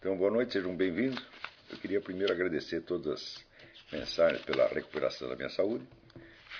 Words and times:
Então, 0.00 0.16
boa 0.16 0.30
noite, 0.30 0.52
sejam 0.52 0.76
bem-vindos. 0.76 1.20
Eu 1.68 1.76
queria 1.76 2.00
primeiro 2.00 2.32
agradecer 2.32 2.82
todas 2.82 3.44
as 3.84 3.92
mensagens 3.92 4.44
pela 4.44 4.68
recuperação 4.68 5.28
da 5.28 5.34
minha 5.34 5.48
saúde. 5.48 5.84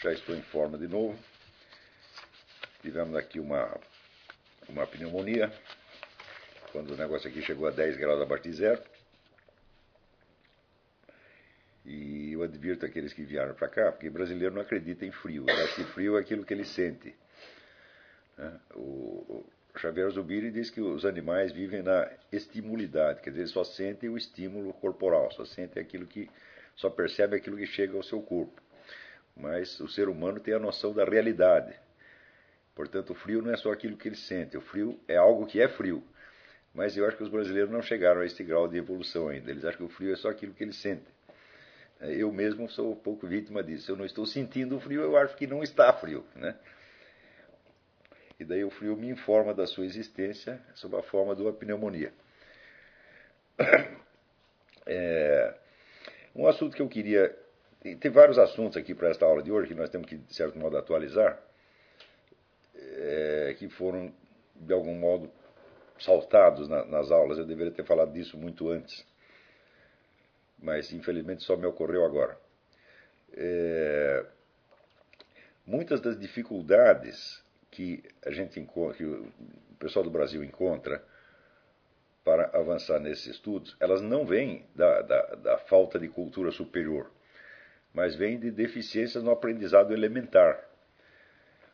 Já 0.02 0.12
estou 0.12 0.34
em 0.34 0.42
forma 0.42 0.76
de 0.76 0.88
novo. 0.88 1.16
Tivemos 2.82 3.14
aqui 3.14 3.38
uma, 3.38 3.78
uma 4.68 4.84
pneumonia, 4.88 5.52
quando 6.72 6.90
o 6.90 6.96
negócio 6.96 7.30
aqui 7.30 7.40
chegou 7.40 7.68
a 7.68 7.70
10 7.70 7.96
graus 7.96 8.20
abaixo 8.20 8.42
de 8.42 8.52
zero. 8.54 8.82
E 11.86 12.32
eu 12.32 12.42
advirto 12.42 12.84
aqueles 12.84 13.12
que 13.12 13.22
vieram 13.22 13.54
para 13.54 13.68
cá, 13.68 13.92
porque 13.92 14.10
brasileiro 14.10 14.52
não 14.52 14.62
acredita 14.62 15.06
em 15.06 15.12
frio. 15.12 15.46
Acha 15.48 15.76
que 15.76 15.84
frio 15.92 16.18
é 16.18 16.20
aquilo 16.20 16.44
que 16.44 16.52
ele 16.52 16.64
sente. 16.64 17.14
Né? 18.36 18.60
O, 18.74 19.46
Xavier 19.76 20.10
Zubiri 20.10 20.50
diz 20.50 20.70
que 20.70 20.80
os 20.80 21.04
animais 21.04 21.52
vivem 21.52 21.82
na 21.82 22.10
estimulidade, 22.32 23.20
quer 23.20 23.30
dizer, 23.30 23.46
só 23.48 23.62
sentem 23.62 24.08
o 24.08 24.16
estímulo 24.16 24.72
corporal, 24.72 25.30
só 25.32 25.44
sentem 25.44 25.82
aquilo 25.82 26.06
que 26.06 26.28
só 26.74 26.90
percebe 26.90 27.36
aquilo 27.36 27.56
que 27.56 27.66
chega 27.66 27.96
ao 27.96 28.02
seu 28.02 28.20
corpo. 28.20 28.60
Mas 29.36 29.78
o 29.78 29.88
ser 29.88 30.08
humano 30.08 30.40
tem 30.40 30.54
a 30.54 30.58
noção 30.58 30.92
da 30.92 31.04
realidade. 31.04 31.74
Portanto, 32.74 33.10
o 33.10 33.14
frio 33.14 33.42
não 33.42 33.52
é 33.52 33.56
só 33.56 33.72
aquilo 33.72 33.96
que 33.96 34.08
ele 34.08 34.16
sente, 34.16 34.56
o 34.56 34.60
frio 34.60 34.98
é 35.06 35.16
algo 35.16 35.46
que 35.46 35.60
é 35.60 35.68
frio. 35.68 36.02
Mas 36.74 36.96
eu 36.96 37.06
acho 37.06 37.16
que 37.16 37.22
os 37.22 37.28
brasileiros 37.28 37.70
não 37.70 37.82
chegaram 37.82 38.20
a 38.20 38.26
esse 38.26 38.42
grau 38.44 38.68
de 38.68 38.76
evolução 38.76 39.28
ainda. 39.28 39.50
Eles 39.50 39.64
acham 39.64 39.78
que 39.78 39.92
o 39.92 39.96
frio 39.96 40.12
é 40.12 40.16
só 40.16 40.28
aquilo 40.28 40.54
que 40.54 40.62
eles 40.62 40.76
sentem. 40.76 41.12
Eu 42.00 42.30
mesmo 42.32 42.68
sou 42.68 42.92
um 42.92 42.96
pouco 42.96 43.26
vítima 43.26 43.62
disso. 43.62 43.90
Eu 43.90 43.96
não 43.96 44.04
estou 44.04 44.24
sentindo 44.24 44.76
o 44.76 44.80
frio, 44.80 45.02
eu 45.02 45.16
acho 45.16 45.36
que 45.36 45.46
não 45.46 45.62
está 45.62 45.92
frio, 45.92 46.24
né? 46.36 46.54
E 48.38 48.44
daí 48.44 48.64
o 48.64 48.70
frio 48.70 48.96
me 48.96 49.08
informa 49.08 49.52
da 49.52 49.66
sua 49.66 49.84
existência 49.84 50.60
sob 50.74 50.96
a 50.96 51.02
forma 51.02 51.34
de 51.34 51.42
uma 51.42 51.52
pneumonia. 51.52 52.12
É, 54.90 55.54
um 56.34 56.46
assunto 56.46 56.74
que 56.74 56.80
eu 56.80 56.88
queria. 56.88 57.36
Tem 58.00 58.10
vários 58.10 58.38
assuntos 58.38 58.78
aqui 58.78 58.94
para 58.94 59.10
esta 59.10 59.26
aula 59.26 59.42
de 59.42 59.52
hoje 59.52 59.68
que 59.68 59.74
nós 59.74 59.90
temos 59.90 60.08
que, 60.08 60.16
de 60.16 60.34
certo 60.34 60.58
modo, 60.58 60.78
atualizar, 60.78 61.38
é, 62.74 63.54
que 63.58 63.68
foram, 63.68 64.10
de 64.56 64.72
algum 64.72 64.94
modo, 64.94 65.30
saltados 65.98 66.70
na, 66.70 66.86
nas 66.86 67.10
aulas. 67.10 67.36
Eu 67.36 67.44
deveria 67.44 67.70
ter 67.70 67.84
falado 67.84 68.10
disso 68.14 68.38
muito 68.38 68.70
antes, 68.70 69.06
mas 70.58 70.90
infelizmente 70.90 71.42
só 71.42 71.54
me 71.54 71.66
ocorreu 71.66 72.02
agora. 72.02 72.40
É, 73.34 74.24
muitas 75.66 76.00
das 76.00 76.18
dificuldades 76.18 77.42
que 77.78 78.02
a 78.26 78.32
gente 78.32 78.58
encontra, 78.58 78.96
que 78.96 79.04
o 79.04 79.32
pessoal 79.78 80.04
do 80.04 80.10
Brasil 80.10 80.42
encontra 80.42 81.00
para 82.24 82.50
avançar 82.52 82.98
nesses 82.98 83.26
estudos, 83.28 83.76
elas 83.78 84.02
não 84.02 84.26
vêm 84.26 84.66
da, 84.74 85.00
da, 85.02 85.22
da 85.36 85.58
falta 85.58 85.96
de 85.96 86.08
cultura 86.08 86.50
superior, 86.50 87.08
mas 87.94 88.16
vêm 88.16 88.36
de 88.36 88.50
deficiências 88.50 89.22
no 89.22 89.30
aprendizado 89.30 89.92
elementar, 89.92 90.60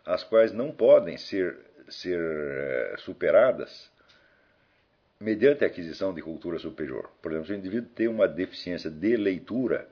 as 0.05 0.23
quais 0.23 0.53
não 0.53 0.71
podem 0.71 1.17
ser, 1.17 1.57
ser 1.89 2.21
eh, 2.21 2.97
superadas 2.99 3.91
mediante 5.19 5.65
a 5.65 5.69
aquisição 5.69 6.13
de 6.13 6.21
cultura 6.21 6.59
superior. 6.59 7.11
Por 7.23 7.33
exemplo, 7.33 7.47
se 7.47 7.53
o 7.55 7.57
indivíduo 7.57 7.89
tem 7.95 8.09
uma 8.09 8.29
deficiência 8.29 8.91
de 8.91 9.17
leitura, 9.17 9.89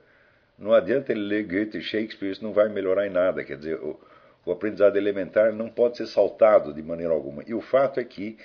não 0.59 0.73
adianta 0.73 1.11
ele 1.11 1.21
ler 1.21 1.43
Goethe 1.47 1.79
e 1.79 1.81
Shakespeare, 1.81 2.29
isso 2.29 2.43
não 2.43 2.53
vai 2.53 2.69
melhorar 2.69 3.07
em 3.07 3.09
nada. 3.09 3.43
Quer 3.43 3.57
dizer, 3.57 3.79
o, 3.79 3.99
o 4.45 4.51
aprendizado 4.51 4.97
elementar 4.97 5.53
não 5.53 5.69
pode 5.69 5.97
ser 5.97 6.07
saltado 6.07 6.73
de 6.73 6.81
maneira 6.81 7.13
alguma. 7.13 7.43
E 7.47 7.53
o 7.53 7.61
fato 7.61 7.99
é 7.99 8.03
que 8.03 8.37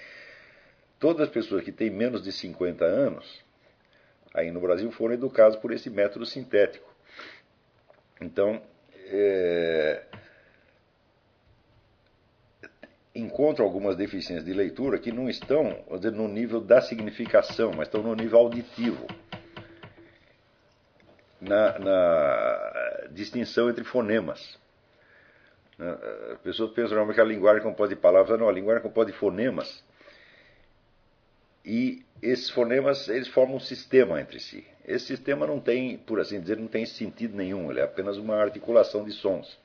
todas 0.98 1.22
as 1.22 1.32
pessoas 1.32 1.64
que 1.64 1.72
têm 1.72 1.90
menos 1.90 2.22
de 2.22 2.30
50 2.30 2.84
anos, 2.84 3.44
aí 4.34 4.50
no 4.50 4.60
Brasil, 4.60 4.90
foram 4.92 5.14
educadas 5.14 5.56
por 5.56 5.72
esse 5.72 5.90
método 5.90 6.24
sintético. 6.24 6.88
Então, 8.20 8.60
é, 9.06 10.04
encontro 13.14 13.64
algumas 13.64 13.96
deficiências 13.96 14.44
de 14.44 14.52
leitura 14.52 14.98
que 14.98 15.10
não 15.10 15.28
estão 15.28 15.84
dizer, 15.96 16.12
no 16.12 16.28
nível 16.28 16.60
da 16.60 16.80
significação, 16.80 17.72
mas 17.76 17.88
estão 17.88 18.02
no 18.02 18.14
nível 18.14 18.38
auditivo. 18.38 19.06
Na, 21.40 21.78
na 21.78 23.08
distinção 23.12 23.70
entre 23.70 23.84
fonemas. 23.84 24.58
As 25.78 26.38
pessoas 26.40 26.72
pensam 26.72 26.94
realmente 26.94 27.14
que 27.14 27.20
a 27.20 27.24
linguagem 27.24 27.60
é 27.60 27.62
composta 27.64 27.94
de 27.94 28.00
palavras. 28.00 28.38
Não, 28.38 28.48
a 28.48 28.52
linguagem 28.52 28.80
é 28.80 28.82
composta 28.82 29.12
de 29.12 29.18
fonemas. 29.18 29.82
E 31.64 32.02
esses 32.20 32.50
fonemas 32.50 33.08
eles 33.08 33.28
formam 33.28 33.56
um 33.56 33.60
sistema 33.60 34.20
entre 34.20 34.40
si. 34.40 34.66
Esse 34.84 35.06
sistema 35.06 35.46
não 35.46 35.60
tem, 35.60 35.98
por 35.98 36.18
assim 36.18 36.40
dizer, 36.40 36.56
não 36.56 36.66
tem 36.66 36.84
sentido 36.86 37.36
nenhum. 37.36 37.70
Ele 37.70 37.80
é 37.80 37.84
apenas 37.84 38.16
uma 38.16 38.36
articulação 38.36 39.04
de 39.04 39.12
sons. 39.12 39.58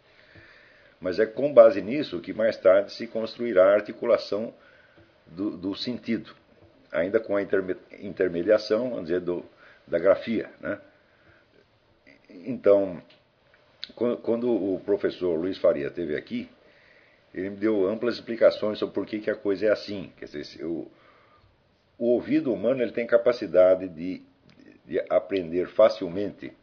Mas 1.00 1.18
é 1.18 1.26
com 1.26 1.54
base 1.54 1.82
nisso 1.82 2.20
que 2.20 2.34
mais 2.34 2.58
tarde 2.58 2.92
se 2.92 3.08
construirá 3.08 3.72
a 3.72 3.74
articulação 3.74 4.54
do, 5.26 5.58
do 5.58 5.76
sentido, 5.76 6.34
ainda 6.92 7.20
com 7.20 7.36
a 7.36 7.42
intermediação, 7.42 8.90
vamos 8.90 9.06
dizer, 9.06 9.22
do, 9.22 9.44
da 9.88 9.98
grafia. 9.98 10.50
Né? 10.60 10.80
Então, 12.30 13.02
quando 13.92 14.50
o 14.50 14.80
professor 14.80 15.36
Luiz 15.36 15.58
Faria 15.58 15.88
esteve 15.88 16.16
aqui, 16.16 16.50
ele 17.34 17.50
me 17.50 17.56
deu 17.58 17.88
amplas 17.88 18.16
explicações 18.16 18.80
sobre 18.80 18.94
por 18.94 19.06
que, 19.06 19.20
que 19.20 19.30
a 19.30 19.36
coisa 19.36 19.66
é 19.66 19.70
assim. 19.70 20.14
Quer 20.18 20.26
dizer, 20.26 20.66
o, 20.66 20.90
o 21.98 22.06
ouvido 22.06 22.54
humano 22.54 22.82
ele 22.82 22.92
tem 22.92 23.06
capacidade 23.06 23.88
de, 23.90 24.22
de 24.86 25.00
aprender 25.10 25.68
facilmente 25.68 26.54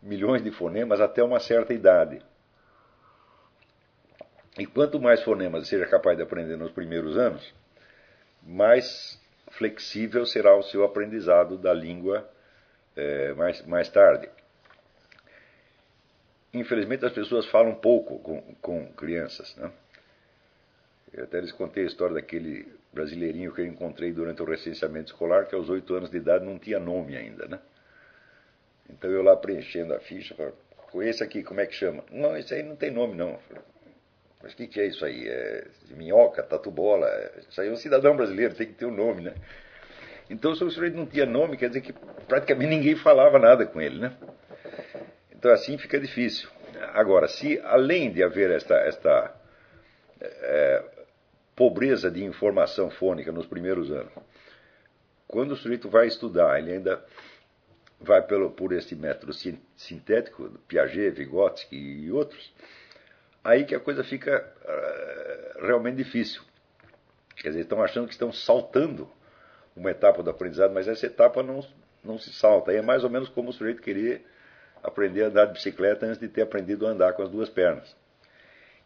milhões 0.00 0.42
de 0.42 0.50
fonemas 0.50 1.00
até 1.00 1.22
uma 1.22 1.40
certa 1.40 1.74
idade. 1.74 2.22
E 4.58 4.66
quanto 4.66 5.00
mais 5.00 5.22
fonemas 5.22 5.66
seja 5.68 5.86
capaz 5.86 6.16
de 6.16 6.22
aprender 6.22 6.56
nos 6.56 6.70
primeiros 6.70 7.16
anos, 7.16 7.54
mais 8.42 9.20
flexível 9.52 10.24
será 10.24 10.56
o 10.56 10.62
seu 10.62 10.84
aprendizado 10.84 11.56
da 11.56 11.72
língua 11.72 12.28
é, 12.96 13.32
mais, 13.34 13.66
mais 13.66 13.88
tarde 13.88 14.28
infelizmente 16.52 17.04
as 17.04 17.12
pessoas 17.12 17.46
falam 17.46 17.74
pouco 17.74 18.18
com, 18.18 18.40
com 18.60 18.86
crianças. 18.92 19.54
Né? 19.56 19.70
Eu 21.12 21.24
até 21.24 21.40
lhes 21.40 21.52
contei 21.52 21.84
a 21.84 21.86
história 21.86 22.14
daquele 22.14 22.66
brasileirinho 22.92 23.52
que 23.52 23.60
eu 23.60 23.66
encontrei 23.66 24.12
durante 24.12 24.42
o 24.42 24.44
recenseamento 24.44 25.12
escolar, 25.12 25.46
que 25.46 25.54
aos 25.54 25.68
oito 25.68 25.94
anos 25.94 26.10
de 26.10 26.16
idade 26.16 26.44
não 26.44 26.58
tinha 26.58 26.78
nome 26.78 27.16
ainda. 27.16 27.46
Né? 27.46 27.58
Então 28.88 29.10
eu 29.10 29.22
lá 29.22 29.36
preenchendo 29.36 29.94
a 29.94 30.00
ficha, 30.00 30.34
falei, 30.90 31.08
esse 31.08 31.22
aqui, 31.22 31.42
como 31.42 31.60
é 31.60 31.66
que 31.66 31.74
chama? 31.74 32.04
Não, 32.10 32.36
esse 32.36 32.54
aí 32.54 32.62
não 32.62 32.76
tem 32.76 32.90
nome 32.90 33.14
não. 33.14 33.38
Mas 34.42 34.52
o 34.52 34.56
que, 34.56 34.66
que 34.66 34.80
é 34.80 34.86
isso 34.86 35.04
aí? 35.04 35.28
É 35.28 35.66
minhoca, 35.90 36.42
tatu-bola? 36.42 37.08
Isso 37.48 37.60
aí 37.60 37.68
é 37.68 37.72
um 37.72 37.76
cidadão 37.76 38.16
brasileiro, 38.16 38.54
tem 38.54 38.66
que 38.66 38.72
ter 38.72 38.86
um 38.86 38.94
nome, 38.94 39.22
né? 39.22 39.34
Então, 40.30 40.54
se 40.54 40.62
o 40.62 40.70
sujeito 40.70 40.96
não 40.96 41.06
tinha 41.06 41.26
nome, 41.26 41.56
quer 41.56 41.68
dizer 41.68 41.80
que 41.80 41.92
praticamente 42.26 42.70
ninguém 42.70 42.96
falava 42.96 43.38
nada 43.38 43.66
com 43.66 43.80
ele, 43.80 43.98
né? 43.98 44.16
Então 45.40 45.50
assim 45.52 45.78
fica 45.78 45.98
difícil. 45.98 46.50
Agora, 46.92 47.26
se 47.26 47.58
além 47.60 48.12
de 48.12 48.22
haver 48.22 48.50
esta, 48.50 48.74
esta 48.74 49.34
é, 50.20 50.84
pobreza 51.56 52.10
de 52.10 52.22
informação 52.22 52.90
fônica 52.90 53.32
nos 53.32 53.46
primeiros 53.46 53.90
anos, 53.90 54.12
quando 55.26 55.52
o 55.52 55.56
sujeito 55.56 55.88
vai 55.88 56.06
estudar, 56.06 56.58
ele 56.58 56.72
ainda 56.72 57.02
vai 57.98 58.20
pelo, 58.20 58.50
por 58.50 58.74
esse 58.74 58.94
método 58.94 59.32
sintético, 59.76 60.50
Piaget, 60.68 61.10
Vygotsky 61.12 61.76
e 61.76 62.12
outros, 62.12 62.52
aí 63.42 63.64
que 63.64 63.74
a 63.74 63.80
coisa 63.80 64.04
fica 64.04 64.46
uh, 64.62 65.66
realmente 65.66 65.96
difícil. 65.96 66.42
Quer 67.36 67.48
dizer, 67.48 67.60
estão 67.62 67.82
achando 67.82 68.06
que 68.06 68.12
estão 68.12 68.30
saltando 68.30 69.10
uma 69.74 69.90
etapa 69.90 70.22
do 70.22 70.28
aprendizado, 70.28 70.74
mas 70.74 70.86
essa 70.86 71.06
etapa 71.06 71.42
não, 71.42 71.66
não 72.04 72.18
se 72.18 72.30
salta. 72.30 72.72
Aí 72.72 72.76
é 72.76 72.82
mais 72.82 73.04
ou 73.04 73.08
menos 73.08 73.30
como 73.30 73.48
o 73.48 73.52
sujeito 73.54 73.80
querer 73.80 74.26
aprender 74.82 75.24
a 75.24 75.26
andar 75.28 75.46
de 75.46 75.52
bicicleta 75.54 76.06
antes 76.06 76.18
de 76.18 76.28
ter 76.28 76.42
aprendido 76.42 76.86
a 76.86 76.90
andar 76.90 77.12
com 77.14 77.22
as 77.22 77.30
duas 77.30 77.48
pernas. 77.48 77.94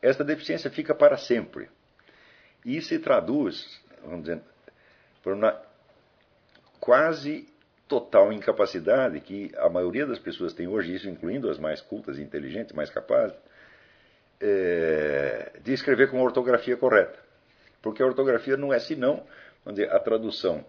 Esta 0.00 0.22
deficiência 0.22 0.70
fica 0.70 0.94
para 0.94 1.16
sempre. 1.16 1.68
E 2.64 2.80
se 2.80 2.98
traduz, 2.98 3.80
vamos 4.02 4.22
dizer, 4.22 4.40
por 5.22 5.32
uma 5.32 5.60
quase 6.80 7.48
total 7.88 8.32
incapacidade 8.32 9.20
que 9.20 9.50
a 9.56 9.68
maioria 9.68 10.06
das 10.06 10.18
pessoas 10.18 10.52
tem 10.52 10.66
hoje, 10.66 10.94
isso 10.94 11.08
incluindo 11.08 11.50
as 11.50 11.58
mais 11.58 11.80
cultas, 11.80 12.18
inteligentes, 12.18 12.74
mais 12.74 12.90
capazes, 12.90 13.36
é, 14.40 15.52
de 15.62 15.72
escrever 15.72 16.10
com 16.10 16.18
a 16.18 16.22
ortografia 16.22 16.76
correta. 16.76 17.18
Porque 17.80 18.02
a 18.02 18.06
ortografia 18.06 18.56
não 18.56 18.72
é 18.72 18.78
senão 18.78 19.24
dizer, 19.66 19.90
a 19.90 19.98
tradução 19.98 20.64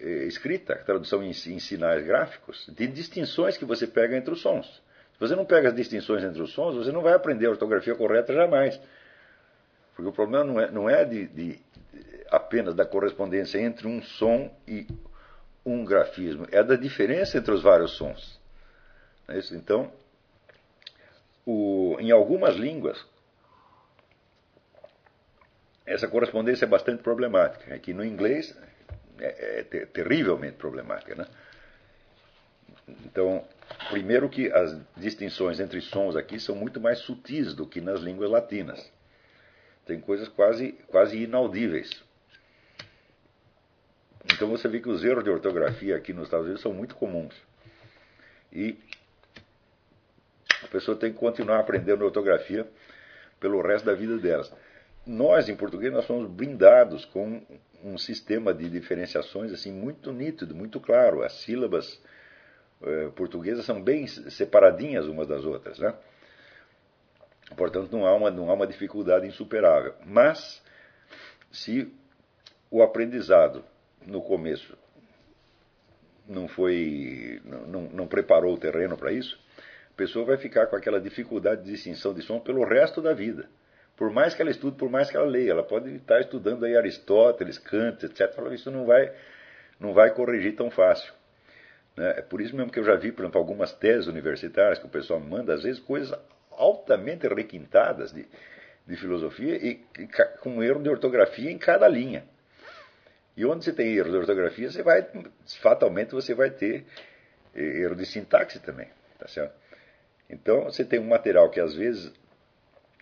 escrita, 0.00 0.76
tradução 0.76 1.22
em, 1.22 1.30
em 1.30 1.58
sinais 1.58 2.04
gráficos, 2.04 2.66
de 2.68 2.86
distinções 2.86 3.56
que 3.56 3.64
você 3.64 3.86
pega 3.86 4.16
entre 4.16 4.32
os 4.32 4.40
sons. 4.40 4.66
Se 5.12 5.20
você 5.20 5.36
não 5.36 5.44
pega 5.44 5.68
as 5.68 5.74
distinções 5.74 6.24
entre 6.24 6.40
os 6.40 6.52
sons, 6.52 6.74
você 6.74 6.90
não 6.90 7.02
vai 7.02 7.12
aprender 7.12 7.46
a 7.46 7.50
ortografia 7.50 7.94
correta 7.94 8.32
jamais. 8.32 8.80
Porque 9.94 10.08
o 10.08 10.12
problema 10.12 10.44
não 10.44 10.60
é, 10.60 10.70
não 10.70 10.90
é 10.90 11.04
de, 11.04 11.26
de 11.28 11.60
apenas 12.30 12.74
da 12.74 12.86
correspondência 12.86 13.58
entre 13.58 13.86
um 13.86 14.00
som 14.00 14.50
e 14.66 14.86
um 15.64 15.84
grafismo, 15.84 16.46
é 16.50 16.62
da 16.62 16.76
diferença 16.76 17.36
entre 17.36 17.52
os 17.52 17.62
vários 17.62 17.92
sons. 17.92 18.40
É 19.28 19.38
então, 19.52 19.92
o, 21.44 21.96
em 22.00 22.10
algumas 22.10 22.56
línguas, 22.56 23.04
essa 25.84 26.08
correspondência 26.08 26.64
é 26.64 26.68
bastante 26.68 27.02
problemática. 27.02 27.74
Aqui 27.74 27.92
no 27.92 28.04
inglês 28.04 28.56
é, 29.20 29.66
é 29.70 29.86
terrivelmente 29.86 30.56
problemática. 30.56 31.14
Né? 31.14 31.26
Então, 33.04 33.44
primeiro 33.88 34.28
que 34.28 34.50
as 34.52 34.76
distinções 34.96 35.60
entre 35.60 35.80
sons 35.80 36.16
aqui 36.16 36.38
são 36.40 36.54
muito 36.54 36.80
mais 36.80 36.98
sutis 37.00 37.54
do 37.54 37.66
que 37.66 37.80
nas 37.80 38.00
línguas 38.00 38.30
latinas. 38.30 38.90
Tem 39.86 40.00
coisas 40.00 40.28
quase, 40.28 40.72
quase 40.88 41.22
inaudíveis. 41.22 41.90
Então 44.32 44.48
você 44.48 44.68
vê 44.68 44.80
que 44.80 44.88
os 44.88 45.02
erros 45.02 45.24
de 45.24 45.30
ortografia 45.30 45.96
aqui 45.96 46.12
nos 46.12 46.24
Estados 46.24 46.46
Unidos 46.46 46.62
são 46.62 46.72
muito 46.72 46.94
comuns. 46.94 47.34
E 48.52 48.78
a 50.62 50.66
pessoa 50.68 50.96
tem 50.96 51.12
que 51.12 51.18
continuar 51.18 51.58
aprendendo 51.60 52.04
ortografia 52.04 52.66
pelo 53.38 53.62
resto 53.62 53.86
da 53.86 53.94
vida 53.94 54.18
delas. 54.18 54.52
Nós, 55.06 55.48
em 55.48 55.56
português, 55.56 55.92
nós 55.92 56.04
somos 56.04 56.30
blindados 56.30 57.04
com 57.06 57.42
um 57.84 57.96
sistema 57.98 58.52
de 58.52 58.68
diferenciações 58.68 59.52
assim 59.52 59.72
muito 59.72 60.12
nítido, 60.12 60.54
muito 60.54 60.80
claro. 60.80 61.22
As 61.22 61.32
sílabas 61.40 62.00
eh, 62.82 63.10
portuguesas 63.14 63.64
são 63.64 63.82
bem 63.82 64.06
separadinhas 64.06 65.06
umas 65.06 65.26
das 65.26 65.44
outras, 65.44 65.78
né? 65.78 65.94
Portanto, 67.56 67.90
não 67.90 68.06
há 68.06 68.14
uma, 68.14 68.30
não 68.30 68.50
há 68.50 68.54
uma 68.54 68.66
dificuldade 68.66 69.26
insuperável. 69.26 69.94
Mas, 70.06 70.62
se 71.50 71.92
o 72.70 72.82
aprendizado 72.82 73.64
no 74.06 74.22
começo 74.22 74.76
não 76.28 76.46
foi, 76.46 77.40
não, 77.44 77.82
não 77.82 78.06
preparou 78.06 78.54
o 78.54 78.58
terreno 78.58 78.96
para 78.96 79.12
isso, 79.12 79.38
a 79.90 79.96
pessoa 79.96 80.24
vai 80.24 80.36
ficar 80.36 80.66
com 80.66 80.76
aquela 80.76 81.00
dificuldade 81.00 81.64
de 81.64 81.72
distinção 81.72 82.14
de 82.14 82.22
som 82.22 82.38
pelo 82.38 82.64
resto 82.64 83.02
da 83.02 83.12
vida. 83.12 83.48
Por 84.00 84.10
mais 84.10 84.34
que 84.34 84.40
ela 84.40 84.50
estude, 84.50 84.78
por 84.78 84.88
mais 84.88 85.10
que 85.10 85.16
ela 85.18 85.26
leia, 85.26 85.50
ela 85.50 85.62
pode 85.62 85.94
estar 85.96 86.18
estudando 86.20 86.64
aí 86.64 86.74
Aristóteles, 86.74 87.58
Kant, 87.58 88.06
etc. 88.06 88.34
Isso 88.50 88.70
não 88.70 88.86
vai, 88.86 89.12
não 89.78 89.92
vai 89.92 90.10
corrigir 90.14 90.56
tão 90.56 90.70
fácil. 90.70 91.12
Né? 91.94 92.14
É 92.16 92.22
por 92.22 92.40
isso 92.40 92.56
mesmo 92.56 92.72
que 92.72 92.78
eu 92.78 92.84
já 92.84 92.96
vi, 92.96 93.12
por 93.12 93.20
exemplo, 93.20 93.38
algumas 93.38 93.74
teses 93.74 94.06
universitárias 94.06 94.78
que 94.78 94.86
o 94.86 94.88
pessoal 94.88 95.20
manda, 95.20 95.52
às 95.52 95.64
vezes, 95.64 95.78
coisas 95.78 96.18
altamente 96.50 97.28
requintadas 97.28 98.10
de, 98.10 98.26
de 98.86 98.96
filosofia 98.96 99.56
e, 99.56 99.84
e 99.98 100.08
com 100.40 100.62
erro 100.62 100.82
de 100.82 100.88
ortografia 100.88 101.50
em 101.50 101.58
cada 101.58 101.86
linha. 101.86 102.24
E 103.36 103.44
onde 103.44 103.66
você 103.66 103.72
tem 103.74 103.94
erro 103.94 104.12
de 104.12 104.16
ortografia, 104.16 104.70
você 104.70 104.82
vai, 104.82 105.06
fatalmente 105.60 106.12
você 106.12 106.32
vai 106.32 106.48
ter 106.48 106.86
erro 107.54 107.96
de 107.96 108.06
sintaxe 108.06 108.60
também. 108.60 108.88
Tá 109.18 109.28
certo? 109.28 109.52
Então, 110.30 110.64
você 110.64 110.86
tem 110.86 110.98
um 110.98 111.08
material 111.08 111.50
que 111.50 111.60
às 111.60 111.74
vezes 111.74 112.10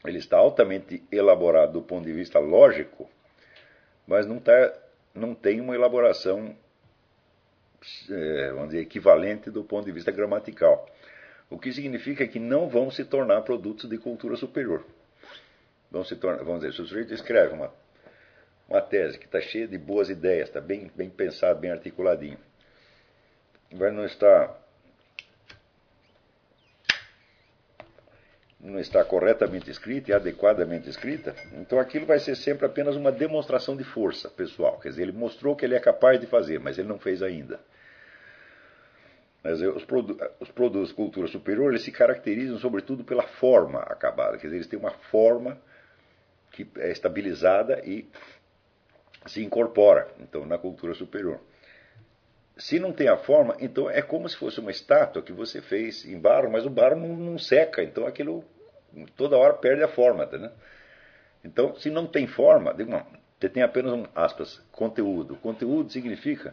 ele 0.05 0.19
está 0.19 0.37
altamente 0.37 1.03
elaborado 1.11 1.73
do 1.73 1.83
ponto 1.83 2.05
de 2.05 2.13
vista 2.13 2.39
lógico, 2.39 3.09
mas 4.07 4.27
não, 4.27 4.39
tá, 4.39 4.73
não 5.15 5.35
tem 5.35 5.61
uma 5.61 5.75
elaboração, 5.75 6.57
é, 8.11 8.51
vamos 8.53 8.71
dizer, 8.71 8.83
equivalente 8.83 9.51
do 9.51 9.65
ponto 9.65 9.85
de 9.85 9.93
vista 9.93 10.11
gramatical. 10.11 10.89
O 11.51 11.59
que 11.59 11.73
significa 11.73 12.27
que 12.27 12.39
não 12.39 12.69
vão 12.69 12.91
se 12.91 13.05
tornar 13.05 13.43
produtos 13.43 13.89
de 13.89 13.99
cultura 13.99 14.37
superior. 14.37 14.85
Vão 15.91 16.05
se 16.05 16.17
tornar, 16.17 16.45
vamos 16.45 16.61
dizer, 16.61 16.75
se 16.75 16.83
o 16.83 16.87
sujeito 16.87 17.15
escreve 17.15 17.55
uma, 17.55 17.73
uma 18.69 18.81
tese 18.81 19.19
que 19.19 19.25
está 19.25 19.41
cheia 19.41 19.67
de 19.67 19.79
boas 19.79 20.11
ideias, 20.11 20.49
está 20.49 20.61
bem, 20.61 20.91
bem 20.95 21.09
pensado, 21.09 21.59
bem 21.59 21.71
articuladinho, 21.71 22.39
mas 23.73 23.93
não 23.93 24.05
está 24.05 24.55
não 28.61 28.79
está 28.81 29.05
corretamente 29.05 29.71
escrita 29.71 30.11
e 30.11 30.15
adequadamente 30.15 30.89
escrita, 30.89 31.35
então 31.53 31.79
aquilo 31.79 32.07
vai 32.07 32.19
ser 32.19 32.35
sempre 32.35 32.67
apenas 32.67 32.97
uma 32.97 33.13
demonstração 33.13 33.77
de 33.77 33.85
força 33.85 34.29
pessoal. 34.29 34.79
Quer 34.81 34.91
dizer, 34.91 35.03
ele 35.03 35.13
mostrou 35.13 35.55
que 35.55 35.65
ele 35.65 35.77
é 35.77 35.81
capaz 35.81 36.21
de 36.21 36.27
fazer, 36.27 36.59
mas 36.59 36.77
ele 36.77 36.89
não 36.89 36.99
fez 36.99 37.23
ainda. 37.23 37.61
Mas 39.43 39.63
os, 39.63 39.85
produ 39.85 40.19
os 40.41 40.51
produtos 40.51 40.89
de 40.89 40.95
cultura 40.95 41.29
superior 41.29 41.71
eles 41.71 41.83
se 41.83 41.93
caracterizam 41.93 42.59
sobretudo 42.59 43.05
pela 43.05 43.23
forma 43.23 43.79
acabada. 43.81 44.37
Quer 44.37 44.49
dizer, 44.49 44.57
eles 44.57 44.67
têm 44.67 44.79
uma 44.79 44.91
forma 44.91 45.57
que 46.51 46.67
é 46.79 46.91
estabilizada 46.91 47.81
e 47.85 48.09
se 49.27 49.45
incorpora 49.45 50.09
então 50.19 50.45
na 50.45 50.59
cultura 50.59 50.95
superior. 50.95 51.41
Se 52.59 52.81
não 52.81 52.93
tem 52.93 53.09
a 53.09 53.17
forma, 53.17 53.57
então 53.61 53.89
é 53.89 54.03
como 54.03 54.29
se 54.29 54.37
fosse 54.37 54.59
uma 54.59 54.73
estátua 54.73 55.23
que 55.23 55.33
você 55.33 55.63
fez 55.63 56.05
em 56.05 56.19
barro, 56.19 56.51
mas 56.51 56.67
o 56.67 56.71
barro 56.71 56.97
não, 56.97 57.17
não 57.17 57.39
seca, 57.39 57.83
então 57.85 58.05
aquilo 58.05 58.45
toda 59.17 59.37
hora 59.37 59.55
perde 59.55 59.83
a 59.85 59.89
forma. 59.89 60.27
Tá, 60.27 60.53
Então, 61.45 61.77
se 61.77 61.89
não 61.89 62.07
tem 62.07 62.27
forma, 62.27 62.75
você 62.75 63.49
tem 63.49 63.63
apenas 63.63 63.93
um, 63.93 64.05
aspas, 64.13 64.61
conteúdo. 64.73 65.37
Conteúdo 65.37 65.93
significa, 65.93 66.53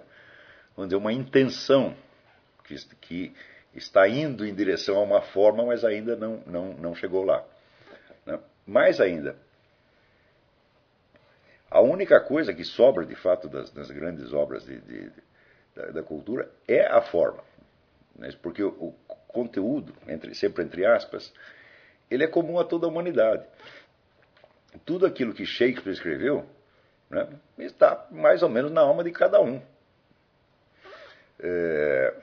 vamos 0.76 0.90
dizer, 0.90 0.98
uma 0.98 1.12
intenção 1.12 1.96
que, 2.66 2.76
que 3.02 3.34
está 3.74 4.08
indo 4.08 4.46
em 4.46 4.54
direção 4.54 4.98
a 4.98 5.02
uma 5.02 5.22
forma, 5.22 5.66
mas 5.66 5.84
ainda 5.84 6.16
não, 6.16 6.44
não, 6.46 6.74
não 6.74 6.96
chegou 6.96 7.24
lá. 7.24 7.44
Né? 8.28 8.40
Mais 8.68 9.02
ainda, 9.02 9.36
a 11.70 11.82
única 11.82 12.20
coisa 12.22 12.54
que 12.54 12.64
sobra 12.64 13.06
de 13.06 13.16
fato 13.16 13.50
das, 13.50 13.72
das 13.72 13.90
grandes 13.90 14.32
obras 14.34 14.64
de, 14.66 14.80
de 14.82 15.12
da, 15.76 15.88
da 15.88 16.04
cultura 16.04 16.50
é 16.68 16.86
a 16.86 17.02
forma. 17.02 17.44
Né? 18.16 18.30
Porque 18.42 18.64
o, 18.64 18.70
o 19.10 19.16
conteúdo, 19.28 19.94
entre, 20.08 20.34
sempre 20.34 20.64
entre 20.64 20.86
aspas, 20.86 21.34
ele 22.10 22.24
é 22.24 22.28
comum 22.28 22.60
a 22.60 22.64
toda 22.64 22.86
a 22.86 22.90
humanidade. 22.90 23.46
Tudo 24.86 25.06
aquilo 25.06 25.34
que 25.34 25.46
Shakespeare 25.46 25.94
escreveu 25.94 26.46
né, 27.10 27.28
está 27.60 28.08
mais 28.12 28.42
ou 28.42 28.50
menos 28.50 28.72
na 28.72 28.82
alma 28.82 29.04
de 29.04 29.12
cada 29.12 29.42
um. 29.42 29.62
É, 31.40 32.14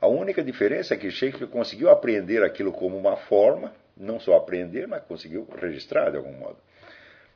a 0.00 0.06
única 0.06 0.42
diferença 0.42 0.94
é 0.94 0.96
que 0.96 1.10
Shakespeare 1.10 1.48
conseguiu 1.48 1.90
apreender 1.90 2.42
aquilo 2.42 2.72
como 2.72 2.96
uma 2.96 3.16
forma, 3.16 3.72
não 3.96 4.20
só 4.20 4.36
aprender, 4.36 4.86
mas 4.86 5.02
conseguiu 5.04 5.48
registrar 5.60 6.10
de 6.10 6.16
algum 6.16 6.32
modo. 6.32 6.58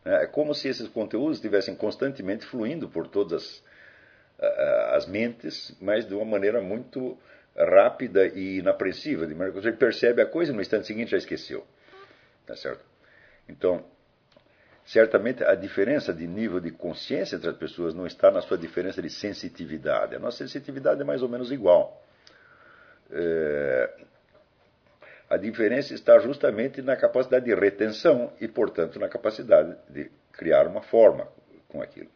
É 0.05 0.27
como 0.27 0.55
se 0.55 0.69
esses 0.69 0.89
conteúdos 0.89 1.37
estivessem 1.37 1.75
constantemente 1.75 2.47
fluindo 2.47 2.89
por 2.89 3.07
todas 3.07 3.63
as, 4.95 5.07
mentes, 5.07 5.77
mas 5.81 6.07
de 6.07 6.15
uma 6.15 6.25
maneira 6.25 6.61
muito 6.61 7.19
rápida 7.57 8.27
e 8.27 8.59
inaprensível, 8.59 9.27
de 9.27 9.35
maneira 9.35 9.53
que 9.53 9.63
você 9.63 9.73
percebe 9.73 10.23
a 10.23 10.27
coisa 10.27 10.53
e 10.53 10.55
no 10.55 10.63
instante 10.63 10.87
seguinte 10.87 11.11
já 11.11 11.19
esqueceu. 11.19 11.67
Tá 12.47 12.57
certo? 12.57 12.85
Então, 13.49 13.85
certamente 14.85 15.45
a 15.45 15.55
diferença 15.55 16.13
de 16.13 16.27
nível 16.27 16.59
de 16.59 16.71
consciência 16.71 17.37
entre 17.37 17.51
as 17.51 17.57
pessoas 17.57 17.95
não 17.95 18.07
está 18.07 18.31
na 18.31 18.41
sua 18.41 18.57
diferença 18.57 19.03
de 19.03 19.11
sensitividade. 19.11 20.15
A 20.15 20.19
nossa 20.19 20.39
sensitividade 20.39 21.01
é 21.01 21.05
mais 21.05 21.23
ou 21.23 21.29
menos 21.29 21.53
igual. 21.53 22.03
É, 23.11 23.91
a 25.29 25.37
diferença 25.37 25.95
está 25.95 26.19
justamente 26.19 26.81
na 26.83 26.97
capacidade 26.97 27.45
de 27.45 27.55
retenção 27.55 28.33
e, 28.41 28.49
portanto, 28.49 28.99
na 28.99 29.09
capacidade 29.09 29.77
de 29.89 30.11
criar 30.33 30.67
uma 30.67 30.83
forma 30.83 31.29
com 31.69 31.83
aquilo. 31.83 32.11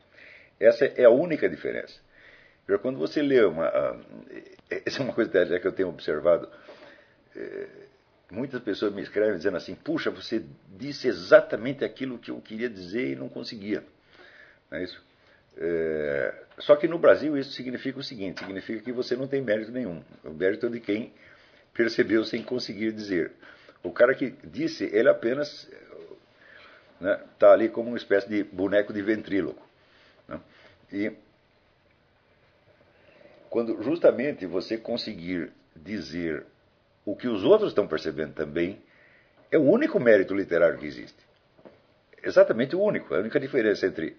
Essa 0.59 0.87
é 0.87 1.05
a 1.05 1.11
única 1.11 1.49
diferença. 1.49 2.01
Quando 2.81 2.99
você 2.99 3.23
lê 3.23 3.45
uma. 3.45 3.67
Essa 4.71 5.01
é 5.01 5.03
uma 5.03 5.13
coisa 5.13 5.31
que 5.61 5.67
eu 5.67 5.73
tenho 5.73 5.89
observado. 5.89 6.49
É, 7.37 7.67
muitas 8.31 8.63
pessoas 8.63 8.95
me 8.95 9.03
escrevem 9.03 9.37
dizendo 9.37 9.57
assim: 9.57 9.75
puxa, 9.75 10.11
você 10.11 10.45
disse 10.69 11.09
exatamente 11.09 11.85
aquilo 11.85 12.19
que 12.19 12.31
eu 12.31 12.41
queria 12.41 12.69
dizer 12.69 13.13
e 13.13 13.17
não 13.17 13.29
conseguia. 13.29 13.85
Não 14.71 14.79
é 14.79 14.85
isso? 14.85 15.03
É, 15.57 16.35
só 16.59 16.75
que 16.75 16.89
no 16.89 16.99
Brasil 16.99 17.37
isso 17.37 17.53
significa 17.53 17.99
o 17.99 18.03
seguinte: 18.03 18.41
significa 18.41 18.83
que 18.83 18.93
você 18.93 19.15
não 19.15 19.29
tem 19.29 19.43
mérito 19.43 19.71
nenhum. 19.71 20.03
O 20.25 20.31
mérito 20.31 20.67
é 20.67 20.71
de 20.71 20.81
quem 20.81 21.13
percebeu 21.75 22.25
sem 22.25 22.43
conseguir 22.43 22.93
dizer. 22.93 23.33
O 23.83 23.93
cara 23.93 24.15
que 24.15 24.31
disse, 24.43 24.85
ele 24.93 25.09
apenas 25.09 25.69
está 26.95 27.01
né, 27.01 27.21
tá 27.39 27.53
ali 27.53 27.69
como 27.69 27.89
uma 27.89 27.99
espécie 27.99 28.29
de 28.29 28.43
boneco 28.45 28.93
de 28.93 29.03
ventríloco. 29.03 29.69
Né? 30.27 30.41
E 30.93 31.13
quando 33.55 33.81
justamente 33.85 34.47
você 34.47 34.77
conseguir 34.77 35.53
dizer 35.77 36.45
o 37.05 37.15
que 37.15 37.29
os 37.29 37.45
outros 37.45 37.71
estão 37.71 37.87
percebendo 37.87 38.35
também, 38.35 38.83
é 39.49 39.57
o 39.57 39.63
único 39.63 40.01
mérito 40.01 40.35
literário 40.35 40.77
que 40.77 40.87
existe. 40.87 41.25
Exatamente 42.21 42.75
o 42.75 42.81
único. 42.81 43.15
A 43.15 43.21
única 43.21 43.39
diferença 43.39 43.87
entre 43.87 44.17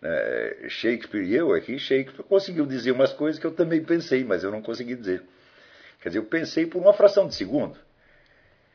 né, 0.00 0.66
Shakespeare 0.70 1.24
e 1.24 1.36
eu 1.36 1.54
é 1.54 1.60
que 1.60 1.78
Shakespeare 1.78 2.24
conseguiu 2.24 2.64
dizer 2.64 2.92
umas 2.92 3.12
coisas 3.12 3.38
que 3.38 3.46
eu 3.46 3.52
também 3.52 3.84
pensei, 3.84 4.24
mas 4.24 4.42
eu 4.42 4.50
não 4.50 4.62
consegui 4.62 4.94
dizer. 4.94 5.24
Quer 6.00 6.08
dizer, 6.08 6.20
eu 6.20 6.24
pensei 6.24 6.64
por 6.64 6.80
uma 6.80 6.94
fração 6.94 7.28
de 7.28 7.34
segundo. 7.34 7.78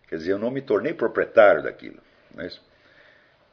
Quer 0.07 0.17
dizer, 0.17 0.33
eu 0.33 0.37
não 0.37 0.51
me 0.51 0.61
tornei 0.61 0.93
proprietário 0.93 1.63
daquilo. 1.63 1.99
É? 2.37 2.47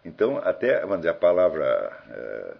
Então, 0.04 0.36
até, 0.36 0.80
vamos 0.80 0.98
dizer, 0.98 1.08
a 1.08 1.14
palavra 1.14 1.98
é, 2.10 2.54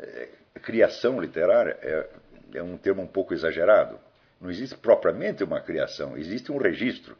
é, 0.00 0.28
criação 0.62 1.20
literária 1.20 1.76
é, 1.82 2.08
é 2.54 2.62
um 2.62 2.76
termo 2.76 3.02
um 3.02 3.06
pouco 3.06 3.34
exagerado. 3.34 3.98
Não 4.40 4.50
existe 4.50 4.76
propriamente 4.76 5.42
uma 5.42 5.60
criação, 5.60 6.16
existe 6.16 6.50
um 6.50 6.56
registro, 6.56 7.16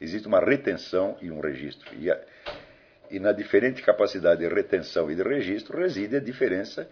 existe 0.00 0.26
uma 0.26 0.40
retenção 0.40 1.16
e 1.20 1.30
um 1.30 1.40
registro. 1.40 1.88
E, 1.96 2.10
a, 2.10 2.20
e 3.10 3.18
na 3.18 3.32
diferente 3.32 3.82
capacidade 3.82 4.40
de 4.40 4.52
retenção 4.52 5.10
e 5.10 5.14
de 5.14 5.22
registro 5.22 5.78
reside 5.78 6.16
a 6.16 6.20
diferença 6.20 6.88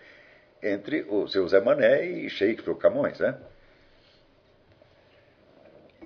entre 0.62 1.06
o 1.08 1.26
seu 1.28 1.46
Zé 1.46 1.60
Mané 1.60 2.04
e 2.04 2.28
Shakespeare 2.28 2.70
ou 2.70 2.76
Camões. 2.76 3.18
Né? 3.18 3.38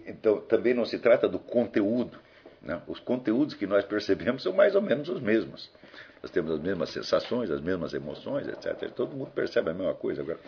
Então, 0.07 0.41
também 0.41 0.75
não 0.75 0.85
se 0.85 0.99
trata 0.99 1.29
do 1.29 1.39
conteúdo. 1.39 2.19
Né? 2.61 2.81
Os 2.87 3.01
conteúdos 3.01 3.55
que 3.55 3.67
nós 3.67 3.85
percebemos 3.85 4.43
são 4.43 4.53
mais 4.53 4.75
ou 4.75 4.83
menos 4.83 5.09
os 5.09 5.21
mesmos. 5.21 5.71
Nós 6.23 6.31
temos 6.31 6.53
as 6.53 6.61
mesmas 6.61 6.91
sensações, 6.91 7.51
as 7.51 7.61
mesmas 7.61 7.95
emoções, 7.95 8.47
etc. 8.47 8.91
Todo 8.95 9.17
mundo 9.17 9.31
percebe 9.33 9.71
a 9.71 9.75
mesma 9.75 9.95
coisa. 9.95 10.23
Agora, 10.23 10.39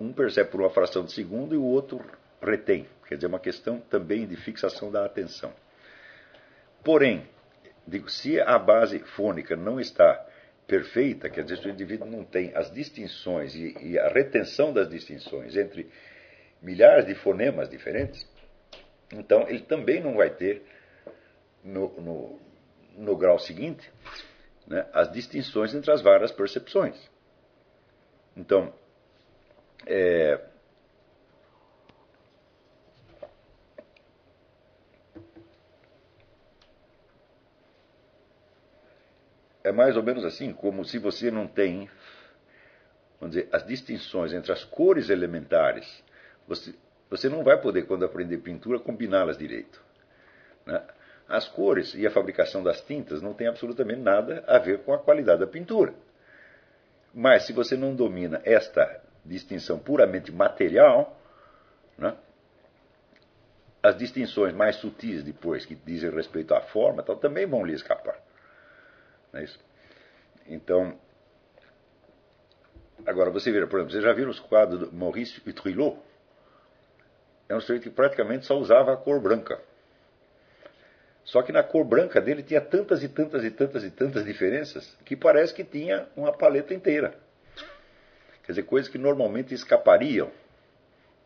um 0.00 0.12
percebe 0.12 0.50
por 0.50 0.60
uma 0.60 0.70
fração 0.70 1.04
de 1.04 1.12
segundo 1.12 1.54
e 1.54 1.58
o 1.58 1.64
outro 1.64 2.04
retém. 2.42 2.86
Quer 3.08 3.16
dizer, 3.16 3.26
é 3.26 3.28
uma 3.28 3.40
questão 3.40 3.80
também 3.80 4.26
de 4.26 4.36
fixação 4.36 4.90
da 4.90 5.04
atenção. 5.04 5.52
Porém, 6.82 7.26
digo, 7.86 8.10
se 8.10 8.40
a 8.40 8.58
base 8.58 8.98
fônica 8.98 9.56
não 9.56 9.80
está 9.80 10.26
perfeita, 10.66 11.28
quer 11.28 11.44
dizer, 11.44 11.58
se 11.58 11.68
o 11.68 11.70
indivíduo 11.70 12.08
não 12.08 12.24
tem 12.24 12.52
as 12.54 12.72
distinções 12.72 13.54
e, 13.54 13.76
e 13.80 13.98
a 13.98 14.08
retenção 14.08 14.72
das 14.72 14.88
distinções 14.88 15.56
entre 15.56 15.90
milhares 16.62 17.06
de 17.06 17.14
fonemas 17.14 17.68
diferentes, 17.68 18.26
então 19.12 19.46
ele 19.48 19.60
também 19.60 20.00
não 20.00 20.16
vai 20.16 20.30
ter 20.30 20.62
no, 21.62 21.88
no, 22.00 22.40
no 22.96 23.16
grau 23.16 23.38
seguinte 23.38 23.90
né, 24.66 24.86
as 24.92 25.10
distinções 25.12 25.74
entre 25.74 25.90
as 25.90 26.00
várias 26.00 26.32
percepções. 26.32 26.96
Então, 28.36 28.72
é, 29.86 30.40
é 39.62 39.72
mais 39.72 39.96
ou 39.96 40.02
menos 40.02 40.24
assim, 40.24 40.52
como 40.52 40.84
se 40.84 40.98
você 40.98 41.30
não 41.30 41.46
tem, 41.46 41.88
vamos 43.20 43.34
dizer, 43.34 43.48
as 43.52 43.66
distinções 43.66 44.32
entre 44.32 44.52
as 44.52 44.64
cores 44.64 45.08
elementares. 45.08 46.02
Você, 46.46 46.74
você 47.08 47.28
não 47.28 47.42
vai 47.42 47.60
poder, 47.60 47.86
quando 47.86 48.04
aprender 48.04 48.38
pintura, 48.38 48.78
combiná-las 48.78 49.38
direito. 49.38 49.82
Né? 50.66 50.82
As 51.26 51.48
cores 51.48 51.94
e 51.94 52.06
a 52.06 52.10
fabricação 52.10 52.62
das 52.62 52.82
tintas 52.82 53.22
não 53.22 53.32
tem 53.32 53.46
absolutamente 53.46 54.00
nada 54.00 54.44
a 54.46 54.58
ver 54.58 54.80
com 54.80 54.92
a 54.92 54.98
qualidade 54.98 55.40
da 55.40 55.46
pintura. 55.46 55.94
Mas 57.14 57.44
se 57.44 57.52
você 57.52 57.76
não 57.76 57.94
domina 57.94 58.42
esta 58.44 59.02
distinção 59.24 59.78
puramente 59.78 60.30
material, 60.30 61.18
né, 61.96 62.16
as 63.82 63.96
distinções 63.96 64.54
mais 64.54 64.76
sutis 64.76 65.22
depois, 65.22 65.66
que 65.66 65.74
dizem 65.74 66.10
respeito 66.10 66.54
à 66.54 66.60
forma, 66.60 67.02
também 67.02 67.46
vão 67.46 67.64
lhe 67.64 67.74
escapar. 67.74 68.18
Não 69.32 69.40
é 69.40 69.44
isso? 69.44 69.58
Então, 70.46 70.98
agora 73.04 73.30
você 73.30 73.52
vê, 73.52 73.66
por 73.66 73.78
exemplo, 73.78 73.92
você 73.92 74.00
já 74.00 74.12
viu 74.12 74.28
os 74.28 74.40
quadros 74.40 74.80
do 74.80 74.92
Maurice 74.92 75.40
Utrilot? 75.46 75.98
É 77.46 77.54
um 77.54 77.60
sujeito 77.60 77.82
que 77.82 77.90
praticamente 77.90 78.46
só 78.46 78.56
usava 78.56 78.94
a 78.94 78.96
cor 78.96 79.20
branca. 79.20 79.60
Só 81.24 81.42
que 81.42 81.52
na 81.52 81.62
cor 81.62 81.84
branca 81.84 82.20
dele 82.20 82.42
tinha 82.42 82.60
tantas 82.60 83.02
e 83.02 83.08
tantas 83.08 83.44
e 83.44 83.50
tantas 83.50 83.84
e 83.84 83.90
tantas 83.90 84.24
diferenças 84.24 84.96
que 85.04 85.16
parece 85.16 85.52
que 85.52 85.64
tinha 85.64 86.06
uma 86.16 86.32
paleta 86.32 86.72
inteira. 86.72 87.18
Quer 88.44 88.52
dizer, 88.52 88.62
coisas 88.64 88.90
que 88.90 88.98
normalmente 88.98 89.54
escapariam 89.54 90.30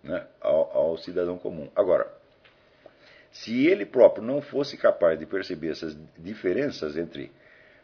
né, 0.03 0.27
ao, 0.41 0.77
ao 0.77 0.99
cidadão 0.99 1.39
comum. 1.39 1.71
Agora, 1.75 2.11
se 3.33 3.67
ele 3.67 3.85
próprio 3.85 4.23
não 4.23 4.41
fosse 4.41 4.77
capaz 4.77 5.19
de 5.19 5.27
perceber 5.27 5.71
essas 5.71 5.97
diferenças 6.17 6.97
entre 6.97 7.33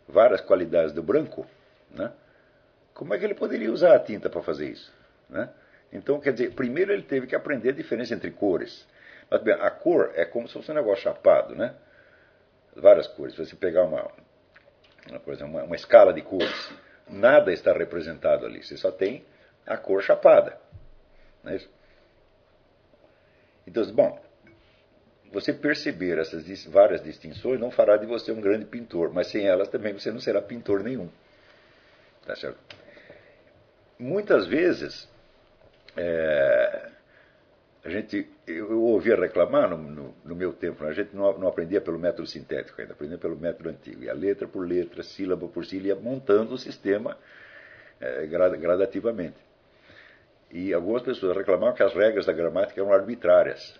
várias 0.09 0.41
qualidades 0.41 0.93
do 0.93 1.03
branco, 1.03 1.47
né, 1.91 2.13
como 2.93 3.13
é 3.13 3.19
que 3.19 3.25
ele 3.25 3.35
poderia 3.35 3.73
usar 3.73 3.95
a 3.95 3.99
tinta 3.99 4.31
para 4.31 4.43
fazer 4.43 4.71
isso? 4.71 4.93
Né? 5.29 5.51
Então, 5.93 6.21
quer 6.21 6.33
dizer, 6.33 6.55
primeiro 6.55 6.93
ele 6.93 7.03
teve 7.03 7.27
que 7.27 7.35
aprender 7.35 7.71
a 7.71 7.73
diferença 7.73 8.15
entre 8.15 8.31
cores. 8.31 8.87
Mas, 9.31 9.43
bem, 9.43 9.55
a 9.55 9.71
cor 9.71 10.13
é 10.15 10.25
como 10.25 10.47
se 10.47 10.55
fosse 10.55 10.71
um 10.71 10.75
negócio 10.75 11.03
chapado, 11.03 11.55
né? 11.55 11.75
várias 12.77 13.07
cores. 13.09 13.35
Se 13.35 13.45
você 13.45 13.57
pegar 13.57 13.85
uma, 13.85 14.11
por 15.25 15.35
exemplo, 15.35 15.55
uma, 15.55 15.65
uma 15.65 15.77
escala 15.77 16.13
de 16.13 16.23
cores, 16.23 16.73
nada 17.09 17.53
está 17.53 17.73
representado 17.73 18.47
ali. 18.47 18.63
Você 18.63 18.77
só 18.77 18.91
tem 18.91 19.25
a 19.67 19.77
cor 19.77 20.03
chapada. 20.03 20.59
Não 21.43 21.53
é 21.53 21.57
isso? 21.57 21.71
Então, 23.67 23.85
bom, 23.93 24.23
você 25.33 25.53
perceber 25.53 26.19
essas 26.19 26.65
várias 26.67 27.03
distinções 27.03 27.59
não 27.59 27.71
fará 27.71 27.97
de 27.97 28.07
você 28.07 28.31
um 28.31 28.41
grande 28.41 28.65
pintor, 28.65 29.13
mas 29.13 29.29
sem 29.29 29.47
elas 29.47 29.69
também 29.69 29.93
você 29.93 30.11
não 30.11 30.21
será 30.21 30.41
pintor 30.41 30.83
nenhum. 30.83 31.09
Tá 32.25 32.37
certo? 32.37 32.59
Muitas 33.99 34.47
vezes, 34.47 35.09
é, 35.97 36.89
a 37.85 37.91
gente, 37.91 38.27
eu 38.47 38.83
ouvia 38.83 39.15
reclamar 39.15 39.69
no, 39.69 39.77
no, 39.77 40.15
no 40.25 40.35
meu 40.35 40.55
tempo, 40.55 40.83
a 40.85 40.93
gente 40.95 41.15
não, 41.15 41.39
não, 41.39 41.49
aprendia 41.49 41.83
pelo 41.83 41.99
método 41.99 42.27
sintético 42.27 42.81
ainda, 42.81 42.95
aprendia 42.95 43.19
pelo 43.19 43.37
método 43.37 43.69
antigo. 43.69 44.03
E 44.03 44.09
a 44.09 44.15
letra 44.15 44.49
por 44.49 44.67
letra, 44.67 45.03
sílaba 45.03 45.47
por 45.49 45.67
sílaba, 45.67 46.01
montando 46.01 46.55
o 46.55 46.59
sistema 46.59 47.19
é, 48.01 48.27
gradativamente. 48.27 49.37
E 50.51 50.73
algumas 50.73 51.03
pessoas 51.03 51.37
reclamavam 51.37 51.75
que 51.75 51.83
as 51.83 51.93
regras 51.93 52.25
da 52.25 52.33
gramática 52.33 52.81
eram 52.81 52.91
arbitrárias. 52.91 53.79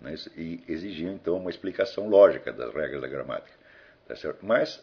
Né? 0.00 0.14
E 0.34 0.64
exigiam, 0.66 1.12
então, 1.12 1.36
uma 1.36 1.50
explicação 1.50 2.08
lógica 2.08 2.54
das 2.54 2.72
regras 2.72 3.02
da 3.02 3.08
gramática. 3.08 3.52
Tá 4.08 4.14
Mas 4.40 4.82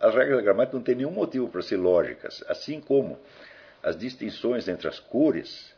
as 0.00 0.12
regras 0.12 0.38
da 0.38 0.42
gramática 0.42 0.76
não 0.76 0.82
têm 0.82 0.96
nenhum 0.96 1.12
motivo 1.12 1.48
para 1.48 1.62
ser 1.62 1.76
lógicas. 1.76 2.42
Assim 2.48 2.80
como 2.80 3.16
as 3.80 3.96
distinções 3.96 4.66
entre 4.66 4.88
as 4.88 4.98
cores 4.98 5.72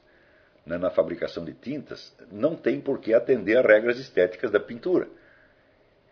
né, 0.65 0.79
na 0.79 0.91
fabricação 0.91 1.45
de 1.45 1.53
tintas, 1.53 2.15
não 2.31 2.55
tem 2.57 2.81
por 2.81 3.01
que 3.01 3.13
atender 3.13 3.59
a 3.59 3.63
regras 3.63 3.99
estéticas 3.99 4.51
da 4.51 4.61
pintura. 4.61 5.09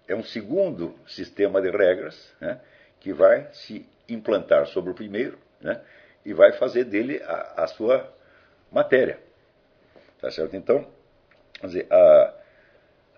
É 0.09 0.15
um 0.15 0.23
segundo 0.23 0.95
sistema 1.07 1.63
de 1.63 1.71
regras 1.71 2.33
né, 2.41 2.61
que 2.99 3.13
vai 3.13 3.49
se 3.53 3.87
implantar 4.09 4.67
sobre 4.67 4.91
o 4.91 4.95
primeiro 4.95 5.39
né, 5.61 5.81
e 6.25 6.35
vai 6.35 6.53
fazer 6.53 6.85
dele 6.85 7.23
a, 7.23 7.65
a 7.65 7.67
sua 7.69 8.13
matéria. 8.73 9.19
Tá 10.21 10.31
certo? 10.31 10.57
Então, 10.57 10.87
dizer, 11.63 11.87
a, 11.91 12.35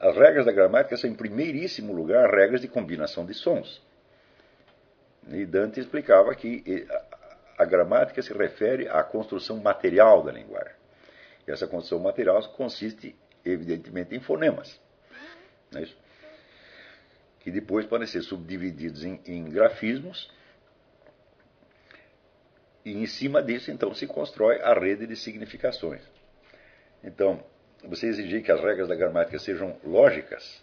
as 0.01 0.17
regras 0.17 0.45
da 0.45 0.53
gramática 0.53 0.97
são, 0.97 1.09
em 1.09 1.15
primeiríssimo 1.15 1.93
lugar, 1.93 2.29
regras 2.31 2.61
de 2.61 2.69
combinação 2.69 3.25
de 3.25 3.35
sons. 3.35 3.83
E 5.29 5.47
Dante 5.47 5.81
explicava 5.81 6.35
que 6.35 6.87
a, 6.91 7.63
a 7.63 7.65
gramática 7.65 8.21
se 8.21 8.33
refere 8.33 8.89
à 8.89 9.03
construção 9.03 9.57
material 9.59 10.23
da 10.23 10.33
linguagem. 10.33 10.82
E 11.47 11.51
essa 11.51 11.67
construção 11.67 11.99
material 11.99 12.43
consiste, 12.51 13.17
evidentemente, 13.45 14.15
em 14.15 14.21
fonemas. 14.21 14.81
Não 15.71 15.81
é 15.81 15.85
isso? 15.85 15.97
Que 17.41 17.51
depois 17.51 17.87
podem 17.87 18.07
ser 18.07 18.23
subdivididos 18.23 19.05
em, 19.05 19.21
em 19.27 19.45
grafismos. 19.51 20.31
E 22.85 22.93
em 22.93 23.07
cima 23.07 23.43
disso, 23.43 23.71
então, 23.71 23.95
se 23.95 24.07
constrói 24.07 24.61
a 24.61 24.75
rede 24.75 25.07
de 25.07 25.17
significações. 25.17 26.03
Então, 27.03 27.45
você 27.85 28.07
exigir 28.07 28.43
que 28.43 28.53
as 28.53 28.61
regras 28.61 28.89
da 28.89 28.95
gramática 28.95 29.39
sejam 29.39 29.77
lógicas, 29.85 30.63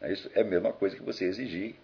é 0.00 0.12
isso 0.12 0.30
é 0.34 0.40
a 0.40 0.44
mesma 0.44 0.72
coisa 0.72 0.96
que 0.96 1.02
você 1.02 1.24
exigir 1.24 1.76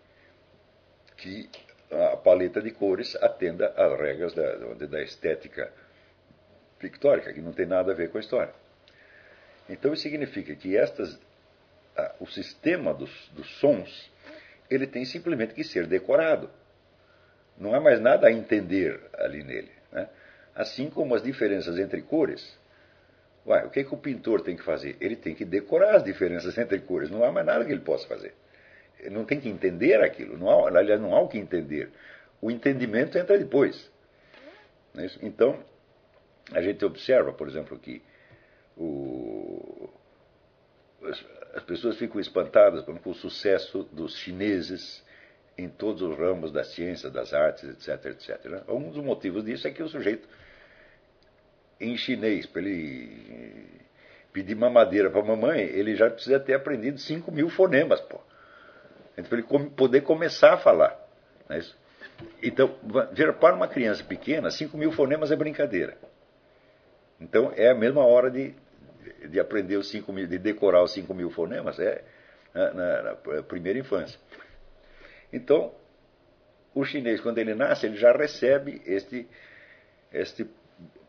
que 1.16 1.48
a 1.90 2.16
paleta 2.16 2.60
de 2.62 2.70
cores 2.70 3.14
atenda 3.16 3.68
às 3.76 3.98
regras 3.98 4.32
da, 4.34 4.74
da 4.86 5.02
estética 5.02 5.72
pictórica, 6.90 7.32
que 7.32 7.40
não 7.40 7.52
tem 7.52 7.66
nada 7.66 7.92
a 7.92 7.94
ver 7.94 8.10
com 8.10 8.18
a 8.18 8.20
história. 8.20 8.52
Então 9.68 9.92
isso 9.92 10.02
significa 10.02 10.54
que 10.54 10.76
estas, 10.76 11.18
o 12.20 12.26
sistema 12.26 12.92
dos, 12.92 13.10
dos 13.34 13.48
sons 13.58 14.12
ele 14.70 14.86
tem 14.86 15.04
simplesmente 15.04 15.54
que 15.54 15.64
ser 15.64 15.86
decorado. 15.86 16.50
Não 17.58 17.74
há 17.74 17.80
mais 17.80 18.00
nada 18.00 18.26
a 18.26 18.32
entender 18.32 19.00
ali 19.14 19.42
nele. 19.42 19.70
Né? 19.92 20.08
Assim 20.54 20.90
como 20.90 21.14
as 21.14 21.22
diferenças 21.22 21.78
entre 21.78 22.02
cores. 22.02 22.58
Ué, 23.46 23.64
o 23.64 23.70
que, 23.70 23.80
é 23.80 23.84
que 23.84 23.94
o 23.94 23.98
pintor 23.98 24.40
tem 24.40 24.56
que 24.56 24.62
fazer? 24.62 24.96
Ele 25.00 25.16
tem 25.16 25.34
que 25.34 25.44
decorar 25.44 25.96
as 25.96 26.04
diferenças 26.04 26.56
entre 26.58 26.80
cores. 26.80 27.10
Não 27.10 27.24
há 27.24 27.30
mais 27.30 27.46
nada 27.46 27.64
que 27.64 27.70
ele 27.70 27.82
possa 27.82 28.06
fazer. 28.08 28.34
Ele 28.98 29.14
não 29.14 29.24
tem 29.24 29.38
que 29.38 29.48
entender 29.48 30.00
aquilo. 30.02 30.36
Não 30.36 30.48
há, 30.48 30.78
aliás, 30.78 31.00
não 31.00 31.14
há 31.14 31.20
o 31.20 31.28
que 31.28 31.38
entender. 31.38 31.90
O 32.40 32.50
entendimento 32.50 33.16
entra 33.18 33.38
depois. 33.38 33.90
É 34.96 35.06
então, 35.22 35.62
a 36.54 36.62
gente 36.62 36.84
observa, 36.84 37.32
por 37.32 37.48
exemplo, 37.48 37.78
que 37.78 38.02
o, 38.76 39.88
as, 41.04 41.24
as, 41.54 41.62
pessoas 41.64 41.96
ficam 41.98 42.20
espantadas 42.20 42.84
com 42.84 43.10
o 43.10 43.14
sucesso 43.14 43.82
dos 43.92 44.16
chineses 44.16 45.04
em 45.56 45.68
todos 45.68 46.02
os 46.02 46.16
ramos 46.18 46.50
da 46.52 46.64
ciência, 46.64 47.10
das 47.10 47.32
artes, 47.32 47.64
etc, 47.64 48.06
etc. 48.06 48.44
Né? 48.46 48.62
Um 48.68 48.90
dos 48.90 49.04
motivos 49.04 49.44
disso 49.44 49.68
é 49.68 49.70
que 49.70 49.82
o 49.82 49.88
sujeito 49.88 50.26
em 51.80 51.96
chinês 51.96 52.46
para 52.46 52.62
ele 52.62 53.82
pedir 54.32 54.56
mamadeira 54.56 55.10
para 55.10 55.20
a 55.20 55.24
mamãe, 55.24 55.62
ele 55.62 55.94
já 55.94 56.10
precisa 56.10 56.40
ter 56.40 56.54
aprendido 56.54 56.98
5 56.98 57.30
mil 57.30 57.48
fonemas, 57.48 58.00
pô. 58.00 58.20
Para 59.14 59.38
ele 59.38 59.70
poder 59.76 60.00
começar 60.00 60.54
a 60.54 60.56
falar. 60.56 60.98
Não 61.48 61.54
é 61.54 61.60
isso? 61.60 61.76
Então, 62.42 62.76
para 63.40 63.54
uma 63.54 63.68
criança 63.68 64.02
pequena, 64.02 64.50
5 64.50 64.76
mil 64.76 64.90
fonemas 64.90 65.30
é 65.30 65.36
brincadeira. 65.36 65.96
Então, 67.20 67.52
é 67.56 67.70
a 67.70 67.74
mesma 67.74 68.04
hora 68.04 68.30
de, 68.30 68.54
de 69.28 69.40
aprender 69.40 69.76
os 69.76 69.90
5 69.90 70.12
mil, 70.12 70.26
de 70.26 70.38
decorar 70.38 70.82
os 70.82 70.92
5 70.92 71.12
mil 71.14 71.30
fonemas, 71.30 71.78
é 71.78 72.04
na, 72.52 72.72
na, 72.72 73.02
na 73.02 73.42
primeira 73.42 73.78
infância. 73.78 74.18
Então, 75.32 75.74
o 76.74 76.84
chinês, 76.84 77.20
quando 77.20 77.38
ele 77.38 77.54
nasce, 77.54 77.86
ele 77.86 77.96
já 77.96 78.12
recebe 78.12 78.82
este, 78.86 79.26
este 80.12 80.46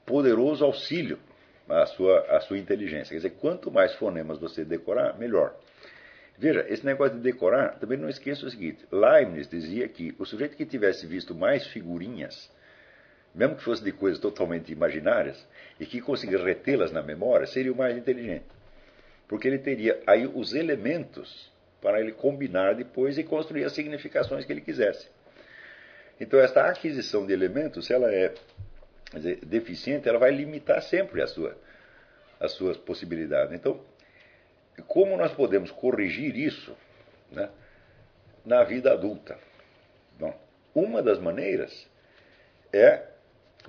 poderoso 0.05 0.63
auxílio 0.63 1.19
à 1.67 1.85
sua, 1.85 2.19
à 2.35 2.39
sua 2.41 2.57
inteligência. 2.57 3.09
Quer 3.09 3.27
dizer, 3.27 3.39
quanto 3.41 3.71
mais 3.71 3.93
fonemas 3.95 4.37
você 4.39 4.63
decorar, 4.63 5.17
melhor. 5.17 5.55
Veja, 6.37 6.65
esse 6.67 6.85
negócio 6.85 7.15
de 7.15 7.21
decorar, 7.21 7.79
também 7.79 7.97
não 7.97 8.09
esqueça 8.09 8.45
o 8.45 8.49
seguinte: 8.49 8.85
Leibniz 8.91 9.47
dizia 9.47 9.87
que 9.87 10.13
o 10.19 10.25
sujeito 10.25 10.55
que 10.57 10.65
tivesse 10.65 11.07
visto 11.07 11.33
mais 11.33 11.65
figurinhas, 11.67 12.51
mesmo 13.35 13.55
que 13.55 13.63
fosse 13.63 13.83
de 13.83 13.91
coisas 13.91 14.19
totalmente 14.19 14.71
imaginárias, 14.71 15.45
e 15.79 15.85
que 15.85 15.99
conseguisse 15.99 16.41
retê-las 16.41 16.91
na 16.91 17.03
memória, 17.03 17.45
seria 17.45 17.71
o 17.71 17.75
mais 17.75 17.97
inteligente. 17.97 18.45
Porque 19.27 19.47
ele 19.47 19.59
teria 19.59 20.01
aí 20.07 20.25
os 20.25 20.53
elementos 20.53 21.51
para 21.81 21.99
ele 21.99 22.13
combinar 22.13 22.75
depois 22.75 23.17
e 23.17 23.23
construir 23.23 23.65
as 23.65 23.73
significações 23.73 24.45
que 24.45 24.53
ele 24.53 24.61
quisesse. 24.61 25.07
Então, 26.19 26.39
esta 26.39 26.63
aquisição 26.63 27.25
de 27.25 27.33
elementos, 27.33 27.85
se 27.85 27.93
ela 27.93 28.09
é 28.11 28.33
dizer, 29.13 29.39
deficiente, 29.45 30.07
ela 30.07 30.17
vai 30.17 30.31
limitar 30.31 30.81
sempre 30.81 31.21
a 31.21 31.27
sua, 31.27 31.57
as 32.39 32.53
suas 32.53 32.77
possibilidades. 32.77 33.53
Então, 33.53 33.81
como 34.87 35.17
nós 35.17 35.33
podemos 35.33 35.71
corrigir 35.71 36.37
isso 36.37 36.75
né, 37.31 37.49
na 38.45 38.63
vida 38.63 38.93
adulta? 38.93 39.37
Bom, 40.17 40.33
uma 40.73 41.03
das 41.03 41.19
maneiras 41.19 41.85
é 42.71 43.14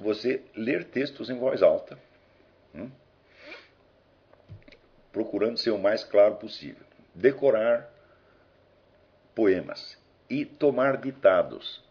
você 0.03 0.43
ler 0.55 0.85
textos 0.85 1.31
em 1.31 1.39
voz 1.39 1.63
alta, 1.63 1.99
hum, 2.75 2.91
procurando 5.13 5.59
ser 5.59 5.71
o 5.71 5.79
mais 5.79 6.05
claro 6.05 6.37
possível, 6.37 6.85
decorar 7.15 7.91
poemas 9.35 9.99
e 10.29 10.45
tomar 10.45 10.97
ditados. 10.99 11.83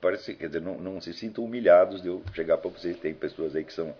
Parece, 0.00 0.34
quer 0.34 0.46
dizer, 0.46 0.60
não, 0.60 0.78
não 0.78 1.00
se 1.00 1.12
sintam 1.12 1.44
humilhados 1.44 2.02
de 2.02 2.08
eu 2.08 2.22
chegar 2.32 2.58
para 2.58 2.70
vocês. 2.70 2.98
Tem 2.98 3.12
pessoas 3.12 3.56
aí 3.56 3.64
que 3.64 3.72
são 3.72 3.94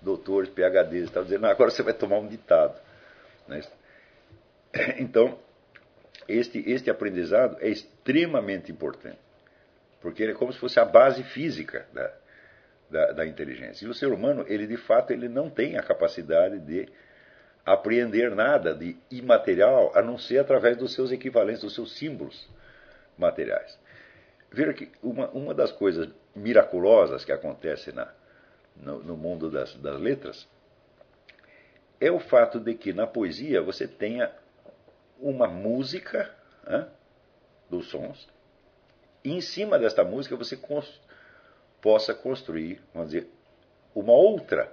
doutores, 0.00 0.48
PHDs, 0.50 1.04
estão 1.04 1.24
dizendo, 1.24 1.46
agora 1.46 1.70
você 1.70 1.82
vai 1.82 1.94
tomar 1.94 2.18
um 2.18 2.28
ditado. 2.28 2.80
Né? 3.48 3.60
Então, 4.98 5.38
este, 6.28 6.58
este 6.70 6.90
aprendizado 6.90 7.56
é 7.60 7.68
extremamente 7.68 8.70
importante, 8.70 9.18
porque 10.02 10.22
ele 10.22 10.32
é 10.32 10.34
como 10.34 10.52
se 10.52 10.58
fosse 10.58 10.78
a 10.78 10.84
base 10.84 11.22
física 11.22 11.86
da, 11.94 12.12
da, 12.90 13.12
da, 13.12 13.26
inteligência. 13.26 13.84
E 13.84 13.88
o 13.88 13.94
ser 13.94 14.12
humano, 14.12 14.44
ele 14.48 14.66
de 14.66 14.76
fato, 14.76 15.12
ele 15.12 15.28
não 15.28 15.50
tem 15.50 15.76
a 15.76 15.82
capacidade 15.82 16.58
de 16.60 16.88
apreender 17.64 18.34
nada 18.34 18.74
de 18.74 18.96
imaterial, 19.10 19.92
a 19.94 20.02
não 20.02 20.16
ser 20.16 20.38
através 20.38 20.76
dos 20.76 20.94
seus 20.94 21.10
equivalentes, 21.10 21.62
dos 21.62 21.74
seus 21.74 21.96
símbolos 21.98 22.48
materiais. 23.18 23.78
Veja 24.52 24.72
que 24.72 24.90
uma, 25.02 25.28
uma 25.30 25.52
das 25.52 25.72
coisas 25.72 26.08
miraculosas 26.34 27.24
que 27.24 27.32
acontece 27.32 27.90
na, 27.92 28.12
no, 28.76 29.02
no 29.02 29.16
mundo 29.16 29.50
das, 29.50 29.74
das 29.76 30.00
letras 30.00 30.48
é 32.00 32.10
o 32.10 32.20
fato 32.20 32.60
de 32.60 32.74
que 32.74 32.92
na 32.92 33.06
poesia 33.06 33.60
você 33.62 33.88
tenha 33.88 34.30
uma 35.18 35.48
música 35.48 36.30
né, 36.64 36.86
dos 37.68 37.88
sons, 37.90 38.28
e 39.24 39.32
em 39.32 39.40
cima 39.40 39.78
desta 39.78 40.04
música 40.04 40.36
você 40.36 40.56
possa 41.80 42.14
construir, 42.14 42.80
vamos 42.92 43.10
dizer, 43.10 43.28
uma 43.94 44.12
outra 44.12 44.72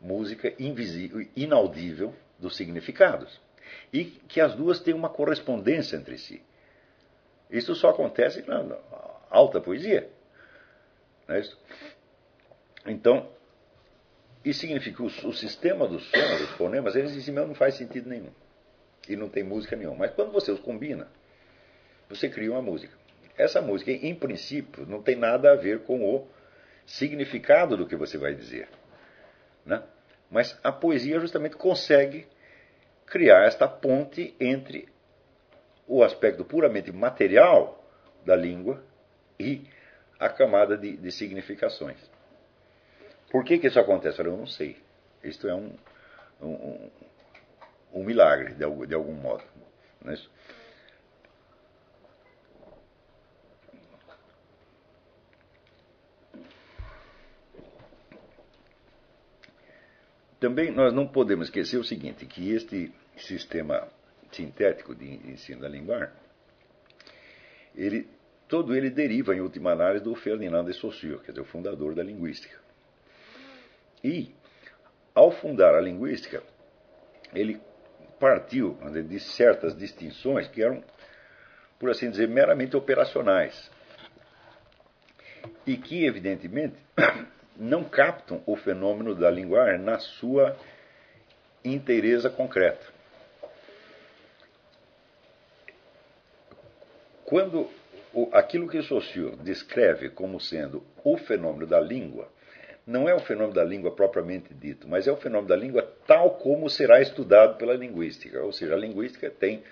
música 0.00 0.54
invisível, 0.58 1.26
inaudível 1.36 2.14
dos 2.38 2.56
significados. 2.56 3.40
E 3.92 4.04
que 4.04 4.40
as 4.40 4.54
duas 4.54 4.80
têm 4.80 4.94
uma 4.94 5.08
correspondência 5.08 5.96
entre 5.96 6.18
si. 6.18 6.42
Isso 7.50 7.74
só 7.74 7.90
acontece 7.90 8.42
na 8.46 8.78
alta 9.28 9.60
poesia. 9.60 10.08
Não 11.26 11.34
é 11.34 11.40
isso? 11.40 11.58
Então, 12.86 13.28
isso 14.44 14.60
significa 14.60 14.96
que 14.96 15.02
o, 15.02 15.28
o 15.28 15.32
sistema 15.32 15.86
dos 15.86 16.08
sons, 16.10 16.38
dos 16.40 16.50
fonemas, 16.50 16.96
eles 16.96 17.14
em 17.14 17.20
si 17.20 17.30
mesmo 17.30 17.48
não 17.48 17.54
faz 17.54 17.74
sentido 17.74 18.08
nenhum. 18.08 18.30
E 19.08 19.16
não 19.16 19.28
tem 19.28 19.42
música 19.42 19.76
nenhuma. 19.76 19.98
Mas 19.98 20.12
quando 20.12 20.32
você 20.32 20.50
os 20.50 20.60
combina, 20.60 21.08
você 22.08 22.28
cria 22.28 22.50
uma 22.50 22.62
música. 22.62 22.94
Essa 23.36 23.60
música, 23.60 23.90
em 23.90 24.14
princípio, 24.14 24.86
não 24.86 25.02
tem 25.02 25.16
nada 25.16 25.52
a 25.52 25.56
ver 25.56 25.80
com 25.80 26.02
o 26.02 26.28
significado 26.86 27.76
do 27.76 27.86
que 27.86 27.96
você 27.96 28.18
vai 28.18 28.34
dizer. 28.34 28.68
Né? 29.64 29.82
Mas 30.30 30.58
a 30.62 30.72
poesia 30.72 31.18
justamente 31.20 31.56
consegue 31.56 32.26
criar 33.06 33.44
esta 33.44 33.66
ponte 33.66 34.34
entre 34.38 34.88
o 35.86 36.02
aspecto 36.04 36.44
puramente 36.44 36.92
material 36.92 37.84
da 38.24 38.36
língua 38.36 38.82
e 39.38 39.66
a 40.18 40.28
camada 40.28 40.76
de, 40.76 40.96
de 40.96 41.10
significações. 41.10 41.98
Por 43.30 43.44
que, 43.44 43.58
que 43.58 43.66
isso 43.66 43.80
acontece? 43.80 44.20
Eu 44.20 44.36
não 44.36 44.46
sei. 44.46 44.76
Isto 45.22 45.48
é 45.48 45.54
um, 45.54 45.72
um, 46.40 46.90
um 47.92 48.04
milagre, 48.04 48.54
de 48.54 48.64
algum, 48.64 48.86
de 48.86 48.94
algum 48.94 49.14
modo. 49.14 49.42
Não 50.02 50.12
é 50.12 50.14
isso? 50.14 50.30
Também 60.40 60.70
nós 60.70 60.92
não 60.92 61.06
podemos 61.06 61.48
esquecer 61.48 61.76
o 61.76 61.84
seguinte, 61.84 62.24
que 62.24 62.50
este 62.50 62.90
sistema 63.18 63.86
sintético 64.32 64.94
de 64.94 65.06
ensino 65.30 65.60
da 65.60 65.68
linguagem, 65.68 66.14
ele, 67.74 68.08
todo 68.48 68.74
ele 68.74 68.88
deriva, 68.88 69.34
em 69.34 69.40
última 69.40 69.72
análise, 69.72 70.02
do 70.02 70.14
Ferdinand 70.14 70.64
de 70.64 70.72
Saussure, 70.72 71.18
quer 71.18 71.32
dizer, 71.32 71.42
o 71.42 71.44
fundador 71.44 71.94
da 71.94 72.02
linguística. 72.02 72.58
E, 74.02 74.34
ao 75.14 75.30
fundar 75.30 75.74
a 75.74 75.80
linguística, 75.80 76.42
ele 77.34 77.60
partiu 78.18 78.78
de 79.06 79.20
certas 79.20 79.76
distinções 79.76 80.48
que 80.48 80.62
eram, 80.62 80.82
por 81.78 81.90
assim 81.90 82.10
dizer, 82.10 82.28
meramente 82.28 82.76
operacionais. 82.76 83.70
E 85.66 85.76
que, 85.76 86.06
evidentemente, 86.06 86.76
não 87.56 87.84
captam 87.84 88.42
o 88.46 88.56
fenômeno 88.56 89.14
da 89.14 89.30
linguagem 89.30 89.78
na 89.80 89.98
sua 89.98 90.56
inteireza 91.64 92.30
concreta. 92.30 92.86
Quando 97.24 97.68
aquilo 98.32 98.68
que 98.68 98.82
Saussure 98.82 99.36
descreve 99.36 100.10
como 100.10 100.40
sendo 100.40 100.82
o 101.04 101.16
fenômeno 101.16 101.66
da 101.66 101.80
língua, 101.80 102.28
não 102.86 103.08
é 103.08 103.14
o 103.14 103.20
fenômeno 103.20 103.54
da 103.54 103.62
língua 103.62 103.92
propriamente 103.92 104.52
dito, 104.52 104.88
mas 104.88 105.06
é 105.06 105.12
o 105.12 105.16
fenômeno 105.16 105.48
da 105.48 105.56
língua 105.56 105.82
tal 106.06 106.30
como 106.38 106.68
será 106.68 107.00
estudado 107.00 107.56
pela 107.56 107.74
linguística. 107.74 108.42
Ou 108.42 108.52
seja, 108.52 108.74
a 108.74 108.78
linguística 108.78 109.30
tem 109.30 109.62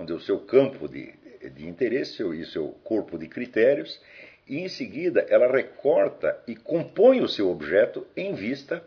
dizer, 0.00 0.14
o 0.14 0.20
seu 0.20 0.38
campo 0.40 0.88
de, 0.88 1.12
de 1.50 1.66
interesse 1.66 2.22
e 2.22 2.42
o 2.42 2.46
seu 2.46 2.68
corpo 2.84 3.18
de 3.18 3.28
critérios, 3.28 4.00
e 4.46 4.60
em 4.60 4.68
seguida 4.68 5.26
ela 5.28 5.50
recorta 5.50 6.38
e 6.46 6.54
compõe 6.54 7.20
o 7.20 7.28
seu 7.28 7.50
objeto 7.50 8.06
em 8.16 8.34
vista 8.34 8.82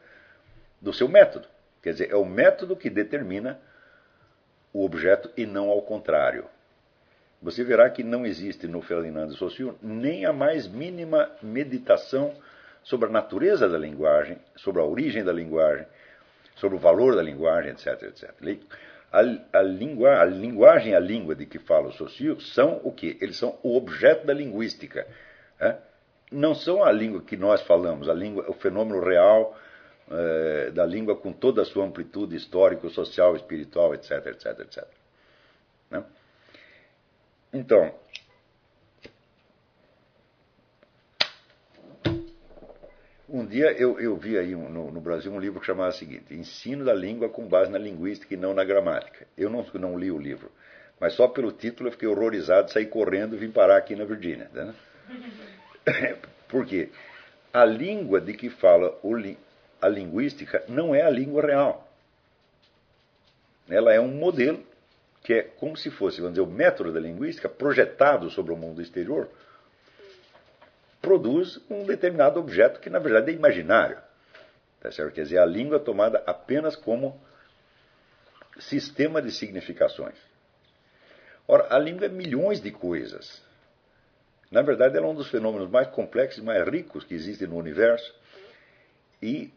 do 0.82 0.93
seu 0.93 1.08
método. 1.08 1.48
Quer 1.82 1.93
dizer, 1.93 2.12
é 2.12 2.15
o 2.15 2.26
método 2.26 2.76
que 2.76 2.89
determina 2.89 3.60
o 4.74 4.84
objeto 4.84 5.30
e 5.36 5.45
não 5.45 5.69
ao 5.69 5.82
contrário. 5.82 6.45
Você 7.41 7.63
verá 7.63 7.89
que 7.89 8.04
não 8.04 8.26
existe 8.26 8.67
no 8.67 8.82
Ferdinando 8.82 9.36
Saussure 9.36 9.76
nem 9.82 10.26
a 10.26 10.34
mais 10.34 10.67
mínima 10.67 11.32
meditação 11.41 12.36
sobre 12.84 13.08
a 13.08 13.12
natureza 13.12 13.67
da 13.67 13.78
linguagem, 13.78 14.38
sobre 14.56 14.82
a 14.82 14.86
origem 14.86 15.24
da 15.24 15.32
linguagem, 15.32 15.86
sobre 16.56 16.78
o 16.78 16.80
valor 16.80 17.15
da 17.15 17.22
linguagem, 17.22 17.72
etc. 17.72 18.04
etc. 18.04 18.34
A, 19.12 19.19
a, 19.60 19.62
lingua, 19.62 20.19
a 20.19 20.26
linguagem 20.26 20.91
e 20.91 20.95
a 20.95 21.00
língua 21.00 21.34
de 21.34 21.45
que 21.45 21.60
fala 21.60 21.88
o 21.88 21.93
Saussure 21.93 22.41
são 22.43 22.82
o 22.84 22.91
quê? 22.91 23.17
Eles 23.22 23.38
são 23.38 23.58
o 23.63 23.76
objeto 23.76 24.28
da 24.28 24.34
linguística. 24.34 25.08
É? 25.60 25.76
Não 26.32 26.54
são 26.54 26.84
a 26.84 26.91
língua 26.91 27.22
que 27.22 27.36
nós 27.36 27.62
falamos, 27.63 28.08
a 28.08 28.13
língua, 28.13 28.50
o 28.50 28.54
fenômeno 28.54 29.00
real 29.04 29.58
é, 30.12 30.72
da 30.72 30.86
língua 30.86 31.15
com 31.15 31.34
toda 31.34 31.62
a 31.62 31.65
sua 31.65 31.86
amplitude 31.86 32.36
histórico, 32.36 32.89
social, 32.89 33.36
espiritual, 33.36 33.93
etc. 33.93 34.28
etc, 34.28 34.60
etc. 34.60 34.88
Né? 35.89 36.04
Então, 37.54 37.93
Um 43.32 43.45
dia 43.45 43.72
eu, 43.74 44.00
eu 44.00 44.17
vi 44.17 44.39
aí 44.39 44.56
no, 44.56 44.91
no, 44.91 45.00
Brasil 45.00 45.32
um 45.32 45.39
livro 45.39 45.60
que 45.60 45.65
chamava 45.67 45.89
o 45.89 45.93
seguinte: 45.93 46.34
Ensino 46.34 46.84
da 46.84 46.95
língua 46.95 47.30
com 47.30 47.48
base 47.48 47.69
na 47.69 47.78
linguística 47.78 48.34
e 48.34 48.38
não 48.38 48.56
na 48.56 48.63
gramática. 48.63 49.28
Eu 49.38 49.52
não, 49.52 49.63
não 49.76 50.00
li 50.00 50.12
o 50.12 50.17
livro, 50.17 50.52
mas 51.00 51.13
só 51.13 51.28
pelo 51.28 51.52
título 51.52 51.89
eu 51.89 51.91
fiquei 51.91 52.08
horrorizado, 52.08 52.72
saí 52.72 52.88
correndo 52.88 53.36
e 53.36 53.38
vim 53.38 53.52
parar 53.52 53.78
aqui 53.78 53.95
na 53.95 54.04
Virgínia. 54.04 54.50
Né? 54.52 54.74
Por 56.48 56.65
quê? 56.65 56.89
A 57.54 57.65
língua 57.65 58.22
de 58.22 58.34
que 58.34 58.50
fala 58.50 58.98
a 59.82 59.88
linguística 59.88 60.63
não 60.67 60.93
é 60.93 61.02
a 61.02 61.10
língua 61.10 61.41
real. 61.41 61.88
Ela 63.69 63.93
é 63.93 64.00
um 64.00 64.08
modelo 64.08 64.63
que 65.24 65.34
é 65.34 65.43
como 65.43 65.76
se 65.76 65.91
fosse, 65.91 66.22
vamos 66.22 66.36
dizer, 66.36 66.48
o 66.48 66.52
método 66.52 66.93
da 66.93 67.00
linguística 67.00 67.50
projetado 67.50 68.30
sobre 68.30 68.54
o 68.54 68.58
mundo 68.58 68.82
exterior, 68.82 69.30
produz 71.02 71.60
um 71.69 71.86
determinado 71.86 72.39
objeto 72.39 72.80
que 72.80 72.89
na 72.89 73.00
verdade 73.00 73.32
é 73.32 73.36
imaginário. 73.36 73.98
Tá 74.80 74.91
certo? 74.91 75.13
Quer 75.13 75.24
dizer, 75.24 75.39
a 75.39 75.45
língua 75.45 75.78
é 75.78 75.80
tomada 75.80 76.24
apenas 76.26 76.76
como 76.76 77.19
sistema 78.60 79.22
de 79.22 79.32
significações. 79.32 80.17
Ora, 81.48 81.67
a 81.74 81.80
língua 81.80 82.06
é 82.06 82.10
milhões 82.10 82.62
de 82.62 82.72
coisas. 82.72 83.41
Na 84.52 84.62
verdade, 84.62 84.98
ela 84.98 85.06
é 85.06 85.10
um 85.10 85.16
dos 85.16 85.30
fenômenos 85.30 85.70
mais 85.70 85.88
complexos 85.90 86.42
e 86.42 86.46
mais 86.46 86.68
ricos 86.68 87.04
que 87.04 87.14
existem 87.14 87.48
no 87.48 87.58
universo. 87.58 88.14
E 89.22 89.52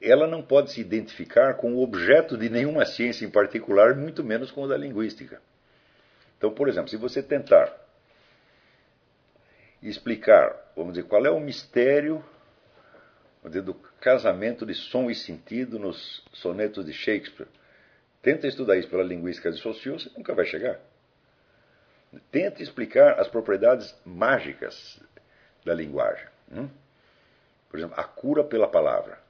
ela 0.00 0.26
não 0.26 0.42
pode 0.42 0.72
se 0.72 0.80
identificar 0.80 1.54
com 1.54 1.74
o 1.74 1.82
objeto 1.82 2.36
de 2.36 2.50
nenhuma 2.50 2.84
ciência 2.84 3.24
em 3.24 3.30
particular, 3.30 3.94
muito 3.94 4.22
menos 4.22 4.50
com 4.50 4.62
o 4.62 4.68
da 4.68 4.76
linguística. 4.76 5.40
Então, 6.36 6.52
por 6.52 6.68
exemplo, 6.68 6.90
se 6.90 6.96
você 6.96 7.22
tentar 7.22 7.72
explicar, 9.82 10.54
vamos 10.76 10.94
dizer, 10.94 11.08
qual 11.08 11.24
é 11.24 11.30
o 11.30 11.40
mistério 11.40 12.22
dizer, 13.48 13.62
do 13.62 13.74
casamento 14.00 14.66
de 14.66 14.74
som 14.74 15.10
e 15.10 15.14
sentido 15.14 15.78
nos 15.78 16.22
sonetos 16.32 16.84
de 16.84 16.92
Shakespeare, 16.92 17.48
tenta 18.22 18.46
estudar 18.46 18.76
isso 18.76 18.88
pela 18.88 19.02
linguística 19.02 19.50
de 19.50 19.60
Saussure, 19.60 20.02
você 20.02 20.10
nunca 20.16 20.34
vai 20.34 20.44
chegar. 20.44 20.80
Tenta 22.30 22.62
explicar 22.62 23.18
as 23.18 23.28
propriedades 23.28 23.94
mágicas 24.04 25.00
da 25.64 25.74
linguagem. 25.74 26.26
Hum? 26.52 26.68
Por 27.70 27.78
exemplo, 27.78 27.98
a 27.98 28.04
cura 28.04 28.44
pela 28.44 28.68
palavra 28.68 29.24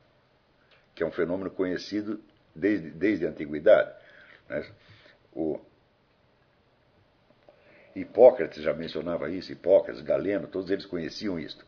que 0.94 1.02
é 1.02 1.06
um 1.06 1.10
fenômeno 1.10 1.50
conhecido 1.50 2.20
desde, 2.54 2.90
desde 2.90 3.26
a 3.26 3.30
antiguidade. 3.30 3.92
Né? 4.48 4.64
O 5.32 5.60
Hipócrates 7.94 8.62
já 8.62 8.72
mencionava 8.72 9.28
isso, 9.30 9.52
Hipócrates, 9.52 10.02
Galeno, 10.02 10.46
todos 10.46 10.70
eles 10.70 10.86
conheciam 10.86 11.38
isto. 11.38 11.66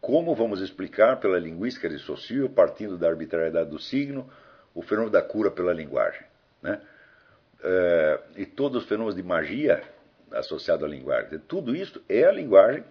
Como 0.00 0.34
vamos 0.34 0.60
explicar 0.60 1.20
pela 1.20 1.38
linguística 1.38 1.88
de 1.88 1.98
Saussure, 1.98 2.48
partindo 2.48 2.96
da 2.96 3.08
arbitrariedade 3.08 3.70
do 3.70 3.78
signo, 3.78 4.30
o 4.74 4.82
fenômeno 4.82 5.12
da 5.12 5.20
cura 5.20 5.50
pela 5.50 5.72
linguagem? 5.72 6.22
Né? 6.62 6.80
É, 7.62 8.20
e 8.36 8.46
todos 8.46 8.82
os 8.82 8.88
fenômenos 8.88 9.14
de 9.14 9.22
magia 9.22 9.82
associados 10.32 10.84
à 10.84 10.88
linguagem. 10.88 11.38
Tudo 11.40 11.74
isso 11.74 12.02
é 12.08 12.24
a 12.24 12.32
linguagem 12.32 12.84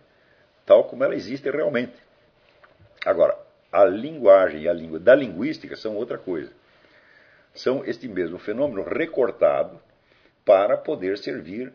tal 0.65 0.83
como 0.83 1.03
ela 1.03 1.15
existe 1.15 1.49
realmente. 1.49 1.95
Agora, 3.03 3.35
a 3.71 3.85
linguagem 3.85 4.61
e 4.61 4.69
a 4.69 4.73
língua 4.73 4.99
da 4.99 5.15
linguística 5.15 5.75
são 5.75 5.95
outra 5.95 6.17
coisa. 6.17 6.51
São 7.53 7.83
este 7.85 8.07
mesmo 8.07 8.37
fenômeno 8.37 8.83
recortado 8.83 9.81
para 10.45 10.77
poder 10.77 11.17
servir 11.17 11.73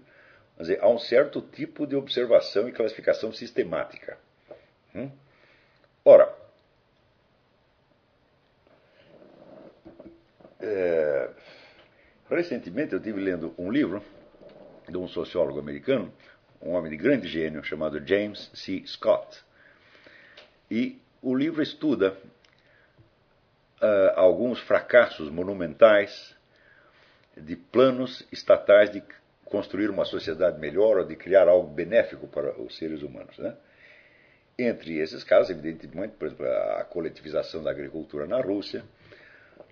dizer, 0.58 0.80
a 0.80 0.88
um 0.88 0.98
certo 0.98 1.40
tipo 1.40 1.86
de 1.86 1.96
observação 1.96 2.68
e 2.68 2.72
classificação 2.72 3.32
sistemática. 3.32 4.16
Hum? 4.94 5.10
Ora, 6.04 6.32
é, 10.60 11.30
recentemente 12.30 12.92
eu 12.92 12.98
estive 12.98 13.20
lendo 13.20 13.54
um 13.58 13.70
livro 13.70 14.02
de 14.88 14.96
um 14.96 15.08
sociólogo 15.08 15.58
americano, 15.58 16.12
um 16.60 16.72
homem 16.72 16.90
de 16.90 16.96
grande 16.96 17.28
gênio 17.28 17.62
chamado 17.62 18.04
James 18.06 18.50
C. 18.54 18.82
Scott. 18.86 19.42
E 20.70 21.00
o 21.22 21.34
livro 21.34 21.62
estuda 21.62 22.16
uh, 23.80 24.16
alguns 24.16 24.60
fracassos 24.60 25.30
monumentais 25.30 26.34
de 27.36 27.56
planos 27.56 28.26
estatais 28.30 28.90
de 28.90 29.02
construir 29.44 29.90
uma 29.90 30.04
sociedade 30.04 30.58
melhor 30.58 30.98
ou 30.98 31.04
de 31.04 31.16
criar 31.16 31.48
algo 31.48 31.68
benéfico 31.68 32.26
para 32.26 32.58
os 32.60 32.76
seres 32.76 33.02
humanos. 33.02 33.36
Né? 33.38 33.54
Entre 34.58 34.98
esses 34.98 35.22
casos, 35.24 35.50
evidentemente, 35.50 36.14
por 36.14 36.26
exemplo, 36.26 36.46
a 36.46 36.84
coletivização 36.84 37.62
da 37.62 37.70
agricultura 37.70 38.26
na 38.26 38.40
Rússia, 38.40 38.84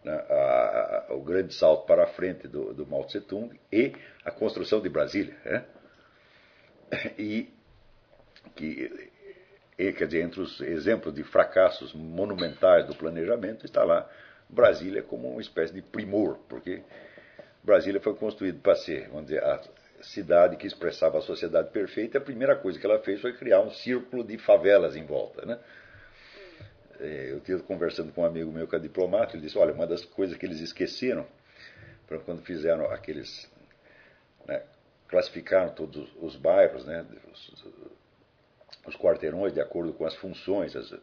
né, 0.05 0.12
a, 0.12 1.07
a, 1.09 1.15
o 1.15 1.23
grande 1.23 1.55
salto 1.55 1.87
para 1.87 2.05
a 2.05 2.09
frente 2.09 2.49
do, 2.49 2.73
do 2.73 2.87
Mao 2.87 3.05
Tse-tung 3.05 3.59
e 3.71 3.93
a 4.25 4.31
construção 4.31 4.81
de 4.81 4.88
Brasília. 4.88 5.37
Né? 5.45 5.65
E 7.19 7.53
que 8.55 9.11
e, 9.79 9.93
quer 9.93 10.07
dizer, 10.07 10.23
entre 10.23 10.41
os 10.41 10.61
exemplos 10.61 11.15
de 11.15 11.25
fracassos 11.25 11.95
monumentais 11.95 12.87
do 12.87 12.95
planejamento 12.95 13.65
está 13.65 13.83
lá 13.83 14.09
Brasília 14.49 15.03
como 15.03 15.31
uma 15.31 15.41
espécie 15.41 15.73
de 15.73 15.81
primor, 15.81 16.38
porque 16.49 16.83
Brasília 17.65 18.01
foi 18.01 18.15
construída 18.15 18.59
para 18.62 18.75
ser, 18.75 19.09
vamos 19.09 19.27
dizer, 19.27 19.43
a 19.43 19.61
cidade 20.03 20.57
que 20.57 20.67
expressava 20.67 21.19
a 21.19 21.23
sociedade 21.23 21.71
perfeita. 21.71 22.19
A 22.19 22.21
primeira 22.21 22.55
coisa 22.57 22.79
que 22.79 22.85
ela 22.85 22.99
fez 22.99 23.21
foi 23.21 23.33
criar 23.33 23.61
um 23.61 23.71
círculo 23.71 24.23
de 24.25 24.37
favelas 24.38 24.95
em 24.95 25.05
volta, 25.05 25.47
né? 25.47 25.59
É, 27.01 27.31
eu 27.31 27.39
estive 27.39 27.63
conversando 27.63 28.13
com 28.13 28.23
um 28.23 28.27
amigo 28.27 28.51
meu 28.53 28.67
que 28.69 28.77
é 28.77 28.79
diplomata, 28.79 29.35
ele 29.35 29.43
disse, 29.43 29.59
olha, 29.59 29.73
uma 29.73 29.87
das 29.87 30.05
coisas 30.05 30.37
que 30.37 30.47
eles 30.47 30.61
esqueceram, 30.61 31.27
quando 32.27 32.43
fizeram 32.43 32.85
aqueles, 32.87 33.51
né, 34.47 34.63
classificaram 35.09 35.75
todos 35.75 36.11
os 36.21 36.37
bairros, 36.37 36.85
né, 36.85 37.05
os, 37.33 37.65
os 38.87 38.97
quarteirões 38.97 39.53
de 39.53 39.61
acordo 39.61 39.93
com 39.93 40.05
as 40.05 40.15
funções 40.17 40.77
as, 40.77 40.95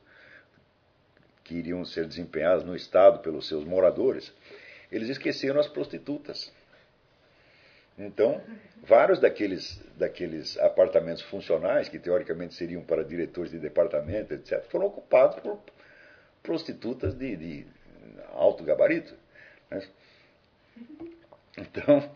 que 1.44 1.56
iriam 1.56 1.84
ser 1.84 2.06
desempenhadas 2.06 2.64
no 2.64 2.76
Estado 2.76 3.20
pelos 3.20 3.48
seus 3.48 3.64
moradores, 3.64 4.32
eles 4.92 5.10
esqueceram 5.10 5.60
as 5.60 5.68
prostitutas. 5.68 6.52
Então, 8.00 8.42
vários 8.82 9.20
daqueles, 9.20 9.78
daqueles 9.98 10.58
apartamentos 10.60 11.22
funcionais, 11.24 11.90
que 11.90 12.00
teoricamente 12.00 12.54
seriam 12.54 12.82
para 12.82 13.04
diretores 13.04 13.52
de 13.52 13.60
departamento, 13.60 14.34
etc., 14.34 14.64
foram 14.70 14.86
ocupados 14.86 15.38
por 15.42 15.60
prostitutas 16.42 17.14
de, 17.14 17.36
de 17.36 17.68
alto 18.32 18.64
gabarito. 18.64 19.14
Né? 19.70 19.84
Então, 21.58 22.10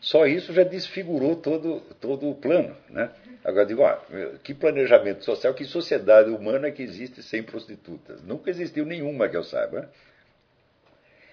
só 0.00 0.26
isso 0.26 0.54
já 0.54 0.62
desfigurou 0.62 1.36
todo, 1.36 1.80
todo 2.00 2.30
o 2.30 2.34
plano. 2.34 2.74
Né? 2.88 3.10
Agora 3.44 3.66
digo, 3.66 3.84
ah, 3.84 4.02
que 4.42 4.54
planejamento 4.54 5.22
social, 5.22 5.52
que 5.52 5.66
sociedade 5.66 6.30
humana 6.30 6.70
que 6.70 6.82
existe 6.82 7.22
sem 7.22 7.42
prostitutas? 7.42 8.22
Nunca 8.22 8.48
existiu 8.48 8.86
nenhuma 8.86 9.28
que 9.28 9.36
eu 9.36 9.44
saiba. 9.44 9.90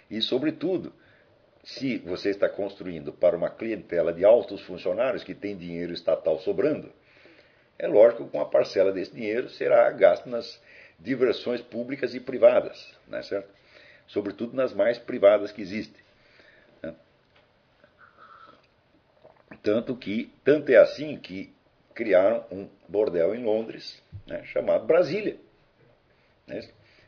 E, 0.10 0.22
sobretudo, 0.22 0.91
se 1.65 1.97
você 1.97 2.30
está 2.30 2.47
construindo 2.47 3.12
para 3.12 3.36
uma 3.36 3.49
clientela 3.49 4.13
de 4.13 4.23
altos 4.23 4.62
funcionários 4.62 5.23
que 5.23 5.34
tem 5.34 5.58
dinheiro 5.58 5.91
estatal 5.91 6.39
sobrando, 6.39 6.93
é 7.78 7.88
lógico 7.88 8.30
que 8.30 8.38
uma 8.38 8.47
parcela 8.47 8.93
desse 8.93 9.13
dinheiro 9.13 9.49
será 9.49 9.89
gasto 9.91 10.30
nas 10.30 10.62
diversões 10.99 11.62
públicas 11.62 12.13
e 12.13 12.19
privadas, 12.19 12.95
não 13.08 13.17
é 13.17 13.23
certo? 13.23 13.49
Sobretudo 14.08 14.56
nas 14.56 14.73
mais 14.73 14.99
privadas 14.99 15.51
que 15.51 15.62
existem. 15.62 16.06
Tanto 19.63 19.95
que, 19.95 20.32
tanto 20.43 20.71
é 20.71 20.78
assim 20.78 21.17
que 21.17 21.51
criaram 21.95 22.45
um 22.51 22.69
bordel 22.88 23.34
em 23.34 23.43
Londres, 23.43 23.99
né, 24.28 24.43
chamado 24.43 24.86
Brasília. 24.86 25.38
Né? 26.45 26.62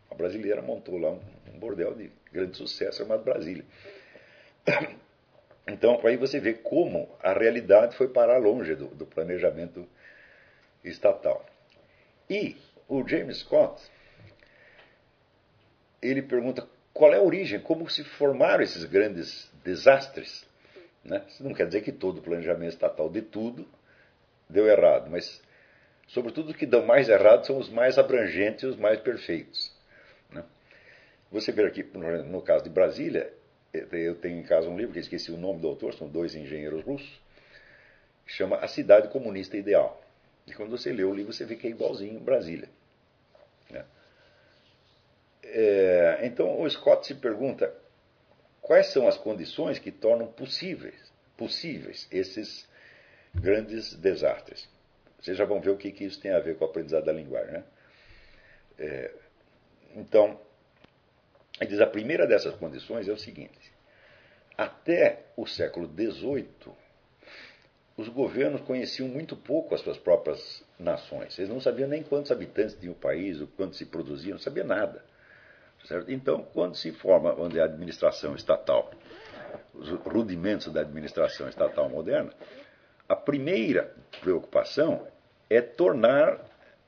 A 0.09 0.15
brasileira 0.15 0.63
montou 0.63 0.97
lá 0.97 1.11
um, 1.11 1.21
um 1.53 1.59
bordel 1.59 1.93
de 1.93 2.11
grande 2.31 2.57
sucesso 2.57 2.97
chamado 2.97 3.23
Brasília. 3.23 3.63
Então, 5.67 5.99
aí 6.05 6.15
você 6.15 6.39
vê 6.39 6.53
como 6.53 7.09
a 7.21 7.33
realidade 7.33 7.95
foi 7.97 8.07
parar 8.07 8.37
longe 8.37 8.73
do, 8.73 8.87
do 8.87 9.05
planejamento 9.05 9.85
estatal. 10.83 11.45
E 12.29 12.55
o 12.87 13.05
James 13.05 13.39
Scott, 13.39 13.81
ele 16.01 16.21
pergunta 16.21 16.65
qual 16.93 17.13
é 17.13 17.17
a 17.17 17.21
origem, 17.21 17.59
como 17.59 17.89
se 17.89 18.03
formaram 18.03 18.63
esses 18.63 18.85
grandes 18.85 19.51
desastres 19.63 20.47
né? 21.07 21.23
Isso 21.29 21.41
não 21.43 21.53
quer 21.53 21.65
dizer 21.65 21.81
que 21.81 21.91
todo 21.91 22.17
o 22.17 22.21
planejamento 22.21 22.73
estatal 22.73 23.09
de 23.09 23.21
tudo 23.21 23.65
deu 24.49 24.67
errado, 24.67 25.09
mas, 25.09 25.41
sobretudo, 26.07 26.49
os 26.49 26.55
que 26.55 26.65
dão 26.65 26.85
mais 26.85 27.07
errado 27.07 27.45
são 27.45 27.57
os 27.57 27.69
mais 27.69 27.97
abrangentes 27.97 28.63
e 28.63 28.67
os 28.67 28.75
mais 28.75 28.99
perfeitos. 28.99 29.71
Né? 30.29 30.43
Você 31.31 31.53
vê 31.53 31.65
aqui, 31.65 31.83
no 31.83 32.41
caso 32.41 32.65
de 32.65 32.69
Brasília, 32.69 33.33
eu 33.91 34.15
tenho 34.15 34.39
em 34.39 34.43
casa 34.43 34.69
um 34.69 34.77
livro 34.77 34.93
que 34.93 34.99
esqueci 34.99 35.31
o 35.31 35.37
nome 35.37 35.59
do 35.59 35.67
autor, 35.67 35.93
são 35.93 36.07
dois 36.07 36.35
engenheiros 36.35 36.83
russos, 36.83 37.19
que 38.25 38.33
chama 38.33 38.57
A 38.57 38.67
Cidade 38.67 39.07
Comunista 39.09 39.57
Ideal. 39.57 40.01
E 40.45 40.53
quando 40.53 40.69
você 40.69 40.91
lê 40.91 41.03
o 41.03 41.13
livro, 41.13 41.33
você 41.33 41.45
vê 41.45 41.55
que 41.55 41.67
é 41.67 41.69
igualzinho 41.69 42.19
Brasília. 42.19 42.69
Né? 43.69 43.85
É, 45.43 46.19
então 46.23 46.61
o 46.61 46.69
Scott 46.69 47.05
se 47.05 47.15
pergunta 47.15 47.73
quais 48.61 48.87
são 48.87 49.07
as 49.07 49.17
condições 49.17 49.79
que 49.79 49.91
tornam 49.91 50.27
possíveis, 50.27 50.95
possíveis 51.35 52.07
esses 52.11 52.67
grandes 53.33 53.93
desastres. 53.95 54.67
Vocês 55.19 55.37
já 55.37 55.45
vão 55.45 55.59
ver 55.59 55.71
o 55.71 55.77
que, 55.77 55.91
que 55.91 56.05
isso 56.05 56.19
tem 56.19 56.31
a 56.31 56.39
ver 56.39 56.57
com 56.57 56.65
o 56.65 56.67
aprendizado 56.67 57.05
da 57.05 57.13
linguagem. 57.13 57.53
Né? 57.53 57.63
É, 58.79 59.11
então, 59.95 60.39
diz 61.65 61.79
a 61.79 61.87
primeira 61.87 62.27
dessas 62.27 62.55
condições 62.55 63.07
é 63.07 63.11
o 63.11 63.17
seguinte: 63.17 63.71
até 64.57 65.25
o 65.35 65.45
século 65.45 65.87
XVIII, 65.87 66.47
os 67.97 68.07
governos 68.09 68.61
conheciam 68.61 69.07
muito 69.07 69.35
pouco 69.35 69.73
as 69.73 69.81
suas 69.81 69.97
próprias 69.97 70.63
nações. 70.79 71.37
Eles 71.39 71.49
não 71.49 71.59
sabiam 71.59 71.89
nem 71.89 72.03
quantos 72.03 72.31
habitantes 72.31 72.75
tinha 72.79 72.91
o 72.91 72.95
país, 72.95 73.41
o 73.41 73.47
quanto 73.47 73.75
se 73.75 73.85
produzia, 73.85 74.33
não 74.33 74.39
sabia 74.39 74.63
nada. 74.63 75.03
Certo? 75.85 76.11
Então, 76.11 76.43
quando 76.53 76.75
se 76.75 76.91
forma 76.91 77.33
onde 77.33 77.59
a 77.59 77.63
administração 77.63 78.35
estatal, 78.35 78.91
os 79.73 79.89
rudimentos 79.89 80.71
da 80.71 80.81
administração 80.81 81.47
estatal 81.47 81.89
moderna, 81.89 82.31
a 83.07 83.15
primeira 83.15 83.95
preocupação 84.21 85.07
é 85.49 85.61
tornar, 85.61 86.39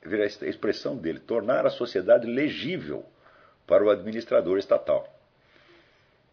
a 0.04 0.46
expressão 0.46 0.98
dele, 0.98 1.20
tornar 1.20 1.66
a 1.66 1.70
sociedade 1.70 2.28
legível 2.28 3.06
para 3.70 3.84
o 3.84 3.92
administrador 3.92 4.58
estatal. 4.58 5.08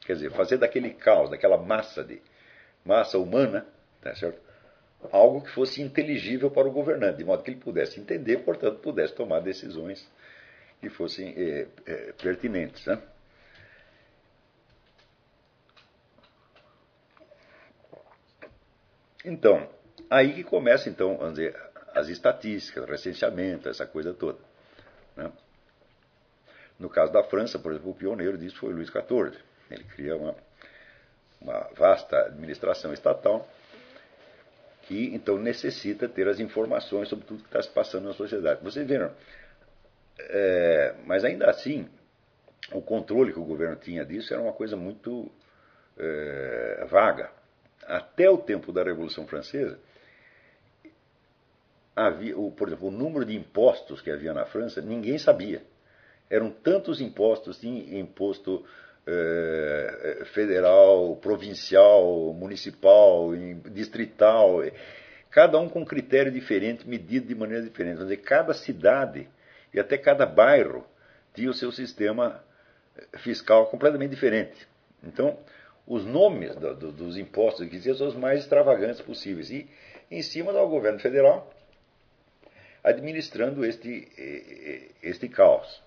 Quer 0.07 0.15
dizer, 0.15 0.31
fazer 0.31 0.57
daquele 0.57 0.95
caos, 0.95 1.29
daquela 1.29 1.59
massa 1.59 2.03
de 2.03 2.23
massa 2.83 3.19
humana, 3.19 3.67
tá 4.01 4.15
certo? 4.15 4.41
algo 5.13 5.43
que 5.43 5.51
fosse 5.51 5.83
inteligível 5.83 6.51
para 6.51 6.67
o 6.67 6.73
governante, 6.73 7.19
de 7.19 7.25
modo 7.25 7.43
que 7.43 7.51
ele 7.51 7.61
pudesse 7.61 8.01
entender, 8.01 8.39
portanto, 8.39 8.79
pudesse 8.79 9.15
tomar 9.15 9.41
decisões 9.41 10.09
que 10.81 10.89
fossem 10.89 11.35
é, 11.37 11.67
é, 11.85 12.13
pertinentes. 12.13 12.87
Né? 12.87 12.99
Então, 19.27 19.69
aí 20.09 20.33
que 20.33 20.43
começa 20.43 20.89
então, 20.89 21.19
vamos 21.19 21.35
dizer, 21.35 21.55
as 21.95 22.09
estatísticas, 22.09 22.83
o 22.83 22.87
recenseamento, 22.87 23.69
essa 23.69 23.87
coisa 23.87 24.15
toda. 24.15 24.39
Né? 25.15 25.31
No 26.79 26.89
caso 26.89 27.13
da 27.13 27.23
França, 27.23 27.59
por 27.59 27.73
exemplo, 27.73 27.91
o 27.91 27.95
pioneiro 27.95 28.37
disso 28.37 28.59
foi 28.59 28.73
Luís 28.73 28.89
XIV. 28.89 29.39
Ele 29.71 29.85
cria 29.85 30.17
uma, 30.17 30.35
uma 31.41 31.69
vasta 31.75 32.27
administração 32.27 32.93
estatal 32.93 33.49
que 34.83 35.15
então 35.15 35.37
necessita 35.37 36.09
ter 36.09 36.29
as 36.29 36.39
informações 36.39 37.09
sobre 37.09 37.27
tudo 37.27 37.43
que 37.43 37.49
está 37.49 37.61
se 37.61 37.71
passando 37.71 38.05
na 38.05 38.13
sociedade. 38.13 38.63
Vocês 38.63 38.87
viram, 38.87 39.11
é, 40.19 40.95
mas 41.05 41.25
ainda 41.25 41.51
assim, 41.51 41.89
o 42.73 42.81
controle 42.81 43.33
que 43.33 43.39
o 43.39 43.45
governo 43.45 43.77
tinha 43.77 44.05
disso 44.05 44.33
era 44.33 44.43
uma 44.43 44.53
coisa 44.53 44.77
muito 44.77 45.31
é, 45.99 46.87
vaga. 46.89 47.31
Até 47.85 48.31
o 48.31 48.39
tempo 48.39 48.73
da 48.73 48.83
Revolução 48.83 49.27
Francesa, 49.27 49.79
havia, 51.95 52.35
por 52.35 52.69
exemplo, 52.69 52.89
o 52.89 52.91
número 52.91 53.25
de 53.25 53.35
impostos 53.35 54.01
que 54.01 54.11
havia 54.11 54.33
na 54.33 54.45
França, 54.45 54.81
ninguém 54.81 55.19
sabia. 55.19 55.63
Eram 56.29 56.51
tantos 56.51 57.01
impostos, 57.01 57.59
tinha 57.59 57.99
imposto 57.99 58.65
eh, 59.07 60.23
federal, 60.33 61.17
provincial, 61.17 62.33
municipal, 62.35 63.31
distrital, 63.71 64.63
cada 65.31 65.59
um 65.59 65.69
com 65.69 65.85
critério 65.85 66.33
diferente, 66.33 66.89
medido 66.89 67.29
de 67.29 67.35
maneira 67.35 67.63
diferente. 67.63 67.99
Dizer, 67.99 68.17
cada 68.19 68.53
cidade 68.53 69.29
e 69.73 69.79
até 69.79 69.97
cada 69.97 70.27
bairro 70.27 70.85
tinha 71.35 71.51
o 71.51 71.55
seu 71.55 71.71
sistema 71.71 72.43
fiscal 73.19 73.67
completamente 73.67 74.11
diferente. 74.11 74.67
Então, 75.05 75.39
os 75.87 76.05
nomes 76.05 76.57
do, 76.57 76.75
do, 76.75 76.93
dos 76.93 77.17
impostos 77.17 77.69
que 77.69 77.79
são 77.81 78.09
os 78.09 78.17
mais 78.17 78.41
extravagantes 78.41 79.01
possíveis. 79.01 79.51
E 79.51 79.69
em 80.11 80.23
cima 80.23 80.53
do 80.53 80.67
governo 80.69 80.99
federal 80.99 81.53
administrando 82.83 83.65
este, 83.65 84.09
este 85.03 85.29
caos. 85.29 85.83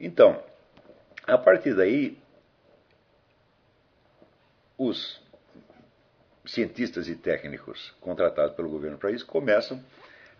Então, 0.00 0.42
a 1.26 1.36
partir 1.36 1.74
daí, 1.74 2.18
os 4.78 5.20
cientistas 6.46 7.06
e 7.06 7.14
técnicos 7.14 7.94
contratados 8.00 8.56
pelo 8.56 8.70
governo 8.70 8.96
para 8.96 9.10
isso 9.12 9.26
começam 9.26 9.84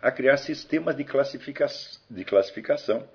a 0.01 0.11
criar 0.11 0.37
sistemas 0.37 0.95
de, 0.95 1.03
classifica 1.03 1.67
de 2.09 2.25
classificação 2.25 3.07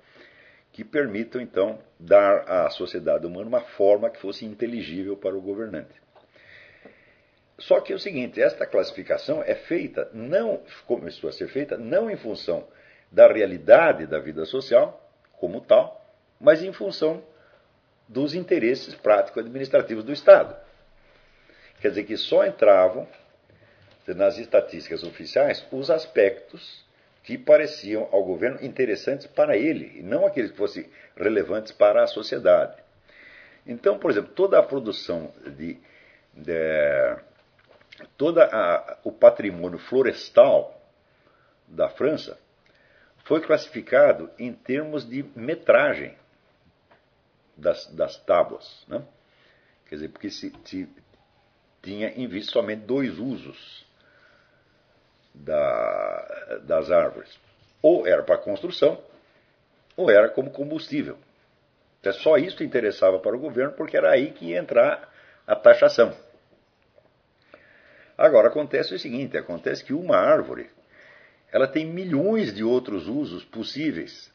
que 0.71 0.85
permitam, 0.85 1.41
então, 1.41 1.79
dar 1.99 2.49
à 2.49 2.69
sociedade 2.69 3.25
humana 3.25 3.47
uma 3.47 3.61
forma 3.61 4.09
que 4.09 4.19
fosse 4.19 4.45
inteligível 4.45 5.17
para 5.17 5.35
o 5.35 5.41
governante. 5.41 6.01
Só 7.59 7.81
que 7.81 7.91
é 7.91 7.95
o 7.95 7.99
seguinte, 7.99 8.41
esta 8.41 8.65
classificação 8.65 9.43
é 9.43 9.55
feita, 9.55 10.09
não 10.13 10.63
começou 10.85 11.29
a 11.29 11.33
ser 11.33 11.47
feita, 11.47 11.77
não 11.77 12.09
em 12.09 12.15
função 12.15 12.65
da 13.11 13.27
realidade 13.27 14.05
da 14.05 14.19
vida 14.19 14.45
social 14.45 15.03
como 15.33 15.61
tal, 15.61 16.06
mas 16.39 16.61
em 16.61 16.71
função 16.71 17.23
dos 18.07 18.33
interesses 18.33 18.95
práticos 18.95 19.43
administrativos 19.43 20.03
do 20.03 20.13
Estado. 20.13 20.55
Quer 21.81 21.89
dizer 21.89 22.03
que 22.03 22.17
só 22.17 22.45
entravam 22.45 23.07
nas 24.07 24.37
estatísticas 24.37 25.03
oficiais 25.03 25.65
os 25.71 25.91
aspectos 25.91 26.85
que 27.23 27.37
pareciam 27.37 28.07
ao 28.11 28.23
governo 28.23 28.63
interessantes 28.63 29.27
para 29.27 29.57
ele, 29.57 29.99
e 29.99 30.01
não 30.01 30.25
aqueles 30.25 30.51
que 30.51 30.57
fossem 30.57 30.89
relevantes 31.15 31.73
para 31.73 32.01
a 32.01 32.07
sociedade. 32.07 32.81
Então, 33.65 33.99
por 33.99 34.09
exemplo, 34.09 34.31
toda 34.33 34.57
a 34.57 34.63
produção 34.63 35.33
de, 35.57 35.77
de 36.33 37.17
todo 38.17 38.39
o 39.03 39.11
patrimônio 39.11 39.77
florestal 39.77 40.81
da 41.67 41.89
França 41.89 42.39
foi 43.25 43.41
classificado 43.41 44.31
em 44.39 44.53
termos 44.53 45.07
de 45.07 45.25
metragem 45.35 46.15
das, 47.57 47.87
das 47.87 48.17
tábuas. 48.23 48.85
Né? 48.87 49.03
Quer 49.87 49.95
dizer, 49.95 50.09
porque 50.09 50.29
se, 50.29 50.53
se, 50.63 50.87
tinha 51.81 52.09
em 52.09 52.27
vista 52.27 52.51
somente 52.51 52.85
dois 52.85 53.17
usos 53.17 53.85
da, 55.33 56.59
das 56.63 56.91
árvores. 56.91 57.37
Ou 57.81 58.07
era 58.07 58.23
para 58.23 58.37
construção, 58.37 59.01
ou 59.95 60.09
era 60.09 60.29
como 60.29 60.51
combustível. 60.51 61.17
Então, 61.99 62.13
só 62.13 62.37
isso 62.37 62.63
interessava 62.63 63.19
para 63.19 63.35
o 63.35 63.39
governo, 63.39 63.73
porque 63.73 63.97
era 63.97 64.11
aí 64.11 64.31
que 64.31 64.45
ia 64.45 64.59
entrar 64.59 65.11
a 65.45 65.55
taxação. 65.55 66.15
Agora 68.17 68.47
acontece 68.47 68.93
o 68.93 68.99
seguinte: 68.99 69.37
acontece 69.37 69.83
que 69.83 69.93
uma 69.93 70.17
árvore 70.17 70.69
ela 71.51 71.67
tem 71.67 71.85
milhões 71.85 72.53
de 72.53 72.63
outros 72.63 73.07
usos 73.07 73.45
possíveis 73.45 74.31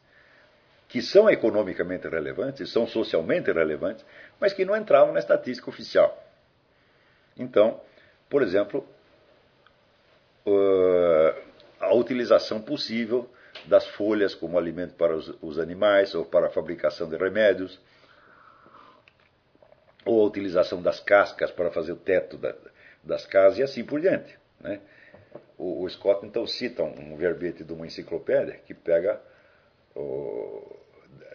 que 0.92 1.00
são 1.00 1.30
economicamente 1.30 2.06
relevantes, 2.06 2.70
são 2.70 2.86
socialmente 2.86 3.50
relevantes, 3.50 4.04
mas 4.38 4.52
que 4.52 4.62
não 4.62 4.76
entravam 4.76 5.10
na 5.10 5.20
estatística 5.20 5.70
oficial. 5.70 6.22
Então, 7.34 7.80
por 8.28 8.42
exemplo, 8.42 8.86
a 11.80 11.94
utilização 11.94 12.60
possível 12.60 13.26
das 13.64 13.86
folhas 13.88 14.34
como 14.34 14.58
alimento 14.58 14.92
para 14.94 15.16
os 15.16 15.58
animais 15.58 16.14
ou 16.14 16.26
para 16.26 16.48
a 16.48 16.50
fabricação 16.50 17.08
de 17.08 17.16
remédios, 17.16 17.80
ou 20.04 20.20
a 20.20 20.26
utilização 20.26 20.82
das 20.82 21.00
cascas 21.00 21.50
para 21.50 21.70
fazer 21.70 21.92
o 21.92 21.96
teto 21.96 22.36
da, 22.36 22.54
das 23.02 23.24
casas 23.24 23.60
e 23.60 23.62
assim 23.62 23.82
por 23.82 23.98
diante. 23.98 24.38
Né? 24.60 24.78
O, 25.56 25.88
Scott 25.88 26.26
então 26.26 26.46
cita 26.46 26.82
um, 26.82 27.16
verbete 27.16 27.64
de 27.64 27.72
uma 27.72 27.86
enciclopédia 27.86 28.60
que 28.66 28.74
pega 28.74 29.18
o, 29.96 30.81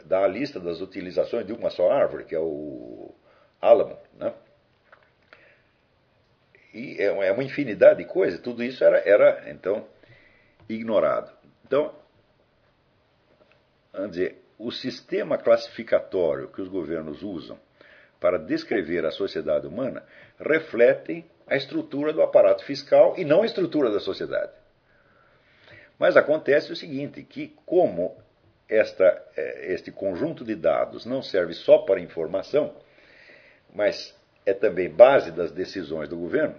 dá 0.05 0.23
a 0.23 0.27
lista 0.27 0.59
das 0.59 0.81
utilizações 0.81 1.45
de 1.45 1.53
uma 1.53 1.69
só 1.69 1.91
árvore, 1.91 2.25
que 2.25 2.35
é 2.35 2.39
o 2.39 3.13
álamo. 3.61 3.97
Né? 4.17 4.33
E 6.73 6.97
é, 6.99 7.27
é 7.27 7.31
uma 7.31 7.43
infinidade 7.43 8.03
de 8.03 8.05
coisas, 8.05 8.39
tudo 8.39 8.63
isso 8.63 8.83
era, 8.83 8.97
era 8.99 9.49
então 9.49 9.85
ignorado. 10.69 11.31
Então, 11.65 11.93
vamos 13.91 14.11
dizer, 14.11 14.41
o 14.57 14.71
sistema 14.71 15.37
classificatório 15.37 16.49
que 16.49 16.61
os 16.61 16.67
governos 16.67 17.21
usam 17.23 17.59
para 18.19 18.39
descrever 18.39 19.05
a 19.05 19.11
sociedade 19.11 19.67
humana 19.67 20.03
refletem 20.39 21.25
a 21.45 21.55
estrutura 21.55 22.11
do 22.11 22.21
aparato 22.21 22.63
fiscal 22.65 23.15
e 23.17 23.23
não 23.23 23.43
a 23.43 23.45
estrutura 23.45 23.91
da 23.91 23.99
sociedade. 23.99 24.51
Mas 25.99 26.15
acontece 26.15 26.71
o 26.71 26.75
seguinte, 26.75 27.23
que 27.23 27.55
como 27.65 28.17
esta, 28.69 29.21
é, 29.36 29.73
este 29.73 29.91
conjunto 29.91 30.43
de 30.43 30.56
dados 30.56 31.06
não 31.06 31.21
serve 31.21 31.53
só 31.53 31.80
para 31.80 31.99
informação, 31.99 32.73
mas 33.73 34.15
é 34.45 34.53
também 34.53 34.89
base 34.89 35.32
das 35.32 35.51
decisões 35.51 36.10
do 36.10 36.17
governo, 36.17 36.56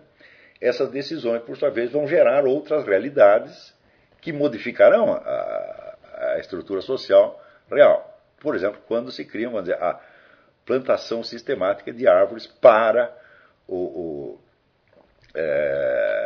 essas 0.61 0.91
decisões, 0.91 1.43
por 1.43 1.57
sua 1.57 1.71
vez, 1.71 1.91
vão 1.91 2.07
gerar 2.07 2.45
outras 2.45 2.85
realidades 2.85 3.75
que 4.21 4.33
modificarão 4.33 5.13
a, 5.13 5.97
a 6.35 6.39
estrutura 6.39 6.81
social 6.81 7.41
real. 7.71 8.19
Por 8.41 8.55
exemplo, 8.55 8.81
quando 8.87 9.13
se 9.13 9.25
cria, 9.25 9.49
vamos 9.49 9.65
dizer, 9.65 9.81
a 9.81 10.01
plantação 10.67 11.23
sistemática 11.23 11.93
de 11.93 12.09
árvores 12.09 12.47
para 12.47 13.17
o, 13.67 13.77
o 13.77 14.41
é, 15.35 16.18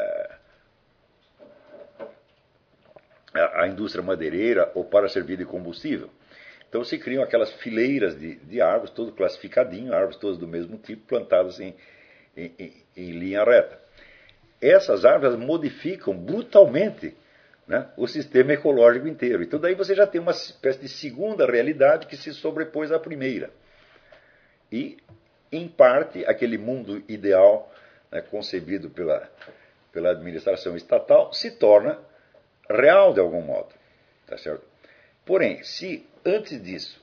a, 3.35 3.67
indústria 3.67 4.03
madeireira 4.03 4.71
ou 4.75 4.85
para 4.85 5.09
servir 5.09 5.37
de 5.37 5.45
combustível. 5.45 6.11
Então 6.69 6.85
se 6.85 6.99
criam 6.99 7.23
aquelas 7.23 7.53
fileiras 7.53 8.19
de, 8.19 8.37
de 8.37 8.61
árvores, 8.61 8.91
todo 8.91 9.13
classificadinho, 9.13 9.93
árvores 9.93 10.17
todas 10.17 10.39
do 10.39 10.49
mesmo 10.49 10.79
tipo, 10.79 11.07
plantadas 11.07 11.61
em, 11.61 11.75
em, 12.37 12.53
em, 12.59 12.73
em 12.97 13.11
linha 13.13 13.45
reta. 13.45 13.79
Essas 14.61 15.05
árvores 15.05 15.37
modificam 15.37 16.17
brutalmente 16.17 17.15
né, 17.67 17.89
o 17.97 18.07
sistema 18.07 18.53
ecológico 18.53 19.07
inteiro. 19.07 19.43
Então 19.43 19.61
daí 19.61 19.75
você 19.75 19.95
já 19.95 20.07
tem 20.07 20.21
uma 20.21 20.33
espécie 20.33 20.81
de 20.81 20.89
segunda 20.89 21.47
realidade 21.47 22.07
que 22.07 22.17
se 22.17 22.33
sobrepôs 22.33 22.91
à 22.93 22.99
primeira. 22.99 23.51
E, 24.71 24.97
em 25.51 25.69
parte, 25.69 26.25
aquele 26.25 26.57
mundo 26.57 27.03
ideal 27.07 27.71
né, 28.11 28.23
concebido 28.23 28.89
pela, 28.89 29.29
pela 29.93 30.11
administração 30.11 30.75
estatal 30.77 31.33
se 31.35 31.51
torna 31.59 31.99
real 32.73 33.13
de 33.13 33.21
algum 33.21 33.43
modo. 33.43 33.69
Tá 34.27 34.37
certo? 34.39 34.65
Porém, 35.25 35.63
se 35.63 36.07
antes 36.25 36.63
disso 36.63 37.03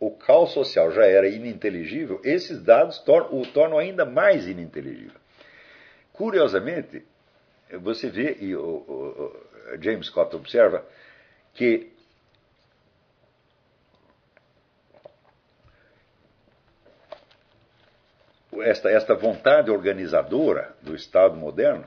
o 0.00 0.10
caos 0.10 0.52
social 0.52 0.90
já 0.90 1.06
era 1.06 1.28
ininteligível, 1.28 2.20
esses 2.24 2.62
dados 2.62 3.02
o 3.30 3.42
tornam 3.52 3.78
ainda 3.78 4.04
mais 4.04 4.46
ininteligível. 4.46 5.18
Curiosamente, 6.12 7.04
você 7.80 8.10
vê, 8.10 8.36
e 8.40 8.54
o, 8.54 8.60
o, 8.60 9.72
o 9.74 9.82
James 9.82 10.06
Scott 10.06 10.34
observa, 10.36 10.84
que 11.54 11.92
esta, 18.62 18.90
esta 18.90 19.14
vontade 19.14 19.70
organizadora 19.70 20.74
do 20.82 20.94
Estado 20.94 21.36
moderno 21.36 21.86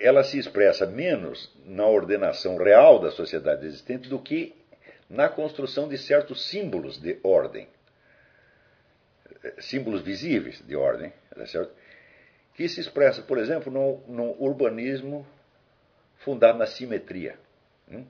ela 0.00 0.22
se 0.22 0.38
expressa 0.38 0.86
menos 0.86 1.52
na 1.64 1.86
ordenação 1.86 2.56
real 2.56 2.98
da 2.98 3.10
sociedade 3.10 3.66
existente 3.66 4.08
do 4.08 4.18
que 4.18 4.54
na 5.08 5.28
construção 5.28 5.88
de 5.88 5.96
certos 5.96 6.48
símbolos 6.48 6.98
de 7.00 7.18
ordem, 7.22 7.68
símbolos 9.58 10.02
visíveis 10.02 10.62
de 10.66 10.74
ordem, 10.74 11.12
tá 11.34 11.46
certo? 11.46 11.72
que 12.54 12.68
se 12.68 12.80
expressa, 12.80 13.22
por 13.22 13.38
exemplo, 13.38 13.70
no, 13.70 13.98
no 14.08 14.42
urbanismo 14.42 15.26
fundado 16.18 16.58
na 16.58 16.66
simetria. 16.66 17.38
Hum? 17.88 18.04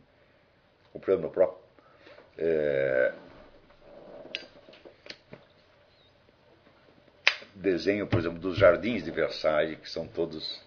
no 0.95 1.31
próprio. 1.31 1.59
É, 2.39 3.13
desenho, 7.55 8.07
por 8.07 8.19
exemplo, 8.19 8.39
dos 8.39 8.57
jardins 8.57 9.05
de 9.05 9.11
Versailles, 9.11 9.79
que 9.81 9.91
são 9.91 10.07
todos 10.07 10.65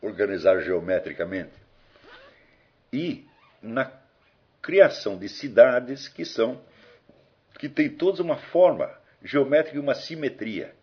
organizar 0.00 0.60
geometricamente. 0.60 1.52
E 2.92 3.26
na 3.62 3.90
criação 4.62 5.16
de 5.18 5.28
cidades 5.28 6.08
que 6.08 6.24
são 6.24 6.60
que 7.58 7.68
têm 7.68 7.88
todas 7.90 8.20
uma 8.20 8.36
forma 8.36 8.90
geométrica 9.22 9.76
e 9.76 9.80
uma 9.80 9.94
simetria. 9.94 10.74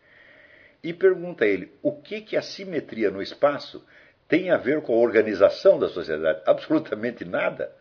E 0.84 0.93
pergunta 0.93 1.45
a 1.45 1.47
ele: 1.47 1.73
o 1.82 1.91
que 1.91 2.21
que 2.21 2.38
a 2.38 2.41
simetria 2.41 3.10
no 3.10 3.21
espaço 3.21 3.84
tem 4.28 4.51
a 4.51 4.58
ver 4.58 4.82
com 4.82 4.93
a 4.93 4.97
organização 4.97 5.80
da 5.80 5.88
sociedade? 5.88 6.41
Absolutamente 6.45 7.23
nada. 7.23 7.71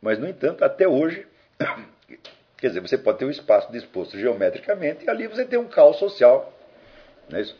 Mas, 0.00 0.18
no 0.18 0.26
entanto, 0.26 0.64
até 0.64 0.86
hoje, 0.88 1.26
quer 2.56 2.68
dizer, 2.68 2.80
você 2.80 2.98
pode 2.98 3.18
ter 3.18 3.24
um 3.24 3.30
espaço 3.30 3.70
disposto 3.70 4.18
geometricamente 4.18 5.04
e 5.04 5.10
ali 5.10 5.26
você 5.26 5.44
tem 5.44 5.58
um 5.58 5.68
caos 5.68 5.96
social. 5.98 6.52
Não 7.28 7.38
é 7.38 7.42
isso? 7.42 7.56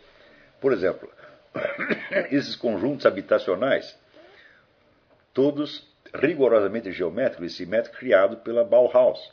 Por 0.61 0.73
exemplo, 0.73 1.11
esses 2.31 2.57
conjuntos 2.57 3.07
habitacionais, 3.07 3.99
todos 5.33 5.91
rigorosamente 6.15 6.93
geométricos 6.93 7.53
e 7.53 7.57
simétricos, 7.57 7.99
criados 7.99 8.39
pela 8.41 8.65
Bauhaus, 8.65 9.33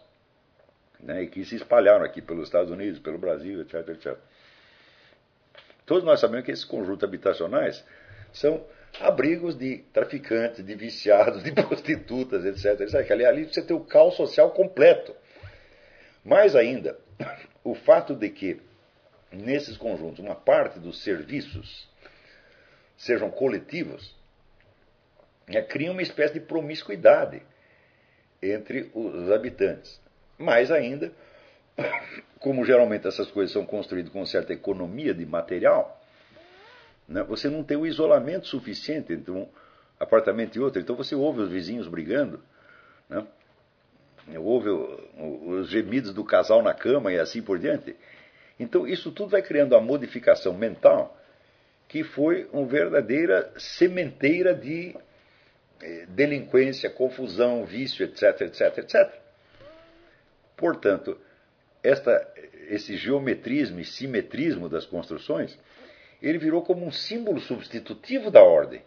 né, 0.99 1.23
e 1.23 1.27
que 1.27 1.43
se 1.45 1.55
espalharam 1.55 2.05
aqui 2.05 2.21
pelos 2.21 2.47
Estados 2.47 2.71
Unidos, 2.71 2.99
pelo 2.99 3.17
Brasil, 3.17 3.61
etc, 3.61 3.87
etc. 3.89 4.17
Todos 5.85 6.03
nós 6.03 6.19
sabemos 6.19 6.45
que 6.45 6.51
esses 6.51 6.65
conjuntos 6.65 7.03
habitacionais 7.03 7.83
são 8.31 8.63
abrigos 8.99 9.57
de 9.57 9.79
traficantes, 9.91 10.65
de 10.65 10.75
viciados, 10.75 11.43
de 11.43 11.51
prostitutas, 11.63 12.45
etc. 12.45 12.81
etc. 12.81 13.11
Ali, 13.11 13.25
ali 13.25 13.45
você 13.45 13.61
tem 13.61 13.75
o 13.75 13.81
caos 13.81 14.15
social 14.15 14.51
completo. 14.51 15.15
Mais 16.23 16.55
ainda, 16.55 16.97
o 17.63 17.73
fato 17.73 18.13
de 18.13 18.29
que 18.29 18.61
nesses 19.31 19.77
conjuntos 19.77 20.19
uma 20.19 20.35
parte 20.35 20.79
dos 20.79 21.01
serviços 21.03 21.88
sejam 22.99 23.31
coletivos, 23.31 24.13
né, 25.47 25.61
cria 25.61 25.91
uma 25.91 26.01
espécie 26.01 26.33
de 26.33 26.41
promiscuidade 26.41 27.41
entre 28.41 28.91
os 28.93 29.31
habitantes. 29.31 29.99
Mais 30.37 30.69
ainda, 30.69 31.11
como 32.39 32.65
geralmente 32.65 33.07
essas 33.07 33.31
coisas 33.31 33.53
são 33.53 33.65
construídas 33.65 34.11
com 34.11 34.25
certa 34.25 34.53
economia 34.53 35.13
de 35.13 35.25
material, 35.25 35.99
né, 37.07 37.23
você 37.23 37.49
não 37.49 37.63
tem 37.63 37.77
o 37.77 37.87
isolamento 37.87 38.47
suficiente 38.47 39.13
entre 39.13 39.31
um 39.31 39.47
apartamento 39.97 40.57
e 40.57 40.59
outro. 40.59 40.81
Então 40.81 40.95
você 40.95 41.15
ouve 41.15 41.41
os 41.41 41.49
vizinhos 41.49 41.87
brigando, 41.87 42.43
né, 43.09 43.25
ouve 44.37 44.69
os 44.69 45.69
gemidos 45.69 46.13
do 46.13 46.23
casal 46.23 46.61
na 46.61 46.73
cama 46.73 47.13
e 47.13 47.17
assim 47.17 47.41
por 47.41 47.57
diante. 47.57 47.95
Então 48.59 48.85
isso 48.85 49.09
tudo 49.11 49.29
vai 49.29 49.41
criando 49.41 49.73
a 49.73 49.79
modificação 49.79 50.53
mental 50.53 51.18
que 51.89 52.03
foi 52.03 52.47
uma 52.53 52.67
verdadeira 52.67 53.51
sementeira 53.57 54.53
de 54.53 54.95
eh, 55.81 56.05
delinquência, 56.07 56.87
confusão, 56.87 57.65
vício, 57.65 58.05
etc, 58.05 58.41
etc, 58.41 58.77
etc. 58.77 59.11
Portanto, 60.55 61.19
esta, 61.83 62.31
esse 62.69 62.95
geometrismo 62.95 63.79
e 63.79 63.85
simetrismo 63.85 64.69
das 64.69 64.85
construções, 64.85 65.57
ele 66.21 66.37
virou 66.37 66.61
como 66.61 66.85
um 66.85 66.91
símbolo 66.91 67.39
substitutivo 67.39 68.29
da 68.29 68.43
ordem, 68.43 68.83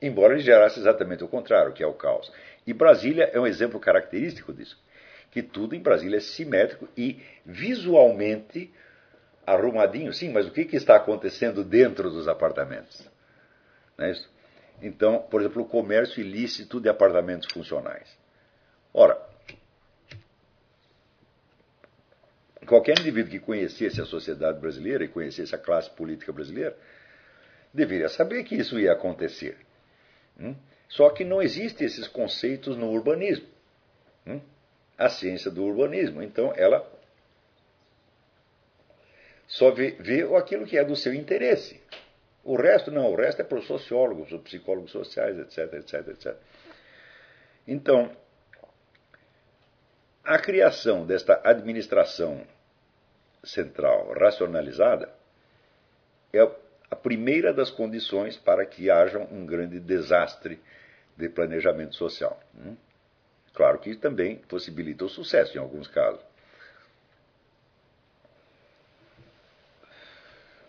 embora 0.00 0.32
ele 0.32 0.42
gerasse 0.42 0.80
exatamente 0.80 1.22
o 1.22 1.28
contrário, 1.28 1.74
que 1.74 1.82
é 1.82 1.86
o 1.86 1.92
caos. 1.92 2.32
E 2.66 2.72
Brasília 2.72 3.30
é 3.34 3.38
um 3.38 3.46
exemplo 3.46 3.78
característico 3.78 4.50
disso, 4.50 4.82
que 5.30 5.42
tudo 5.42 5.74
em 5.74 5.80
Brasília 5.80 6.16
é 6.16 6.20
simétrico 6.20 6.88
e 6.96 7.20
visualmente 7.44 8.72
arrumadinho, 9.52 10.12
sim, 10.12 10.30
mas 10.30 10.46
o 10.46 10.50
que, 10.50 10.64
que 10.64 10.76
está 10.76 10.96
acontecendo 10.96 11.64
dentro 11.64 12.10
dos 12.10 12.28
apartamentos? 12.28 13.08
Não 13.96 14.06
é 14.06 14.10
isso? 14.10 14.28
Então, 14.80 15.22
por 15.22 15.40
exemplo, 15.40 15.62
o 15.62 15.68
comércio 15.68 16.20
ilícito 16.20 16.80
de 16.80 16.88
apartamentos 16.88 17.50
funcionais. 17.52 18.08
Ora, 18.92 19.20
qualquer 22.66 22.98
indivíduo 22.98 23.30
que 23.30 23.40
conhecesse 23.40 24.00
a 24.00 24.04
sociedade 24.04 24.60
brasileira 24.60 25.04
e 25.04 25.08
conhecesse 25.08 25.54
a 25.54 25.58
classe 25.58 25.90
política 25.90 26.32
brasileira 26.32 26.76
deveria 27.72 28.08
saber 28.08 28.44
que 28.44 28.54
isso 28.54 28.78
ia 28.78 28.92
acontecer. 28.92 29.56
Hum? 30.38 30.54
Só 30.88 31.10
que 31.10 31.24
não 31.24 31.42
existem 31.42 31.86
esses 31.86 32.06
conceitos 32.06 32.76
no 32.76 32.90
urbanismo. 32.90 33.46
Hum? 34.26 34.40
A 34.96 35.08
ciência 35.08 35.50
do 35.50 35.64
urbanismo, 35.64 36.22
então, 36.22 36.52
ela 36.56 36.80
só 39.48 39.70
vê, 39.70 39.92
vê 39.98 40.22
aquilo 40.36 40.66
que 40.66 40.76
é 40.76 40.84
do 40.84 40.94
seu 40.94 41.14
interesse. 41.14 41.80
O 42.44 42.54
resto 42.54 42.90
não, 42.90 43.10
o 43.10 43.16
resto 43.16 43.40
é 43.40 43.44
para 43.44 43.58
os 43.58 43.66
sociólogos, 43.66 44.30
os 44.30 44.42
psicólogos 44.42 44.92
sociais, 44.92 45.38
etc, 45.38 45.72
etc, 45.72 46.08
etc. 46.08 46.36
Então, 47.66 48.14
a 50.22 50.38
criação 50.38 51.06
desta 51.06 51.40
administração 51.42 52.46
central 53.42 54.12
racionalizada 54.12 55.12
é 56.32 56.40
a 56.90 56.96
primeira 56.96 57.52
das 57.52 57.70
condições 57.70 58.36
para 58.36 58.66
que 58.66 58.90
haja 58.90 59.18
um 59.18 59.46
grande 59.46 59.80
desastre 59.80 60.60
de 61.16 61.28
planejamento 61.28 61.94
social. 61.94 62.38
Hum? 62.54 62.76
Claro 63.54 63.78
que 63.78 63.96
também 63.96 64.36
possibilita 64.36 65.04
o 65.04 65.08
sucesso 65.08 65.56
em 65.56 65.60
alguns 65.60 65.88
casos. 65.88 66.27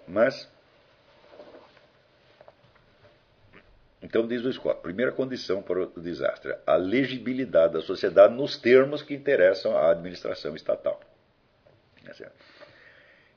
Mas. 0.10 0.50
Então, 4.02 4.28
diz 4.28 4.44
o 4.44 4.52
Scott, 4.52 4.82
primeira 4.82 5.12
condição 5.12 5.62
para 5.62 5.84
o 5.84 6.02
desastre, 6.02 6.56
a 6.66 6.76
legibilidade 6.76 7.74
da 7.74 7.82
sociedade 7.82 8.34
nos 8.34 8.58
termos 8.58 9.04
que 9.04 9.14
interessam 9.14 9.78
à 9.78 9.92
administração 9.92 10.56
estatal. 10.56 11.00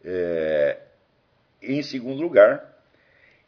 É, 0.05 0.79
em 1.61 1.83
segundo 1.83 2.23
lugar, 2.23 2.73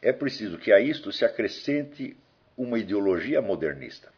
é 0.02 0.12
preciso 0.12 0.58
que 0.58 0.70
a 0.72 0.80
isto 0.80 1.10
se 1.10 1.24
acrescente 1.24 2.16
uma 2.58 2.78
ideologia 2.78 3.40
modernista. 3.40 4.12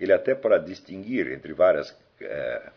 Ele 0.00 0.12
até 0.12 0.34
para 0.34 0.58
distinguir 0.58 1.30
entre 1.30 1.52
várias 1.52 1.96
é, 2.20 2.72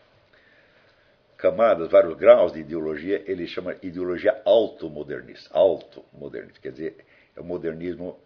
camadas, 1.36 1.90
vários 1.90 2.16
graus 2.16 2.52
de 2.52 2.60
ideologia, 2.60 3.22
ele 3.26 3.46
chama 3.46 3.76
ideologia 3.82 4.40
automodernista. 4.44 5.50
Automodernista, 5.52 6.60
quer 6.60 6.72
dizer, 6.72 6.96
é 7.36 7.40
o 7.40 7.44
modernismo 7.44 8.18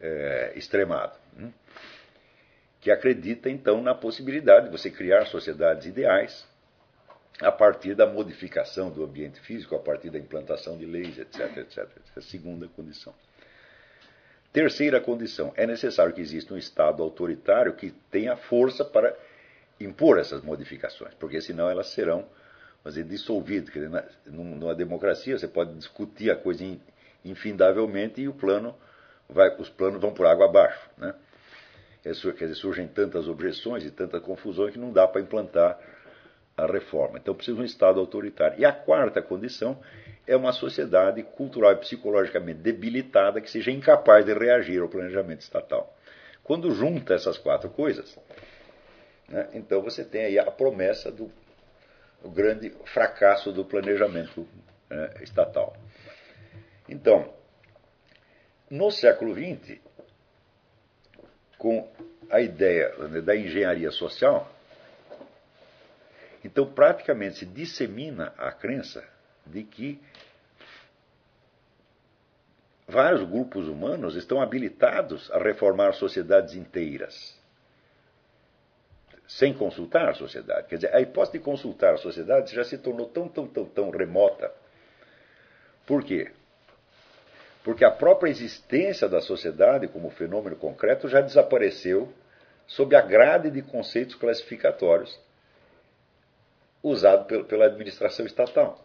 é, 0.00 0.52
extremado. 0.56 1.16
Hein? 1.38 1.54
Que 2.80 2.90
acredita, 2.90 3.48
então, 3.48 3.82
na 3.82 3.94
possibilidade 3.94 4.66
de 4.66 4.72
você 4.72 4.90
criar 4.90 5.26
sociedades 5.26 5.86
ideais 5.86 6.46
a 7.40 7.52
partir 7.52 7.94
da 7.94 8.06
modificação 8.06 8.90
do 8.90 9.04
ambiente 9.04 9.40
físico, 9.40 9.74
a 9.74 9.78
partir 9.78 10.10
da 10.10 10.18
implantação 10.18 10.76
de 10.76 10.86
leis, 10.86 11.18
etc. 11.18 11.56
etc. 11.58 11.88
A 12.16 12.20
segunda 12.20 12.66
condição. 12.68 13.14
Terceira 14.52 15.00
condição: 15.00 15.52
é 15.56 15.66
necessário 15.66 16.14
que 16.14 16.20
exista 16.20 16.54
um 16.54 16.56
Estado 16.56 17.02
autoritário 17.02 17.74
que 17.74 17.90
tenha 18.10 18.36
força 18.36 18.84
para 18.84 19.14
impor 19.78 20.18
essas 20.18 20.42
modificações, 20.42 21.12
porque 21.14 21.40
senão 21.42 21.68
elas 21.68 21.88
serão 21.88 22.26
dizer, 22.90 23.04
dissolvidas. 23.04 23.70
Quer 23.70 23.86
dizer, 23.86 24.04
numa 24.26 24.74
democracia 24.74 25.38
você 25.38 25.48
pode 25.48 25.74
discutir 25.74 26.30
a 26.30 26.36
coisa 26.36 26.64
infindavelmente 27.24 28.20
e 28.20 28.28
o 28.28 28.34
plano 28.34 28.74
vai, 29.28 29.54
os 29.58 29.68
planos 29.68 30.00
vão 30.00 30.12
por 30.12 30.26
água 30.26 30.46
abaixo. 30.46 30.88
Né? 30.96 31.14
Quer 32.02 32.12
dizer, 32.12 32.54
surgem 32.54 32.86
tantas 32.86 33.28
objeções 33.28 33.84
e 33.84 33.90
tantas 33.90 34.22
confusões 34.22 34.72
que 34.72 34.78
não 34.78 34.92
dá 34.92 35.08
para 35.08 35.20
implantar 35.20 35.78
a 36.56 36.66
reforma. 36.66 37.18
Então 37.18 37.34
precisa 37.34 37.56
de 37.56 37.62
um 37.62 37.66
Estado 37.66 38.00
autoritário. 38.00 38.58
E 38.58 38.64
a 38.64 38.72
quarta 38.72 39.20
condição 39.20 39.78
é 40.26 40.36
uma 40.36 40.52
sociedade 40.52 41.22
cultural 41.22 41.72
e 41.72 41.76
psicologicamente 41.76 42.60
debilitada 42.60 43.40
que 43.40 43.50
seja 43.50 43.70
incapaz 43.70 44.24
de 44.24 44.32
reagir 44.32 44.80
ao 44.80 44.88
planejamento 44.88 45.40
estatal. 45.40 45.94
Quando 46.42 46.70
junta 46.70 47.14
essas 47.14 47.36
quatro 47.38 47.68
coisas, 47.70 48.16
né, 49.28 49.48
então 49.54 49.82
você 49.82 50.04
tem 50.04 50.24
aí 50.24 50.38
a 50.38 50.50
promessa 50.50 51.10
do, 51.10 51.30
do 52.26 52.30
grande 52.30 52.70
fracasso 52.86 53.52
do 53.52 53.64
planejamento 53.64 54.46
né, 54.90 55.14
estatal. 55.22 55.76
Então, 56.88 57.32
no 58.68 58.90
século 58.90 59.32
XX, 59.32 59.78
com 61.56 61.88
a 62.28 62.40
ideia 62.40 62.92
né, 63.08 63.20
da 63.20 63.36
engenharia 63.36 63.92
social, 63.92 64.50
então 66.44 66.72
praticamente 66.72 67.36
se 67.38 67.46
dissemina 67.46 68.34
a 68.36 68.50
crença 68.50 69.04
de 69.46 69.62
que 69.62 70.00
vários 72.88 73.22
grupos 73.28 73.68
humanos 73.68 74.16
estão 74.16 74.40
habilitados 74.40 75.30
a 75.30 75.38
reformar 75.38 75.92
sociedades 75.92 76.54
inteiras, 76.54 77.35
sem 79.26 79.52
consultar 79.52 80.08
a 80.08 80.14
sociedade. 80.14 80.68
Quer 80.68 80.76
dizer, 80.76 80.94
a 80.94 81.00
hipótese 81.00 81.38
de 81.38 81.44
consultar 81.44 81.94
a 81.94 81.98
sociedade 81.98 82.54
já 82.54 82.64
se 82.64 82.78
tornou 82.78 83.08
tão, 83.08 83.28
tão, 83.28 83.46
tão, 83.46 83.64
tão 83.64 83.90
remota. 83.90 84.52
Por 85.86 86.04
quê? 86.04 86.30
Porque 87.64 87.84
a 87.84 87.90
própria 87.90 88.30
existência 88.30 89.08
da 89.08 89.20
sociedade 89.20 89.88
como 89.88 90.10
fenômeno 90.10 90.56
concreto 90.56 91.08
já 91.08 91.20
desapareceu 91.20 92.12
sob 92.66 92.94
a 92.94 93.00
grade 93.00 93.50
de 93.50 93.62
conceitos 93.62 94.14
classificatórios 94.14 95.18
usado 96.82 97.44
pela 97.44 97.66
administração 97.66 98.24
estatal. 98.24 98.84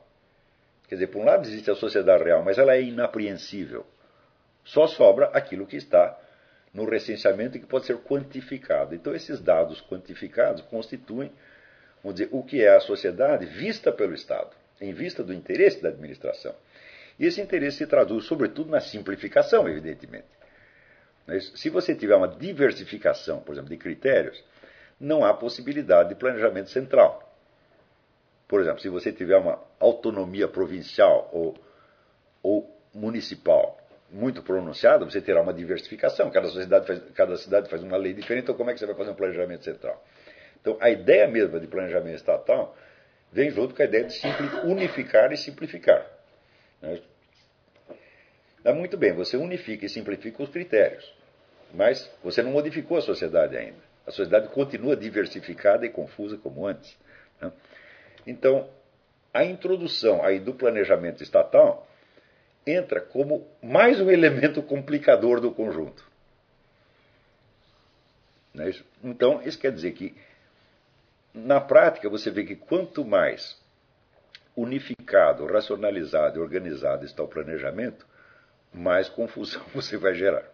Quer 0.88 0.96
dizer, 0.96 1.08
por 1.08 1.22
um 1.22 1.26
lado 1.26 1.48
existe 1.48 1.70
a 1.70 1.76
sociedade 1.76 2.24
real, 2.24 2.44
mas 2.44 2.58
ela 2.58 2.74
é 2.74 2.82
inapreensível. 2.82 3.86
Só 4.64 4.88
sobra 4.88 5.28
aquilo 5.28 5.68
que 5.68 5.78
está 5.78 6.18
no 6.74 6.86
recenseamento 6.86 7.60
que 7.60 7.66
pode 7.66 7.86
ser 7.86 7.98
quantificado. 7.98 8.96
Então, 8.96 9.14
esses 9.14 9.42
dados 9.42 9.82
quantificados 9.82 10.62
constituem, 10.64 11.32
vamos 12.04 12.20
dizer, 12.20 12.30
o 12.32 12.44
que 12.44 12.64
é 12.64 12.76
a 12.76 12.80
sociedade 12.80 13.46
vista 13.46 13.92
pelo 13.92 14.14
Estado, 14.14 14.56
em 14.80 14.94
vista 14.94 15.24
do 15.24 15.34
interesse 15.34 15.82
da 15.82 15.90
administração. 15.90 16.56
E 17.20 17.26
esse 17.26 17.42
interesse 17.42 17.78
se 17.78 17.88
traduz, 17.88 18.26
sobretudo, 18.26 18.72
na 18.72 18.80
simplificação, 18.80 19.68
evidentemente. 19.68 20.28
Se 21.56 21.70
você 21.70 21.94
tiver 21.94 22.16
uma 22.16 22.28
diversificação, 22.28 23.42
por 23.42 23.54
exemplo, 23.54 23.70
de 23.70 23.78
critérios, 23.78 24.44
não 25.00 25.24
há 25.24 25.34
possibilidade 25.34 26.10
de 26.10 26.16
planejamento 26.16 26.70
central. 26.70 27.28
Por 28.48 28.60
exemplo, 28.62 28.82
se 28.82 28.90
você 28.90 29.12
tiver 29.12 29.38
uma 29.38 29.60
autonomia 29.80 30.48
provincial 30.48 31.30
ou, 31.32 31.56
ou 32.42 32.82
municipal 32.94 33.81
muito 34.12 34.44
pronunciada, 34.44 35.06
você 35.06 35.22
terá 35.22 35.42
uma 35.42 35.54
diversificação. 35.54 36.30
Cada, 36.30 36.48
sociedade 36.48 36.86
faz, 36.86 37.02
cada 37.16 37.38
cidade 37.38 37.70
faz 37.70 37.82
uma 37.82 37.98
lei 37.98 38.14
diferente, 38.14 38.44
então 38.44 38.56
como 38.56 38.70
é 38.70 38.74
que 38.74 38.80
você 38.80 38.86
vai 38.86 38.96
fazer 38.96 39.12
um 39.12 39.16
planejamento 39.16 39.64
central? 39.64 40.04
Então, 40.60 40.78
a 40.80 40.90
ideia 40.90 41.28
mesma 41.28 41.60
de 41.60 41.68
planejamento 41.68 42.16
estatal 42.16 42.76
vem 43.32 43.50
junto 43.50 43.74
com 43.74 43.82
a 43.82 43.86
ideia 43.86 44.04
de 44.04 44.20
unificar 44.66 45.32
e 45.32 45.38
simplificar. 45.38 46.06
Né? 46.82 47.02
muito 48.76 48.98
bem, 48.98 49.14
você 49.14 49.38
unifica 49.38 49.86
e 49.86 49.90
simplifica 49.90 50.44
os 50.44 50.50
critérios, 50.50 51.12
mas 51.74 52.12
você 52.24 52.44
não 52.44 52.52
modificou 52.52 52.98
a 52.98 53.02
sociedade 53.02 53.58
ainda. 53.58 53.80
A 54.06 54.12
sociedade 54.12 54.50
continua 54.50 54.96
diversificada 54.96 55.86
e 55.86 55.90
confusa 55.90 56.38
como 56.38 56.68
antes. 56.68 56.98
Né? 57.40 57.52
Então, 58.28 58.70
a 59.34 59.44
introdução 59.44 60.24
aí 60.24 60.40
do 60.40 60.54
planejamento 60.54 61.24
estatal 61.24 61.88
entra 62.66 63.02
como 63.02 63.48
mais 63.62 64.00
um 64.00 64.10
elemento 64.10 64.62
complicador 64.62 65.40
do 65.40 65.52
conjunto. 65.52 66.10
É 68.58 68.72
então, 69.04 69.42
isso 69.44 69.58
quer 69.58 69.72
dizer 69.72 69.94
que, 69.94 70.16
na 71.34 71.62
prática, 71.62 72.10
você 72.10 72.30
vê 72.30 72.44
que 72.44 72.56
quanto 72.56 73.06
mais 73.06 73.60
unificado, 74.56 75.46
racionalizado 75.46 76.38
e 76.38 76.42
organizado 76.42 77.06
está 77.06 77.24
o 77.24 77.28
planejamento, 77.28 78.06
mais 78.74 79.10
confusão 79.10 79.64
você 79.74 79.98
vai 79.98 80.14
gerar. 80.14 80.46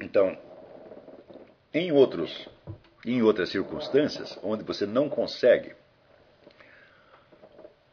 Então, 0.00 0.36
em, 1.72 1.92
outros, 1.92 2.48
em 3.04 3.22
outras 3.22 3.50
circunstâncias, 3.50 4.38
onde 4.42 4.62
você 4.62 4.86
não 4.86 5.08
consegue 5.08 5.74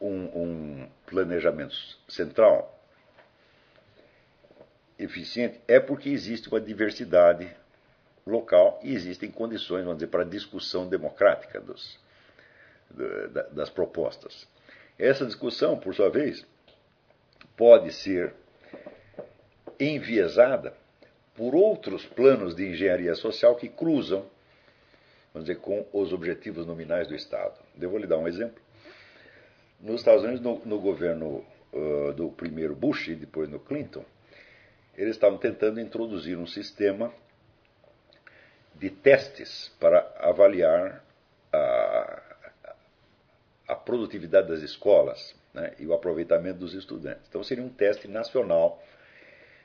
um, 0.00 0.24
um 0.24 0.88
planejamento 1.06 1.74
central 2.08 2.78
eficiente, 4.98 5.60
é 5.66 5.80
porque 5.80 6.08
existe 6.08 6.48
uma 6.48 6.60
diversidade 6.60 7.50
local 8.26 8.78
e 8.82 8.94
existem 8.94 9.30
condições, 9.30 9.82
vamos 9.82 9.98
dizer, 9.98 10.08
para 10.08 10.24
discussão 10.24 10.88
democrática 10.88 11.60
dos, 11.60 11.98
das 13.52 13.70
propostas. 13.70 14.46
Essa 14.98 15.24
discussão, 15.24 15.78
por 15.78 15.94
sua 15.94 16.10
vez, 16.10 16.46
pode 17.56 17.92
ser 17.92 18.34
enviesada 19.78 20.74
por 21.40 21.54
outros 21.54 22.04
planos 22.04 22.54
de 22.54 22.68
engenharia 22.68 23.14
social 23.14 23.56
que 23.56 23.66
cruzam, 23.66 24.26
vamos 25.32 25.48
dizer, 25.48 25.58
com 25.58 25.86
os 25.90 26.12
objetivos 26.12 26.66
nominais 26.66 27.08
do 27.08 27.14
Estado. 27.14 27.54
Eu 27.80 27.88
vou 27.88 27.98
lhe 27.98 28.06
dar 28.06 28.18
um 28.18 28.28
exemplo. 28.28 28.60
Nos 29.80 30.02
Estados 30.02 30.22
Unidos, 30.22 30.42
no, 30.42 30.58
no 30.66 30.78
governo 30.78 31.42
uh, 31.72 32.12
do 32.12 32.28
primeiro 32.28 32.76
Bush 32.76 33.08
e 33.08 33.14
depois 33.14 33.48
no 33.48 33.58
Clinton, 33.58 34.04
eles 34.94 35.16
estavam 35.16 35.38
tentando 35.38 35.80
introduzir 35.80 36.36
um 36.36 36.46
sistema 36.46 37.10
de 38.74 38.90
testes 38.90 39.72
para 39.80 40.14
avaliar 40.18 41.02
a, 41.50 42.22
a 43.66 43.74
produtividade 43.76 44.48
das 44.48 44.60
escolas 44.60 45.34
né, 45.54 45.72
e 45.78 45.86
o 45.86 45.94
aproveitamento 45.94 46.58
dos 46.58 46.74
estudantes. 46.74 47.22
Então, 47.30 47.42
seria 47.42 47.64
um 47.64 47.70
teste 47.70 48.06
nacional 48.06 48.78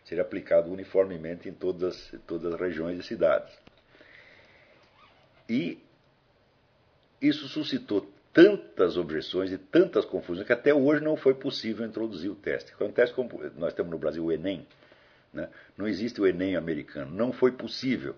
seria 0.06 0.24
aplicado 0.24 0.72
uniformemente 0.72 1.49
em 1.49 1.53
todas, 1.53 2.14
todas 2.26 2.53
as 2.53 2.60
regiões 2.60 2.97
e 2.99 3.03
cidades. 3.03 3.53
E 5.49 5.80
isso 7.22 7.47
suscitou 7.47 8.10
tantas 8.32 8.97
objeções 8.97 9.51
e 9.51 9.58
tantas 9.58 10.06
confusões 10.06 10.45
que 10.45 10.53
até 10.53 10.74
hoje 10.74 11.03
não 11.03 11.16
foi 11.16 11.34
possível 11.34 11.86
introduzir 11.86 12.30
o 12.30 12.36
teste. 12.36 12.74
Acontece 12.74 13.14
como 13.14 13.30
nós 13.58 13.74
temos 13.74 13.91
no 13.91 13.97
Brasil 13.97 14.24
o 14.24 14.32
Enem, 14.32 14.66
né? 15.34 15.49
não 15.78 15.88
existe 15.88 16.22
o 16.22 16.28
Enem 16.28 16.56
americano, 16.56 17.12
não 17.12 17.32
foi 17.32 17.51
possível 17.51 18.16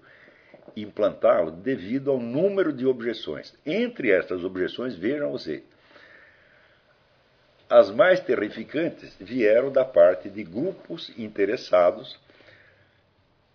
implantá-lo 0.76 1.52
devido 1.52 2.12
ao 2.12 2.20
número 2.20 2.74
de 2.74 2.86
objeções. 2.86 3.56
Entre 3.66 4.12
estas 4.12 4.44
objeções, 4.44 4.96
vejam 4.96 5.32
você, 5.32 5.64
as 7.70 7.92
mais 7.92 8.20
terrificantes 8.20 9.16
vieram 9.20 9.72
da 9.72 9.84
parte 9.84 10.30
de 10.30 10.44
grupos 10.44 11.12
interessados 11.18 12.18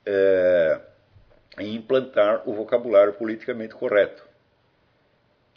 é, 0.05 0.81
em 1.59 1.75
implantar 1.75 2.49
o 2.49 2.55
vocabulário 2.55 3.15
politicamente 3.15 3.75
correto. 3.75 4.27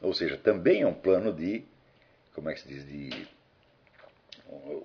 Ou 0.01 0.13
seja, 0.13 0.37
também 0.37 0.81
é 0.83 0.87
um 0.87 0.93
plano 0.93 1.33
de, 1.33 1.63
como 2.33 2.49
é 2.49 2.53
que 2.53 2.61
se 2.61 2.67
diz, 2.67 2.85
de 2.85 3.27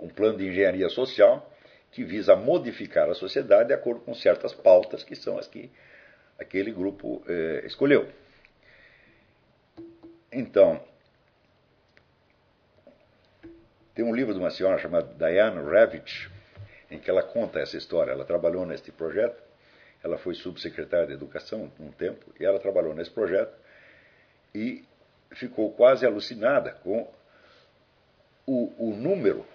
um 0.00 0.08
plano 0.08 0.38
de 0.38 0.48
engenharia 0.48 0.88
social 0.88 1.50
que 1.92 2.04
visa 2.04 2.34
modificar 2.36 3.08
a 3.10 3.14
sociedade 3.14 3.68
de 3.68 3.74
acordo 3.74 4.00
com 4.00 4.14
certas 4.14 4.54
pautas 4.54 5.02
que 5.04 5.14
são 5.14 5.38
as 5.38 5.46
que 5.46 5.70
aquele 6.38 6.72
grupo 6.72 7.22
eh, 7.28 7.62
escolheu. 7.66 8.08
Então, 10.32 10.80
tem 13.94 14.04
um 14.04 14.14
livro 14.14 14.32
de 14.32 14.40
uma 14.40 14.50
senhora 14.50 14.78
chamada 14.78 15.12
Diane 15.14 15.62
Ravitch, 15.62 16.28
em 16.90 16.98
que 16.98 17.10
ela 17.10 17.22
conta 17.22 17.60
essa 17.60 17.76
história. 17.76 18.12
Ela 18.12 18.24
trabalhou 18.24 18.64
neste 18.66 18.90
projeto, 18.90 19.42
ela 20.02 20.18
foi 20.18 20.34
subsecretária 20.34 21.06
de 21.06 21.12
Educação 21.12 21.70
um 21.78 21.90
tempo, 21.90 22.32
e 22.38 22.44
ela 22.44 22.58
trabalhou 22.58 22.94
nesse 22.94 23.10
projeto 23.10 23.52
e 24.54 24.84
ficou 25.32 25.72
quase 25.72 26.04
alucinada 26.06 26.72
com 26.82 27.08
o, 28.46 28.90
o 28.90 28.94
número 28.96 29.46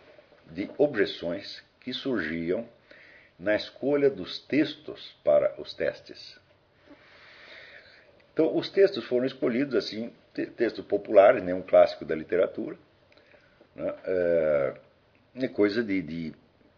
de 0.51 0.69
objeções 0.77 1.63
que 1.81 1.93
surgiam 1.93 2.67
na 3.37 3.55
escolha 3.55 4.09
dos 4.09 4.39
textos 4.39 5.15
para 5.23 5.59
os 5.59 5.73
testes. 5.73 6.39
Então, 8.33 8.55
os 8.55 8.69
textos 8.69 9.05
foram 9.05 9.25
escolhidos 9.25 9.75
assim, 9.75 10.13
textos 10.33 10.85
populares, 10.85 11.43
nenhum 11.43 11.61
clássico 11.61 12.05
da 12.05 12.15
literatura, 12.15 12.77
né, 13.75 13.93
é, 14.05 15.47
coisa 15.49 15.83
de, 15.83 16.01
de 16.01 16.33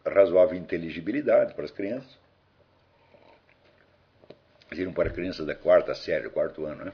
razoável 0.06 0.58
inteligibilidade 0.58 1.54
para 1.54 1.66
as 1.66 1.72
crianças. 1.72 2.18
Seriam 4.70 4.94
para 4.94 5.10
crianças 5.10 5.46
da 5.46 5.56
quarta 5.56 5.96
série, 5.96 6.30
quarto 6.30 6.66
ano, 6.66 6.86
né? 6.86 6.94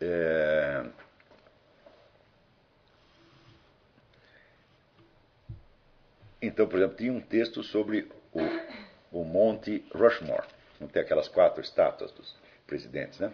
É, 0.00 0.84
Então, 6.40 6.66
por 6.66 6.78
exemplo, 6.78 6.96
tinha 6.96 7.12
um 7.12 7.20
texto 7.20 7.62
sobre 7.62 8.10
o, 8.32 9.20
o 9.20 9.24
Monte 9.24 9.84
Rushmore. 9.94 10.46
Não 10.80 10.88
tem 10.88 11.02
aquelas 11.02 11.28
quatro 11.28 11.60
estátuas 11.60 12.10
dos 12.12 12.34
presidentes, 12.66 13.18
né? 13.18 13.32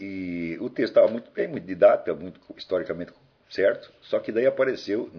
E, 0.00 0.56
o 0.60 0.70
texto 0.70 0.92
estava 0.92 1.08
muito 1.08 1.30
bem, 1.30 1.46
muito 1.46 1.66
didático, 1.66 2.16
muito 2.16 2.40
historicamente 2.56 3.12
certo, 3.50 3.92
só 4.00 4.18
que 4.18 4.32
daí 4.32 4.46
apareceu 4.46 5.10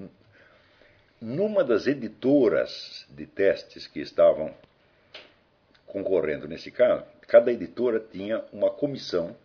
numa 1.21 1.63
das 1.63 1.85
editoras 1.85 3.05
de 3.09 3.27
testes 3.27 3.85
que 3.85 3.99
estavam 3.99 4.51
concorrendo 5.85 6.47
nesse 6.47 6.71
caso, 6.71 7.05
cada 7.27 7.51
editora 7.51 7.99
tinha 7.99 8.43
uma 8.51 8.71
comissão 8.71 9.35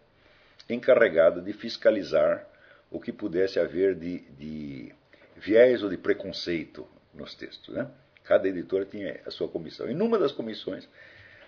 encarregada 0.71 1.43
de 1.43 1.53
fiscalizar 1.53 2.47
o 2.91 2.99
que 2.99 3.13
pudesse 3.13 3.61
haver 3.61 3.95
de, 3.95 4.21
de 4.39 4.95
viés 5.37 5.83
ou 5.83 5.91
de 5.91 5.99
preconceito 5.99 6.89
nos 7.13 7.35
textos. 7.35 7.75
Né? 7.75 7.87
Cada 8.25 8.49
editora 8.49 8.85
tinha 8.85 9.21
a 9.27 9.31
sua 9.31 9.49
comissão. 9.49 9.91
E 9.91 9.95
numa 9.95 10.19
das 10.19 10.33
comissões 10.33 10.89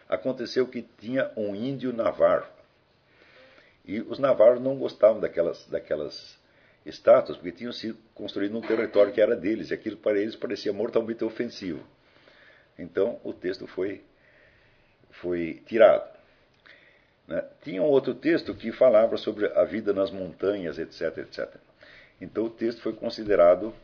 aconteceu 0.09 0.67
que 0.67 0.83
tinha 0.83 1.31
um 1.37 1.55
índio 1.55 1.93
navarro. 1.93 2.58
E 3.89 4.03
os 4.03 4.19
navarros 4.19 4.61
não 4.61 4.77
gostavam 4.77 5.19
daquelas, 5.19 5.67
daquelas 5.67 6.39
estátuas, 6.85 7.39
porque 7.39 7.53
tinham 7.53 7.73
sido 7.73 7.99
construídas 8.15 8.55
num 8.55 8.61
território 8.61 9.15
que 9.15 9.21
era 9.21 9.35
deles, 9.35 9.71
e 9.71 9.75
aquilo 9.75 9.97
para 9.97 10.19
eles 10.19 10.37
parecia 10.37 10.75
mortalmente 10.75 11.25
ofensivo. 11.25 11.83
Então 12.79 13.19
o 13.25 13.33
texto 13.33 13.67
foi, 13.67 14.05
foi 15.11 15.63
tirado. 15.67 16.07
Né? 17.27 17.43
Tinha 17.63 17.83
um 17.83 17.87
outro 17.87 18.15
texto 18.15 18.55
que 18.55 18.71
falava 18.73 19.17
sobre 19.17 19.47
a 19.47 19.65
vida 19.65 19.95
nas 19.95 20.11
montanhas, 20.11 20.79
etc, 20.79 21.17
etc. 21.19 21.55
Então 22.21 22.45
o 22.45 22.51
texto 22.51 22.83
foi 22.83 22.93
considerado 22.93 23.75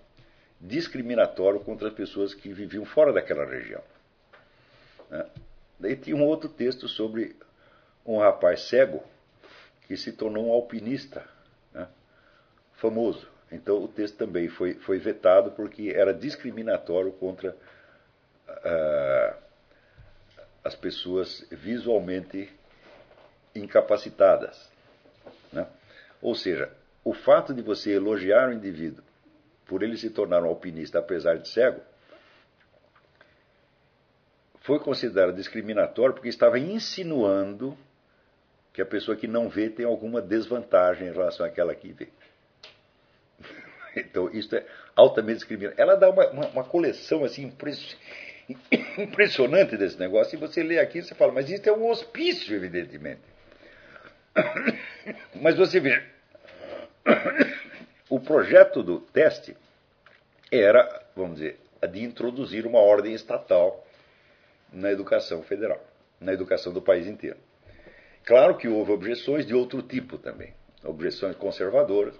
discriminatório 0.60 1.60
contra 1.60 1.88
as 1.88 1.94
pessoas 1.94 2.34
que 2.34 2.52
viviam 2.52 2.84
fora 2.84 3.10
daquela 3.10 3.46
região. 3.46 3.82
Né? 5.10 5.26
Daí 5.80 5.96
tinha 5.96 6.14
um 6.14 6.24
outro 6.24 6.50
texto 6.50 6.88
sobre 6.88 7.34
um 8.04 8.18
rapaz 8.18 8.68
cego 8.68 9.02
que 9.86 9.96
se 9.96 10.12
tornou 10.12 10.48
um 10.48 10.52
alpinista 10.52 11.24
né? 11.72 11.88
famoso. 12.74 13.28
Então 13.50 13.82
o 13.82 13.88
texto 13.88 14.16
também 14.16 14.48
foi, 14.48 14.74
foi 14.74 14.98
vetado 14.98 15.52
porque 15.52 15.92
era 15.94 16.12
discriminatório 16.12 17.12
contra 17.12 17.56
uh, 18.48 19.36
as 20.64 20.74
pessoas 20.74 21.46
visualmente 21.50 22.50
incapacitadas. 23.54 24.70
Né? 25.52 25.66
Ou 26.20 26.34
seja, 26.34 26.70
o 27.04 27.12
fato 27.12 27.52
de 27.52 27.62
você 27.62 27.92
elogiar 27.92 28.48
o 28.48 28.52
indivíduo 28.52 29.04
por 29.66 29.82
ele 29.82 29.96
se 29.96 30.10
tornar 30.10 30.42
um 30.42 30.46
alpinista 30.46 30.98
apesar 30.98 31.38
de 31.38 31.48
cego 31.48 31.80
foi 34.60 34.78
considerado 34.78 35.34
discriminatório 35.34 36.14
porque 36.14 36.28
estava 36.28 36.58
insinuando 36.58 37.76
que 38.74 38.82
a 38.82 38.86
pessoa 38.86 39.16
que 39.16 39.28
não 39.28 39.48
vê 39.48 39.70
tem 39.70 39.86
alguma 39.86 40.20
desvantagem 40.20 41.06
em 41.06 41.12
relação 41.12 41.46
àquela 41.46 41.74
que 41.74 41.92
vê. 41.92 42.08
Então, 43.96 44.28
isso 44.32 44.56
é 44.56 44.66
altamente 44.96 45.36
discriminatório. 45.36 45.80
Ela 45.80 45.94
dá 45.94 46.10
uma, 46.10 46.28
uma, 46.30 46.46
uma 46.48 46.64
coleção 46.64 47.24
assim 47.24 47.44
impressionante 48.98 49.76
desse 49.76 49.96
negócio, 49.96 50.34
e 50.34 50.40
você 50.40 50.64
lê 50.64 50.80
aqui 50.80 50.98
e 50.98 51.02
você 51.02 51.14
fala, 51.14 51.30
mas 51.30 51.48
isso 51.48 51.68
é 51.68 51.72
um 51.72 51.88
hospício, 51.88 52.56
evidentemente. 52.56 53.20
Mas 55.40 55.54
você 55.54 55.78
vê, 55.78 56.02
o 58.10 58.18
projeto 58.18 58.82
do 58.82 58.98
teste 58.98 59.56
era, 60.50 61.04
vamos 61.14 61.36
dizer, 61.36 61.60
de 61.88 62.02
introduzir 62.02 62.66
uma 62.66 62.80
ordem 62.80 63.14
estatal 63.14 63.86
na 64.72 64.90
educação 64.90 65.40
federal, 65.44 65.80
na 66.20 66.32
educação 66.32 66.72
do 66.72 66.82
país 66.82 67.06
inteiro. 67.06 67.38
Claro 68.24 68.56
que 68.56 68.68
houve 68.68 68.92
objeções 68.92 69.46
de 69.46 69.54
outro 69.54 69.82
tipo 69.82 70.16
também, 70.16 70.54
objeções 70.82 71.36
conservadoras, 71.36 72.14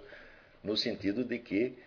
no 0.63 0.77
sentido 0.77 1.23
de 1.23 1.39
que 1.39 1.77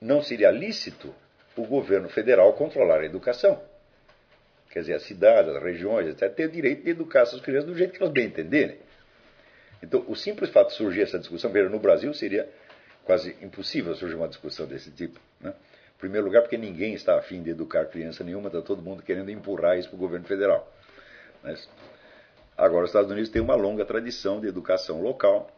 não 0.00 0.22
seria 0.22 0.50
lícito 0.50 1.14
o 1.56 1.66
governo 1.66 2.08
federal 2.08 2.52
controlar 2.54 3.00
a 3.00 3.04
educação. 3.04 3.62
Quer 4.70 4.80
dizer, 4.80 4.94
as 4.94 5.02
cidades, 5.04 5.54
as 5.54 5.62
regiões, 5.62 6.08
etc., 6.08 6.34
têm 6.34 6.46
o 6.46 6.50
direito 6.50 6.82
de 6.82 6.90
educar 6.90 7.20
essas 7.20 7.40
crianças 7.40 7.70
do 7.70 7.76
jeito 7.76 7.92
que 7.92 8.02
elas 8.02 8.12
bem 8.12 8.26
entenderem. 8.26 8.78
Então, 9.82 10.04
o 10.08 10.16
simples 10.16 10.50
fato 10.50 10.68
de 10.68 10.74
surgir 10.74 11.02
essa 11.02 11.18
discussão, 11.18 11.50
veja, 11.52 11.68
no 11.68 11.78
Brasil 11.78 12.12
seria 12.12 12.48
quase 13.04 13.36
impossível 13.40 13.94
surgir 13.94 14.16
uma 14.16 14.28
discussão 14.28 14.66
desse 14.66 14.90
tipo. 14.90 15.20
Né? 15.40 15.50
Em 15.50 15.98
primeiro 15.98 16.26
lugar, 16.26 16.42
porque 16.42 16.56
ninguém 16.56 16.94
está 16.94 17.16
afim 17.16 17.42
de 17.42 17.50
educar 17.50 17.86
criança 17.86 18.24
nenhuma, 18.24 18.48
está 18.48 18.60
todo 18.60 18.82
mundo 18.82 19.02
querendo 19.02 19.30
empurrar 19.30 19.78
isso 19.78 19.88
para 19.88 19.96
o 19.96 19.98
governo 19.98 20.26
federal. 20.26 20.70
Mas, 21.42 21.68
agora, 22.56 22.84
os 22.84 22.90
Estados 22.90 23.10
Unidos 23.10 23.30
têm 23.30 23.42
uma 23.42 23.54
longa 23.54 23.84
tradição 23.84 24.40
de 24.40 24.46
educação 24.46 25.02
local. 25.02 25.50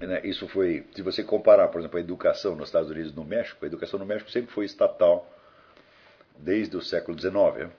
Né? 0.00 0.20
Isso 0.24 0.46
foi, 0.48 0.86
se 0.94 1.02
você 1.02 1.22
comparar, 1.22 1.68
por 1.68 1.80
exemplo, 1.80 1.98
a 1.98 2.00
educação 2.00 2.54
nos 2.54 2.68
Estados 2.68 2.90
Unidos 2.90 3.12
e 3.12 3.16
no 3.16 3.24
México, 3.24 3.64
a 3.64 3.68
educação 3.68 3.98
no 3.98 4.06
México 4.06 4.30
sempre 4.30 4.52
foi 4.52 4.64
estatal 4.64 5.26
desde 6.38 6.76
o 6.76 6.82
século 6.82 7.18
XIX. 7.18 7.70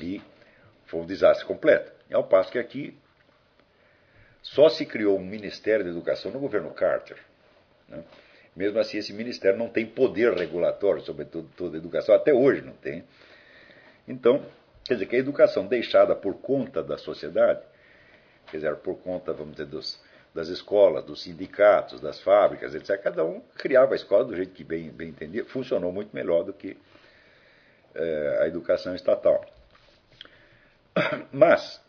E 0.00 0.22
foi 0.86 1.00
um 1.00 1.06
desastre 1.06 1.46
completo. 1.46 1.92
Ao 2.12 2.24
passo 2.24 2.52
que 2.52 2.58
aqui 2.58 2.96
só 4.42 4.68
se 4.68 4.84
criou 4.84 5.18
um 5.18 5.24
Ministério 5.24 5.84
da 5.84 5.90
Educação 5.90 6.30
no 6.30 6.38
governo 6.38 6.70
Carter. 6.72 7.18
Né? 7.88 8.04
Mesmo 8.54 8.78
assim, 8.78 8.98
esse 8.98 9.12
ministério 9.12 9.58
não 9.58 9.68
tem 9.68 9.84
poder 9.84 10.32
regulatório 10.34 11.00
sobre 11.00 11.24
toda 11.24 11.76
a 11.76 11.78
educação, 11.78 12.14
até 12.14 12.32
hoje 12.32 12.60
não 12.60 12.74
tem. 12.74 13.04
Então, 14.06 14.44
quer 14.84 14.94
dizer 14.94 15.06
que 15.06 15.16
a 15.16 15.18
educação 15.18 15.66
deixada 15.66 16.14
por 16.14 16.34
conta 16.34 16.82
da 16.82 16.98
sociedade, 16.98 17.62
quer 18.50 18.58
dizer, 18.58 18.76
por 18.76 18.96
conta, 18.98 19.32
vamos 19.32 19.52
dizer, 19.52 19.66
dos, 19.66 20.00
das 20.34 20.48
escolas, 20.48 21.04
dos 21.04 21.22
sindicatos, 21.22 22.00
das 22.00 22.20
fábricas, 22.20 22.74
etc., 22.74 23.00
cada 23.00 23.24
um 23.24 23.40
criava 23.56 23.94
a 23.94 23.96
escola 23.96 24.24
do 24.24 24.36
jeito 24.36 24.52
que 24.52 24.64
bem, 24.64 24.90
bem 24.90 25.08
entendia, 25.08 25.44
funcionou 25.44 25.92
muito 25.92 26.14
melhor 26.14 26.44
do 26.44 26.52
que 26.52 26.76
é, 27.94 28.38
a 28.42 28.48
educação 28.48 28.94
estatal. 28.94 29.44
Mas, 31.32 31.80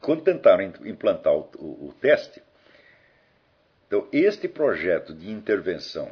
quando 0.00 0.22
tentaram 0.22 0.64
implantar 0.84 1.32
o, 1.32 1.48
o, 1.56 1.88
o 1.88 1.94
teste, 2.00 2.42
então 3.86 4.08
este 4.12 4.48
projeto 4.48 5.14
de 5.14 5.30
intervenção 5.30 6.10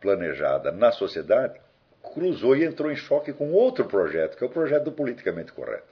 planejada 0.00 0.70
na 0.70 0.92
sociedade 0.92 1.60
cruzou 2.08 2.56
e 2.56 2.64
entrou 2.64 2.90
em 2.90 2.96
choque 2.96 3.32
com 3.32 3.52
outro 3.52 3.84
projeto, 3.86 4.36
que 4.36 4.44
é 4.44 4.46
o 4.46 4.50
projeto 4.50 4.84
do 4.84 4.92
politicamente 4.92 5.52
correto. 5.52 5.88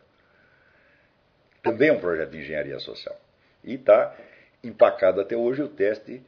Também 1.63 1.89
é 1.89 1.93
um 1.93 2.01
projeto 2.01 2.31
de 2.31 2.39
engenharia 2.39 2.79
social. 2.79 3.19
E 3.65 3.75
está 3.75 4.15
empacado 4.63 5.21
até 5.21 5.37
hoje 5.37 5.63
o 5.63 5.69
teste, 5.69 6.23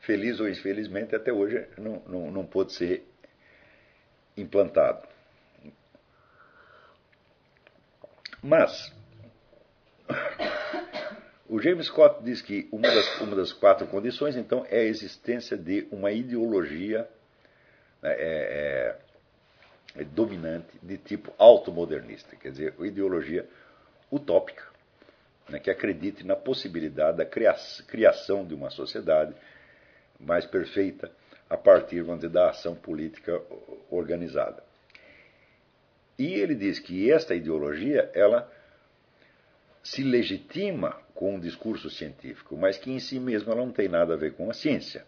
feliz 0.00 0.40
ou 0.40 0.48
infelizmente, 0.48 1.14
até 1.14 1.32
hoje 1.32 1.66
não, 1.78 2.02
não, 2.06 2.30
não 2.30 2.46
pôde 2.46 2.72
ser 2.72 3.04
implantado. 4.36 5.06
Mas, 8.42 8.92
o 11.48 11.60
James 11.60 11.86
Scott 11.86 12.24
diz 12.24 12.42
que 12.42 12.68
uma 12.72 12.88
das, 12.88 13.20
uma 13.20 13.36
das 13.36 13.52
quatro 13.52 13.86
condições, 13.86 14.36
então, 14.36 14.66
é 14.68 14.80
a 14.80 14.84
existência 14.84 15.56
de 15.56 15.86
uma 15.92 16.10
ideologia 16.10 17.08
né, 18.02 18.10
é, 18.10 18.16
é, 18.18 18.98
dominante 20.14 20.78
de 20.82 20.96
tipo 20.96 21.32
automodernista, 21.38 22.34
quer 22.36 22.50
dizer, 22.50 22.74
ideologia 22.80 23.48
utópica, 24.10 24.64
né, 25.48 25.58
que 25.58 25.70
acredite 25.70 26.24
na 26.24 26.36
possibilidade 26.36 27.18
da 27.18 27.26
criação 27.26 28.46
de 28.46 28.54
uma 28.54 28.70
sociedade 28.70 29.34
mais 30.18 30.46
perfeita 30.46 31.10
a 31.48 31.56
partir, 31.56 32.02
dizer, 32.02 32.30
da 32.30 32.50
ação 32.50 32.74
política 32.74 33.40
organizada. 33.90 34.62
E 36.18 36.34
ele 36.34 36.54
diz 36.54 36.78
que 36.78 37.10
esta 37.10 37.34
ideologia, 37.34 38.10
ela 38.14 38.50
se 39.82 40.02
legitima 40.02 40.96
com 41.14 41.34
um 41.34 41.40
discurso 41.40 41.90
científico, 41.90 42.56
mas 42.56 42.78
que 42.78 42.90
em 42.90 42.98
si 42.98 43.18
mesma 43.18 43.52
ela 43.52 43.64
não 43.64 43.72
tem 43.72 43.88
nada 43.88 44.14
a 44.14 44.16
ver 44.16 44.34
com 44.34 44.48
a 44.50 44.54
ciência. 44.54 45.04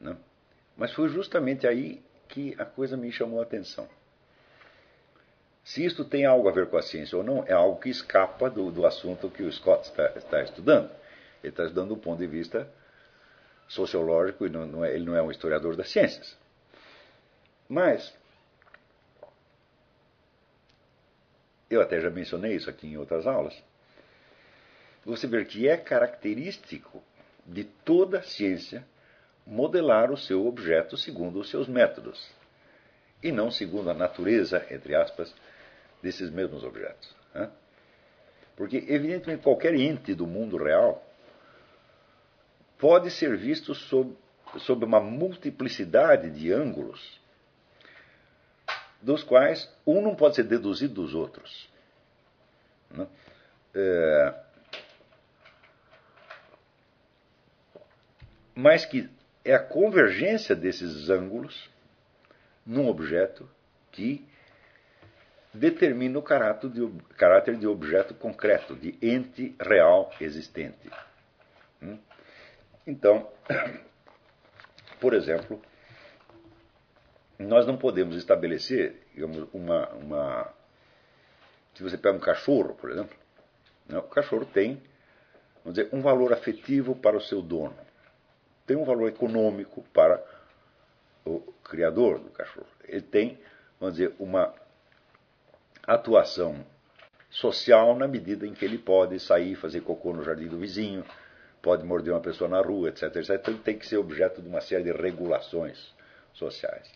Né? 0.00 0.16
Mas 0.76 0.92
foi 0.92 1.08
justamente 1.08 1.66
aí 1.66 2.02
que 2.30 2.54
a 2.58 2.64
coisa 2.64 2.96
me 2.96 3.12
chamou 3.12 3.40
a 3.40 3.42
atenção. 3.42 3.88
Se 5.62 5.84
isto 5.84 6.04
tem 6.04 6.24
algo 6.24 6.48
a 6.48 6.52
ver 6.52 6.68
com 6.68 6.76
a 6.76 6.82
ciência 6.82 7.16
ou 7.16 7.22
não, 7.22 7.44
é 7.46 7.52
algo 7.52 7.80
que 7.80 7.90
escapa 7.90 8.48
do, 8.48 8.70
do 8.70 8.86
assunto 8.86 9.30
que 9.30 9.42
o 9.42 9.52
Scott 9.52 9.88
está, 9.88 10.06
está 10.16 10.42
estudando. 10.42 10.90
Ele 11.42 11.52
está 11.52 11.64
estudando 11.64 11.90
do 11.90 11.96
ponto 11.96 12.18
de 12.18 12.26
vista 12.26 12.68
sociológico 13.68 14.46
e 14.46 14.50
não, 14.50 14.66
não 14.66 14.84
é, 14.84 14.94
ele 14.94 15.04
não 15.04 15.14
é 15.14 15.22
um 15.22 15.30
historiador 15.30 15.76
das 15.76 15.90
ciências. 15.90 16.36
Mas, 17.68 18.12
eu 21.68 21.80
até 21.80 22.00
já 22.00 22.10
mencionei 22.10 22.56
isso 22.56 22.68
aqui 22.68 22.88
em 22.88 22.96
outras 22.96 23.26
aulas, 23.26 23.54
você 25.04 25.26
vê 25.26 25.44
que 25.44 25.68
é 25.68 25.76
característico 25.76 27.02
de 27.46 27.64
toda 27.64 28.22
ciência 28.22 28.84
modelar 29.46 30.10
o 30.10 30.16
seu 30.16 30.46
objeto 30.46 30.96
segundo 30.96 31.40
os 31.40 31.50
seus 31.50 31.68
métodos, 31.68 32.30
e 33.22 33.30
não 33.30 33.50
segundo 33.50 33.90
a 33.90 33.94
natureza, 33.94 34.66
entre 34.70 34.94
aspas, 34.94 35.34
desses 36.02 36.30
mesmos 36.30 36.64
objetos. 36.64 37.14
Né? 37.34 37.50
Porque, 38.56 38.76
evidentemente, 38.88 39.42
qualquer 39.42 39.74
ente 39.74 40.14
do 40.14 40.26
mundo 40.26 40.56
real 40.56 41.04
pode 42.78 43.10
ser 43.10 43.36
visto 43.36 43.74
sob, 43.74 44.16
sob 44.58 44.84
uma 44.84 45.00
multiplicidade 45.00 46.30
de 46.30 46.52
ângulos, 46.52 47.20
dos 49.02 49.22
quais 49.22 49.70
um 49.86 50.00
não 50.00 50.14
pode 50.14 50.36
ser 50.36 50.44
deduzido 50.44 50.94
dos 50.94 51.14
outros. 51.14 51.68
Né? 52.90 53.06
É, 53.74 54.34
mas 58.54 58.84
que 58.84 59.08
é 59.44 59.54
a 59.54 59.58
convergência 59.58 60.54
desses 60.54 61.08
ângulos 61.08 61.70
num 62.64 62.88
objeto 62.88 63.48
que 63.90 64.26
determina 65.52 66.18
o 66.18 66.22
caráter 66.22 66.70
de, 66.70 66.88
caráter 67.16 67.56
de 67.56 67.66
objeto 67.66 68.14
concreto, 68.14 68.76
de 68.76 68.96
ente 69.02 69.54
real 69.60 70.12
existente. 70.20 70.88
Hum? 71.82 71.98
Então, 72.86 73.28
por 75.00 75.14
exemplo, 75.14 75.60
nós 77.38 77.66
não 77.66 77.76
podemos 77.76 78.16
estabelecer 78.16 79.00
digamos, 79.14 79.48
uma, 79.52 79.88
uma. 79.90 80.54
Se 81.74 81.82
você 81.82 81.96
pega 81.96 82.16
um 82.16 82.20
cachorro, 82.20 82.74
por 82.74 82.90
exemplo, 82.90 83.16
né, 83.88 83.98
o 83.98 84.02
cachorro 84.02 84.44
tem 84.44 84.82
vamos 85.64 85.78
dizer, 85.78 85.88
um 85.92 86.00
valor 86.00 86.32
afetivo 86.32 86.94
para 86.94 87.16
o 87.16 87.20
seu 87.20 87.42
dono, 87.42 87.76
tem 88.66 88.76
um 88.76 88.84
valor 88.84 89.08
econômico 89.08 89.82
para 89.92 90.22
o 91.24 91.40
criador 91.64 92.18
do 92.18 92.30
cachorro. 92.30 92.66
Ele 92.84 93.02
tem, 93.02 93.38
vamos 93.78 93.96
dizer, 93.96 94.14
uma 94.18 94.54
atuação 95.86 96.64
social 97.28 97.96
na 97.96 98.08
medida 98.08 98.46
em 98.46 98.52
que 98.52 98.64
ele 98.64 98.78
pode 98.78 99.18
sair 99.20 99.54
fazer 99.54 99.80
cocô 99.82 100.12
no 100.12 100.24
jardim 100.24 100.48
do 100.48 100.58
vizinho, 100.58 101.04
pode 101.62 101.84
morder 101.84 102.12
uma 102.12 102.20
pessoa 102.20 102.48
na 102.48 102.60
rua, 102.60 102.88
etc, 102.88 103.04
etc. 103.16 103.30
Então 103.30 103.54
ele 103.54 103.62
tem 103.62 103.78
que 103.78 103.86
ser 103.86 103.96
objeto 103.96 104.42
de 104.42 104.48
uma 104.48 104.60
série 104.60 104.84
de 104.84 104.92
regulações 104.92 105.94
sociais. 106.32 106.90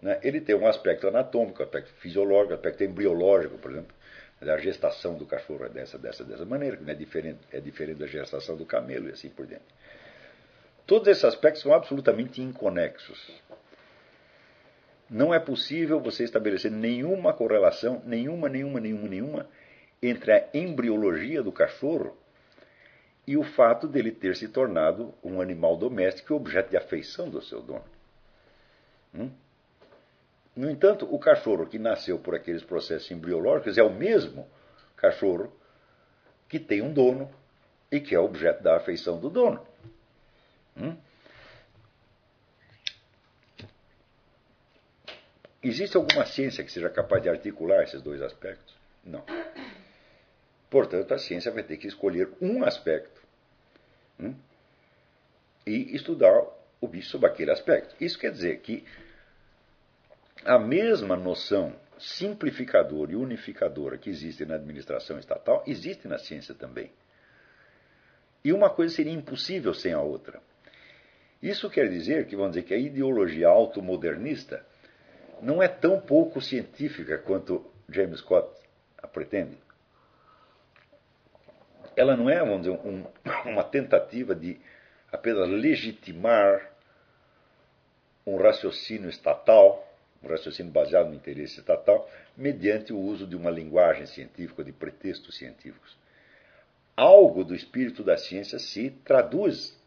Né? 0.00 0.18
Ele 0.22 0.40
tem 0.40 0.54
um 0.54 0.66
aspecto 0.66 1.08
anatômico, 1.08 1.62
aspecto 1.62 1.92
fisiológico, 1.94 2.54
aspecto 2.54 2.84
embriológico, 2.84 3.58
por 3.58 3.70
exemplo. 3.70 3.96
A 4.40 4.56
gestação 4.56 5.16
do 5.16 5.26
cachorro 5.26 5.64
é 5.64 5.68
dessa, 5.68 5.98
dessa, 5.98 6.22
dessa 6.24 6.44
maneira, 6.44 6.76
que 6.76 6.88
é 6.88 6.94
diferente, 6.94 7.40
é 7.52 7.60
diferente 7.60 7.98
da 7.98 8.06
gestação 8.06 8.56
do 8.56 8.64
camelo 8.64 9.08
e 9.08 9.12
assim 9.12 9.28
por 9.28 9.46
diante. 9.46 9.64
Todos 10.88 11.06
esses 11.06 11.24
aspectos 11.24 11.60
são 11.60 11.74
absolutamente 11.74 12.40
inconexos. 12.40 13.30
Não 15.10 15.34
é 15.34 15.38
possível 15.38 16.00
você 16.00 16.24
estabelecer 16.24 16.70
nenhuma 16.70 17.34
correlação, 17.34 18.00
nenhuma, 18.06 18.48
nenhuma, 18.48 18.80
nenhuma, 18.80 19.06
nenhuma, 19.06 19.48
entre 20.02 20.32
a 20.32 20.48
embriologia 20.54 21.42
do 21.42 21.52
cachorro 21.52 22.16
e 23.26 23.36
o 23.36 23.42
fato 23.42 23.86
dele 23.86 24.10
ter 24.10 24.34
se 24.34 24.48
tornado 24.48 25.12
um 25.22 25.42
animal 25.42 25.76
doméstico 25.76 26.32
e 26.32 26.36
objeto 26.36 26.70
de 26.70 26.78
afeição 26.78 27.28
do 27.28 27.42
seu 27.42 27.60
dono. 27.60 27.84
Hum? 29.14 29.30
No 30.56 30.70
entanto, 30.70 31.06
o 31.14 31.18
cachorro 31.18 31.66
que 31.66 31.78
nasceu 31.78 32.18
por 32.18 32.34
aqueles 32.34 32.64
processos 32.64 33.10
embriológicos 33.10 33.76
é 33.76 33.82
o 33.82 33.92
mesmo 33.92 34.48
cachorro 34.96 35.52
que 36.48 36.58
tem 36.58 36.80
um 36.80 36.94
dono 36.94 37.30
e 37.92 38.00
que 38.00 38.14
é 38.14 38.18
objeto 38.18 38.62
da 38.62 38.76
afeição 38.76 39.20
do 39.20 39.28
dono. 39.28 39.67
Hum? 40.78 40.96
Existe 45.62 45.96
alguma 45.96 46.24
ciência 46.24 46.62
que 46.62 46.70
seja 46.70 46.88
capaz 46.88 47.22
de 47.22 47.28
articular 47.28 47.82
esses 47.82 48.00
dois 48.00 48.22
aspectos? 48.22 48.74
Não. 49.04 49.24
Portanto, 50.70 51.12
a 51.12 51.18
ciência 51.18 51.50
vai 51.50 51.62
ter 51.62 51.76
que 51.78 51.88
escolher 51.88 52.28
um 52.40 52.64
aspecto 52.64 53.20
hum, 54.20 54.34
e 55.66 55.94
estudar 55.96 56.44
o 56.80 56.86
bicho 56.86 57.10
sob 57.10 57.26
aquele 57.26 57.50
aspecto. 57.50 57.96
Isso 58.00 58.18
quer 58.18 58.30
dizer 58.30 58.60
que 58.60 58.84
a 60.44 60.58
mesma 60.58 61.16
noção 61.16 61.74
simplificadora 61.98 63.12
e 63.12 63.16
unificadora 63.16 63.98
que 63.98 64.08
existe 64.08 64.44
na 64.44 64.54
administração 64.54 65.18
estatal 65.18 65.64
existe 65.66 66.06
na 66.06 66.18
ciência 66.18 66.54
também. 66.54 66.92
E 68.44 68.52
uma 68.52 68.70
coisa 68.70 68.94
seria 68.94 69.12
impossível 69.12 69.74
sem 69.74 69.92
a 69.92 70.00
outra. 70.00 70.40
Isso 71.42 71.70
quer 71.70 71.88
dizer 71.88 72.26
que, 72.26 72.36
vamos 72.36 72.52
dizer, 72.52 72.66
que 72.66 72.74
a 72.74 72.78
ideologia 72.78 73.48
automodernista 73.48 74.64
não 75.40 75.62
é 75.62 75.68
tão 75.68 76.00
pouco 76.00 76.40
científica 76.40 77.18
quanto 77.18 77.64
James 77.88 78.20
Scott 78.20 78.48
a 79.00 79.06
pretende 79.06 79.56
ela 81.98 82.16
não 82.16 82.30
é, 82.30 82.38
vamos 82.38 82.62
dizer, 82.62 82.78
um, 82.84 83.04
uma 83.50 83.64
tentativa 83.64 84.34
de 84.34 84.60
apenas 85.10 85.48
legitimar 85.48 86.70
um 88.24 88.36
raciocínio 88.36 89.10
estatal, 89.10 89.84
um 90.22 90.28
raciocínio 90.28 90.70
baseado 90.70 91.08
no 91.08 91.14
interesse 91.14 91.58
estatal, 91.58 92.08
mediante 92.36 92.92
o 92.92 92.98
uso 92.98 93.26
de 93.26 93.34
uma 93.34 93.50
linguagem 93.50 94.06
científica, 94.06 94.62
de 94.62 94.70
pretextos 94.70 95.36
científicos. 95.36 95.96
Algo 96.96 97.44
do 97.44 97.54
espírito 97.54 98.04
da 98.04 98.16
ciência 98.16 98.58
se 98.58 98.90
traduz 99.04 99.77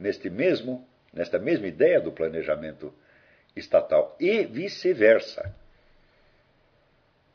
neste 0.00 0.30
mesmo, 0.30 0.88
nesta 1.12 1.38
mesma 1.38 1.66
ideia 1.66 2.00
do 2.00 2.10
planejamento 2.10 2.92
estatal 3.54 4.16
e 4.18 4.44
vice-versa. 4.44 5.54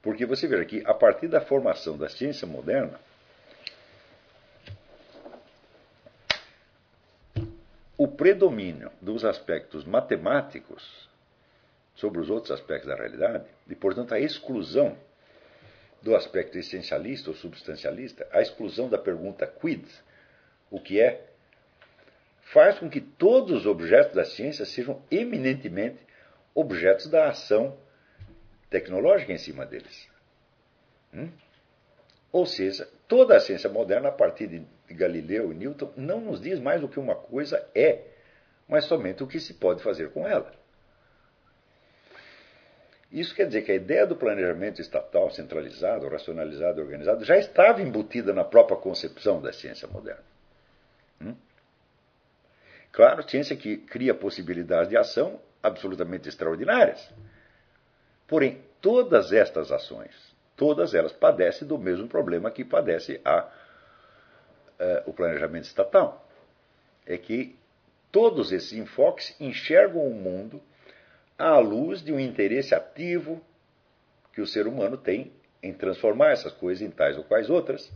Porque 0.02 0.26
você 0.26 0.48
veja 0.48 0.66
que, 0.66 0.84
a 0.86 0.94
partir 0.94 1.28
da 1.28 1.40
formação 1.40 1.98
da 1.98 2.10
ciência 2.10 2.48
moderna, 2.48 3.00
o 7.98 8.08
predomínio 8.08 8.92
dos 9.02 9.24
aspectos 9.24 9.86
matemáticos 9.86 11.10
sobre 11.96 12.20
os 12.20 12.30
outros 12.30 12.52
aspectos 12.52 12.90
da 12.90 12.96
realidade, 12.96 13.46
e, 13.70 13.76
portanto, 13.76 14.14
a 14.14 14.20
exclusão 14.20 14.98
do 16.02 16.16
aspecto 16.16 16.58
essencialista 16.58 17.30
ou 17.30 17.36
substancialista, 17.36 18.28
a 18.32 18.42
exclusão 18.42 18.90
da 18.90 18.98
pergunta 18.98 19.48
quid, 19.48 19.88
o 20.70 20.80
que 20.80 21.00
é, 21.00 21.26
faz 22.46 22.78
com 22.80 22.90
que 22.90 23.02
todos 23.02 23.62
os 23.62 23.66
objetos 23.66 24.14
da 24.14 24.24
ciência 24.24 24.66
sejam 24.66 25.02
eminentemente 25.10 26.00
objetos 26.54 27.08
da 27.10 27.30
ação 27.30 27.78
tecnológica 28.70 29.34
em 29.34 29.38
cima 29.38 29.66
deles. 29.66 30.08
Hum? 31.14 31.30
Ou 32.32 32.46
seja, 32.46 32.88
toda 33.08 33.36
a 33.36 33.40
ciência 33.40 33.70
moderna, 33.70 34.10
a 34.10 34.12
partir 34.12 34.48
de 34.48 34.66
Galileu 34.94 35.52
e 35.52 35.56
Newton, 35.56 35.92
não 35.96 36.22
nos 36.22 36.40
diz 36.40 36.60
mais 36.60 36.84
o 36.84 36.88
que 36.88 37.00
uma 37.00 37.16
coisa 37.16 37.68
é, 37.74 38.02
mas 38.68 38.86
somente 38.86 39.24
o 39.24 39.28
que 39.28 39.40
se 39.40 39.54
pode 39.54 39.82
fazer 39.82 40.12
com 40.12 40.28
ela. 40.28 40.54
Isso 43.12 43.34
quer 43.34 43.48
dizer 43.48 43.64
que 43.64 43.72
a 43.72 43.76
ideia 43.76 44.06
do 44.06 44.16
planejamento 44.16 44.82
estatal 44.82 45.30
centralizado, 45.32 46.08
racionalizado 46.10 46.80
e 46.80 46.84
organizado 46.84 47.24
já 47.24 47.38
estava 47.38 47.82
embutida 47.82 48.34
na 48.34 48.44
própria 48.44 48.78
concepção 48.78 49.42
da 49.42 49.54
ciência 49.54 49.88
moderna. 49.88 50.35
Claro, 52.96 53.30
ciência 53.30 53.58
que 53.58 53.76
cria 53.76 54.14
possibilidades 54.16 54.88
de 54.88 54.96
ação 54.96 55.38
absolutamente 55.62 56.30
extraordinárias. 56.30 57.12
Porém, 58.26 58.62
todas 58.80 59.34
estas 59.34 59.70
ações, 59.70 60.16
todas 60.56 60.94
elas 60.94 61.12
padecem 61.12 61.68
do 61.68 61.78
mesmo 61.78 62.08
problema 62.08 62.50
que 62.50 62.64
padece 62.64 63.20
a, 63.26 63.52
eh, 64.80 65.04
o 65.06 65.12
planejamento 65.12 65.66
estatal. 65.66 66.26
É 67.06 67.18
que 67.18 67.60
todos 68.14 68.54
esses 68.54 68.72
enfoques 68.72 69.36
enxergam 69.42 70.08
o 70.08 70.14
mundo 70.14 70.62
à 71.38 71.58
luz 71.60 72.02
de 72.02 72.14
um 72.14 72.20
interesse 72.20 72.74
ativo 72.74 73.42
que 74.32 74.40
o 74.40 74.48
ser 74.48 74.68
humano 74.68 74.96
tem 74.96 75.34
em 75.62 75.74
transformar 75.74 76.32
essas 76.32 76.54
coisas 76.54 76.82
em 76.82 76.90
tais 76.90 77.18
ou 77.18 77.26
quais 77.26 77.50
outras, 77.50 77.92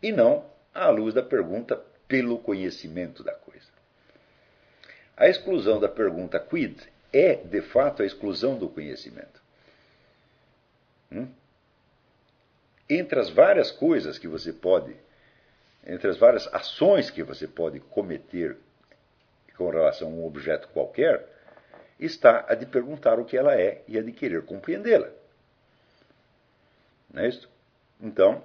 e 0.00 0.12
não 0.12 0.48
à 0.72 0.90
luz 0.90 1.12
da 1.12 1.24
pergunta 1.24 1.84
pelo 2.06 2.38
conhecimento 2.38 3.22
da 3.22 3.32
coisa. 3.32 3.66
A 5.16 5.28
exclusão 5.28 5.78
da 5.78 5.88
pergunta 5.88 6.38
quid 6.40 6.80
é, 7.12 7.34
de 7.36 7.62
fato, 7.62 8.02
a 8.02 8.06
exclusão 8.06 8.58
do 8.58 8.68
conhecimento. 8.68 9.40
Hum? 11.12 11.28
Entre 12.90 13.18
as 13.20 13.30
várias 13.30 13.70
coisas 13.70 14.18
que 14.18 14.26
você 14.26 14.52
pode, 14.52 14.96
entre 15.86 16.10
as 16.10 16.18
várias 16.18 16.46
ações 16.52 17.10
que 17.10 17.22
você 17.22 17.46
pode 17.46 17.78
cometer 17.78 18.56
com 19.56 19.70
relação 19.70 20.08
a 20.08 20.10
um 20.10 20.26
objeto 20.26 20.68
qualquer, 20.68 21.24
está 21.98 22.44
a 22.48 22.54
de 22.54 22.66
perguntar 22.66 23.20
o 23.20 23.24
que 23.24 23.36
ela 23.36 23.54
é 23.54 23.82
e 23.86 23.96
a 23.96 24.02
de 24.02 24.10
querer 24.10 24.44
compreendê-la. 24.44 25.08
Não 27.12 27.22
é 27.22 27.28
isso? 27.28 27.48
Então, 28.00 28.42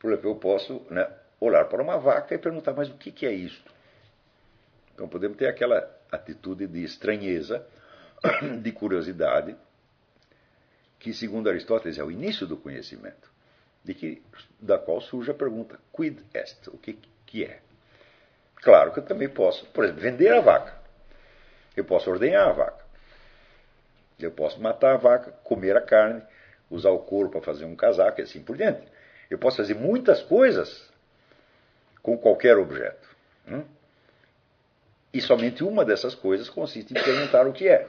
por 0.00 0.10
exemplo, 0.10 0.30
eu 0.30 0.34
posso 0.36 0.82
né, 0.90 1.08
olhar 1.38 1.66
para 1.66 1.82
uma 1.82 1.98
vaca 1.98 2.34
e 2.34 2.38
perguntar, 2.38 2.72
mas 2.72 2.88
o 2.88 2.94
que, 2.94 3.12
que 3.12 3.26
é 3.26 3.32
isto? 3.32 3.70
Então 4.94 5.06
podemos 5.06 5.36
ter 5.36 5.46
aquela 5.46 5.88
atitude 6.10 6.66
de 6.66 6.82
estranheza, 6.82 7.64
de 8.60 8.72
curiosidade, 8.72 9.54
que, 10.98 11.12
segundo 11.12 11.48
Aristóteles, 11.48 11.98
é 11.98 12.04
o 12.04 12.10
início 12.10 12.46
do 12.46 12.56
conhecimento, 12.56 13.30
de 13.84 13.94
que, 13.94 14.22
da 14.58 14.78
qual 14.78 15.00
surge 15.00 15.30
a 15.30 15.34
pergunta, 15.34 15.78
quid 15.94 16.18
est? 16.34 16.68
O 16.68 16.78
que, 16.78 16.98
que 17.26 17.44
é? 17.44 17.60
Claro 18.56 18.92
que 18.92 19.00
eu 19.00 19.04
também 19.04 19.28
posso, 19.28 19.66
por 19.66 19.84
exemplo, 19.84 20.02
vender 20.02 20.32
a 20.32 20.40
vaca. 20.40 20.74
Eu 21.76 21.84
posso 21.84 22.10
ordenhar 22.10 22.48
a 22.48 22.52
vaca. 22.52 22.84
Eu 24.18 24.30
posso 24.32 24.60
matar 24.60 24.94
a 24.94 24.96
vaca, 24.98 25.32
comer 25.44 25.76
a 25.76 25.80
carne, 25.80 26.22
usar 26.70 26.90
o 26.90 26.98
couro 27.00 27.30
para 27.30 27.40
fazer 27.40 27.64
um 27.64 27.74
casaco 27.74 28.20
e 28.20 28.24
assim 28.24 28.42
por 28.42 28.56
diante. 28.56 28.86
Eu 29.30 29.38
posso 29.38 29.58
fazer 29.58 29.74
muitas 29.74 30.20
coisas 30.22 30.90
com 32.02 32.18
qualquer 32.18 32.58
objeto. 32.58 33.08
Hum? 33.46 33.64
E 35.12 35.20
somente 35.20 35.62
uma 35.64 35.84
dessas 35.84 36.14
coisas 36.14 36.50
consiste 36.50 36.92
em 36.92 37.02
perguntar 37.02 37.46
o 37.46 37.52
que 37.52 37.68
é. 37.68 37.88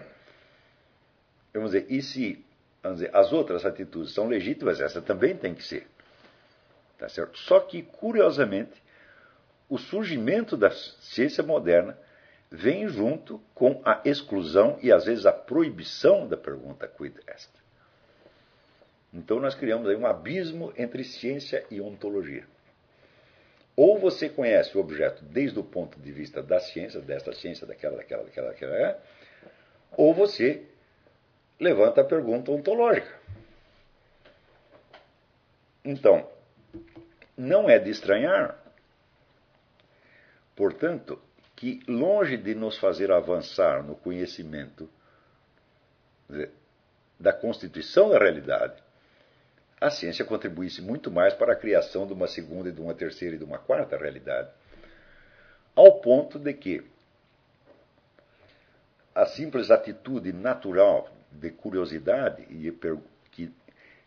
Vamos 1.53 1.71
dizer, 1.71 1.85
e 1.89 2.01
se 2.01 2.45
dizer, 2.83 3.09
as 3.13 3.33
outras 3.33 3.65
atitudes 3.65 4.13
são 4.13 4.27
legítimas, 4.27 4.79
essa 4.79 5.01
também 5.01 5.35
tem 5.35 5.53
que 5.53 5.63
ser. 5.63 5.87
Tá 6.97 7.09
certo? 7.09 7.37
Só 7.39 7.59
que, 7.59 7.83
curiosamente, 7.83 8.81
o 9.69 9.77
surgimento 9.77 10.55
da 10.55 10.71
ciência 10.71 11.43
moderna 11.43 11.97
vem 12.49 12.87
junto 12.87 13.39
com 13.55 13.81
a 13.85 14.01
exclusão 14.03 14.77
e 14.81 14.91
às 14.91 15.05
vezes 15.05 15.25
a 15.25 15.31
proibição 15.31 16.27
da 16.27 16.35
pergunta 16.35 16.87
quid 16.87 17.17
est. 17.27 17.49
Então 19.13 19.39
nós 19.39 19.55
criamos 19.55 19.87
aí 19.87 19.95
um 19.95 20.05
abismo 20.05 20.73
entre 20.77 21.03
ciência 21.03 21.65
e 21.69 21.81
ontologia. 21.81 22.45
Ou 23.75 23.99
você 23.99 24.29
conhece 24.29 24.77
o 24.77 24.81
objeto 24.81 25.23
desde 25.25 25.59
o 25.59 25.63
ponto 25.63 25.99
de 25.99 26.11
vista 26.11 26.41
da 26.41 26.59
ciência, 26.59 26.99
desta 27.01 27.33
ciência, 27.33 27.65
daquela, 27.65 27.97
daquela, 27.97 28.23
daquela, 28.23 28.47
daquela, 28.49 28.75
é, 28.75 28.99
ou 29.97 30.13
você 30.13 30.65
levanta 31.59 32.01
a 32.01 32.05
pergunta 32.05 32.51
ontológica. 32.51 33.19
Então, 35.83 36.29
não 37.35 37.69
é 37.69 37.79
de 37.79 37.89
estranhar 37.89 38.61
Portanto, 40.61 41.19
que 41.55 41.79
longe 41.87 42.37
de 42.37 42.53
nos 42.53 42.77
fazer 42.77 43.11
avançar 43.11 43.83
no 43.83 43.95
conhecimento 43.95 44.87
da 47.19 47.33
constituição 47.33 48.09
da 48.09 48.19
realidade, 48.19 48.79
a 49.81 49.89
ciência 49.89 50.23
contribuísse 50.23 50.79
muito 50.79 51.09
mais 51.09 51.33
para 51.33 51.53
a 51.53 51.55
criação 51.55 52.05
de 52.05 52.13
uma 52.13 52.27
segunda 52.27 52.69
e 52.69 52.71
de 52.71 52.79
uma 52.79 52.93
terceira 52.93 53.35
e 53.35 53.39
de 53.39 53.43
uma 53.43 53.57
quarta 53.57 53.97
realidade, 53.97 54.51
ao 55.75 55.99
ponto 55.99 56.37
de 56.37 56.53
que 56.53 56.83
a 59.15 59.25
simples 59.25 59.71
atitude 59.71 60.31
natural 60.31 61.09
de 61.31 61.49
curiosidade 61.49 62.45
que 63.31 63.51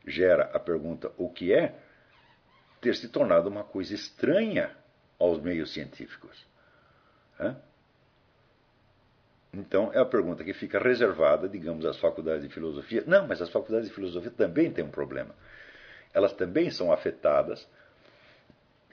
gera 0.06 0.44
a 0.54 0.60
pergunta 0.60 1.10
o 1.18 1.28
que 1.28 1.52
é, 1.52 1.74
ter 2.80 2.94
se 2.94 3.08
tornado 3.08 3.48
uma 3.48 3.64
coisa 3.64 3.94
estranha 3.94 4.70
aos 5.18 5.40
meios 5.40 5.72
científicos. 5.72 6.46
Então, 9.52 9.90
é 9.92 9.98
a 9.98 10.04
pergunta 10.04 10.44
que 10.44 10.52
fica 10.52 10.78
reservada, 10.78 11.48
digamos, 11.48 11.84
às 11.84 11.98
faculdades 11.98 12.42
de 12.42 12.52
filosofia. 12.52 13.04
Não, 13.06 13.26
mas 13.26 13.40
as 13.40 13.50
faculdades 13.50 13.88
de 13.88 13.94
filosofia 13.94 14.30
também 14.30 14.70
têm 14.70 14.84
um 14.84 14.90
problema. 14.90 15.34
Elas 16.14 16.32
também 16.32 16.70
são 16.70 16.92
afetadas 16.92 17.66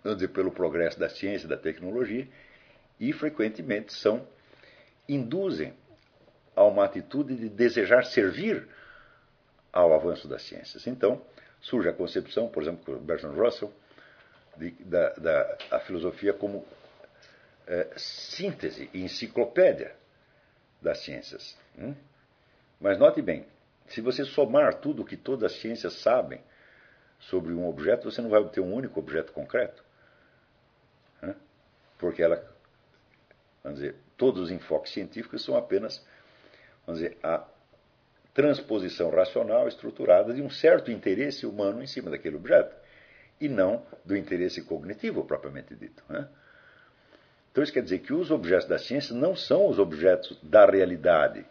dizer, 0.03 0.29
pelo 0.29 0.51
progresso 0.51 0.99
da 0.99 1.07
ciência 1.07 1.45
e 1.45 1.49
da 1.49 1.57
tecnologia 1.57 2.27
e, 2.99 3.13
frequentemente, 3.13 3.93
são 3.93 4.27
induzem 5.07 5.73
a 6.55 6.63
uma 6.63 6.85
atitude 6.85 7.35
de 7.35 7.49
desejar 7.49 8.05
servir 8.05 8.67
ao 9.71 9.93
avanço 9.93 10.27
das 10.27 10.41
ciências. 10.41 10.85
Então, 10.87 11.21
surge 11.61 11.87
a 11.87 11.93
concepção, 11.93 12.47
por 12.49 12.63
exemplo, 12.63 12.83
com 12.83 13.05
Bertrand 13.05 13.33
Russell, 13.33 13.71
de, 14.57 14.71
da, 14.83 15.09
da 15.13 15.57
a 15.71 15.79
filosofia 15.79 16.33
como 16.33 16.65
é, 17.67 17.87
síntese 17.95 18.89
e 18.93 19.01
enciclopédia 19.01 19.95
das 20.81 20.99
ciências. 20.99 21.57
Hum? 21.77 21.95
Mas 22.79 22.97
note 22.97 23.21
bem, 23.21 23.45
se 23.87 24.01
você 24.01 24.25
somar 24.25 24.75
tudo 24.75 25.03
o 25.03 25.05
que 25.05 25.15
todas 25.15 25.51
as 25.53 25.59
ciências 25.59 25.93
sabem 25.93 26.41
sobre 27.21 27.53
um 27.53 27.67
objeto, 27.67 28.09
você 28.09 28.21
não 28.21 28.29
vai 28.29 28.39
obter 28.39 28.59
um 28.59 28.73
único 28.73 28.99
objeto 28.99 29.31
concreto. 29.31 29.83
Hum? 31.23 31.33
Porque 31.97 32.21
ela, 32.21 32.43
vamos 33.63 33.79
dizer, 33.79 33.95
todos 34.17 34.41
os 34.41 34.51
enfoques 34.51 34.91
científicos 34.91 35.43
são 35.43 35.55
apenas, 35.55 36.05
vamos 36.85 37.01
dizer, 37.01 37.17
a 37.23 37.45
transposição 38.33 39.09
racional 39.09 39.67
estruturada 39.67 40.33
de 40.33 40.41
um 40.41 40.49
certo 40.49 40.91
interesse 40.91 41.45
humano 41.45 41.83
em 41.83 41.87
cima 41.87 42.09
daquele 42.09 42.37
objeto 42.37 42.75
e 43.39 43.47
não 43.47 43.85
do 44.05 44.15
interesse 44.15 44.63
cognitivo 44.63 45.23
propriamente 45.25 45.75
dito. 45.75 46.03
Né? 46.09 46.27
Então 47.51 47.63
isso 47.63 47.73
quer 47.73 47.83
dizer 47.83 47.99
que 47.99 48.13
os 48.13 48.31
objetos 48.31 48.67
da 48.67 48.79
ciência 48.79 49.13
não 49.13 49.35
são 49.35 49.67
os 49.67 49.77
objetos 49.77 50.39
da 50.41 50.65
realidade. 50.65 51.45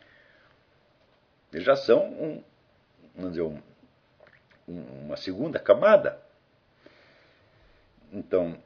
Eles 1.53 1.66
já 1.66 1.77
são 1.77 2.07
um, 2.07 2.43
vamos 3.14 3.33
dizer, 3.33 3.43
um, 3.43 3.61
uma 4.71 5.16
segunda 5.16 5.59
camada. 5.59 6.21
Então, 8.12 8.57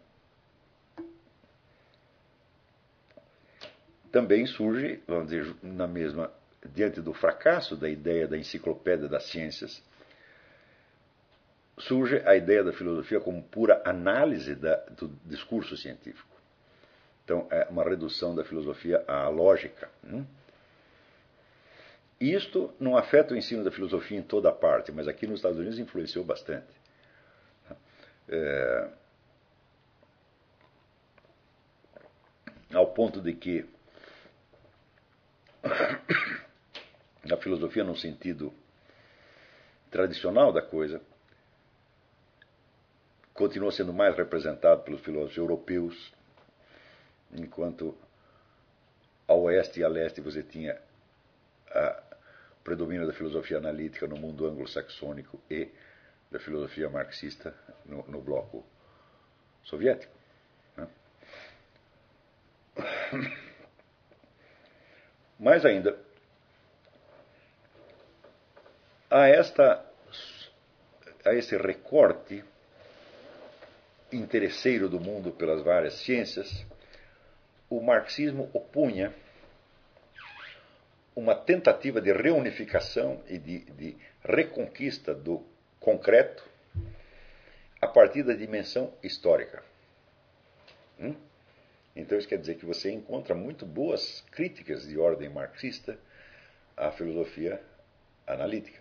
também 4.11 4.47
surge, 4.47 5.03
vamos 5.07 5.31
dizer, 5.31 5.55
na 5.63 5.87
mesma, 5.87 6.31
diante 6.65 7.01
do 7.01 7.13
fracasso 7.13 7.77
da 7.77 7.89
ideia 7.89 8.29
da 8.29 8.39
enciclopédia 8.39 9.09
das 9.09 9.25
ciências, 9.25 9.83
surge 11.79 12.23
a 12.25 12.37
ideia 12.37 12.63
da 12.63 12.73
filosofia 12.73 13.21
como 13.21 13.43
pura 13.43 13.83
análise 13.85 14.55
da, 14.55 14.77
do 14.91 15.09
discurso 15.25 15.77
científico. 15.77 16.35
Então, 17.25 17.49
é 17.51 17.67
uma 17.71 17.83
redução 17.83 18.35
da 18.35 18.45
filosofia 18.45 19.03
à 19.09 19.29
lógica. 19.29 19.91
Hum? 20.05 20.25
Isto 22.33 22.75
não 22.81 22.97
afeta 22.97 23.35
o 23.35 23.37
ensino 23.37 23.63
da 23.63 23.71
filosofia 23.71 24.19
em 24.19 24.23
toda 24.23 24.51
parte, 24.51 24.91
mas 24.91 25.07
aqui 25.07 25.27
nos 25.27 25.41
Estados 25.41 25.59
Unidos 25.59 25.79
influenciou 25.79 26.25
bastante. 26.25 26.73
É, 28.27 28.89
ao 32.73 32.87
ponto 32.95 33.21
de 33.21 33.35
que 33.35 33.69
a 37.31 37.37
filosofia, 37.37 37.85
no 37.85 37.95
sentido 37.95 38.55
tradicional 39.91 40.51
da 40.51 40.63
coisa, 40.63 41.03
continua 43.35 43.71
sendo 43.71 43.93
mais 43.93 44.17
representado 44.17 44.83
pelos 44.83 45.03
filósofos 45.03 45.37
europeus, 45.37 46.11
enquanto 47.33 47.95
a 49.29 49.35
oeste 49.35 49.81
e 49.81 49.85
a 49.85 49.89
leste 49.89 50.23
você 50.23 50.43
tinha 50.43 50.81
o 51.75 52.04
predomínio 52.65 53.07
da 53.07 53.13
filosofia 53.13 53.59
analítica 53.59 54.07
no 54.07 54.17
mundo 54.17 54.47
anglo-saxônico 54.47 55.39
e 55.51 55.71
da 56.31 56.39
filosofia 56.41 56.89
marxista 56.89 57.55
no, 57.85 58.03
no 58.09 58.23
bloco 58.23 58.67
soviético. 59.63 60.13
Né? 60.77 60.89
Mais 65.39 65.65
ainda, 65.67 65.97
a, 69.11 69.29
esta, 69.29 69.85
a 71.25 71.35
esse 71.35 71.57
recorte 71.59 72.43
interesseiro 74.11 74.89
do 74.89 74.99
mundo 74.99 75.33
pelas 75.33 75.63
várias 75.63 75.95
ciências, 75.95 76.65
o 77.69 77.81
marxismo 77.81 78.49
opunha 78.55 79.15
uma 81.15 81.35
tentativa 81.35 82.01
de 82.01 82.13
reunificação 82.13 83.23
e 83.29 83.39
de, 83.39 83.61
de 83.73 83.97
reconquista 84.25 85.15
do 85.15 85.45
concreto 85.79 86.45
a 87.81 87.87
partir 87.87 88.23
da 88.23 88.35
dimensão 88.35 88.93
histórica. 89.03 89.63
Hum? 90.99 91.15
Então 91.95 92.19
isso 92.19 92.27
quer 92.27 92.39
dizer 92.39 92.57
que 92.57 92.67
você 92.67 92.91
encontra 92.91 93.35
muito 93.35 93.65
boas 93.65 94.23
críticas 94.33 94.87
de 94.87 94.99
ordem 94.99 95.29
marxista 95.29 95.97
à 96.77 96.91
filosofia 96.91 97.61
analítica 98.27 98.81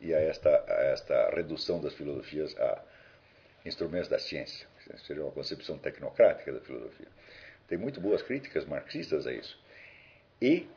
e 0.00 0.14
a 0.14 0.20
esta, 0.20 0.50
a 0.50 0.82
esta 0.84 1.30
redução 1.30 1.80
das 1.80 1.94
filosofias 1.94 2.56
a 2.58 2.84
instrumentos 3.64 4.08
da 4.08 4.18
ciência. 4.18 4.68
Seria 5.06 5.22
uma 5.22 5.32
concepção 5.32 5.78
tecnocrática 5.78 6.52
da 6.52 6.60
filosofia. 6.60 7.08
Tem 7.66 7.78
muito 7.78 8.00
boas 8.00 8.22
críticas 8.22 8.66
marxistas 8.66 9.26
a 9.26 9.32
isso. 9.32 9.58
E 10.40 10.68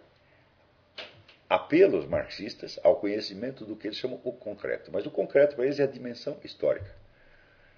apelos 1.50 2.06
marxistas 2.06 2.80
ao 2.84 2.98
conhecimento 2.98 3.66
do 3.66 3.76
que 3.76 3.88
eles 3.88 3.98
chamam 3.98 4.20
o 4.24 4.32
concreto. 4.32 4.92
Mas 4.92 5.06
o 5.06 5.12
concreto 5.12 5.56
para 5.56 5.66
eles 5.66 5.80
é 5.80 5.84
a 5.84 5.88
dimensão 5.88 6.38
histórica. 6.44 6.94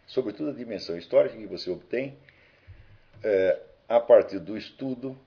Sobretudo 0.08 0.50
a 0.50 0.54
dimensão 0.54 0.98
histórica 0.98 1.38
que 1.38 1.46
você 1.46 1.70
obtém 1.70 2.18
é, 3.24 3.60
a 3.88 4.00
partir 4.00 4.40
do 4.40 4.58
estudo 4.58 5.18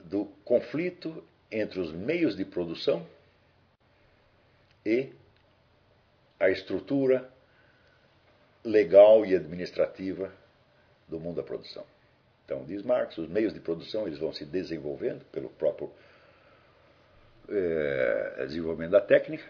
do 0.00 0.24
conflito 0.44 1.22
entre 1.50 1.78
os 1.78 1.92
meios 1.92 2.36
de 2.36 2.44
produção 2.44 3.06
e 4.84 5.12
a 6.40 6.48
estrutura 6.48 7.30
legal 8.64 9.24
e 9.26 9.34
administrativa 9.34 10.32
do 11.06 11.20
mundo 11.20 11.36
da 11.36 11.42
produção. 11.42 11.84
Então, 12.44 12.64
diz 12.64 12.82
Marx, 12.82 13.16
os 13.18 13.28
meios 13.28 13.52
de 13.52 13.60
produção 13.60 14.06
eles 14.06 14.18
vão 14.18 14.32
se 14.32 14.44
desenvolvendo 14.44 15.24
pelo 15.26 15.48
próprio 15.50 15.90
é, 17.52 18.46
desenvolvimento 18.46 18.92
da 18.92 19.00
técnica 19.00 19.44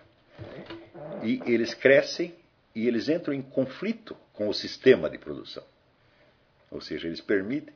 e 1.23 1.41
eles 1.47 1.75
crescem 1.75 2.35
e 2.75 2.87
eles 2.89 3.09
entram 3.09 3.33
em 3.33 3.43
conflito 3.43 4.17
com 4.33 4.49
o 4.49 4.55
sistema 4.55 5.09
de 5.09 5.19
produção. 5.19 5.63
Ou 6.71 6.81
seja, 6.81 7.07
eles 7.07 7.21
permitem, 7.21 7.75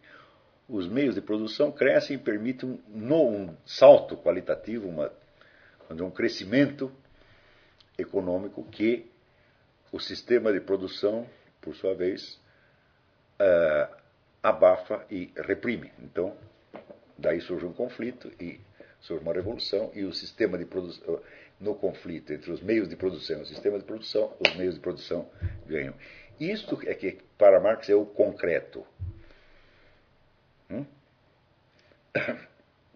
os 0.68 0.88
meios 0.88 1.14
de 1.14 1.20
produção 1.20 1.70
crescem 1.70 2.16
e 2.16 2.18
permitem 2.18 2.80
um, 2.88 3.12
um 3.12 3.56
salto 3.64 4.16
qualitativo, 4.16 4.88
uma, 4.88 5.12
um 5.90 6.10
crescimento 6.10 6.90
econômico 7.96 8.64
que 8.64 9.08
o 9.92 10.00
sistema 10.00 10.52
de 10.52 10.60
produção, 10.60 11.26
por 11.60 11.74
sua 11.76 11.94
vez, 11.94 12.40
uh, 13.40 13.94
abafa 14.42 15.04
e 15.10 15.30
reprime. 15.36 15.92
Então, 16.00 16.36
daí 17.16 17.40
surge 17.40 17.66
um 17.66 17.72
conflito 17.72 18.32
e 18.40 18.58
surge 19.06 19.22
uma 19.22 19.32
revolução 19.32 19.90
e 19.94 20.04
o 20.04 20.12
sistema 20.12 20.58
de 20.58 20.64
produção, 20.64 21.20
no 21.60 21.74
conflito 21.74 22.32
entre 22.32 22.50
os 22.50 22.60
meios 22.60 22.88
de 22.88 22.96
produção 22.96 23.38
e 23.38 23.42
o 23.42 23.46
sistema 23.46 23.78
de 23.78 23.84
produção, 23.84 24.36
os 24.40 24.56
meios 24.56 24.74
de 24.74 24.80
produção 24.80 25.30
ganham. 25.66 25.94
Isto 26.38 26.78
é 26.86 26.94
que, 26.94 27.18
para 27.38 27.60
Marx, 27.60 27.88
é 27.88 27.94
o 27.94 28.04
concreto. 28.04 28.86
Hum? 30.70 30.84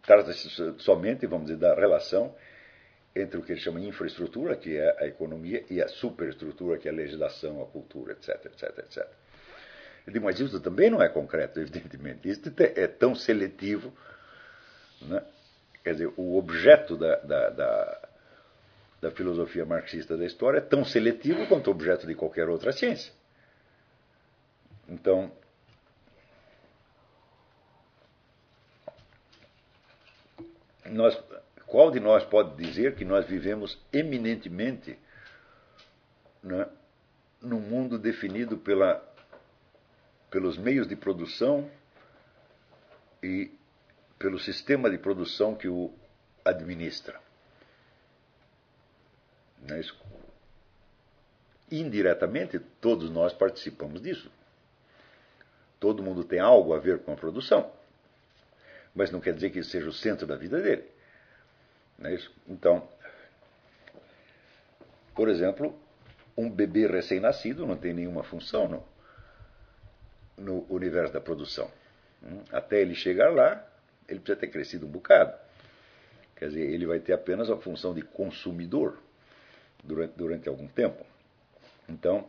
Trata-se 0.03 0.49
somente, 0.79 1.27
vamos 1.27 1.47
dizer, 1.47 1.59
da 1.59 1.75
relação 1.75 2.35
entre 3.15 3.39
o 3.39 3.43
que 3.43 3.53
ele 3.53 3.61
chama 3.61 3.81
de 3.81 3.87
infraestrutura, 3.87 4.57
que 4.57 4.77
é 4.77 4.97
a 5.03 5.07
economia, 5.07 5.65
e 5.71 5.81
a 5.81 5.89
superestrutura, 5.89 6.79
que 6.79 6.89
é 6.89 6.91
a 6.91 6.95
legislação, 6.95 7.63
a 7.63 7.67
cultura, 7.67 8.13
etc, 8.13 8.47
etc, 8.47 8.79
etc. 8.79 9.09
Ele 10.07 10.15
diz, 10.15 10.23
mas 10.23 10.41
isso 10.41 10.61
também 10.61 10.91
não 10.91 11.03
é 11.03 11.09
concreto, 11.09 11.61
evidentemente. 11.61 12.29
Isso 12.29 12.43
é 12.59 12.87
tão 12.87 13.15
seletivo. 13.15 13.93
Né? 15.03 15.23
Quer 15.83 15.93
dizer, 15.93 16.13
o 16.17 16.37
objeto 16.37 16.97
da, 16.97 17.17
da, 17.17 17.51
da, 17.51 18.09
da 19.01 19.11
filosofia 19.11 19.65
marxista 19.65 20.17
da 20.17 20.27
história 20.27 20.59
é 20.59 20.63
tão 20.63 20.85
seletivo 20.85 21.47
quanto 21.47 21.69
o 21.69 21.71
objeto 21.71 22.07
de 22.07 22.15
qualquer 22.15 22.49
outra 22.49 22.73
ciência. 22.73 23.13
Então, 24.89 25.33
nós 30.87 31.17
qual 31.71 31.93
de 31.93 32.01
nós 32.01 32.25
pode 32.25 32.57
dizer 32.57 32.97
que 32.97 33.05
nós 33.05 33.25
vivemos 33.27 33.79
eminentemente 33.93 34.99
né, 36.43 36.67
num 37.41 37.61
mundo 37.61 37.97
definido 37.97 38.59
pela, 38.59 39.01
pelos 40.29 40.59
meios 40.59 40.89
de 40.89 40.97
produção 40.97 41.71
e 43.23 43.53
pelo 44.21 44.39
sistema 44.39 44.91
de 44.91 44.99
produção 44.99 45.55
que 45.55 45.67
o 45.67 45.91
administra? 46.45 47.19
Não 49.67 49.75
é 49.75 49.81
isso? 49.81 49.99
Indiretamente, 51.73 52.59
todos 52.81 53.11
nós 53.11 53.33
participamos 53.33 54.03
disso. 54.03 54.31
Todo 55.81 56.03
mundo 56.03 56.23
tem 56.23 56.39
algo 56.39 56.75
a 56.75 56.79
ver 56.79 56.99
com 56.99 57.15
a 57.15 57.17
produção. 57.17 57.73
Mas 58.95 59.11
não 59.11 59.21
quer 59.21 59.33
dizer 59.33 59.51
que 59.51 59.61
isso 59.61 59.71
seja 59.71 59.89
o 59.89 59.93
centro 59.93 60.27
da 60.27 60.37
vida 60.37 60.61
dele. 60.61 60.85
É 62.03 62.19
então, 62.47 62.87
por 65.15 65.31
exemplo, 65.31 65.75
um 66.37 66.51
bebê 66.51 66.87
recém-nascido 66.87 67.67
não 67.67 67.77
tem 67.77 67.95
nenhuma 67.95 68.23
função 68.23 68.69
no, 68.69 68.85
no 70.37 70.67
universo 70.75 71.13
da 71.13 71.21
produção. 71.23 71.71
Hum? 72.23 72.43
Até 72.53 72.81
ele 72.81 72.95
chegar 72.95 73.33
lá, 73.33 73.67
ele 74.11 74.21
precisa 74.21 74.41
ter 74.41 74.49
crescido 74.49 74.87
um 74.87 74.91
bocado. 74.91 75.33
Quer 76.37 76.49
dizer, 76.49 76.63
ele 76.63 76.87
vai 76.87 76.99
ter 77.01 77.13
apenas 77.13 77.51
a 77.51 77.57
função 77.57 77.95
de 77.95 78.03
consumidor 78.03 78.99
durante, 79.85 80.15
durante 80.17 80.49
algum 80.49 80.67
tempo. 80.67 81.05
Então, 81.89 82.29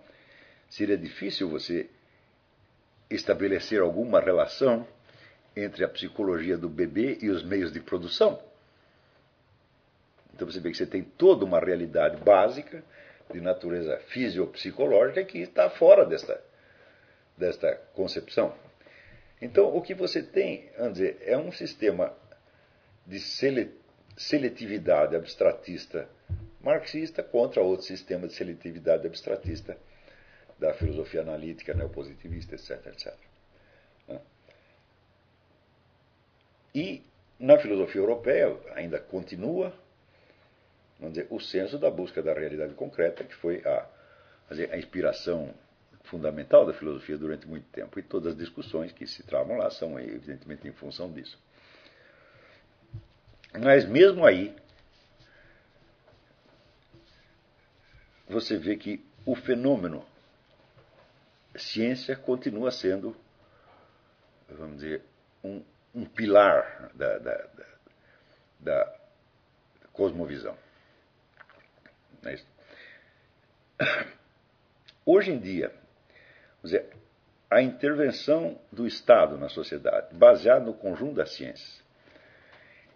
seria 0.70 0.98
difícil 0.98 1.50
você 1.50 1.90
estabelecer 3.10 3.82
alguma 3.82 4.20
relação 4.20 4.88
entre 5.56 5.84
a 5.84 5.90
psicologia 5.90 6.58
do 6.58 6.70
bebê 6.70 7.18
e 7.22 7.30
os 7.30 7.44
meios 7.44 7.72
de 7.72 7.80
produção. 7.80 8.42
Então 10.34 10.50
você 10.50 10.60
vê 10.60 10.72
que 10.72 10.78
você 10.78 10.86
tem 10.86 11.04
toda 11.04 11.44
uma 11.44 11.60
realidade 11.60 12.18
básica 12.18 12.84
de 13.32 13.40
natureza 13.40 13.98
fisiopsicológica 14.08 15.24
que 15.24 15.40
está 15.40 15.70
fora 15.70 16.06
desta, 16.06 16.42
desta 17.38 17.76
concepção. 17.94 18.56
Então 19.42 19.76
o 19.76 19.82
que 19.82 19.94
você 19.94 20.22
tem, 20.22 20.70
vamos 20.78 20.94
dizer, 20.94 21.18
é 21.26 21.38
um 21.38 21.52
sistema 21.52 22.14
de 23.06 23.20
seletividade 24.16 25.16
abstratista 25.16 26.08
marxista 26.62 27.24
contra 27.24 27.62
outro 27.62 27.86
sistema 27.86 28.28
de 28.28 28.34
seletividade 28.34 29.08
abstratista 29.08 29.76
da 30.60 30.74
filosofia 30.74 31.22
analítica 31.22 31.74
neopositivista, 31.74 32.54
etc, 32.54 32.86
etc. 32.86 33.16
Né? 34.08 34.22
E 36.76 37.04
na 37.40 37.58
filosofia 37.58 38.00
europeia 38.00 38.56
ainda 38.76 39.00
continua 39.00 39.74
vamos 41.00 41.16
dizer, 41.16 41.28
o 41.32 41.40
senso 41.40 41.80
da 41.80 41.90
busca 41.90 42.22
da 42.22 42.32
realidade 42.32 42.76
concreta, 42.76 43.24
que 43.24 43.34
foi 43.34 43.64
a, 43.66 43.88
a 44.72 44.78
inspiração 44.78 45.52
fundamental 46.04 46.66
da 46.66 46.74
filosofia 46.74 47.18
durante 47.18 47.48
muito 47.48 47.68
tempo. 47.70 48.00
E 48.00 48.04
todas 48.04 48.34
as 48.34 48.38
discussões 48.38 48.92
que 48.92 49.08
se 49.08 49.24
travam 49.24 49.58
lá 49.58 49.70
são, 49.70 50.00
evidentemente, 50.00 50.68
em 50.68 50.72
função 50.72 51.12
disso. 51.12 51.38
Mas 53.60 53.86
mesmo 53.86 54.26
aí, 54.26 54.56
você 58.28 58.58
vê 58.58 58.78
que 58.78 59.06
o 59.26 59.36
fenômeno 59.36 60.06
ciência 61.56 62.16
continua 62.16 62.72
sendo, 62.72 63.16
vamos 64.50 64.78
dizer, 64.78 65.04
um, 65.44 65.64
um 65.94 66.06
pilar 66.06 66.92
da, 66.94 67.18
da, 67.18 67.38
da, 67.38 67.66
da 68.60 69.00
cosmovisão. 69.92 70.58
É 72.24 72.40
Hoje 75.06 75.32
em 75.32 75.40
dia, 75.40 75.74
dizer, 76.64 76.90
a 77.50 77.62
intervenção 77.62 78.58
do 78.72 78.88
Estado 78.88 79.38
na 79.38 79.50
sociedade, 79.50 80.16
baseada 80.16 80.66
no 80.66 80.74
conjunto 80.74 81.16
das 81.16 81.32
ciências, 81.32 81.84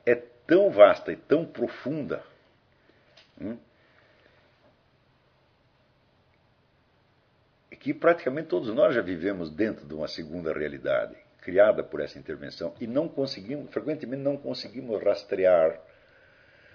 é 0.05 0.15
tão 0.15 0.69
vasta 0.69 1.11
e 1.11 1.15
tão 1.15 1.45
profunda 1.45 2.23
hum, 3.39 3.57
que 7.79 7.93
praticamente 7.93 8.47
todos 8.47 8.73
nós 8.73 8.95
já 8.95 9.01
vivemos 9.01 9.49
dentro 9.51 9.85
de 9.85 9.93
uma 9.93 10.07
segunda 10.07 10.53
realidade 10.53 11.15
criada 11.41 11.83
por 11.83 12.01
essa 12.01 12.17
intervenção 12.17 12.73
e 12.79 12.87
não 12.87 13.07
conseguimos, 13.07 13.71
frequentemente 13.71 14.23
não 14.23 14.37
conseguimos 14.37 15.03
rastrear 15.03 15.79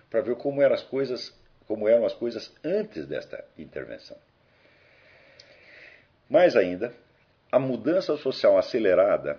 para 0.09 0.20
ver 0.20 0.36
como 0.36 0.62
eram 0.62 0.74
as 0.74 0.82
coisas, 0.82 1.36
como 1.66 1.88
eram 1.88 2.07
as 2.07 2.14
coisas 2.14 2.55
antes 2.62 3.07
desta 3.07 3.45
intervenção. 3.59 4.16
Mais 6.30 6.54
ainda, 6.54 6.94
a 7.50 7.58
mudança 7.58 8.16
social 8.16 8.56
acelerada 8.56 9.38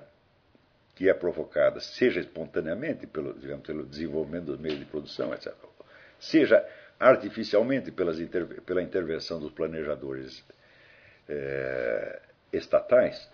que 0.94 1.10
é 1.10 1.14
provocada, 1.14 1.80
seja 1.80 2.20
espontaneamente 2.20 3.08
pelo, 3.08 3.34
digamos, 3.34 3.66
pelo 3.66 3.86
desenvolvimento 3.86 4.46
dos 4.46 4.60
meios 4.60 4.78
de 4.78 4.86
produção, 4.86 5.34
etc., 5.34 5.54
seja 6.20 6.64
artificialmente 7.00 7.92
pela 7.92 8.84
intervenção 8.84 9.40
dos 9.40 9.52
planejadores 9.52 10.44
é, 11.28 12.22
estatais, 12.54 13.28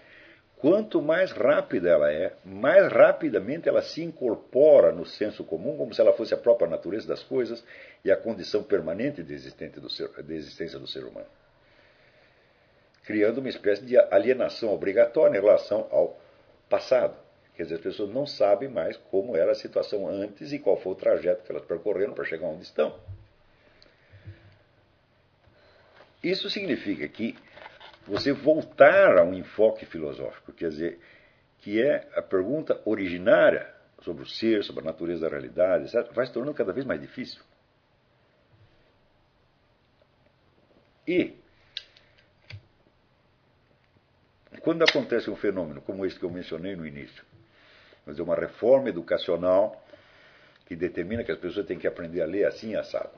quanto 0.58 1.02
mais 1.02 1.32
rápida 1.32 1.90
ela 1.90 2.10
é, 2.10 2.34
mais 2.46 2.90
rapidamente 2.90 3.68
ela 3.68 3.82
se 3.82 4.02
incorpora 4.02 4.94
no 4.94 5.06
senso 5.06 5.44
comum, 5.44 5.76
como 5.76 5.94
se 5.94 6.00
ela 6.00 6.14
fosse 6.14 6.34
a 6.34 6.38
própria 6.38 6.70
natureza 6.70 7.08
das 7.08 7.24
coisas 7.24 7.66
e 8.06 8.12
a 8.12 8.16
condição 8.16 8.64
permanente 8.64 9.22
de, 9.24 9.36
de 9.36 10.34
existência 10.34 10.80
do 10.80 10.88
ser 10.88 11.04
humano. 11.04 11.28
Criando 13.08 13.38
uma 13.38 13.48
espécie 13.48 13.86
de 13.86 13.98
alienação 13.98 14.74
obrigatória 14.74 15.38
em 15.38 15.42
relação 15.42 15.88
ao 15.90 16.20
passado. 16.68 17.18
Quer 17.56 17.64
dizer, 17.64 17.76
as 17.76 17.82
pessoas 17.82 18.10
não 18.10 18.26
sabem 18.26 18.68
mais 18.68 18.98
como 18.98 19.38
era 19.38 19.54
a 19.54 19.56
situação 19.56 20.10
antes 20.10 20.52
e 20.52 20.60
qual 20.60 20.76
foi 20.76 20.92
o 20.92 20.96
trajeto 20.96 21.46
que 21.46 21.52
elas 21.54 21.64
percorreram 21.64 22.14
para 22.14 22.26
chegar 22.26 22.48
onde 22.48 22.64
estão. 22.64 23.00
Isso 26.22 26.50
significa 26.50 27.08
que 27.08 27.38
você 28.06 28.34
voltar 28.34 29.18
a 29.18 29.24
um 29.24 29.34
enfoque 29.34 29.86
filosófico, 29.86 30.52
quer 30.52 30.68
dizer, 30.68 31.00
que 31.60 31.82
é 31.82 32.10
a 32.14 32.22
pergunta 32.22 32.82
originária 32.84 33.74
sobre 34.02 34.24
o 34.24 34.28
ser, 34.28 34.66
sobre 34.66 34.82
a 34.84 34.86
natureza 34.86 35.22
da 35.22 35.30
realidade, 35.30 35.86
etc., 35.86 36.12
vai 36.14 36.26
se 36.26 36.34
tornando 36.34 36.58
cada 36.58 36.74
vez 36.74 36.86
mais 36.86 37.00
difícil. 37.00 37.42
E 41.08 41.38
quando 44.68 44.84
acontece 44.84 45.30
um 45.30 45.36
fenômeno 45.38 45.82
como 45.82 46.06
esse 46.06 46.20
que 46.20 46.26
eu 46.26 46.30
mencionei 46.30 46.76
no 46.76 46.86
início, 46.86 47.24
mas 48.06 48.20
é 48.20 48.22
uma 48.22 48.36
reforma 48.36 48.90
educacional 48.90 49.82
que 50.66 50.76
determina 50.76 51.24
que 51.24 51.32
as 51.32 51.40
pessoas 51.40 51.66
têm 51.66 51.80
que 51.80 51.88
aprender 51.88 52.22
a 52.22 52.26
ler 52.26 52.46
assim 52.46 52.76
assado. 52.76 53.18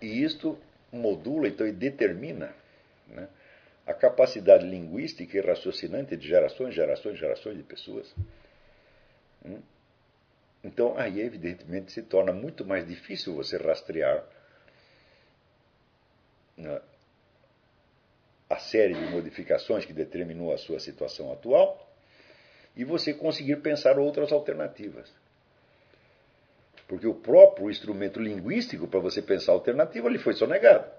E 0.00 0.22
isto 0.22 0.56
modula 0.92 1.48
então 1.48 1.66
e 1.66 1.72
determina 1.72 2.54
né? 3.08 3.28
a 3.84 3.92
capacidade 3.92 4.64
linguística 4.64 5.36
e 5.36 5.40
raciocinante 5.40 6.16
de 6.16 6.24
gerações, 6.24 6.72
gerações, 6.72 7.18
gerações 7.18 7.56
de 7.56 7.64
pessoas. 7.64 8.14
Hum? 9.44 9.60
Então, 10.62 10.96
aí, 10.96 11.20
evidentemente, 11.20 11.90
se 11.90 12.02
torna 12.02 12.32
muito 12.32 12.64
mais 12.64 12.86
difícil 12.86 13.34
você 13.34 13.56
rastrear 13.56 14.24
né, 16.56 16.80
a 18.54 18.58
série 18.58 18.94
de 18.94 19.04
modificações 19.06 19.84
que 19.84 19.92
determinou 19.92 20.52
a 20.52 20.58
sua 20.58 20.78
situação 20.78 21.32
atual 21.32 21.86
e 22.76 22.84
você 22.84 23.12
conseguir 23.12 23.56
pensar 23.56 23.98
outras 23.98 24.32
alternativas. 24.32 25.12
Porque 26.88 27.06
o 27.06 27.14
próprio 27.14 27.70
instrumento 27.70 28.20
linguístico 28.20 28.86
para 28.86 29.00
você 29.00 29.22
pensar 29.22 29.52
alternativa 29.52 30.08
lhe 30.08 30.18
foi 30.18 30.34
sonegado. 30.34 30.90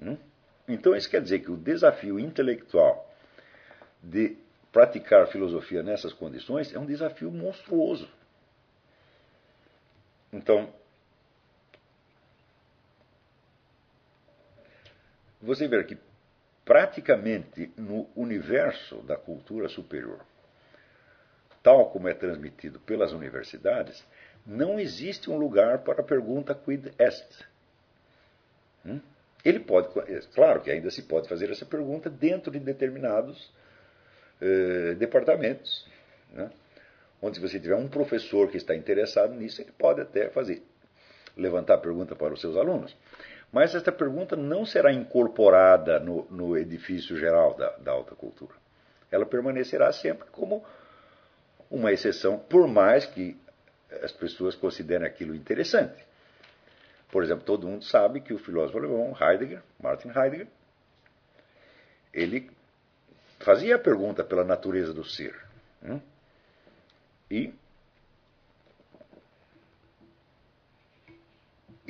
Hum? 0.00 0.16
Então, 0.68 0.94
isso 0.94 1.10
quer 1.10 1.22
dizer 1.22 1.40
que 1.40 1.50
o 1.50 1.56
desafio 1.56 2.18
intelectual 2.18 3.08
de 4.02 4.36
praticar 4.72 5.26
filosofia 5.28 5.82
nessas 5.82 6.12
condições 6.12 6.72
é 6.74 6.78
um 6.78 6.86
desafio 6.86 7.30
monstruoso. 7.30 8.08
Então, 10.32 10.72
você 15.40 15.66
vê 15.66 15.82
que 15.84 15.98
praticamente 16.64 17.72
no 17.76 18.08
universo 18.14 18.96
da 19.02 19.16
cultura 19.16 19.68
superior, 19.68 20.20
tal 21.62 21.90
como 21.90 22.08
é 22.08 22.14
transmitido 22.14 22.78
pelas 22.80 23.12
universidades, 23.12 24.04
não 24.46 24.78
existe 24.78 25.30
um 25.30 25.36
lugar 25.36 25.78
para 25.78 26.00
a 26.00 26.04
pergunta 26.04 26.54
quid 26.54 26.92
est. 26.98 27.44
Hum? 28.84 29.00
Ele 29.44 29.60
pode, 29.60 29.88
é, 30.10 30.20
claro 30.34 30.60
que 30.60 30.70
ainda 30.70 30.90
se 30.90 31.02
pode 31.02 31.28
fazer 31.28 31.50
essa 31.50 31.64
pergunta 31.64 32.10
dentro 32.10 32.50
de 32.50 32.58
determinados 32.58 33.50
eh, 34.40 34.94
departamentos. 34.94 35.86
Né? 36.32 36.50
Onde, 37.22 37.36
se 37.36 37.42
você 37.42 37.60
tiver 37.60 37.76
um 37.76 37.88
professor 37.88 38.50
que 38.50 38.56
está 38.56 38.74
interessado 38.74 39.34
nisso, 39.34 39.60
ele 39.60 39.72
pode 39.72 40.00
até 40.00 40.30
fazer, 40.30 40.62
levantar 41.36 41.74
a 41.74 41.78
pergunta 41.78 42.16
para 42.16 42.32
os 42.32 42.40
seus 42.40 42.56
alunos. 42.56 42.96
Mas 43.52 43.74
esta 43.74 43.90
pergunta 43.90 44.36
não 44.36 44.64
será 44.64 44.92
incorporada 44.92 45.98
no, 45.98 46.24
no 46.30 46.56
edifício 46.56 47.18
geral 47.18 47.54
da, 47.54 47.70
da 47.78 47.92
alta 47.92 48.14
cultura. 48.14 48.54
Ela 49.10 49.26
permanecerá 49.26 49.92
sempre 49.92 50.28
como 50.30 50.64
uma 51.68 51.92
exceção, 51.92 52.38
por 52.38 52.68
mais 52.68 53.06
que 53.06 53.36
as 54.02 54.12
pessoas 54.12 54.54
considerem 54.54 55.06
aquilo 55.06 55.34
interessante. 55.34 56.04
Por 57.10 57.24
exemplo, 57.24 57.44
todo 57.44 57.66
mundo 57.66 57.84
sabe 57.84 58.20
que 58.20 58.32
o 58.32 58.38
filósofo 58.38 58.78
alemão 58.78 59.16
Heidegger, 59.20 59.62
Martin 59.80 60.08
Heidegger, 60.08 60.46
ele 62.14 62.50
fazia 63.40 63.76
a 63.76 63.78
pergunta 63.78 64.22
pela 64.22 64.44
natureza 64.44 64.94
do 64.94 65.04
ser. 65.04 65.34
Hum? 65.82 66.00
E 67.28 67.52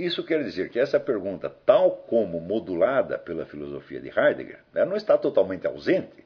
isso 0.05 0.25
quer 0.25 0.43
dizer 0.43 0.71
que 0.71 0.79
essa 0.79 1.01
pergunta, 1.01 1.49
tal 1.49 1.97
como 2.05 2.41
modulada 2.41 3.19
pela 3.19 3.45
filosofia 3.47 4.01
de 4.01 4.09
Heidegger, 4.09 4.61
ela 4.75 4.87
não 4.87 4.97
está 4.97 5.19
totalmente 5.19 5.67
ausente, 5.67 6.25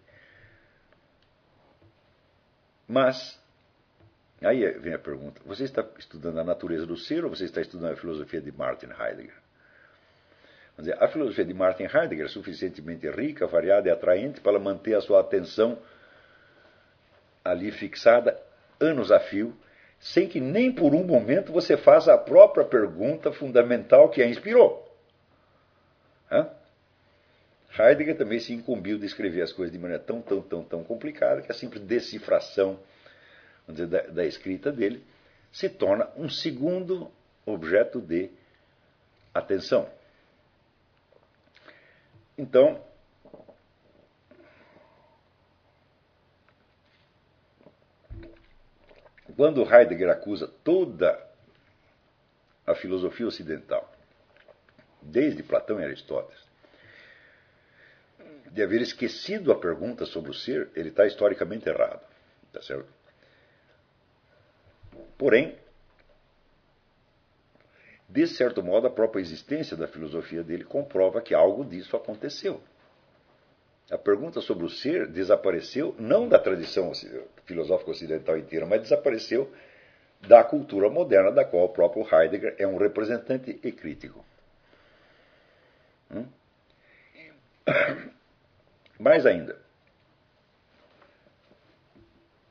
mas 2.86 3.42
Aí 4.44 4.70
vem 4.78 4.92
a 4.92 4.98
pergunta: 4.98 5.40
você 5.44 5.64
está 5.64 5.84
estudando 5.98 6.38
a 6.38 6.44
natureza 6.44 6.86
do 6.86 6.96
ser 6.96 7.24
ou 7.24 7.30
você 7.30 7.44
está 7.44 7.60
estudando 7.60 7.92
a 7.92 7.96
filosofia 7.96 8.40
de 8.40 8.52
Martin 8.52 8.88
Heidegger? 8.88 9.34
Dizer, 10.76 11.02
a 11.02 11.08
filosofia 11.08 11.44
de 11.44 11.54
Martin 11.54 11.84
Heidegger 11.84 12.26
é 12.26 12.28
suficientemente 12.28 13.08
rica, 13.08 13.46
variada 13.46 13.88
e 13.88 13.92
atraente 13.92 14.40
para 14.40 14.58
manter 14.58 14.94
a 14.94 15.00
sua 15.00 15.20
atenção 15.20 15.78
ali 17.44 17.70
fixada 17.70 18.36
anos 18.80 19.12
a 19.12 19.20
fio, 19.20 19.56
sem 20.05 20.28
que 20.28 20.38
nem 20.38 20.70
por 20.70 20.94
um 20.94 21.02
momento 21.02 21.50
você 21.50 21.78
faça 21.78 22.12
a 22.12 22.18
própria 22.18 22.62
pergunta 22.62 23.32
fundamental 23.32 24.11
que 24.11 24.22
a 24.22 24.28
inspirou. 24.28 24.86
Hã? 26.30 26.50
Heidegger 27.78 28.14
também 28.14 28.38
se 28.38 28.52
incumbiu 28.52 28.98
de 28.98 29.07
escrever 29.07 29.40
as 29.40 29.50
coisas 29.50 29.72
de 29.72 29.78
maneira 29.78 30.02
tão, 30.02 30.20
tão, 30.20 30.42
tão, 30.42 30.62
tão 30.62 30.84
complicada 30.84 31.40
que 31.40 31.50
a 31.50 31.55
simples 31.55 31.82
decifração 31.82 32.78
dizer, 33.66 33.86
da, 33.86 34.02
da 34.02 34.26
escrita 34.26 34.70
dele, 34.70 35.02
se 35.50 35.70
torna 35.70 36.11
um 36.18 36.28
segundo 36.28 37.11
objeto 37.46 37.98
de 37.98 38.30
atenção. 39.32 39.88
Então, 42.36 42.78
quando 49.37 49.62
Heidegger 49.62 50.11
acusa 50.11 50.49
toda 50.62 51.20
a 52.66 52.74
filosofia 52.74 53.26
ocidental, 53.26 53.93
desde 55.03 55.43
Platão 55.43 55.80
e 55.80 55.85
Aristóteles, 55.85 56.43
de 58.51 58.62
haver 58.62 58.80
esquecido 58.80 59.53
a 59.53 59.59
pergunta 59.59 60.07
sobre 60.07 60.30
o 60.30 60.35
ser, 60.35 60.70
ele 60.74 60.91
está 60.91 61.07
historicamente 61.07 61.68
errado. 61.68 62.01
Tá 62.53 62.62
certo? 62.62 62.89
Porém, 65.18 65.59
de 68.09 68.26
certo 68.28 68.62
modo, 68.62 68.87
a 68.87 68.91
própria 68.91 69.20
existência 69.20 69.76
da 69.76 69.89
filosofia 69.89 70.45
dele 70.45 70.64
comprova 70.64 71.20
que 71.20 71.35
algo 71.35 71.64
disso 71.64 71.97
aconteceu. 71.97 72.62
A 73.91 73.99
pergunta 73.99 74.41
sobre 74.41 74.64
o 74.64 74.70
ser 74.70 75.07
desapareceu 75.07 75.95
não 75.99 76.28
da 76.28 76.39
tradição 76.39 76.93
filosófica 77.45 77.91
ocidental 77.91 78.39
inteira, 78.39 78.64
mas 78.64 78.82
desapareceu 78.82 79.53
da 80.26 80.43
cultura 80.43 80.89
moderna, 80.89 81.30
da 81.30 81.45
qual 81.45 81.64
o 81.64 81.68
próprio 81.68 82.07
Heidegger 82.11 82.57
é 82.59 82.66
um 82.66 82.78
representante 82.78 83.61
e 83.62 83.72
crítico. 83.72 84.24
Hum? 86.11 86.26
Mais 88.99 89.26
ainda, 89.26 89.59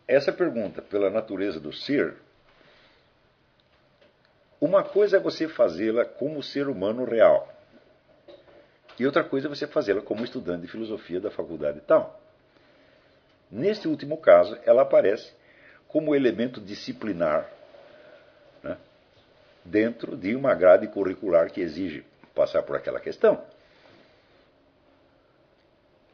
essa 0.08 0.32
pergunta 0.32 0.82
pela 0.82 1.10
natureza 1.10 1.60
do 1.60 1.74
ser, 1.74 2.16
uma 4.60 4.84
coisa 4.84 5.18
é 5.18 5.20
você 5.20 5.48
fazê-la 5.48 6.06
como 6.06 6.44
ser 6.44 6.68
humano 6.68 7.06
real, 7.06 7.53
e 9.00 9.06
outra 9.06 9.24
coisa 9.24 9.48
é 9.48 9.50
você 9.50 9.68
fazê-la 9.68 10.02
como 10.02 10.24
estudante 10.24 10.62
de 10.62 10.68
filosofia 10.68 11.20
da 11.20 11.32
faculdade 11.32 11.82
tal. 11.82 12.22
Neste 13.50 13.88
último 13.88 14.18
caso, 14.18 14.58
ela 14.66 14.82
aparece 14.82 15.32
como 15.88 16.16
elemento 16.16 16.60
disciplinar 16.60 17.50
né, 18.64 18.78
dentro 19.64 20.18
de 20.18 20.36
uma 20.36 20.54
grade 20.56 20.88
curricular 20.88 21.52
que 21.52 21.62
exige 21.62 22.04
passar 22.34 22.64
por 22.64 22.76
aquela 22.76 23.00
questão. 23.00 23.44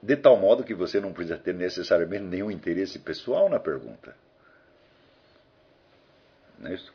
De 0.02 0.16
tal 0.16 0.38
modo 0.38 0.64
que 0.64 0.74
você 0.74 1.00
não 1.00 1.12
precisa 1.12 1.38
ter 1.38 1.54
necessariamente 1.54 2.24
nenhum 2.24 2.50
interesse 2.50 3.00
pessoal 3.00 3.50
na 3.50 3.60
pergunta. 3.60 4.16
Não 6.58 6.72
é 6.72 6.74
isso? 6.74 6.94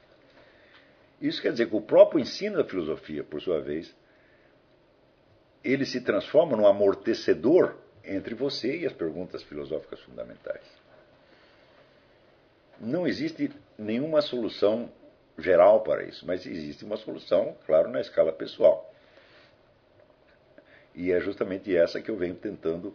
Isso 1.20 1.40
quer 1.40 1.52
dizer 1.52 1.68
que 1.68 1.76
o 1.76 1.80
próprio 1.80 2.20
ensino 2.20 2.56
da 2.56 2.64
filosofia, 2.64 3.24
por 3.24 3.40
sua 3.40 3.60
vez, 3.60 3.94
ele 5.64 5.86
se 5.86 6.00
transforma 6.02 6.56
num 6.56 6.66
amortecedor 6.66 7.76
entre 8.04 8.34
você 8.34 8.80
e 8.80 8.86
as 8.86 8.92
perguntas 8.92 9.42
filosóficas 9.42 9.98
fundamentais. 10.00 10.62
Não 12.78 13.06
existe 13.06 13.50
nenhuma 13.78 14.20
solução 14.20 14.92
geral 15.38 15.82
para 15.82 16.04
isso, 16.04 16.26
mas 16.26 16.44
existe 16.44 16.84
uma 16.84 16.96
solução, 16.96 17.56
claro, 17.66 17.88
na 17.88 18.00
escala 18.00 18.32
pessoal. 18.32 18.92
E 20.94 21.10
é 21.10 21.18
justamente 21.18 21.74
essa 21.74 22.00
que 22.00 22.10
eu 22.10 22.16
venho 22.16 22.34
tentando 22.34 22.94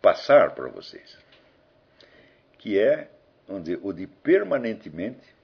passar 0.00 0.54
para 0.54 0.68
vocês. 0.68 1.18
Que 2.58 2.78
é 2.80 3.10
onde, 3.48 3.78
o 3.82 3.92
de 3.92 4.06
permanentemente 4.06 5.36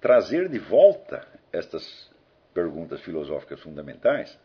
trazer 0.00 0.48
de 0.48 0.58
volta 0.58 1.26
estas 1.52 2.10
perguntas 2.54 3.00
filosóficas 3.02 3.60
fundamentais 3.60 4.38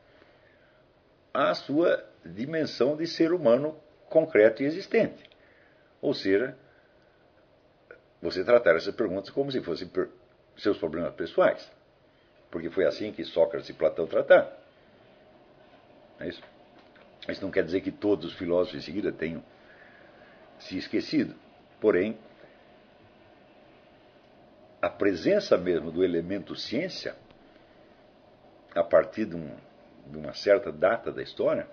à 1.34 1.54
sua 1.54 2.04
dimensão 2.26 2.98
de 2.98 3.06
ser 3.06 3.32
humano 3.32 3.80
concreto 4.10 4.64
e 4.64 4.66
existente. 4.66 5.24
Ou 6.02 6.14
seja, 6.14 6.58
você 8.22 8.44
tratar 8.44 8.76
essas 8.76 8.96
perguntas 8.96 9.30
como 9.30 9.52
se 9.52 9.62
fossem 9.62 9.90
seus 10.58 10.78
problemas 10.78 11.14
pessoais. 11.14 11.72
Porque 12.50 12.70
foi 12.70 12.86
assim 12.86 13.12
que 13.12 13.24
Sócrates 13.24 13.70
e 13.70 13.74
Platão 13.74 14.08
trataram. 14.08 14.50
É 16.20 16.28
isso? 16.28 16.42
Isso 17.28 17.42
não 17.44 17.52
quer 17.52 17.64
dizer 17.64 17.82
que 17.82 17.92
todos 17.92 18.26
os 18.26 18.34
filósofos 18.34 18.80
em 18.80 18.86
seguida 18.86 19.12
tenham 19.12 19.44
se 20.58 20.78
esquecido. 20.78 21.36
Porém, 21.80 22.18
a 24.82 24.90
presença 24.90 25.58
mesmo 25.58 25.92
do 25.92 26.04
elemento 26.04 26.56
ciência, 26.56 27.16
a 28.80 28.84
partir 28.84 29.26
de, 29.26 29.36
um, 29.36 29.58
de 30.08 30.18
uma 30.18 30.34
certa 30.34 30.72
data 30.72 31.12
da 31.12 31.22
história, 31.22 31.68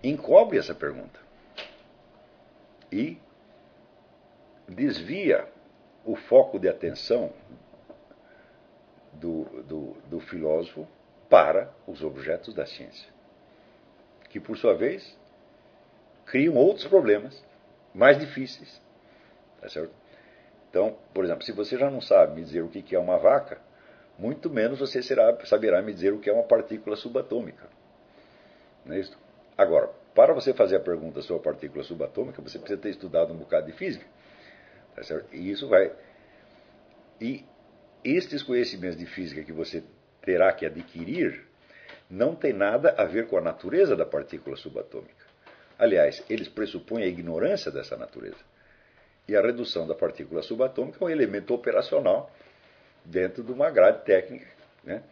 encobre 0.00 0.58
essa 0.58 0.72
pergunta 0.72 1.18
e 2.92 3.18
desvia 4.68 5.48
o 6.04 6.14
foco 6.14 6.56
de 6.56 6.68
atenção 6.68 7.32
do, 9.14 9.44
do, 9.64 9.96
do 10.08 10.20
filósofo 10.20 10.86
para 11.28 11.68
os 11.84 12.04
objetos 12.04 12.54
da 12.54 12.64
ciência, 12.64 13.10
que 14.30 14.38
por 14.38 14.56
sua 14.56 14.74
vez 14.74 15.18
criam 16.26 16.54
outros 16.54 16.86
problemas 16.86 17.42
mais 17.92 18.18
difíceis. 18.18 18.80
Tá 19.60 19.68
certo? 19.68 19.92
Então, 20.70 20.96
por 21.12 21.24
exemplo, 21.24 21.42
se 21.42 21.50
você 21.50 21.76
já 21.76 21.90
não 21.90 22.00
sabe 22.00 22.36
me 22.36 22.44
dizer 22.44 22.62
o 22.62 22.68
que 22.68 22.94
é 22.94 22.98
uma 22.98 23.18
vaca, 23.18 23.60
muito 24.18 24.48
menos 24.48 24.78
você 24.78 25.02
será, 25.02 25.36
saberá 25.44 25.82
me 25.82 25.92
dizer 25.92 26.12
o 26.12 26.18
que 26.18 26.30
é 26.30 26.32
uma 26.32 26.44
partícula 26.44 26.96
subatômica. 26.96 27.68
Não 28.84 28.94
é 28.94 29.00
isso? 29.00 29.16
Agora, 29.56 29.88
para 30.14 30.32
você 30.32 30.52
fazer 30.52 30.76
a 30.76 30.80
pergunta 30.80 31.20
sobre 31.22 31.40
a 31.40 31.52
partícula 31.52 31.82
subatômica, 31.82 32.40
você 32.40 32.58
precisa 32.58 32.80
ter 32.80 32.90
estudado 32.90 33.32
um 33.32 33.36
bocado 33.36 33.66
de 33.66 33.72
física. 33.72 34.06
Tá? 34.94 35.02
E 35.32 35.50
isso 35.50 35.68
vai. 35.68 35.92
E 37.20 37.44
estes 38.04 38.42
conhecimentos 38.42 38.96
de 38.96 39.06
física 39.06 39.42
que 39.42 39.52
você 39.52 39.82
terá 40.22 40.52
que 40.52 40.66
adquirir 40.66 41.46
não 42.08 42.34
tem 42.34 42.52
nada 42.52 42.94
a 42.96 43.04
ver 43.04 43.26
com 43.26 43.36
a 43.36 43.40
natureza 43.40 43.96
da 43.96 44.06
partícula 44.06 44.56
subatômica. 44.56 45.24
Aliás, 45.78 46.22
eles 46.30 46.48
pressupõem 46.48 47.04
a 47.04 47.08
ignorância 47.08 47.70
dessa 47.70 47.96
natureza. 47.96 48.38
E 49.26 49.34
a 49.34 49.40
redução 49.40 49.86
da 49.86 49.94
partícula 49.94 50.42
subatômica 50.42 50.98
é 51.00 51.04
um 51.04 51.10
elemento 51.10 51.54
operacional 51.54 52.30
dentro 53.04 53.42
de 53.42 53.52
uma 53.52 53.70
grade 53.70 54.04
técnica 54.04 54.46
né, 54.82 55.02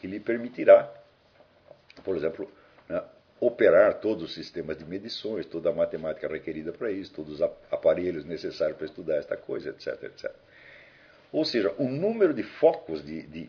que 0.00 0.06
lhe 0.06 0.18
permitirá, 0.18 0.92
por 2.02 2.16
exemplo, 2.16 2.50
né, 2.88 3.02
operar 3.40 4.00
todos 4.00 4.24
os 4.24 4.34
sistemas 4.34 4.76
de 4.76 4.84
medições, 4.84 5.46
toda 5.46 5.70
a 5.70 5.72
matemática 5.72 6.28
requerida 6.28 6.72
para 6.72 6.90
isso, 6.90 7.12
todos 7.12 7.40
os 7.40 7.42
aparelhos 7.70 8.24
necessários 8.24 8.76
para 8.76 8.86
estudar 8.86 9.16
esta 9.16 9.36
coisa, 9.36 9.70
etc, 9.70 10.02
etc. 10.04 10.30
Ou 11.32 11.44
seja, 11.44 11.72
o 11.78 11.88
número 11.88 12.34
de 12.34 12.42
focos 12.42 13.04
de, 13.04 13.22
de 13.26 13.48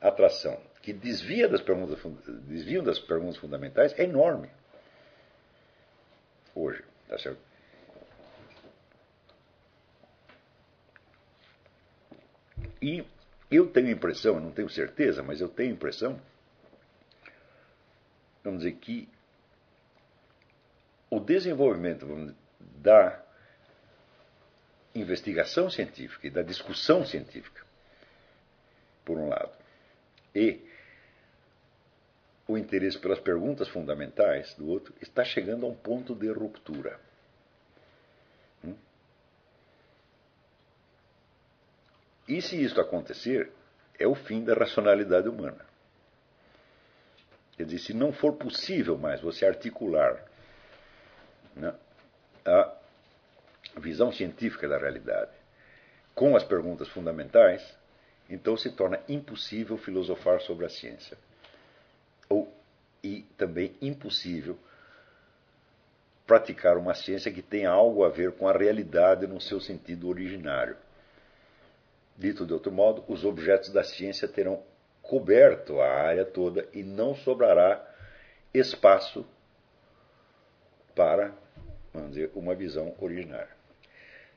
atração 0.00 0.60
que 0.82 0.92
desvia 0.92 1.48
das 1.48 1.62
perguntas, 1.62 1.98
desviam 2.42 2.84
das 2.84 2.98
perguntas 2.98 3.38
fundamentais 3.38 3.98
é 3.98 4.04
enorme. 4.04 4.50
Hoje, 6.54 6.84
tá 7.08 7.18
certo? 7.18 7.40
E 12.80 13.02
eu 13.54 13.68
tenho 13.68 13.88
a 13.88 13.92
impressão, 13.92 14.40
não 14.40 14.50
tenho 14.50 14.68
certeza, 14.68 15.22
mas 15.22 15.40
eu 15.40 15.48
tenho 15.48 15.70
a 15.70 15.74
impressão, 15.74 16.20
vamos 18.42 18.62
dizer, 18.62 18.76
que 18.76 19.08
o 21.10 21.20
desenvolvimento 21.20 22.06
dizer, 22.06 22.34
da 22.58 23.22
investigação 24.94 25.68
científica 25.70 26.26
e 26.26 26.30
da 26.30 26.42
discussão 26.42 27.04
científica, 27.04 27.64
por 29.04 29.18
um 29.18 29.28
lado, 29.28 29.52
e 30.34 30.60
o 32.46 32.58
interesse 32.58 32.98
pelas 32.98 33.20
perguntas 33.20 33.68
fundamentais 33.68 34.54
do 34.54 34.68
outro, 34.68 34.94
está 35.00 35.24
chegando 35.24 35.64
a 35.64 35.68
um 35.68 35.74
ponto 35.74 36.14
de 36.14 36.30
ruptura. 36.30 37.00
E 42.26 42.40
se 42.40 42.62
isso 42.62 42.80
acontecer, 42.80 43.52
é 43.98 44.06
o 44.06 44.14
fim 44.14 44.42
da 44.42 44.54
racionalidade 44.54 45.28
humana. 45.28 45.64
Quer 47.56 47.64
dizer, 47.64 47.78
se 47.78 47.94
não 47.94 48.12
for 48.12 48.34
possível 48.34 48.98
mais 48.98 49.20
você 49.20 49.46
articular 49.46 50.24
né, 51.54 51.72
a 52.44 52.74
visão 53.78 54.10
científica 54.10 54.68
da 54.68 54.76
realidade 54.76 55.30
com 56.14 56.36
as 56.36 56.44
perguntas 56.44 56.88
fundamentais, 56.88 57.76
então 58.28 58.56
se 58.56 58.70
torna 58.70 59.00
impossível 59.08 59.76
filosofar 59.76 60.40
sobre 60.40 60.64
a 60.64 60.68
ciência. 60.68 61.18
Ou, 62.28 62.52
e 63.02 63.22
também 63.36 63.76
impossível 63.82 64.58
praticar 66.26 66.78
uma 66.78 66.94
ciência 66.94 67.32
que 67.32 67.42
tenha 67.42 67.70
algo 67.70 68.04
a 68.04 68.08
ver 68.08 68.32
com 68.32 68.48
a 68.48 68.52
realidade 68.52 69.26
no 69.26 69.40
seu 69.40 69.60
sentido 69.60 70.08
originário. 70.08 70.76
Dito 72.16 72.46
de 72.46 72.52
outro 72.52 72.70
modo, 72.70 73.04
os 73.08 73.24
objetos 73.24 73.70
da 73.70 73.82
ciência 73.82 74.28
terão 74.28 74.62
coberto 75.02 75.80
a 75.80 75.88
área 75.88 76.24
toda 76.24 76.66
e 76.72 76.82
não 76.82 77.14
sobrará 77.14 77.84
espaço 78.52 79.26
para, 80.94 81.34
vamos 81.92 82.10
dizer, 82.10 82.30
uma 82.34 82.54
visão 82.54 82.94
originária. 83.00 83.54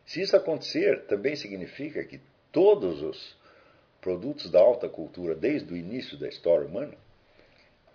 Se 0.06 0.22
isso 0.22 0.36
acontecer, 0.36 1.06
também 1.06 1.36
significa 1.36 2.04
que 2.04 2.20
todos 2.52 3.02
os 3.02 3.38
produtos 4.02 4.50
da 4.50 4.60
alta 4.60 4.90
cultura, 4.90 5.36
desde 5.36 5.72
o 5.74 5.78
início 5.78 6.18
da 6.18 6.28
história 6.28 6.66
humana 6.66 6.94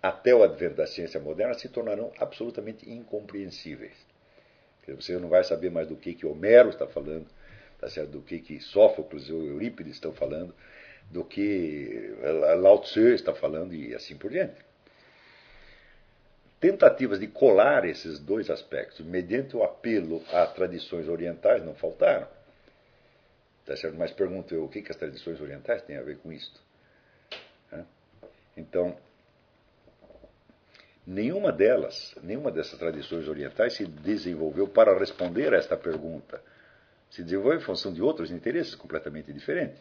até 0.01 0.33
o 0.35 0.43
advento 0.43 0.75
da 0.75 0.85
ciência 0.85 1.19
moderna, 1.19 1.53
se 1.53 1.69
tornarão 1.69 2.11
absolutamente 2.19 2.89
incompreensíveis. 2.89 3.95
Você 4.87 5.17
não 5.17 5.29
vai 5.29 5.43
saber 5.43 5.71
mais 5.71 5.87
do 5.87 5.95
que, 5.95 6.13
que 6.13 6.25
Homero 6.25 6.69
está 6.69 6.85
falando, 6.85 7.25
tá 7.83 7.89
certo? 7.89 8.11
do 8.11 8.21
que, 8.21 8.39
que 8.39 8.61
Sófocles 8.61 9.29
ou 9.29 9.45
Eurípides 9.45 9.95
estão 9.95 10.13
falando, 10.13 10.55
do 11.11 11.25
que 11.25 12.15
Lao 12.61 12.79
Tzu 12.79 13.09
está 13.09 13.33
falando 13.33 13.73
e 13.73 13.93
assim 13.93 14.15
por 14.15 14.31
diante. 14.31 14.55
Tentativas 16.61 17.19
de 17.19 17.27
colar 17.27 17.83
esses 17.83 18.19
dois 18.19 18.49
aspectos, 18.49 19.05
mediante 19.05 19.57
o 19.57 19.63
apelo 19.63 20.23
a 20.31 20.47
tradições 20.47 21.09
orientais, 21.09 21.61
não 21.61 21.75
faltaram. 21.75 22.25
Tá 23.65 23.75
certo? 23.75 23.97
Mas 23.97 24.11
pergunto 24.11 24.55
eu, 24.55 24.63
o 24.63 24.69
que, 24.69 24.81
que 24.81 24.91
as 24.91 24.97
tradições 24.97 25.41
orientais 25.41 25.81
têm 25.81 25.97
a 25.97 26.01
ver 26.01 26.19
com 26.19 26.31
isto? 26.31 26.61
Então, 28.55 28.95
Nenhuma 31.05 31.51
delas, 31.51 32.15
nenhuma 32.23 32.49
dessas 32.49 32.79
tradições 32.79 33.27
orientais 33.27 33.73
se 33.73 33.85
desenvolveu 33.85 34.69
para 34.69 34.97
responder 34.97 35.53
a 35.53 35.57
esta 35.57 35.75
pergunta. 35.75 36.41
Se 37.13 37.23
desenvolveu 37.23 37.59
em 37.59 37.61
função 37.61 37.93
de 37.93 38.01
outros 38.01 38.31
interesses 38.31 38.73
completamente 38.73 39.31
diferentes. 39.31 39.79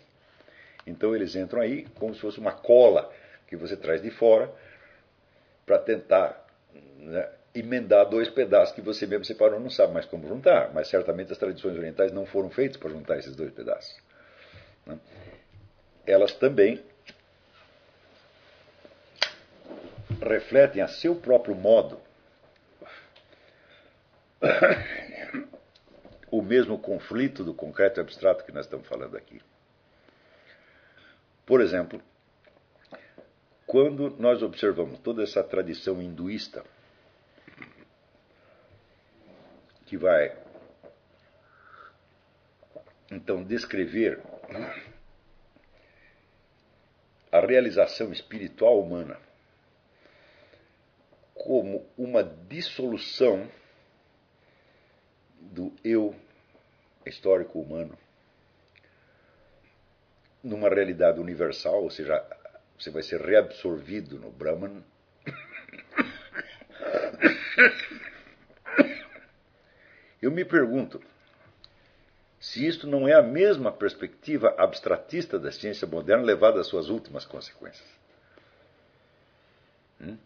Então 0.87 1.17
eles 1.17 1.35
entram 1.35 1.63
aí 1.63 1.87
como 1.95 2.15
se 2.15 2.21
fosse 2.21 2.39
uma 2.39 2.53
cola 2.53 3.11
que 3.47 3.57
você 3.57 3.75
traz 3.75 4.03
de 4.03 4.11
fora 4.11 4.53
para 5.65 5.79
tentar 5.79 6.47
né, 6.99 7.27
emendar 7.55 8.07
dois 8.07 8.29
pedaços 8.29 8.75
que 8.75 8.83
você 8.83 9.07
mesmo 9.07 9.25
separou, 9.25 9.59
não 9.59 9.71
sabe 9.71 9.95
mais 9.95 10.05
como 10.05 10.29
juntar, 10.29 10.75
mas 10.75 10.89
certamente 10.89 11.33
as 11.33 11.39
tradições 11.39 11.75
orientais 11.75 12.13
não 12.13 12.27
foram 12.27 12.51
feitas 12.51 12.77
para 12.77 12.91
juntar 12.91 13.19
esses 13.19 13.35
dois 13.35 13.51
pedaços. 13.51 13.97
Né? 14.85 14.99
Elas 16.07 16.35
também 16.35 16.85
refletem 20.21 20.83
a 20.83 20.89
seu 20.89 21.15
próprio 21.15 21.55
modo 21.55 21.99
o 26.33 26.41
mesmo 26.41 26.79
conflito 26.79 27.45
do 27.45 27.53
concreto 27.53 28.01
e 28.01 28.03
abstrato 28.03 28.43
que 28.43 28.53
nós 28.53 28.65
estamos 28.65 28.89
falando 28.89 29.19
aqui. 29.19 29.39
Por 31.45 31.61
exemplo, 31.61 32.03
quando 33.67 34.17
nós 34.19 34.43
observamos 34.43 34.99
toda 35.01 35.23
essa 35.23 35.45
tradição 35.45 36.01
hinduísta, 36.01 36.65
que 39.85 39.99
vai 39.99 40.35
então 43.11 43.45
descrever 43.45 44.19
a 47.31 47.41
realização 47.41 48.11
espiritual 48.11 48.81
humana 48.81 49.21
como 51.35 51.87
uma 51.99 52.25
dissolução 52.25 53.47
do 55.39 55.75
eu 55.85 56.15
histórico 57.07 57.61
humano 57.61 57.97
numa 60.43 60.69
realidade 60.69 61.21
universal, 61.21 61.83
ou 61.83 61.91
seja, 61.91 62.25
você 62.79 62.91
vai 62.91 63.03
ser 63.03 63.21
reabsorvido 63.21 64.19
no 64.19 64.31
Brahman. 64.31 64.83
Eu 70.21 70.31
me 70.31 70.45
pergunto 70.45 71.03
se 72.41 72.67
isto 72.67 72.87
não 72.87 73.07
é 73.07 73.15
a 73.15 73.23
mesma 73.23 73.71
perspectiva 73.71 74.55
abstratista 74.59 75.39
da 75.39 75.53
ciência 75.53 75.87
moderna 75.87 76.25
levada 76.25 76.61
às 76.61 76.67
suas 76.67 76.89
últimas 76.89 77.25
consequências. 77.25 77.89
Hum? 80.01 80.19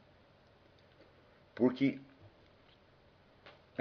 Porque 1.55 1.99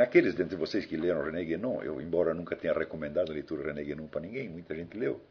aqueles 0.01 0.35
dentre 0.35 0.55
vocês 0.55 0.85
que 0.85 0.97
leram 0.97 1.23
René 1.23 1.43
Guénon, 1.43 1.81
eu, 1.81 2.01
embora 2.01 2.33
nunca 2.33 2.55
tenha 2.55 2.73
recomendado 2.73 3.31
a 3.31 3.33
leitura 3.33 3.61
de 3.61 3.67
René 3.69 3.83
Guénon 3.83 4.07
para 4.07 4.21
ninguém, 4.21 4.49
muita 4.49 4.75
gente 4.75 4.97
leu. 4.97 5.21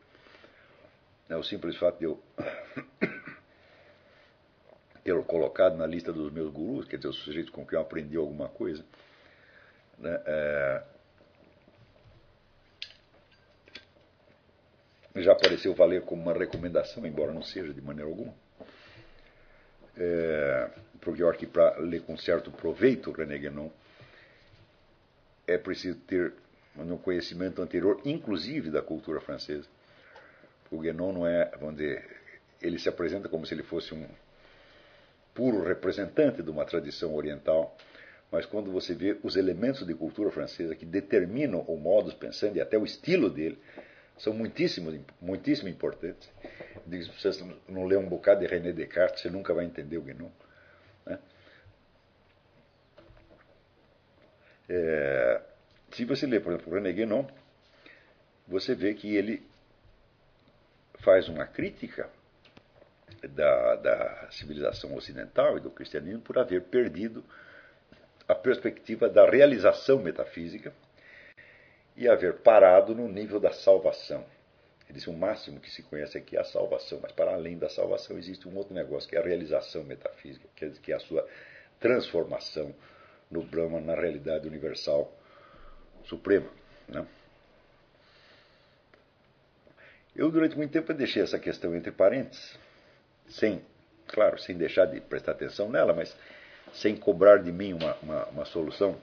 É 1.28 1.36
o 1.36 1.42
simples 1.42 1.76
fato 1.76 1.98
de 1.98 2.04
eu 2.04 2.22
tê-lo 5.04 5.24
colocado 5.24 5.76
na 5.76 5.86
lista 5.86 6.12
dos 6.12 6.32
meus 6.32 6.50
gurus, 6.50 6.86
quer 6.86 6.96
dizer, 6.96 7.08
os 7.08 7.18
sujeitos 7.18 7.50
com 7.50 7.66
quem 7.66 7.76
eu 7.76 7.82
aprendi 7.82 8.16
alguma 8.16 8.48
coisa. 8.48 8.84
Né, 9.98 10.20
é, 10.26 10.82
já 15.16 15.32
apareceu 15.32 15.74
valer 15.74 16.02
como 16.02 16.22
uma 16.22 16.32
recomendação, 16.32 17.06
embora 17.06 17.32
não 17.32 17.42
seja 17.42 17.72
de 17.72 17.80
maneira 17.80 18.10
alguma. 18.10 18.34
É, 19.96 20.70
porque 21.00 21.22
eu 21.22 21.28
acho 21.28 21.38
que 21.38 21.46
para 21.46 21.78
ler 21.78 22.02
com 22.02 22.16
certo 22.16 22.50
proveito 22.50 23.12
René 23.12 23.38
Guénon 23.38 23.70
é 25.46 25.58
preciso 25.58 25.98
ter 26.00 26.32
um 26.76 26.96
conhecimento 26.96 27.62
anterior, 27.62 28.00
inclusive 28.04 28.70
da 28.70 28.82
cultura 28.82 29.20
francesa. 29.20 29.68
O 30.70 30.78
Guénon 30.78 31.12
não 31.12 31.26
é, 31.26 31.50
vamos 31.60 31.76
dizer, 31.76 32.04
ele 32.60 32.78
se 32.78 32.88
apresenta 32.88 33.28
como 33.28 33.46
se 33.46 33.54
ele 33.54 33.62
fosse 33.62 33.94
um 33.94 34.06
puro 35.34 35.62
representante 35.62 36.42
de 36.42 36.50
uma 36.50 36.64
tradição 36.64 37.14
oriental, 37.14 37.76
mas 38.30 38.46
quando 38.46 38.72
você 38.72 38.94
vê 38.94 39.16
os 39.22 39.36
elementos 39.36 39.86
de 39.86 39.94
cultura 39.94 40.30
francesa 40.30 40.74
que 40.74 40.84
determinam 40.84 41.60
o 41.62 41.76
modus 41.76 42.14
pensando 42.14 42.56
e 42.56 42.60
até 42.60 42.76
o 42.76 42.84
estilo 42.84 43.30
dele, 43.30 43.58
são 44.18 44.32
muitíssimo, 44.32 45.04
muitíssimo 45.20 45.68
importantes. 45.68 46.28
Se 46.88 47.30
você 47.30 47.44
não 47.68 47.84
ler 47.84 47.98
um 47.98 48.08
bocado 48.08 48.40
de 48.40 48.46
René 48.46 48.72
Descartes, 48.72 49.22
você 49.22 49.30
nunca 49.30 49.52
vai 49.52 49.64
entender 49.64 49.98
o 49.98 50.02
Guénon. 50.02 50.30
Né? 51.06 51.18
É, 54.68 55.40
se 55.92 56.04
você 56.04 56.26
ler, 56.26 56.42
por 56.42 56.52
exemplo, 56.52 56.72
René 56.72 56.92
Guénon, 56.92 57.26
você 58.46 58.74
vê 58.74 58.94
que 58.94 59.14
ele 59.16 59.42
faz 61.00 61.28
uma 61.28 61.46
crítica 61.46 62.08
da, 63.30 63.76
da 63.76 64.28
civilização 64.30 64.94
ocidental 64.94 65.56
e 65.56 65.60
do 65.60 65.70
cristianismo 65.70 66.20
por 66.20 66.38
haver 66.38 66.62
perdido 66.62 67.24
a 68.26 68.34
perspectiva 68.34 69.08
da 69.08 69.28
realização 69.28 69.98
metafísica 69.98 70.72
e 71.96 72.08
haver 72.08 72.38
parado 72.38 72.94
no 72.94 73.08
nível 73.08 73.38
da 73.38 73.52
salvação. 73.52 74.24
Ele 74.88 74.98
diz 74.98 75.06
o 75.06 75.12
máximo 75.12 75.60
que 75.60 75.70
se 75.70 75.82
conhece 75.82 76.18
aqui 76.18 76.36
é 76.36 76.40
a 76.40 76.44
salvação, 76.44 76.98
mas 77.02 77.12
para 77.12 77.32
além 77.32 77.56
da 77.56 77.68
salvação 77.68 78.18
existe 78.18 78.48
um 78.48 78.56
outro 78.56 78.74
negócio, 78.74 79.08
que 79.08 79.16
é 79.16 79.20
a 79.20 79.24
realização 79.24 79.84
metafísica, 79.84 80.46
que 80.82 80.92
é 80.92 80.94
a 80.94 81.00
sua 81.00 81.26
transformação 81.78 82.74
no 83.34 83.42
Brahma, 83.42 83.80
na 83.80 83.94
realidade 83.94 84.46
universal 84.46 85.12
suprema. 86.04 86.48
Né? 86.88 87.04
Eu, 90.14 90.30
durante 90.30 90.56
muito 90.56 90.70
tempo, 90.70 90.94
deixei 90.94 91.22
essa 91.22 91.38
questão 91.38 91.74
entre 91.74 91.90
parênteses, 91.90 92.56
sem, 93.26 93.60
claro, 94.06 94.38
sem 94.38 94.56
deixar 94.56 94.86
de 94.86 95.00
prestar 95.00 95.32
atenção 95.32 95.68
nela, 95.68 95.92
mas 95.92 96.16
sem 96.72 96.96
cobrar 96.96 97.38
de 97.38 97.50
mim 97.50 97.72
uma, 97.72 97.96
uma, 97.96 98.24
uma 98.26 98.44
solução. 98.44 98.96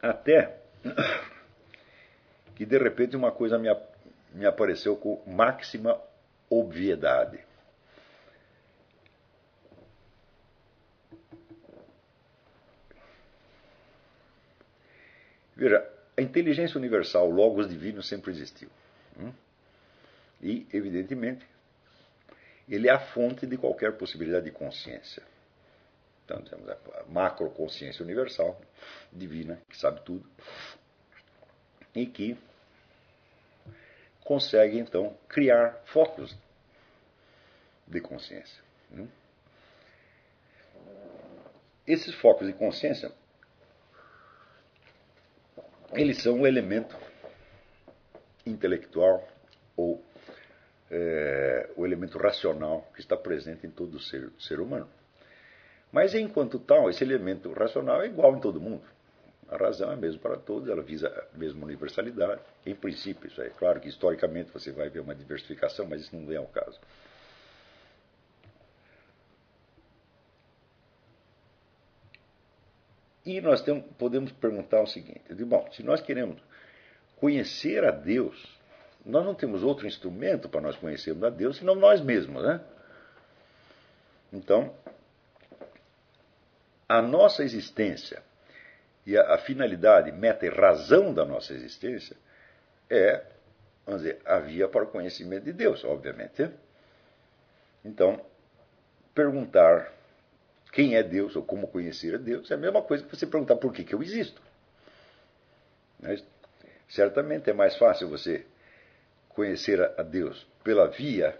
Até 0.00 0.56
que, 2.54 2.64
de 2.64 2.78
repente, 2.78 3.16
uma 3.16 3.32
coisa 3.32 3.58
me, 3.58 3.68
me 4.32 4.46
apareceu 4.46 4.96
com 4.96 5.20
máxima 5.26 6.00
obviedade. 6.48 7.49
Veja, 15.60 15.86
a 16.16 16.22
inteligência 16.22 16.78
universal, 16.78 17.28
o 17.28 17.30
logos 17.30 17.68
divino, 17.68 18.02
sempre 18.02 18.30
existiu. 18.30 18.70
Hum? 19.18 19.30
E, 20.40 20.66
evidentemente, 20.72 21.46
ele 22.66 22.88
é 22.88 22.90
a 22.90 22.98
fonte 22.98 23.46
de 23.46 23.58
qualquer 23.58 23.98
possibilidade 23.98 24.46
de 24.46 24.52
consciência. 24.52 25.22
Então, 26.24 26.40
temos 26.40 26.66
a 26.66 27.04
macroconsciência 27.08 28.02
universal, 28.02 28.58
divina, 29.12 29.60
que 29.68 29.76
sabe 29.76 30.00
tudo, 30.00 30.26
e 31.94 32.06
que 32.06 32.38
consegue, 34.24 34.78
então, 34.78 35.14
criar 35.28 35.82
focos 35.84 36.34
de 37.86 38.00
consciência. 38.00 38.62
Hum? 38.92 39.06
Esses 41.86 42.14
focos 42.14 42.46
de 42.46 42.54
consciência 42.54 43.12
eles 45.92 46.22
são 46.22 46.40
o 46.40 46.46
elemento 46.46 46.96
intelectual 48.46 49.26
ou 49.76 50.02
é, 50.90 51.70
o 51.76 51.86
elemento 51.86 52.18
racional 52.18 52.88
que 52.94 53.00
está 53.00 53.16
presente 53.16 53.66
em 53.66 53.70
todo 53.70 53.98
ser, 54.00 54.30
ser 54.38 54.60
humano. 54.60 54.88
Mas, 55.92 56.14
enquanto 56.14 56.58
tal, 56.58 56.88
esse 56.88 57.02
elemento 57.02 57.52
racional 57.52 58.02
é 58.02 58.06
igual 58.06 58.36
em 58.36 58.40
todo 58.40 58.60
mundo. 58.60 58.82
A 59.48 59.56
razão 59.56 59.90
é 59.90 59.96
mesmo 59.96 60.20
para 60.20 60.36
todos, 60.36 60.68
ela 60.68 60.82
visa 60.82 61.08
a 61.08 61.36
mesma 61.36 61.64
universalidade. 61.64 62.40
Em 62.64 62.74
princípio, 62.74 63.26
isso 63.26 63.42
é 63.42 63.50
claro 63.50 63.80
que 63.80 63.88
historicamente 63.88 64.52
você 64.52 64.70
vai 64.70 64.88
ver 64.88 65.00
uma 65.00 65.14
diversificação, 65.14 65.86
mas 65.88 66.02
isso 66.02 66.14
não 66.14 66.24
vem 66.24 66.36
ao 66.36 66.46
caso. 66.46 66.78
E 73.24 73.40
nós 73.40 73.60
temos, 73.62 73.84
podemos 73.98 74.32
perguntar 74.32 74.80
o 74.82 74.86
seguinte: 74.86 75.22
bom, 75.44 75.68
se 75.72 75.82
nós 75.82 76.00
queremos 76.00 76.40
conhecer 77.16 77.84
a 77.84 77.90
Deus, 77.90 78.58
nós 79.04 79.24
não 79.24 79.34
temos 79.34 79.62
outro 79.62 79.86
instrumento 79.86 80.48
para 80.48 80.60
nós 80.60 80.76
conhecermos 80.76 81.24
a 81.24 81.30
Deus 81.30 81.58
senão 81.58 81.74
nós 81.74 82.00
mesmos, 82.00 82.42
né? 82.42 82.60
Então, 84.32 84.72
a 86.88 87.02
nossa 87.02 87.42
existência 87.42 88.22
e 89.04 89.16
a, 89.16 89.34
a 89.34 89.38
finalidade, 89.38 90.12
meta 90.12 90.46
e 90.46 90.48
razão 90.48 91.12
da 91.12 91.24
nossa 91.24 91.52
existência 91.52 92.16
é, 92.88 93.24
vamos 93.86 94.02
dizer, 94.02 94.20
a 94.24 94.38
via 94.38 94.68
para 94.68 94.84
o 94.84 94.86
conhecimento 94.86 95.44
de 95.44 95.52
Deus, 95.52 95.84
obviamente. 95.84 96.50
Então, 97.84 98.20
perguntar 99.14 99.92
quem 100.72 100.94
é 100.94 101.02
Deus 101.02 101.34
ou 101.34 101.42
como 101.42 101.66
conhecer 101.66 102.14
a 102.14 102.18
Deus 102.18 102.50
é 102.50 102.54
a 102.54 102.58
mesma 102.58 102.82
coisa 102.82 103.04
que 103.04 103.16
você 103.16 103.26
perguntar 103.26 103.56
por 103.56 103.72
que, 103.72 103.84
que 103.84 103.94
eu 103.94 104.02
existo. 104.02 104.40
Mas, 106.00 106.24
certamente 106.88 107.50
é 107.50 107.52
mais 107.52 107.76
fácil 107.76 108.08
você 108.08 108.46
conhecer 109.30 109.80
a 109.98 110.02
Deus 110.02 110.46
pela 110.62 110.86
via 110.88 111.38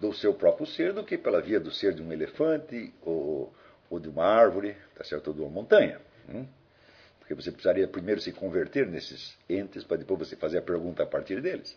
do 0.00 0.12
seu 0.12 0.34
próprio 0.34 0.66
ser 0.66 0.92
do 0.92 1.04
que 1.04 1.16
pela 1.16 1.40
via 1.40 1.58
do 1.58 1.70
ser 1.70 1.94
de 1.94 2.02
um 2.02 2.12
elefante 2.12 2.92
ou, 3.02 3.52
ou 3.90 3.98
de 3.98 4.08
uma 4.08 4.24
árvore, 4.24 4.76
tá 4.94 5.04
certo? 5.04 5.28
ou 5.28 5.34
de 5.34 5.40
uma 5.40 5.50
montanha. 5.50 6.00
Hum? 6.28 6.46
Porque 7.18 7.34
você 7.34 7.50
precisaria 7.50 7.88
primeiro 7.88 8.20
se 8.20 8.32
converter 8.32 8.86
nesses 8.86 9.36
entes 9.48 9.82
para 9.82 9.96
depois 9.96 10.28
você 10.28 10.36
fazer 10.36 10.58
a 10.58 10.62
pergunta 10.62 11.02
a 11.02 11.06
partir 11.06 11.40
deles. 11.40 11.76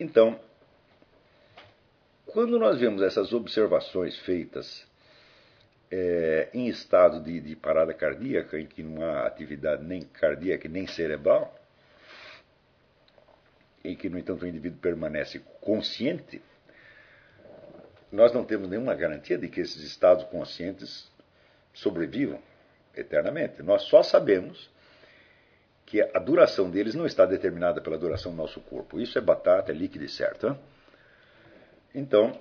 Então, 0.00 0.40
quando 2.28 2.58
nós 2.58 2.78
vemos 2.78 3.02
essas 3.02 3.32
observações 3.32 4.18
feitas 4.18 4.86
é, 5.90 6.50
em 6.52 6.68
estado 6.68 7.22
de, 7.22 7.40
de, 7.40 7.56
parada 7.56 7.94
cardíaca, 7.94 8.60
em 8.60 8.66
que 8.66 8.82
não 8.82 9.02
há 9.02 9.26
atividade 9.26 9.82
nem 9.82 10.02
cardíaca 10.02 10.68
nem 10.68 10.86
cerebral, 10.86 11.58
em 13.82 13.96
que, 13.96 14.10
no 14.10 14.18
entanto, 14.18 14.44
o 14.44 14.46
indivíduo 14.46 14.78
permanece 14.78 15.38
consciente, 15.60 16.42
nós 18.12 18.32
não 18.32 18.44
temos 18.44 18.68
nenhuma 18.68 18.94
garantia 18.94 19.38
de 19.38 19.48
que 19.48 19.60
esses 19.60 19.82
estados 19.82 20.24
conscientes 20.24 21.10
sobrevivam 21.72 22.40
eternamente. 22.94 23.62
Nós 23.62 23.82
só 23.82 24.02
sabemos 24.02 24.70
que 25.86 26.02
a 26.02 26.18
duração 26.18 26.70
deles 26.70 26.94
não 26.94 27.06
está 27.06 27.24
determinada 27.24 27.80
pela 27.80 27.96
duração 27.96 28.32
do 28.32 28.36
nosso 28.36 28.60
corpo. 28.60 29.00
Isso 29.00 29.16
é 29.16 29.20
batata, 29.22 29.72
é 29.72 29.74
líquido 29.74 30.04
e 30.04 30.08
certo. 30.08 30.48
Hein? 30.48 30.58
Então, 31.94 32.38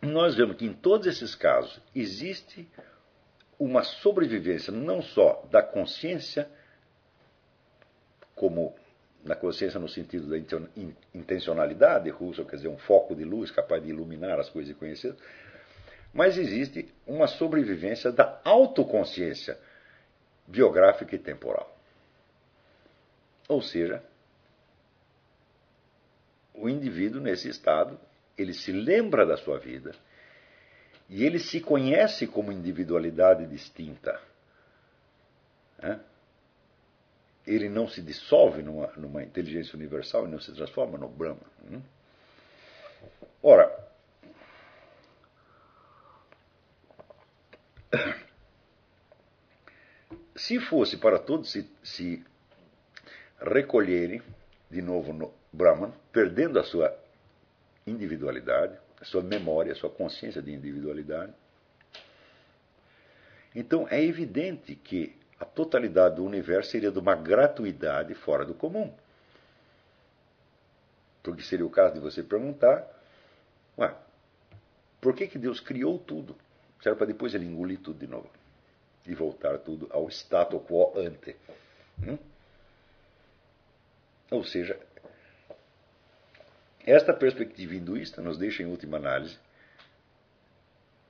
nós 0.00 0.34
vemos 0.34 0.56
que 0.56 0.64
em 0.64 0.72
todos 0.72 1.06
esses 1.06 1.34
casos 1.34 1.80
existe 1.94 2.68
uma 3.58 3.82
sobrevivência 3.82 4.72
não 4.72 5.02
só 5.02 5.44
da 5.50 5.62
consciência, 5.62 6.48
como 8.34 8.74
na 9.24 9.34
consciência 9.34 9.80
no 9.80 9.88
sentido 9.88 10.28
da 10.28 10.38
intencionalidade, 11.12 12.08
Russell 12.08 12.46
quer 12.46 12.56
dizer 12.56 12.68
um 12.68 12.78
foco 12.78 13.14
de 13.14 13.24
luz 13.24 13.50
capaz 13.50 13.82
de 13.82 13.90
iluminar 13.90 14.38
as 14.38 14.48
coisas 14.48 14.70
e 14.70 14.74
conhecer, 14.74 15.14
mas 16.12 16.38
existe 16.38 16.88
uma 17.06 17.26
sobrevivência 17.26 18.12
da 18.12 18.40
autoconsciência 18.44 19.58
biográfica 20.46 21.14
e 21.16 21.18
temporal. 21.18 21.76
Ou 23.48 23.60
seja, 23.60 24.02
o 26.60 26.68
indivíduo 26.68 27.20
nesse 27.20 27.48
estado, 27.48 27.98
ele 28.36 28.52
se 28.52 28.72
lembra 28.72 29.24
da 29.24 29.36
sua 29.36 29.58
vida 29.58 29.92
e 31.08 31.24
ele 31.24 31.38
se 31.38 31.60
conhece 31.60 32.26
como 32.26 32.52
individualidade 32.52 33.46
distinta. 33.46 34.20
Né? 35.78 36.00
Ele 37.46 37.68
não 37.68 37.88
se 37.88 38.02
dissolve 38.02 38.62
numa, 38.62 38.88
numa, 38.96 39.22
inteligência 39.22 39.74
universal 39.76 40.26
e 40.26 40.30
não 40.30 40.40
se 40.40 40.52
transforma 40.52 40.98
no 40.98 41.08
Brahma. 41.08 41.40
Né? 41.62 41.80
Ora, 43.42 43.88
se 50.36 50.60
fosse 50.60 50.96
para 50.98 51.18
todos 51.18 51.50
se, 51.50 51.70
se 51.82 52.24
recolherem 53.40 54.20
de 54.70 54.82
novo 54.82 55.12
no 55.12 55.37
Brahman, 55.52 55.92
perdendo 56.12 56.58
a 56.58 56.64
sua 56.64 56.94
individualidade, 57.86 58.78
a 59.00 59.04
sua 59.04 59.22
memória, 59.22 59.72
a 59.72 59.76
sua 59.76 59.90
consciência 59.90 60.42
de 60.42 60.52
individualidade. 60.52 61.32
Então 63.54 63.86
é 63.88 64.02
evidente 64.02 64.74
que 64.74 65.16
a 65.40 65.44
totalidade 65.44 66.16
do 66.16 66.24
universo 66.24 66.70
seria 66.70 66.90
de 66.90 66.98
uma 66.98 67.14
gratuidade 67.14 68.14
fora 68.14 68.44
do 68.44 68.54
comum. 68.54 68.92
Porque 71.22 71.42
seria 71.42 71.66
o 71.66 71.70
caso 71.70 71.94
de 71.94 72.00
você 72.00 72.22
perguntar: 72.22 72.86
ué, 73.76 73.94
por 75.00 75.14
que, 75.14 75.26
que 75.26 75.38
Deus 75.38 75.60
criou 75.60 75.98
tudo? 75.98 76.36
Será 76.82 76.94
para 76.94 77.06
depois 77.06 77.34
ele 77.34 77.46
engolir 77.46 77.80
tudo 77.80 77.98
de 77.98 78.06
novo 78.06 78.30
e 79.06 79.14
voltar 79.14 79.58
tudo 79.58 79.88
ao 79.90 80.08
status 80.08 80.60
quo 80.62 80.92
ante. 80.96 81.34
Hum? 82.02 82.18
Ou 84.30 84.44
seja, 84.44 84.78
esta 86.90 87.12
perspectiva 87.12 87.74
hinduísta 87.74 88.22
nos 88.22 88.38
deixa, 88.38 88.62
em 88.62 88.66
última 88.66 88.96
análise, 88.96 89.38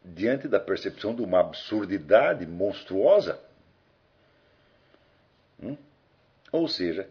diante 0.04 0.48
da 0.48 0.58
percepção 0.58 1.14
de 1.14 1.22
uma 1.22 1.40
absurdidade 1.40 2.44
monstruosa. 2.46 3.40
Hum? 5.62 5.76
Ou 6.50 6.66
seja, 6.66 7.08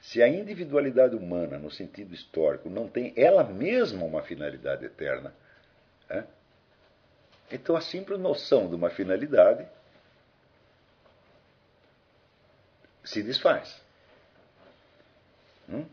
se 0.00 0.20
a 0.20 0.28
individualidade 0.28 1.14
humana, 1.14 1.58
no 1.58 1.70
sentido 1.70 2.12
histórico, 2.12 2.68
não 2.68 2.88
tem 2.88 3.12
ela 3.16 3.44
mesma 3.44 4.04
uma 4.04 4.22
finalidade 4.22 4.84
eterna, 4.84 5.32
é? 6.10 6.24
então 7.52 7.76
a 7.76 7.80
simples 7.80 8.18
noção 8.18 8.68
de 8.68 8.74
uma 8.74 8.90
finalidade 8.90 9.64
se 13.04 13.22
desfaz. 13.22 13.80
Hum? 15.68 15.86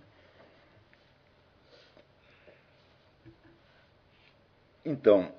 Então, 4.90 5.32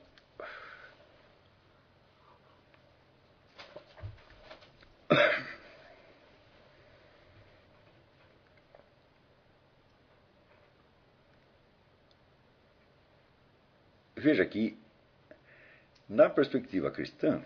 veja 14.14 14.47
que, 14.47 14.78
na 16.09 16.31
perspectiva 16.31 16.93
cristã, 16.93 17.43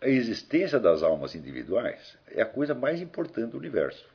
a 0.00 0.08
existência 0.08 0.80
das 0.80 1.04
almas 1.04 1.36
individuais 1.36 2.18
é 2.32 2.42
a 2.42 2.46
coisa 2.46 2.74
mais 2.74 3.00
importante 3.00 3.52
do 3.52 3.58
universo. 3.58 4.10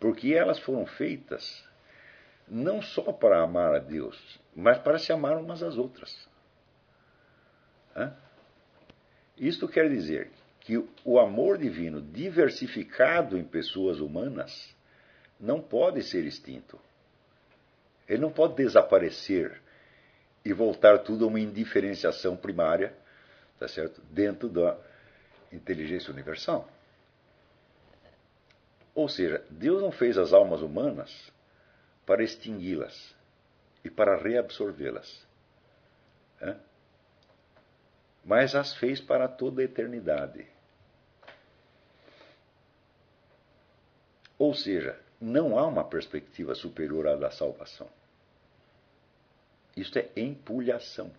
Porque 0.00 0.34
elas 0.34 0.58
foram 0.58 0.84
feitas 0.84 1.64
não 2.48 2.82
só 2.82 3.12
para 3.12 3.42
amar 3.42 3.74
a 3.74 3.78
Deus, 3.78 4.40
mas 4.54 4.78
para 4.78 4.98
se 4.98 5.12
amar 5.12 5.36
umas 5.36 5.62
às 5.62 5.76
outras. 5.76 6.28
Isto 9.36 9.66
quer 9.68 9.88
dizer 9.88 10.30
que 10.60 10.82
o 11.04 11.18
amor 11.18 11.58
divino 11.58 12.00
diversificado 12.00 13.36
em 13.36 13.44
pessoas 13.44 14.00
humanas 14.00 14.74
não 15.38 15.60
pode 15.60 16.02
ser 16.02 16.24
extinto. 16.24 16.78
Ele 18.08 18.22
não 18.22 18.30
pode 18.30 18.54
desaparecer 18.54 19.60
e 20.44 20.52
voltar 20.52 20.98
tudo 20.98 21.24
a 21.24 21.28
uma 21.28 21.40
indiferenciação 21.40 22.36
primária, 22.36 22.94
tá 23.58 23.66
certo? 23.66 24.00
Dentro 24.10 24.48
da 24.48 24.78
inteligência 25.52 26.12
universal. 26.12 26.68
Ou 28.94 29.08
seja, 29.08 29.44
Deus 29.50 29.82
não 29.82 29.90
fez 29.90 30.16
as 30.16 30.32
almas 30.32 30.60
humanas 30.60 31.32
para 32.06 32.22
extingui-las 32.22 33.14
e 33.84 33.90
para 33.90 34.16
reabsorvê-las. 34.16 35.26
É? 36.40 36.56
Mas 38.24 38.54
as 38.54 38.74
fez 38.76 39.00
para 39.00 39.28
toda 39.28 39.60
a 39.60 39.64
eternidade. 39.64 40.46
Ou 44.38 44.54
seja, 44.54 44.98
não 45.20 45.58
há 45.58 45.66
uma 45.66 45.84
perspectiva 45.84 46.54
superior 46.54 47.06
à 47.06 47.16
da 47.16 47.30
salvação. 47.30 47.88
Isto 49.76 49.98
é 49.98 50.10
empulhação. 50.16 51.12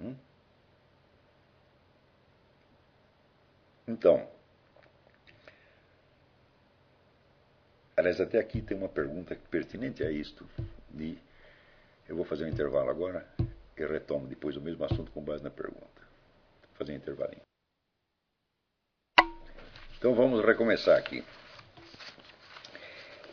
Hum? 0.00 0.14
Então, 3.86 4.28
Aliás, 7.98 8.20
até 8.20 8.38
aqui 8.38 8.62
tem 8.62 8.76
uma 8.76 8.88
pergunta 8.88 9.36
pertinente 9.50 10.04
a 10.04 10.10
isto. 10.12 10.48
Eu 12.08 12.14
vou 12.14 12.24
fazer 12.24 12.44
um 12.44 12.48
intervalo 12.48 12.88
agora 12.88 13.26
e 13.76 13.84
retomo 13.84 14.28
depois 14.28 14.56
o 14.56 14.60
mesmo 14.60 14.84
assunto 14.84 15.10
com 15.10 15.20
base 15.20 15.42
na 15.42 15.50
pergunta. 15.50 16.00
Vou 16.62 16.76
fazer 16.78 16.92
um 16.92 16.94
intervalinho. 16.94 17.42
Então 19.98 20.14
vamos 20.14 20.44
recomeçar 20.44 20.96
aqui. 20.96 21.24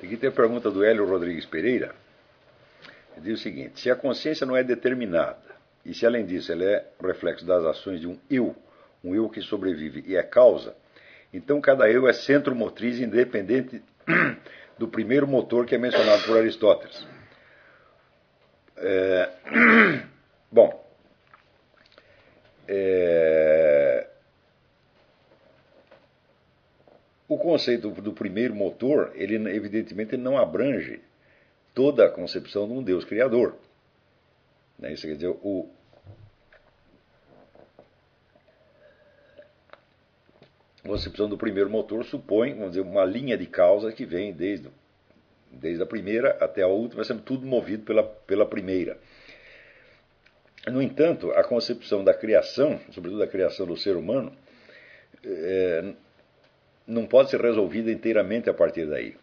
Aqui 0.04 0.18
tem 0.18 0.30
a 0.30 0.34
pergunta 0.34 0.72
do 0.72 0.84
Hélio 0.84 1.08
Rodrigues 1.08 1.46
Pereira. 1.46 1.96
Ele 3.16 3.26
diz 3.26 3.40
o 3.40 3.44
seguinte: 3.44 3.80
se 3.80 3.92
a 3.92 3.96
consciência 3.96 4.48
não 4.48 4.58
é 4.58 4.64
determinada, 4.64 5.56
e 5.86 5.94
se 5.94 6.08
além 6.08 6.26
disso 6.26 6.52
ela 6.52 6.64
é 6.64 6.92
reflexo 7.00 7.46
das 7.46 7.64
ações 7.66 8.02
de 8.02 8.08
um 8.08 8.20
eu, 8.32 8.56
um 9.04 9.14
eu 9.14 9.30
que 9.30 9.44
sobrevive 9.44 10.04
e 10.08 10.16
é 10.16 10.24
causa, 10.24 10.76
Então 11.32 11.62
cada 11.62 11.88
eu 11.88 12.08
é 12.08 12.14
centro 12.14 12.56
motriz 12.56 13.00
independente 13.00 13.84
do 14.78 14.88
primeiro 14.88 15.28
motor 15.28 15.66
que 15.66 15.76
é 15.76 15.78
mencionado 15.78 16.24
por 16.24 16.38
Aristóteles. 16.38 17.08
É, 18.78 19.30
bom, 20.52 20.86
é, 22.68 24.08
o 27.28 27.38
conceito 27.38 27.90
do 27.90 28.14
primeiro 28.14 28.56
motor, 28.56 29.12
ele 29.16 29.36
evidentemente 29.50 30.18
não 30.18 30.38
abrange 30.38 31.02
toda 31.74 32.06
a 32.06 32.10
concepção 32.10 32.68
de 32.68 32.74
um 32.74 32.84
Deus 32.84 33.04
criador. 33.04 33.56
Né? 34.80 34.94
Isso 34.94 35.08
quer 35.08 35.16
dizer, 35.16 35.28
o, 35.28 35.70
concepção 40.86 41.28
do 41.28 41.38
primeiro 41.38 41.70
motor 41.70 42.06
supõe, 42.06 42.54
vamos 42.54 42.70
dizer, 42.70 42.82
uma 42.82 43.04
linha 43.04 43.38
de 43.38 43.46
causa 43.46 43.92
que 43.92 44.06
vem 44.06 44.32
desde, 44.32 44.70
desde 45.52 45.82
a 45.82 45.86
primeira 45.86 46.38
até 46.40 46.62
a 46.62 46.68
última, 46.68 47.04
sendo 47.04 47.22
tudo 47.22 47.46
movido 47.46 47.84
pela, 47.84 48.04
pela 48.04 48.46
primeira. 48.46 48.98
No 50.68 50.82
entanto, 50.82 51.32
a 51.32 51.44
concepção 51.44 52.04
da 52.04 52.14
criação, 52.14 52.80
sobretudo 52.92 53.22
a 53.22 53.28
criação 53.28 53.66
do 53.66 53.78
ser 53.78 53.96
humano, 53.96 54.32
é, 55.24 55.94
não 56.88 57.06
pode 57.06 57.30
ser 57.30 57.42
resolvida 57.42 57.92
inteiramente 57.92 58.50
a 58.50 58.54
partir 58.54 58.86
daí. 58.86 59.16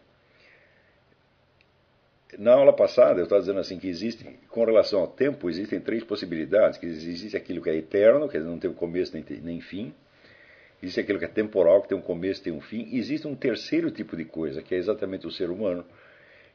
Na 2.37 2.53
aula 2.53 2.73
passada 2.73 3.19
eu 3.19 3.25
estava 3.25 3.41
dizendo 3.41 3.59
assim 3.59 3.77
que 3.77 3.87
existe, 3.87 4.25
com 4.49 4.63
relação 4.63 5.01
ao 5.01 5.07
tempo, 5.07 5.49
existem 5.49 5.79
três 5.79 6.03
possibilidades, 6.03 6.79
que 6.79 6.85
existe 6.85 7.37
aquilo 7.37 7.61
que 7.61 7.69
é 7.69 7.75
eterno, 7.75 8.27
que 8.27 8.39
não 8.39 8.57
tem 8.57 8.73
começo 8.73 9.13
nem, 9.13 9.23
nem 9.41 9.61
fim, 9.61 9.93
existe 10.83 10.99
aquilo 10.99 11.17
que 11.17 11.25
é 11.25 11.29
temporal, 11.29 11.81
que 11.81 11.87
tem 11.87 11.97
um 11.97 12.01
começo 12.01 12.43
tem 12.43 12.51
um 12.51 12.59
fim, 12.59 12.89
existe 12.93 13.25
um 13.25 13.35
terceiro 13.35 13.89
tipo 13.89 14.17
de 14.17 14.25
coisa, 14.25 14.61
que 14.61 14.75
é 14.75 14.77
exatamente 14.77 15.25
o 15.25 15.31
ser 15.31 15.49
humano, 15.49 15.85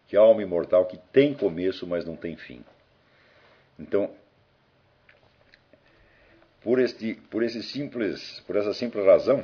que 0.06 0.16
é 0.16 0.18
a 0.18 0.22
alma 0.22 0.42
imortal, 0.42 0.84
que 0.84 0.98
tem 1.10 1.32
começo, 1.32 1.86
mas 1.86 2.04
não 2.04 2.14
tem 2.14 2.36
fim. 2.36 2.62
Então, 3.78 4.14
por, 6.60 6.78
este, 6.78 7.14
por, 7.30 7.42
esse 7.42 7.62
simples, 7.62 8.40
por 8.40 8.56
essa 8.56 8.74
simples 8.74 9.06
razão, 9.06 9.42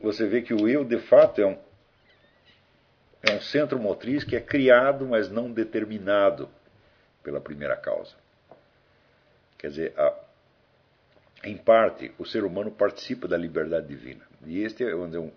você 0.00 0.26
vê 0.26 0.42
que 0.42 0.54
o 0.54 0.68
eu, 0.68 0.84
de 0.84 0.98
fato, 0.98 1.40
é 1.40 1.46
um, 1.46 1.58
é 3.22 3.32
um 3.32 3.40
centro 3.40 3.78
motriz 3.78 4.24
que 4.24 4.34
é 4.34 4.40
criado, 4.40 5.06
mas 5.06 5.30
não 5.30 5.52
determinado 5.52 6.48
pela 7.22 7.40
primeira 7.40 7.76
causa. 7.76 8.16
Quer 9.58 9.68
dizer, 9.68 9.94
a, 9.96 10.25
em 11.46 11.56
parte, 11.56 12.12
o 12.18 12.26
ser 12.26 12.42
humano 12.44 12.72
participa 12.72 13.28
da 13.28 13.36
liberdade 13.36 13.86
divina. 13.86 14.26
E 14.44 14.62
este 14.62 14.82
é 14.82 14.94
um 14.94 15.30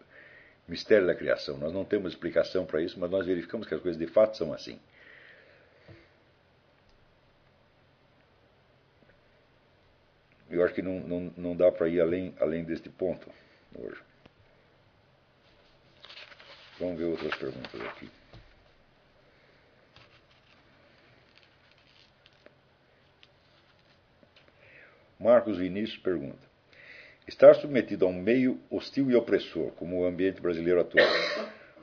mistério 0.68 1.06
da 1.06 1.14
criação. 1.14 1.56
Nós 1.58 1.72
não 1.72 1.86
temos 1.86 2.12
explicação 2.12 2.66
para 2.66 2.82
isso, 2.82 3.00
mas 3.00 3.12
nós 3.12 3.28
verificamos 3.28 3.68
que 3.68 3.76
as 3.76 3.82
coisas 3.82 4.00
de 4.00 4.08
fato 4.08 4.36
são 4.36 4.52
assim. 4.52 4.80
Eu 10.50 10.66
acho 10.66 10.74
que 10.74 10.82
não, 10.82 11.00
não, 11.00 11.34
não 11.38 11.56
dá 11.56 11.72
para 11.72 11.88
ir 11.88 12.02
além, 12.02 12.34
além 12.40 12.64
deste 12.64 12.90
ponto 12.90 13.30
hoje. 13.76 14.02
Vamos 16.80 16.98
ver 16.98 17.06
outras 17.06 17.36
perguntas 17.36 17.82
aqui. 17.82 18.10
Marcos 25.20 25.58
Vinícius 25.58 25.98
pergunta: 25.98 26.40
Estar 27.28 27.54
submetido 27.56 28.06
a 28.06 28.08
um 28.08 28.14
meio 28.14 28.58
hostil 28.70 29.12
e 29.12 29.16
opressor, 29.16 29.72
como 29.72 30.00
o 30.00 30.06
ambiente 30.06 30.42
brasileiro 30.42 30.80
atual, 30.80 31.06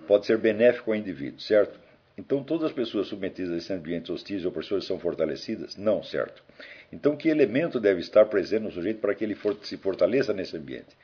pode 0.06 0.24
ser 0.24 0.38
benéfico 0.38 0.90
ao 0.90 0.96
indivíduo, 0.96 1.38
certo? 1.38 1.78
Então 2.16 2.42
todas 2.42 2.68
as 2.68 2.72
pessoas 2.72 3.08
submetidas 3.08 3.52
a 3.52 3.56
esses 3.58 3.70
ambientes 3.70 4.08
hostis 4.08 4.42
e 4.42 4.46
opressores 4.46 4.86
são 4.86 4.98
fortalecidas? 4.98 5.76
Não, 5.76 6.02
certo. 6.02 6.42
Então 6.90 7.14
que 7.14 7.28
elemento 7.28 7.78
deve 7.78 8.00
estar 8.00 8.24
presente 8.24 8.62
no 8.62 8.72
sujeito 8.72 9.00
para 9.00 9.14
que 9.14 9.22
ele 9.22 9.36
se 9.62 9.76
fortaleça 9.76 10.32
nesse 10.32 10.56
ambiente? 10.56 10.96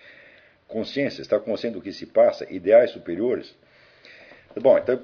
Consciência, 0.67 1.21
estar 1.21 1.41
consciente 1.41 1.75
do 1.75 1.83
que 1.83 1.93
se 1.93 2.07
passa, 2.07 2.51
ideais 2.51 2.93
superiores? 2.93 3.55
Bom, 4.59 4.79
então, 4.79 5.03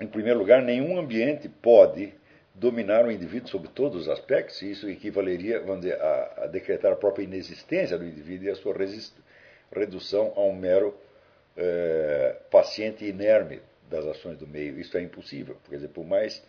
em 0.00 0.06
primeiro 0.06 0.38
lugar, 0.38 0.62
nenhum 0.62 0.96
ambiente 0.96 1.48
pode 1.48 2.14
dominar 2.54 3.06
o 3.06 3.10
indivíduo 3.10 3.48
sobre 3.48 3.68
todos 3.68 4.02
os 4.02 4.08
aspectos, 4.08 4.60
e 4.62 4.72
isso 4.72 4.88
equivaleria, 4.88 5.60
vamos 5.60 5.82
dizer, 5.82 6.00
a, 6.00 6.44
a 6.44 6.46
decretar 6.46 6.92
a 6.92 6.96
própria 6.96 7.24
inexistência 7.24 7.96
do 7.96 8.04
indivíduo 8.04 8.48
e 8.48 8.50
a 8.50 8.54
sua 8.54 8.74
redução 9.72 10.32
a 10.36 10.40
um 10.40 10.54
mero 10.54 10.94
é, 11.56 12.36
paciente 12.50 13.04
inerme 13.04 13.60
das 13.88 14.04
ações 14.06 14.38
do 14.38 14.46
meio. 14.46 14.78
Isso 14.78 14.96
é 14.96 15.02
impossível, 15.02 15.56
quer 15.68 15.76
dizer, 15.76 15.88
por 15.88 16.04
mais, 16.04 16.42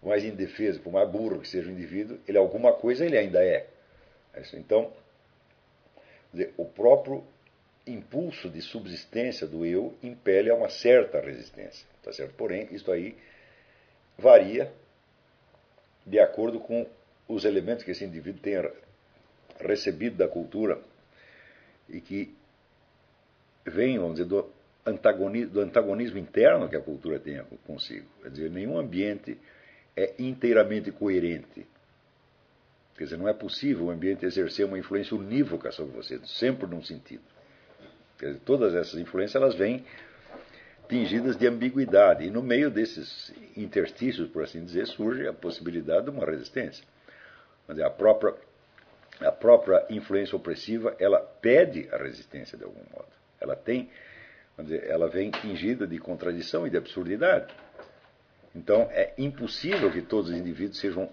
por 0.00 0.08
mais 0.08 0.24
indefeso, 0.24 0.80
por 0.80 0.92
mais 0.92 1.08
burro 1.08 1.40
que 1.40 1.48
seja 1.48 1.68
o 1.68 1.72
indivíduo, 1.72 2.18
ele 2.28 2.38
alguma 2.38 2.72
coisa 2.72 3.04
ele 3.04 3.18
ainda 3.18 3.42
é. 3.44 3.66
Então, 4.54 4.92
dizer, 6.32 6.52
o 6.56 6.64
próprio 6.64 7.24
impulso 7.86 8.48
de 8.48 8.60
subsistência 8.60 9.46
do 9.46 9.64
eu 9.64 9.94
impele 10.02 10.50
a 10.50 10.54
uma 10.54 10.68
certa 10.68 11.20
resistência, 11.20 11.86
tá 12.02 12.12
certo? 12.12 12.34
Porém, 12.34 12.68
isso 12.70 12.90
aí 12.90 13.16
varia 14.18 14.72
de 16.06 16.18
acordo 16.18 16.60
com 16.60 16.86
os 17.28 17.44
elementos 17.44 17.84
que 17.84 17.90
esse 17.90 18.04
indivíduo 18.04 18.40
tenha 18.40 18.70
recebido 19.60 20.16
da 20.16 20.28
cultura 20.28 20.80
e 21.88 22.00
que 22.00 22.34
vêm, 23.64 23.98
vamos 23.98 24.16
dizer, 24.16 24.28
do 24.28 24.50
antagonismo, 24.84 25.52
do 25.52 25.60
antagonismo 25.60 26.18
interno 26.18 26.68
que 26.68 26.76
a 26.76 26.80
cultura 26.80 27.18
tem 27.18 27.42
consigo. 27.66 28.06
Quer 28.22 28.30
dizer, 28.30 28.50
nenhum 28.50 28.78
ambiente 28.78 29.38
é 29.96 30.14
inteiramente 30.18 30.90
coerente. 30.90 31.66
Quer 32.96 33.04
dizer, 33.04 33.16
não 33.16 33.28
é 33.28 33.32
possível 33.32 33.86
o 33.86 33.90
ambiente 33.90 34.24
exercer 34.24 34.66
uma 34.66 34.78
influência 34.78 35.16
unívoca 35.16 35.72
sobre 35.72 35.96
você, 35.96 36.20
sempre 36.26 36.66
num 36.66 36.82
sentido. 36.82 37.22
Quer 38.18 38.26
dizer, 38.26 38.40
todas 38.44 38.74
essas 38.74 39.00
influências 39.00 39.40
elas 39.40 39.54
vêm 39.54 39.84
tingidas 40.88 41.36
de 41.36 41.46
ambiguidade. 41.46 42.24
E 42.24 42.30
no 42.30 42.42
meio 42.42 42.70
desses 42.70 43.32
interstícios, 43.56 44.28
por 44.28 44.44
assim 44.44 44.64
dizer, 44.64 44.86
surge 44.86 45.26
a 45.26 45.32
possibilidade 45.32 46.04
de 46.04 46.10
uma 46.10 46.24
resistência. 46.24 46.84
Mas 47.66 47.78
a 47.80 47.90
própria, 47.90 48.34
a 49.20 49.32
própria 49.32 49.84
influência 49.90 50.36
opressiva, 50.36 50.94
ela 50.98 51.20
pede 51.20 51.88
a 51.92 51.96
resistência 51.96 52.58
de 52.58 52.64
algum 52.64 52.82
modo. 52.92 53.08
Ela 53.40 53.56
tem, 53.56 53.90
dizer, 54.58 54.84
ela 54.84 55.08
vem 55.08 55.30
tingida 55.30 55.86
de 55.86 55.98
contradição 55.98 56.66
e 56.66 56.70
de 56.70 56.76
absurdidade. 56.76 57.52
Então 58.54 58.88
é 58.90 59.12
impossível 59.18 59.90
que 59.90 60.02
todos 60.02 60.30
os 60.30 60.36
indivíduos 60.36 60.78
sejam 60.78 61.10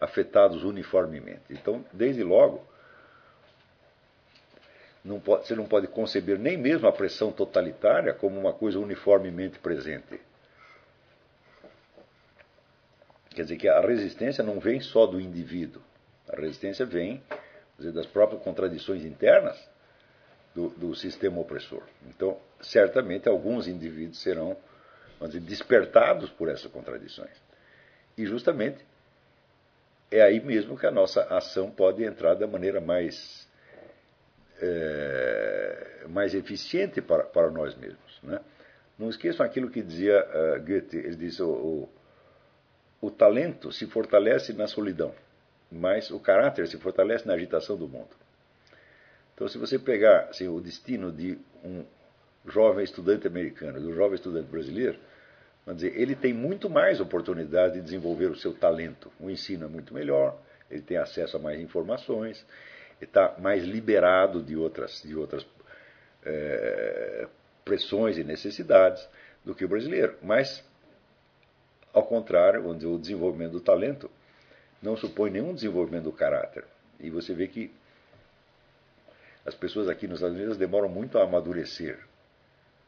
afetados 0.00 0.64
uniformemente. 0.64 1.42
Então, 1.50 1.84
desde 1.92 2.22
logo, 2.22 2.66
não 5.04 5.18
pode, 5.18 5.46
você 5.46 5.54
não 5.54 5.66
pode 5.66 5.86
conceber 5.86 6.38
nem 6.38 6.56
mesmo 6.56 6.86
a 6.86 6.92
pressão 6.92 7.32
totalitária 7.32 8.12
como 8.12 8.38
uma 8.38 8.52
coisa 8.52 8.78
uniformemente 8.78 9.58
presente. 9.58 10.20
Quer 13.30 13.42
dizer 13.42 13.56
que 13.56 13.68
a 13.68 13.80
resistência 13.80 14.44
não 14.44 14.60
vem 14.60 14.80
só 14.80 15.06
do 15.06 15.20
indivíduo. 15.20 15.82
A 16.28 16.36
resistência 16.36 16.84
vem 16.84 17.22
dizer, 17.78 17.92
das 17.92 18.06
próprias 18.06 18.42
contradições 18.42 19.04
internas 19.04 19.56
do, 20.54 20.68
do, 20.70 20.94
sistema 20.94 21.40
opressor. 21.40 21.82
Então, 22.08 22.38
certamente, 22.60 23.28
alguns 23.28 23.66
indivíduos 23.66 24.20
serão 24.20 24.56
dizer, 25.22 25.40
despertados 25.40 26.28
por 26.30 26.48
essas 26.48 26.70
contradições. 26.70 27.34
E, 28.18 28.26
justamente, 28.26 28.84
é 30.10 30.20
aí 30.20 30.40
mesmo 30.40 30.76
que 30.76 30.86
a 30.86 30.90
nossa 30.90 31.22
ação 31.34 31.70
pode 31.70 32.04
entrar 32.04 32.34
da 32.34 32.46
maneira 32.46 32.80
mais 32.80 33.48
é, 34.60 36.04
mais 36.08 36.34
eficiente 36.34 37.00
para, 37.00 37.24
para 37.24 37.50
nós 37.50 37.74
mesmos. 37.76 38.20
Né? 38.22 38.40
Não 38.98 39.08
esqueçam 39.08 39.44
aquilo 39.44 39.70
que 39.70 39.82
dizia 39.82 40.22
uh, 40.22 40.60
Goethe, 40.60 40.96
ele 40.96 41.16
disse, 41.16 41.42
o, 41.42 41.48
o, 41.50 41.88
o 43.00 43.10
talento 43.10 43.72
se 43.72 43.86
fortalece 43.86 44.52
na 44.52 44.66
solidão, 44.66 45.14
mas 45.72 46.10
o 46.10 46.20
caráter 46.20 46.68
se 46.68 46.76
fortalece 46.78 47.26
na 47.26 47.34
agitação 47.34 47.76
do 47.76 47.88
mundo. 47.88 48.10
Então, 49.34 49.48
se 49.48 49.56
você 49.56 49.78
pegar 49.78 50.28
assim, 50.28 50.48
o 50.48 50.60
destino 50.60 51.10
de 51.10 51.38
um 51.64 51.82
jovem 52.46 52.84
estudante 52.84 53.26
americano, 53.26 53.80
do 53.80 53.94
jovem 53.94 54.16
estudante 54.16 54.50
brasileiro, 54.50 54.98
vamos 55.64 55.80
dizer, 55.80 55.98
ele 55.98 56.14
tem 56.14 56.34
muito 56.34 56.68
mais 56.68 57.00
oportunidade 57.00 57.74
de 57.74 57.80
desenvolver 57.80 58.26
o 58.26 58.36
seu 58.36 58.52
talento. 58.52 59.10
O 59.18 59.30
ensino 59.30 59.64
é 59.64 59.68
muito 59.68 59.94
melhor, 59.94 60.38
ele 60.70 60.82
tem 60.82 60.98
acesso 60.98 61.38
a 61.38 61.40
mais 61.40 61.58
informações, 61.58 62.44
está 63.00 63.36
mais 63.38 63.64
liberado 63.64 64.42
de 64.42 64.56
outras, 64.56 65.02
de 65.02 65.14
outras 65.16 65.46
é, 66.24 67.26
pressões 67.64 68.18
e 68.18 68.24
necessidades 68.24 69.06
do 69.44 69.54
que 69.54 69.64
o 69.64 69.68
brasileiro. 69.68 70.16
Mas, 70.22 70.64
ao 71.92 72.04
contrário, 72.04 72.68
onde 72.68 72.86
o 72.86 72.98
desenvolvimento 72.98 73.52
do 73.52 73.60
talento 73.60 74.10
não 74.82 74.96
supõe 74.96 75.30
nenhum 75.30 75.54
desenvolvimento 75.54 76.04
do 76.04 76.12
caráter. 76.12 76.64
E 76.98 77.10
você 77.10 77.34
vê 77.34 77.46
que 77.46 77.72
as 79.44 79.54
pessoas 79.54 79.88
aqui 79.88 80.06
nos 80.06 80.18
Estados 80.18 80.36
Unidos 80.36 80.56
demoram 80.56 80.88
muito 80.88 81.18
a 81.18 81.24
amadurecer. 81.24 81.98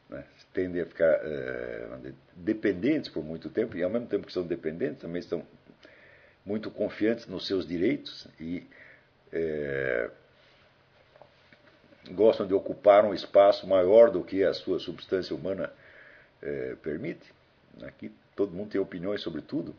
Né? 0.09 0.25
Tendem 0.53 0.83
a 0.83 0.87
ficar 0.87 1.21
é, 1.23 2.13
dependentes 2.35 3.11
por 3.11 3.25
muito 3.25 3.49
tempo, 3.49 3.77
e 3.77 3.83
ao 3.83 3.91
mesmo 3.91 4.07
tempo 4.07 4.27
que 4.27 4.33
são 4.33 4.47
dependentes, 4.47 5.01
também 5.01 5.21
estão 5.21 5.43
muito 6.45 6.71
confiantes 6.71 7.27
nos 7.27 7.47
seus 7.47 7.67
direitos 7.67 8.27
e 8.39 8.67
é, 9.33 10.11
gostam 12.11 12.47
de 12.47 12.55
ocupar 12.55 13.05
um 13.05 13.15
espaço 13.15 13.67
maior 13.67 14.11
do 14.11 14.23
que 14.23 14.45
a 14.45 14.53
sua 14.53 14.79
substância 14.79 15.35
humana 15.35 15.73
é, 16.43 16.75
permite. 16.83 17.33
Aqui 17.83 18.13
todo 18.37 18.53
mundo 18.53 18.71
tem 18.71 18.81
opiniões 18.81 19.23
sobre 19.23 19.41
tudo 19.41 19.75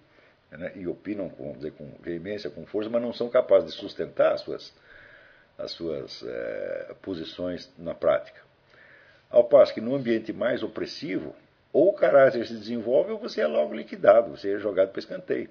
né, 0.51 0.71
e 0.75 0.88
opinam 0.88 1.30
com, 1.30 1.53
dizer, 1.53 1.71
com 1.73 1.89
veemência, 2.01 2.49
com 2.49 2.65
força, 2.65 2.89
mas 2.89 3.01
não 3.01 3.13
são 3.13 3.30
capazes 3.30 3.73
de 3.73 3.80
sustentar 3.80 4.34
as 4.34 4.41
suas, 4.41 4.73
as 5.57 5.71
suas 5.71 6.23
é, 6.23 6.95
posições 7.01 7.71
na 7.77 7.93
prática. 7.93 8.41
Ao 9.30 9.43
passo 9.43 9.73
que 9.73 9.81
no 9.81 9.95
ambiente 9.95 10.31
mais 10.31 10.63
opressivo, 10.63 11.35
ou 11.71 11.89
o 11.89 11.93
caráter 11.93 12.45
se 12.45 12.53
desenvolve 12.53 13.11
ou 13.11 13.17
você 13.17 13.41
é 13.41 13.47
logo 13.47 13.73
liquidado, 13.73 14.30
você 14.30 14.53
é 14.53 14.59
jogado 14.59 14.91
para 14.91 14.99
escanteio. 14.99 15.49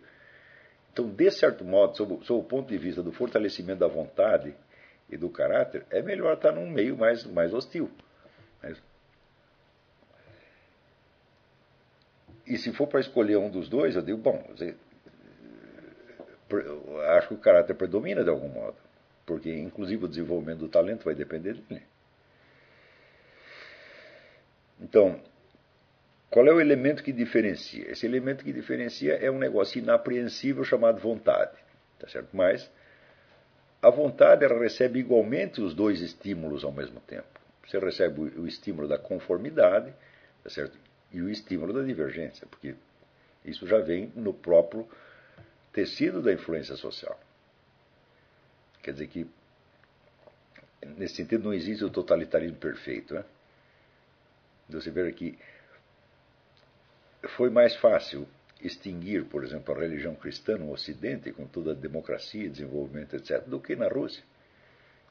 Então, 0.92 1.08
de 1.08 1.30
certo 1.30 1.64
modo, 1.64 1.96
sob, 1.96 2.24
sob 2.24 2.40
o 2.40 2.44
ponto 2.44 2.68
de 2.68 2.76
vista 2.76 3.02
do 3.02 3.12
fortalecimento 3.12 3.80
da 3.80 3.88
vontade 3.88 4.54
e 5.08 5.16
do 5.16 5.30
caráter, 5.30 5.86
é 5.90 6.02
melhor 6.02 6.34
estar 6.34 6.52
num 6.52 6.70
meio 6.70 6.96
mais, 6.96 7.24
mais 7.24 7.54
hostil. 7.54 7.90
E 12.46 12.58
se 12.58 12.72
for 12.72 12.86
para 12.86 13.00
escolher 13.00 13.38
um 13.38 13.50
dos 13.50 13.68
dois, 13.68 13.96
eu 13.96 14.02
digo, 14.02 14.18
bom, 14.18 14.44
acho 17.16 17.28
que 17.28 17.34
o 17.34 17.38
caráter 17.38 17.74
predomina 17.74 18.22
de 18.22 18.28
algum 18.28 18.48
modo, 18.48 18.76
porque 19.24 19.50
inclusive 19.50 20.04
o 20.04 20.08
desenvolvimento 20.08 20.58
do 20.58 20.68
talento 20.68 21.04
vai 21.04 21.14
depender 21.14 21.54
dele. 21.54 21.82
Então, 24.78 25.18
qual 26.32 26.46
é 26.46 26.50
o 26.50 26.58
elemento 26.58 27.02
que 27.02 27.12
diferencia? 27.12 27.90
Esse 27.90 28.06
elemento 28.06 28.42
que 28.42 28.54
diferencia 28.54 29.16
é 29.16 29.30
um 29.30 29.38
negócio 29.38 29.78
inapreensível 29.78 30.64
chamado 30.64 30.98
vontade, 30.98 31.58
tá 31.98 32.08
certo? 32.08 32.30
Mas 32.32 32.70
a 33.82 33.90
vontade 33.90 34.42
ela 34.42 34.58
recebe 34.58 34.98
igualmente 34.98 35.60
os 35.60 35.74
dois 35.74 36.00
estímulos 36.00 36.64
ao 36.64 36.72
mesmo 36.72 37.00
tempo. 37.00 37.28
Você 37.66 37.78
recebe 37.78 38.18
o 38.18 38.46
estímulo 38.46 38.88
da 38.88 38.96
conformidade, 38.96 39.92
tá 40.42 40.48
certo? 40.48 40.78
E 41.12 41.20
o 41.20 41.28
estímulo 41.28 41.70
da 41.70 41.82
divergência, 41.82 42.46
porque 42.46 42.76
isso 43.44 43.66
já 43.66 43.80
vem 43.80 44.10
no 44.16 44.32
próprio 44.32 44.88
tecido 45.70 46.22
da 46.22 46.32
influência 46.32 46.76
social. 46.76 47.20
Quer 48.82 48.92
dizer 48.92 49.08
que, 49.08 49.26
nesse 50.96 51.16
sentido, 51.16 51.44
não 51.44 51.52
existe 51.52 51.84
o 51.84 51.90
totalitarismo 51.90 52.56
perfeito. 52.56 53.12
Né? 53.12 53.22
Você 54.70 54.90
vê 54.90 55.12
que 55.12 55.38
foi 57.28 57.50
mais 57.50 57.74
fácil 57.76 58.26
extinguir, 58.60 59.24
por 59.24 59.44
exemplo, 59.44 59.74
a 59.74 59.78
religião 59.78 60.14
cristã 60.14 60.56
no 60.56 60.72
Ocidente, 60.72 61.32
com 61.32 61.46
toda 61.46 61.72
a 61.72 61.74
democracia, 61.74 62.48
desenvolvimento, 62.48 63.16
etc., 63.16 63.42
do 63.46 63.60
que 63.60 63.74
na 63.74 63.88
Rússia, 63.88 64.22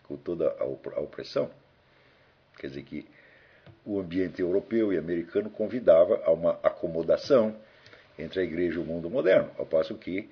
com 0.03 0.15
toda 0.15 0.55
a 0.59 0.65
opressão. 0.99 1.49
Quer 2.57 2.67
dizer 2.67 2.83
que 2.83 3.07
o 3.85 3.99
ambiente 3.99 4.41
europeu 4.41 4.93
e 4.93 4.97
americano 4.97 5.49
convidava 5.49 6.21
a 6.25 6.31
uma 6.31 6.51
acomodação 6.63 7.55
entre 8.17 8.41
a 8.41 8.43
igreja 8.43 8.75
e 8.75 8.81
o 8.81 8.85
mundo 8.85 9.09
moderno, 9.09 9.51
ao 9.57 9.65
passo 9.65 9.95
que 9.95 10.29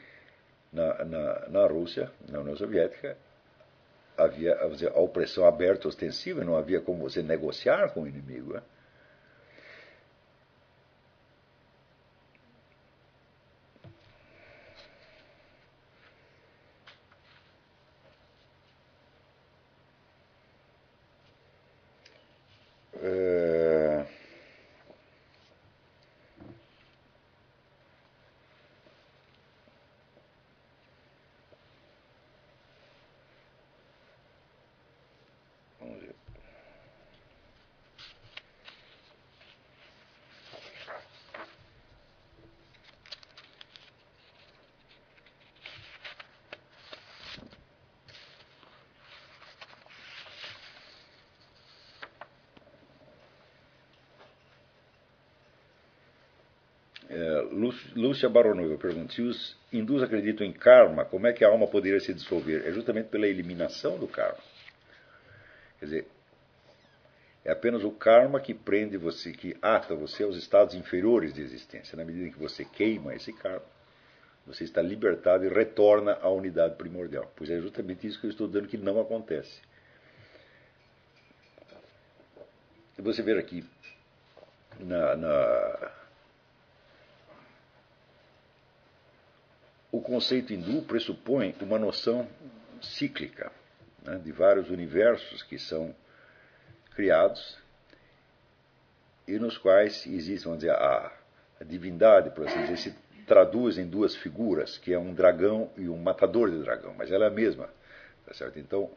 na, 0.72 1.04
na, 1.06 1.50
na 1.50 1.68
Rússia, 1.68 2.12
na 2.28 2.40
União 2.40 2.56
Soviética, 2.56 3.18
havia 4.18 4.56
a 4.94 5.00
opressão 5.00 5.46
aberta 5.46 5.88
ostensiva, 5.88 6.44
não 6.44 6.56
havia 6.56 6.82
como 6.82 7.10
você 7.10 7.24
negociar 7.24 7.94
com 7.94 8.04
o 8.04 8.08
inimigo. 8.08 8.54
Né? 8.54 8.62
Lúcia 58.00 58.30
Baronova 58.30 58.78
pergunta: 58.78 59.14
se 59.14 59.22
os 59.22 59.58
hindus 59.74 60.02
acreditam 60.02 60.48
em 60.48 60.54
karma, 60.54 61.04
como 61.04 61.28
é 61.28 61.34
que 61.34 61.44
a 61.44 61.50
alma 61.50 61.68
poderia 61.68 62.00
se 62.00 62.14
dissolver? 62.14 62.66
É 62.66 62.72
justamente 62.72 63.10
pela 63.10 63.28
eliminação 63.28 64.00
do 64.00 64.08
karma. 64.08 64.40
Quer 65.80 65.86
dizer, 65.86 66.08
é 67.44 67.52
apenas 67.52 67.84
o 67.84 67.92
karma 67.92 68.40
que 68.40 68.54
prende 68.54 68.96
você, 68.96 69.34
que 69.34 69.58
ata 69.62 69.96
você 69.96 70.24
aos 70.24 70.38
estados 70.38 70.76
inferiores 70.76 71.34
de 71.34 71.42
existência. 71.42 71.98
Na 71.98 72.06
medida 72.06 72.28
em 72.28 72.32
que 72.32 72.40
você 72.40 72.64
queima 72.64 73.14
esse 73.14 73.34
karma, 73.34 73.66
você 74.48 74.64
está 74.64 74.82
libertado 74.82 75.46
e 75.46 75.50
retorna 75.50 76.18
à 76.22 76.30
unidade 76.30 76.76
primordial. 76.76 77.30
Pois 77.36 77.50
é 77.50 77.60
justamente 77.60 78.08
isso 78.08 78.20
que 78.20 78.28
eu 78.28 78.32
estou 78.32 78.48
dando 78.48 78.70
que 78.70 78.78
não 78.78 79.00
acontece. 79.00 79.62
Você 82.98 83.22
ver 83.22 83.38
aqui 83.38 83.66
na, 84.80 85.16
na 85.16 85.99
o 89.92 90.02
conceito 90.02 90.54
hindu 90.54 90.84
pressupõe 90.84 91.56
uma 91.62 91.80
noção 91.80 92.28
cíclica 92.82 93.52
né, 94.04 94.18
de 94.18 94.32
vários 94.32 94.70
universos 94.70 95.44
que 95.44 95.58
são 95.58 95.96
criados 96.96 97.58
e 99.28 99.38
nos 99.38 99.58
quais 99.58 100.06
existe, 100.08 100.46
vamos 100.46 100.60
dizer, 100.60 100.72
a, 100.72 101.14
a 101.60 101.64
divindade, 101.64 102.32
por 102.32 102.48
assim 102.48 102.62
dizer, 102.62 102.78
se 102.78 102.96
traduz 103.28 103.78
em 103.78 103.88
duas 103.88 104.16
figuras, 104.16 104.78
que 104.78 104.92
é 104.92 104.98
um 104.98 105.14
dragão 105.14 105.72
e 105.78 105.88
um 105.88 105.98
matador 105.98 106.50
de 106.50 106.60
dragão, 106.60 106.96
mas 106.96 107.12
ela 107.12 107.26
é 107.26 107.28
a 107.28 107.32
mesma, 107.32 107.70
tá 108.26 108.34
certo? 108.34 108.58
Então, 108.58 108.90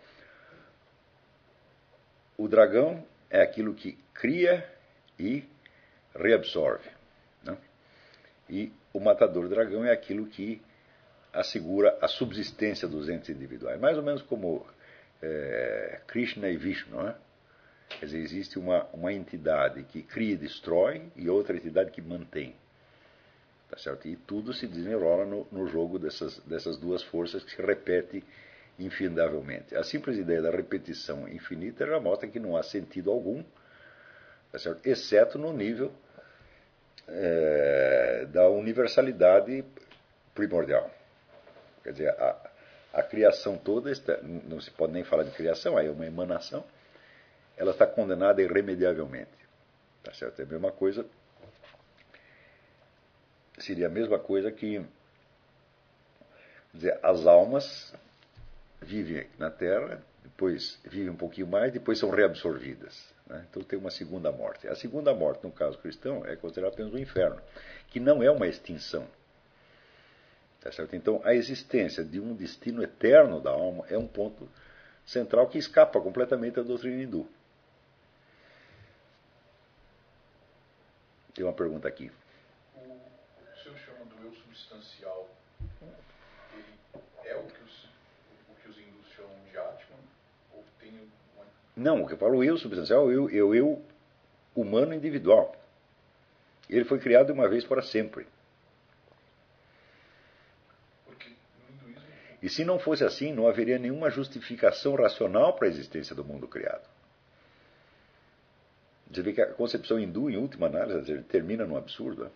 o 2.37 2.49
dragão 2.49 3.07
é 3.29 3.43
aquilo 3.43 3.75
que 3.75 3.99
cria 4.15 4.67
e 5.19 5.45
reabsorve, 6.15 6.89
né? 7.45 7.59
e 8.49 8.73
o 8.93 9.01
matador 9.01 9.49
dragão 9.49 9.85
é 9.85 9.93
aquilo 9.93 10.27
que 10.27 10.63
assegura 11.33 11.97
a 12.01 12.09
subsistência 12.09 12.87
dos 12.87 13.09
entes 13.09 13.31
individuais. 13.31 13.81
Mais 13.81 13.97
ou 13.97 14.03
menos 14.03 14.23
como 14.23 14.67
é, 15.23 16.01
Krishna 16.07 16.49
e 16.49 16.57
Vishnu. 16.57 17.03
Né? 17.03 17.15
Quer 17.99 18.07
dizer, 18.07 18.19
existe 18.19 18.59
uma, 18.59 18.85
uma 18.93 19.13
entidade 19.13 19.85
que 19.85 20.03
cria 20.03 20.35
e 20.35 20.37
destrói 20.37 21.03
e 21.17 21.29
outra 21.29 21.57
entidade 21.57 21.91
que 21.91 22.03
mantém. 22.03 22.55
Tá 23.71 23.79
certo? 23.79 24.07
E 24.07 24.17
tudo 24.17 24.53
se 24.53 24.67
desenrola 24.67 25.25
no, 25.25 25.47
no 25.51 25.67
jogo 25.67 25.99
dessas, 25.99 26.39
dessas 26.41 26.77
duas 26.77 27.03
forças 27.03 27.43
que 27.43 27.53
se 27.53 27.63
repete 27.63 28.23
infindavelmente. 28.79 29.75
A 29.75 29.83
simples 29.83 30.19
ideia 30.19 30.43
da 30.43 30.51
repetição 30.51 31.29
infinita 31.29 31.87
já 31.87 31.99
mostra 32.01 32.29
que 32.29 32.39
não 32.39 32.57
há 32.57 32.63
sentido 32.63 33.11
algum, 33.11 33.43
tá 34.51 34.59
certo? 34.59 34.87
exceto 34.87 35.39
no 35.39 35.53
nível 35.53 35.93
é, 37.09 38.27
da 38.31 38.49
universalidade 38.49 39.65
primordial. 40.35 40.91
Quer 41.83 41.93
dizer, 41.93 42.09
a, 42.11 42.51
a 42.93 43.03
criação 43.03 43.57
toda, 43.57 43.91
está, 43.91 44.19
não 44.23 44.61
se 44.61 44.71
pode 44.71 44.93
nem 44.93 45.05
falar 45.05 45.25
de 45.25 45.31
criação, 45.31 45.77
aí 45.77 45.87
é 45.87 45.91
uma 45.91 46.07
emanação, 46.07 46.65
ela 47.57 47.73
está 47.73 47.87
condenada 47.87 48.43
irremediavelmente. 48.43 49.31
Tá 50.03 50.13
certo? 50.13 50.41
É 50.41 50.45
a 50.45 50.47
mesma 50.47 50.73
coisa. 50.73 51.07
Seria 53.59 53.87
a 53.87 53.91
mesma 53.91 54.19
coisa 54.19 54.51
que 54.51 54.85
dizer, 56.73 56.99
as 57.03 57.27
almas 57.27 57.95
vivem 58.81 59.29
na 59.39 59.51
Terra, 59.51 60.03
depois 60.23 60.81
vivem 60.85 61.11
um 61.11 61.17
pouquinho 61.17 61.47
mais, 61.47 61.73
depois 61.73 61.99
são 61.99 62.11
reabsorvidas. 62.11 63.13
Né? 63.27 63.47
Então 63.49 63.63
tem 63.63 63.79
uma 63.79 63.91
segunda 63.91 64.33
morte. 64.33 64.67
A 64.69 64.75
segunda 64.75 65.15
morte, 65.15 65.45
no 65.45 65.53
caso 65.53 65.79
cristão, 65.79 66.25
é 66.27 66.35
considerada 66.37 66.75
apenas 66.75 66.93
o 66.93 66.97
um 66.97 66.99
inferno, 66.99 67.41
que 67.89 68.01
não 68.01 68.23
é 68.23 68.31
uma 68.31 68.47
extinção. 68.47 69.07
Tá 70.63 70.71
certo? 70.71 70.95
Então, 70.95 71.21
a 71.25 71.35
existência 71.35 72.05
de 72.05 72.21
um 72.21 72.35
destino 72.35 72.83
eterno 72.83 73.41
da 73.41 73.51
alma 73.51 73.85
é 73.89 73.99
um 73.99 74.07
ponto 74.07 74.49
central 75.05 75.49
que 75.49 75.59
escapa 75.59 76.01
completamente 76.01 76.55
da 76.55 76.63
doutrina 76.63 77.03
hindu. 77.03 77.29
Tem 81.35 81.45
uma 81.45 81.53
pergunta 81.53 81.89
aqui. 81.89 82.13
O, 82.77 82.81
o 82.81 83.63
senhor 83.63 83.77
chama 83.79 84.05
do 84.05 84.25
eu 84.25 84.35
substancial. 84.35 85.29
Ele 86.55 87.29
é 87.29 87.37
o 87.37 87.45
que 87.45 87.65
os, 87.65 87.85
o 88.51 88.55
que 88.63 88.69
os 88.69 88.79
hindus 88.79 89.09
chamam 89.17 89.37
de 89.51 89.57
Atman? 89.57 89.99
Ou 90.55 90.65
tem 90.79 90.91
uma... 90.91 91.45
Não, 91.75 92.03
o 92.03 92.07
que 92.07 92.13
eu 92.13 92.19
falo 92.19 92.45
eu 92.45 92.57
substancial 92.59 93.11
é 93.11 93.15
o 93.15 93.29
eu, 93.29 93.31
eu, 93.31 93.55
eu 93.55 93.85
humano 94.55 94.95
individual. 94.95 95.57
Ele 96.69 96.85
foi 96.85 96.99
criado 96.99 97.27
de 97.27 97.33
uma 97.33 97.49
vez 97.49 97.65
para 97.65 97.83
sempre. 97.83 98.27
Porque 101.07 101.29
no 101.29 101.89
hinduísmo. 101.89 102.03
E 102.43 102.49
se 102.49 102.65
não 102.65 102.79
fosse 102.79 103.05
assim, 103.05 103.33
não 103.33 103.47
haveria 103.47 103.79
nenhuma 103.79 104.11
justificação 104.11 104.97
racional 104.97 105.55
para 105.55 105.69
a 105.69 105.71
existência 105.71 106.15
do 106.15 106.25
mundo 106.25 106.49
criado. 106.49 106.89
Você 109.09 109.23
vê 109.23 109.33
que 109.33 109.41
a 109.41 109.53
concepção 109.53 110.01
hindu, 110.01 110.29
em 110.29 110.37
última 110.37 110.67
análise, 110.67 111.23
termina 111.25 111.65
num 111.65 111.77
absurdo. 111.77 112.25
Né? 112.25 112.31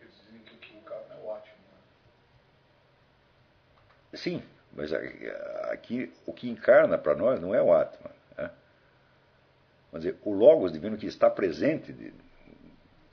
Eles 0.00 0.14
dizem 0.24 0.40
que 0.40 0.54
o 0.54 0.58
que 0.58 0.76
encarna 0.76 1.14
o 1.22 1.30
Atman. 1.30 1.54
Sim, 4.14 4.42
mas 4.72 4.92
aqui 5.70 6.12
o 6.26 6.32
que 6.32 6.48
encarna 6.48 6.98
para 6.98 7.14
nós 7.14 7.38
não 7.38 7.54
é 7.54 7.62
o 7.62 7.72
Atman. 7.72 8.12
Né? 8.36 8.50
Mas 9.92 10.04
o 10.22 10.32
Logos 10.32 10.72
divino 10.72 10.96
que 10.96 11.06
está 11.06 11.30
presente 11.30 11.92
de, 11.92 12.12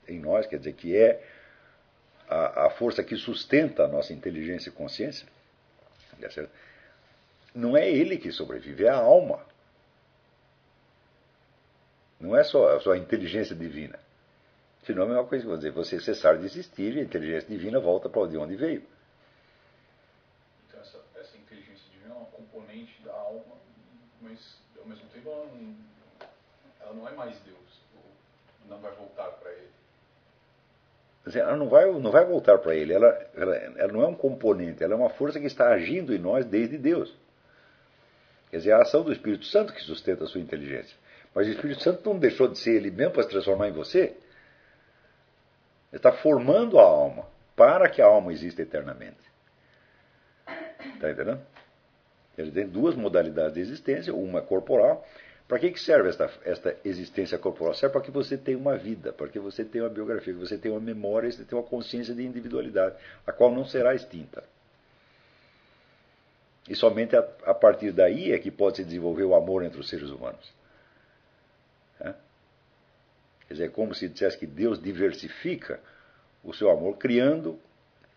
em 0.08 0.18
nós, 0.18 0.46
quer 0.46 0.58
dizer, 0.58 0.72
que 0.72 0.96
é 0.96 1.22
a, 2.30 2.66
a, 2.66 2.70
força 2.70 3.02
que 3.02 3.16
sustenta 3.16 3.84
a 3.84 3.88
nossa 3.88 4.12
inteligência 4.12 4.68
e 4.68 4.72
consciência, 4.72 5.26
tá 6.20 6.48
não 7.52 7.76
é 7.76 7.90
ele 7.90 8.16
que 8.16 8.30
sobrevive, 8.30 8.84
é 8.84 8.88
a 8.88 8.96
alma. 8.96 9.44
Não 12.20 12.36
é 12.36 12.44
só 12.44 12.76
a 12.76 12.80
sua 12.80 12.96
inteligência 12.96 13.56
divina. 13.56 13.98
Senão 14.84 15.02
é 15.02 15.06
a 15.06 15.08
mesma 15.08 15.24
coisa 15.26 15.44
que 15.44 15.56
dizer, 15.56 15.72
você 15.72 16.00
cessar 16.00 16.38
de 16.38 16.44
existir 16.44 16.96
e 16.96 17.00
a 17.00 17.02
inteligência 17.02 17.48
divina 17.48 17.80
volta 17.80 18.08
para 18.08 18.28
de 18.28 18.36
onde 18.36 18.54
veio. 18.54 18.86
Então 20.68 20.80
essa, 20.80 20.98
essa 21.16 21.36
inteligência 21.36 21.84
divina 21.90 22.14
é 22.14 22.16
uma 22.16 22.26
componente 22.26 23.02
da 23.02 23.12
alma, 23.12 23.56
mas 24.20 24.56
ao 24.78 24.86
mesmo 24.86 25.08
tempo 25.08 25.28
ela 25.28 25.46
não, 25.46 25.76
ela 26.80 26.94
não 26.94 27.08
é 27.08 27.12
mais 27.12 27.36
Deus. 27.40 27.58
Não 28.68 28.78
vai 28.78 28.92
voltar 28.92 29.30
para 29.32 29.50
ele. 29.50 29.69
Ela 31.36 31.56
não 31.56 31.68
vai, 31.68 31.90
não 31.90 32.10
vai 32.10 32.24
voltar 32.24 32.58
para 32.58 32.74
ele, 32.74 32.92
ela, 32.92 33.08
ela, 33.34 33.56
ela 33.56 33.92
não 33.92 34.02
é 34.02 34.06
um 34.06 34.14
componente, 34.14 34.82
ela 34.82 34.94
é 34.94 34.96
uma 34.96 35.10
força 35.10 35.38
que 35.38 35.46
está 35.46 35.68
agindo 35.68 36.14
em 36.14 36.18
nós 36.18 36.44
desde 36.44 36.78
Deus. 36.78 37.14
Quer 38.50 38.58
dizer, 38.58 38.72
a 38.72 38.82
ação 38.82 39.04
do 39.04 39.12
Espírito 39.12 39.44
Santo 39.46 39.72
que 39.72 39.80
sustenta 39.82 40.24
a 40.24 40.26
sua 40.26 40.40
inteligência. 40.40 40.96
Mas 41.34 41.46
o 41.46 41.50
Espírito 41.50 41.82
Santo 41.82 42.08
não 42.08 42.18
deixou 42.18 42.48
de 42.48 42.58
ser 42.58 42.76
ele 42.76 42.90
mesmo 42.90 43.12
para 43.12 43.22
se 43.22 43.28
transformar 43.28 43.68
em 43.68 43.72
você. 43.72 44.16
Ele 45.92 45.98
está 45.98 46.12
formando 46.12 46.78
a 46.78 46.82
alma 46.82 47.26
para 47.54 47.88
que 47.88 48.02
a 48.02 48.06
alma 48.06 48.32
exista 48.32 48.62
eternamente. 48.62 49.18
Está 50.94 51.10
entendendo? 51.10 51.40
Ele 52.36 52.50
tem 52.50 52.66
duas 52.66 52.94
modalidades 52.94 53.54
de 53.54 53.60
existência, 53.60 54.14
uma 54.14 54.40
corporal. 54.40 55.06
Para 55.50 55.58
que, 55.58 55.72
que 55.72 55.80
serve 55.80 56.08
esta, 56.10 56.30
esta 56.44 56.76
existência 56.84 57.36
corporal? 57.36 57.74
Serve 57.74 57.94
para 57.94 58.02
que 58.02 58.12
você 58.12 58.38
tenha 58.38 58.56
uma 58.56 58.76
vida, 58.76 59.12
para 59.12 59.26
que 59.26 59.40
você 59.40 59.64
tenha 59.64 59.82
uma 59.82 59.90
biografia, 59.90 60.32
que 60.32 60.38
você 60.38 60.56
tenha 60.56 60.72
uma 60.72 60.80
memória, 60.80 61.28
você 61.28 61.42
tenha 61.42 61.60
uma 61.60 61.66
consciência 61.66 62.14
de 62.14 62.24
individualidade, 62.24 62.94
a 63.26 63.32
qual 63.32 63.52
não 63.52 63.64
será 63.64 63.92
extinta. 63.92 64.44
E 66.68 66.76
somente 66.76 67.16
a, 67.16 67.28
a 67.46 67.52
partir 67.52 67.90
daí 67.90 68.30
é 68.30 68.38
que 68.38 68.48
pode 68.48 68.76
se 68.76 68.84
desenvolver 68.84 69.24
o 69.24 69.34
amor 69.34 69.64
entre 69.64 69.80
os 69.80 69.88
seres 69.88 70.10
humanos. 70.10 70.54
Quer 71.98 73.54
dizer, 73.54 73.64
é 73.64 73.68
como 73.68 73.92
se 73.92 74.08
dissesse 74.08 74.38
que 74.38 74.46
Deus 74.46 74.80
diversifica 74.80 75.80
o 76.44 76.54
seu 76.54 76.70
amor, 76.70 76.96
criando 76.96 77.58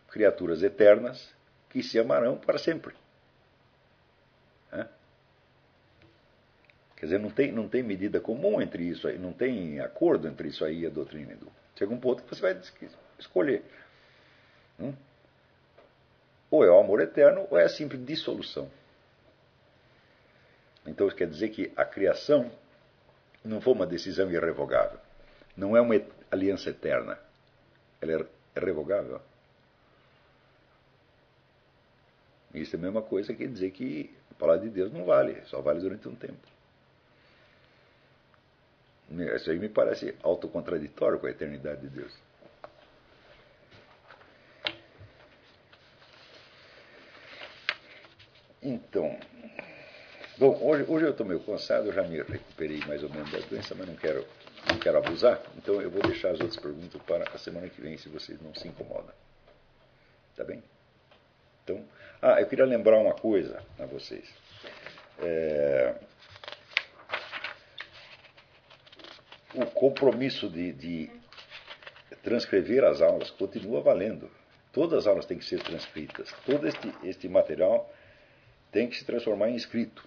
criaturas 0.07 0.61
eternas 0.61 1.34
que 1.72 1.81
se 1.81 1.97
amarão 1.97 2.38
para 2.38 2.60
sempre. 2.60 2.93
Quer 7.03 7.07
dizer, 7.07 7.19
não 7.19 7.30
tem, 7.31 7.51
não 7.51 7.67
tem 7.67 7.84
medida 7.84 8.21
comum 8.21 8.61
entre 8.61 8.81
isso 8.88 9.09
aí, 9.09 9.17
não 9.17 9.34
tem 9.34 9.81
acordo 9.81 10.25
entre 10.25 10.47
isso 10.47 10.63
aí 10.63 10.84
e 10.84 10.85
a 10.85 10.89
doutrina 10.89 11.34
hindu. 11.34 11.51
Chega 11.75 11.93
um 11.93 11.99
ponto 11.99 12.23
que 12.23 12.34
você 12.34 12.41
vai 12.41 12.57
escolher. 13.19 13.61
Hum? 14.80 14.93
Ou 16.49 16.63
é 16.63 16.71
o 16.71 16.80
amor 16.80 17.01
eterno, 17.01 17.45
ou 17.51 17.59
é 17.59 17.65
a 17.65 17.67
simples 17.67 18.05
dissolução. 18.05 18.71
Então 20.88 21.05
isso 21.05 21.17
quer 21.17 21.27
dizer 21.27 21.49
que 21.49 21.73
a 21.75 21.84
criação 21.84 22.49
não 23.43 23.59
foi 23.59 23.73
uma 23.73 23.85
decisão 23.85 24.31
irrevogável. 24.31 24.97
Não 25.57 25.75
é 25.75 25.81
uma 25.81 25.95
aliança 26.31 26.69
eterna. 26.69 27.19
Ela 28.01 28.30
é 28.55 28.59
revogável. 28.61 29.19
Isso 32.53 32.77
é 32.77 32.80
a 32.80 32.81
mesma 32.81 33.01
coisa 33.01 33.34
que 33.34 33.45
dizer 33.45 33.71
que 33.71 34.15
a 34.31 34.35
palavra 34.35 34.61
de 34.61 34.69
Deus 34.69 34.89
não 34.89 35.03
vale, 35.03 35.41
só 35.47 35.59
vale 35.59 35.81
durante 35.81 36.07
um 36.07 36.15
tempo. 36.15 36.52
Isso 39.09 39.51
aí 39.51 39.59
me 39.59 39.69
parece 39.69 40.15
autocontraditório 40.23 41.19
com 41.19 41.27
a 41.27 41.31
eternidade 41.31 41.81
de 41.81 41.89
Deus. 41.89 42.13
Então, 48.61 49.19
bom, 50.38 50.57
hoje, 50.61 50.85
hoje 50.88 51.05
eu 51.05 51.11
estou 51.11 51.25
meio 51.25 51.41
cansado, 51.41 51.88
eu 51.88 51.93
já 51.93 52.03
me 52.03 52.21
recuperei 52.21 52.80
mais 52.85 53.03
ou 53.03 53.09
menos 53.09 53.30
da 53.30 53.39
doença, 53.39 53.75
mas 53.75 53.88
não 53.88 53.95
quero 53.95 54.25
não 54.67 54.80
quero 54.80 54.97
abusar, 54.97 55.41
então 55.57 55.81
eu 55.81 55.89
vou 55.89 56.01
deixar 56.01 56.30
as 56.30 56.39
outras 56.39 56.57
perguntas 56.57 57.01
para 57.01 57.30
a 57.30 57.38
semana 57.38 57.67
que 57.67 57.81
vem, 57.81 57.97
se 57.97 58.07
vocês 58.07 58.41
não 58.41 58.55
se 58.55 58.67
incomodam. 58.67 59.13
Tá 60.35 60.43
bem? 60.43 60.63
Então, 61.63 61.84
ah, 62.21 62.39
eu 62.39 62.47
queria 62.47 62.65
lembrar 62.65 62.97
uma 62.97 63.13
coisa 63.13 63.61
a 63.77 63.85
vocês. 63.85 64.34
É, 65.19 65.93
o 69.55 69.65
compromisso 69.67 70.49
de, 70.49 70.71
de 70.73 71.11
transcrever 72.21 72.84
as 72.84 73.01
aulas 73.01 73.30
continua 73.31 73.81
valendo. 73.81 74.30
Todas 74.71 74.99
as 74.99 75.07
aulas 75.07 75.25
têm 75.25 75.38
que 75.38 75.45
ser 75.45 75.61
transcritas. 75.61 76.34
Todo 76.45 76.67
este, 76.67 76.93
este 77.03 77.30
material 77.30 77.91
tem 78.71 78.88
que 78.88 78.95
se 78.95 79.05
transformar 79.05 79.49
em 79.49 79.55
escrito 79.55 80.03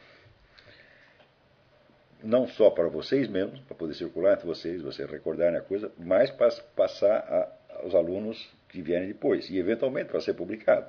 não 2.23 2.47
só 2.49 2.71
para 2.71 2.89
vocês 2.89 3.29
mesmos, 3.29 3.61
para 3.61 3.77
poder 3.77 3.95
circular 3.95 4.35
entre 4.35 4.47
vocês, 4.47 4.83
vocês 4.83 5.09
recordarem 5.09 5.59
a 5.59 5.63
coisa, 5.63 5.91
mas 5.99 6.31
para 6.31 6.51
passar 6.75 7.19
a, 7.19 7.53
aos 7.83 7.95
alunos 7.95 8.51
que 8.69 8.83
vierem 8.83 9.09
depois, 9.09 9.49
e 9.49 9.59
eventualmente 9.59 10.11
para 10.11 10.21
ser 10.21 10.35
publicado. 10.35 10.89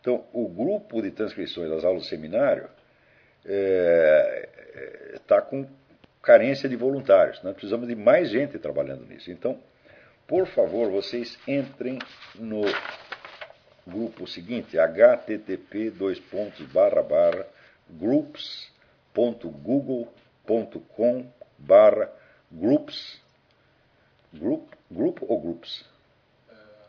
Então, 0.00 0.26
o 0.32 0.48
grupo 0.48 1.00
de 1.00 1.12
transcrições 1.12 1.70
das 1.70 1.84
aulas 1.84 2.02
do 2.02 2.08
seminário 2.08 2.68
está 3.44 3.52
é, 3.52 4.48
é 5.14 5.18
tá 5.26 5.40
com 5.40 5.64
carência 6.22 6.68
de 6.68 6.76
voluntários. 6.76 7.42
Nós 7.42 7.54
precisamos 7.54 7.88
de 7.88 7.96
mais 7.96 8.30
gente 8.30 8.58
trabalhando 8.58 9.04
nisso. 9.06 9.30
Então, 9.30 9.58
por 10.26 10.46
favor, 10.46 10.90
vocês 10.90 11.38
entrem 11.46 11.98
no 12.36 12.62
grupo 13.86 14.26
seguinte, 14.26 14.76
http 14.78 15.90
dois 15.90 16.18
pontos 16.20 16.64
barra 16.66 17.02
barra 17.02 17.46
groups.google 17.90 19.12
com 20.96 21.26
barra 21.58 22.10
groups 22.50 23.20
group, 24.32 24.72
grupo 24.90 25.26
ou 25.28 25.40
groups? 25.40 25.84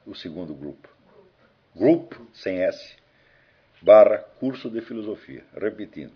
O 0.05 0.15
segundo 0.15 0.53
grupo. 0.53 0.89
Group, 1.75 2.13
sem 2.33 2.61
S, 2.63 2.95
barra 3.81 4.19
curso 4.39 4.69
de 4.69 4.81
filosofia. 4.81 5.43
Repetindo, 5.55 6.13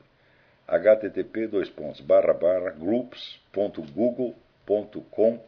http 0.67 1.47
dois 1.47 1.69
pontos 1.69 2.01
barra 2.01 2.33
barra 2.33 2.71
groups.google.com 2.71 5.39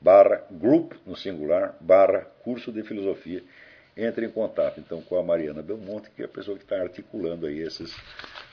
barra 0.00 0.44
group 0.50 0.92
no 1.06 1.16
singular 1.16 1.74
barra 1.80 2.26
curso 2.42 2.70
de 2.70 2.82
filosofia 2.82 3.42
entre 3.96 4.26
em 4.26 4.30
contato 4.30 4.78
então 4.78 5.00
com 5.02 5.16
a 5.16 5.22
Mariana 5.22 5.62
Belmonte 5.62 6.10
que 6.10 6.20
é 6.22 6.26
a 6.26 6.28
pessoa 6.28 6.58
que 6.58 6.64
está 6.64 6.78
articulando 6.80 7.46
aí 7.46 7.60
esses 7.60 7.96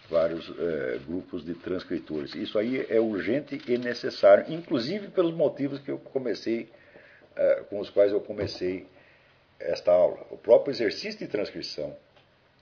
vários 0.09 0.51
é, 0.59 0.99
grupos 1.05 1.43
de 1.43 1.53
transcritores. 1.55 2.35
Isso 2.35 2.57
aí 2.59 2.85
é 2.89 2.99
urgente 2.99 3.61
e 3.67 3.77
necessário, 3.77 4.53
inclusive 4.53 5.09
pelos 5.09 5.33
motivos 5.33 5.79
que 5.79 5.89
eu 5.89 5.97
comecei, 5.97 6.69
é, 7.35 7.63
com 7.69 7.79
os 7.79 7.89
quais 7.89 8.11
eu 8.11 8.21
comecei 8.21 8.85
esta 9.59 9.91
aula. 9.91 10.25
O 10.29 10.37
próprio 10.37 10.71
exercício 10.71 11.19
de 11.19 11.27
transcrição, 11.27 11.95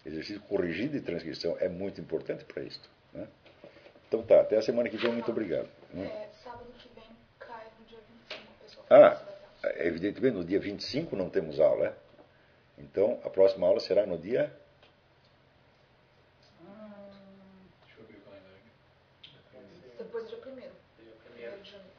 exercício 0.05 0.41
corrigido 0.41 0.93
de 0.93 1.01
transcrição, 1.01 1.57
é 1.59 1.67
muito 1.67 1.99
importante 1.99 2.45
para 2.45 2.63
isso. 2.63 2.81
Então 4.11 4.21
tá, 4.23 4.41
até 4.41 4.57
a 4.57 4.61
semana 4.61 4.89
que 4.89 4.97
vem, 4.97 5.13
muito 5.13 5.31
obrigado. 5.31 5.69
É, 5.95 6.27
sábado 6.43 6.65
que 6.77 6.89
vem 6.93 7.05
cai 7.39 7.65
no 7.79 7.85
dia 7.85 7.99
25. 8.59 8.85
Ah, 8.89 9.21
é 9.63 9.87
evidentemente 9.87 10.35
no 10.35 10.43
dia 10.43 10.59
25 10.59 11.15
não 11.15 11.29
temos 11.29 11.61
aula, 11.61 11.85
é? 11.87 11.93
Então 12.77 13.21
a 13.23 13.29
próxima 13.29 13.65
aula 13.65 13.79
será 13.79 14.05
no 14.05 14.17
dia. 14.17 14.51
Depois 19.97 20.29
do 20.29 20.41
dia 20.41 21.53
1 21.57 21.61
de 21.61 21.71
janeiro. 21.71 21.93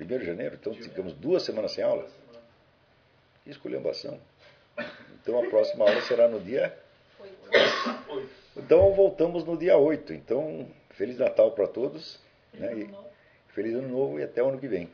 1 0.00 0.06
de 0.06 0.24
janeiro, 0.24 0.54
então 0.54 0.72
ficamos 0.72 1.14
duas 1.14 1.42
semanas 1.42 1.72
sem 1.72 1.82
aula? 1.82 2.08
Esculhambação. 3.44 4.20
Então 5.20 5.44
a 5.44 5.50
próxima 5.50 5.84
aula 5.84 6.00
será 6.02 6.28
no 6.28 6.38
dia. 6.38 6.78
8. 7.18 8.30
Então 8.56 8.92
voltamos 8.92 9.42
no 9.42 9.58
dia 9.58 9.76
8. 9.76 10.12
Então. 10.12 10.70
Feliz 10.96 11.18
Natal 11.18 11.52
para 11.52 11.66
todos. 11.66 12.20
Né? 12.52 12.88
Feliz 13.48 13.74
Ano 13.74 13.88
Novo 13.88 14.18
e 14.18 14.22
até 14.22 14.42
o 14.42 14.48
ano 14.48 14.58
que 14.58 14.68
vem. 14.68 14.88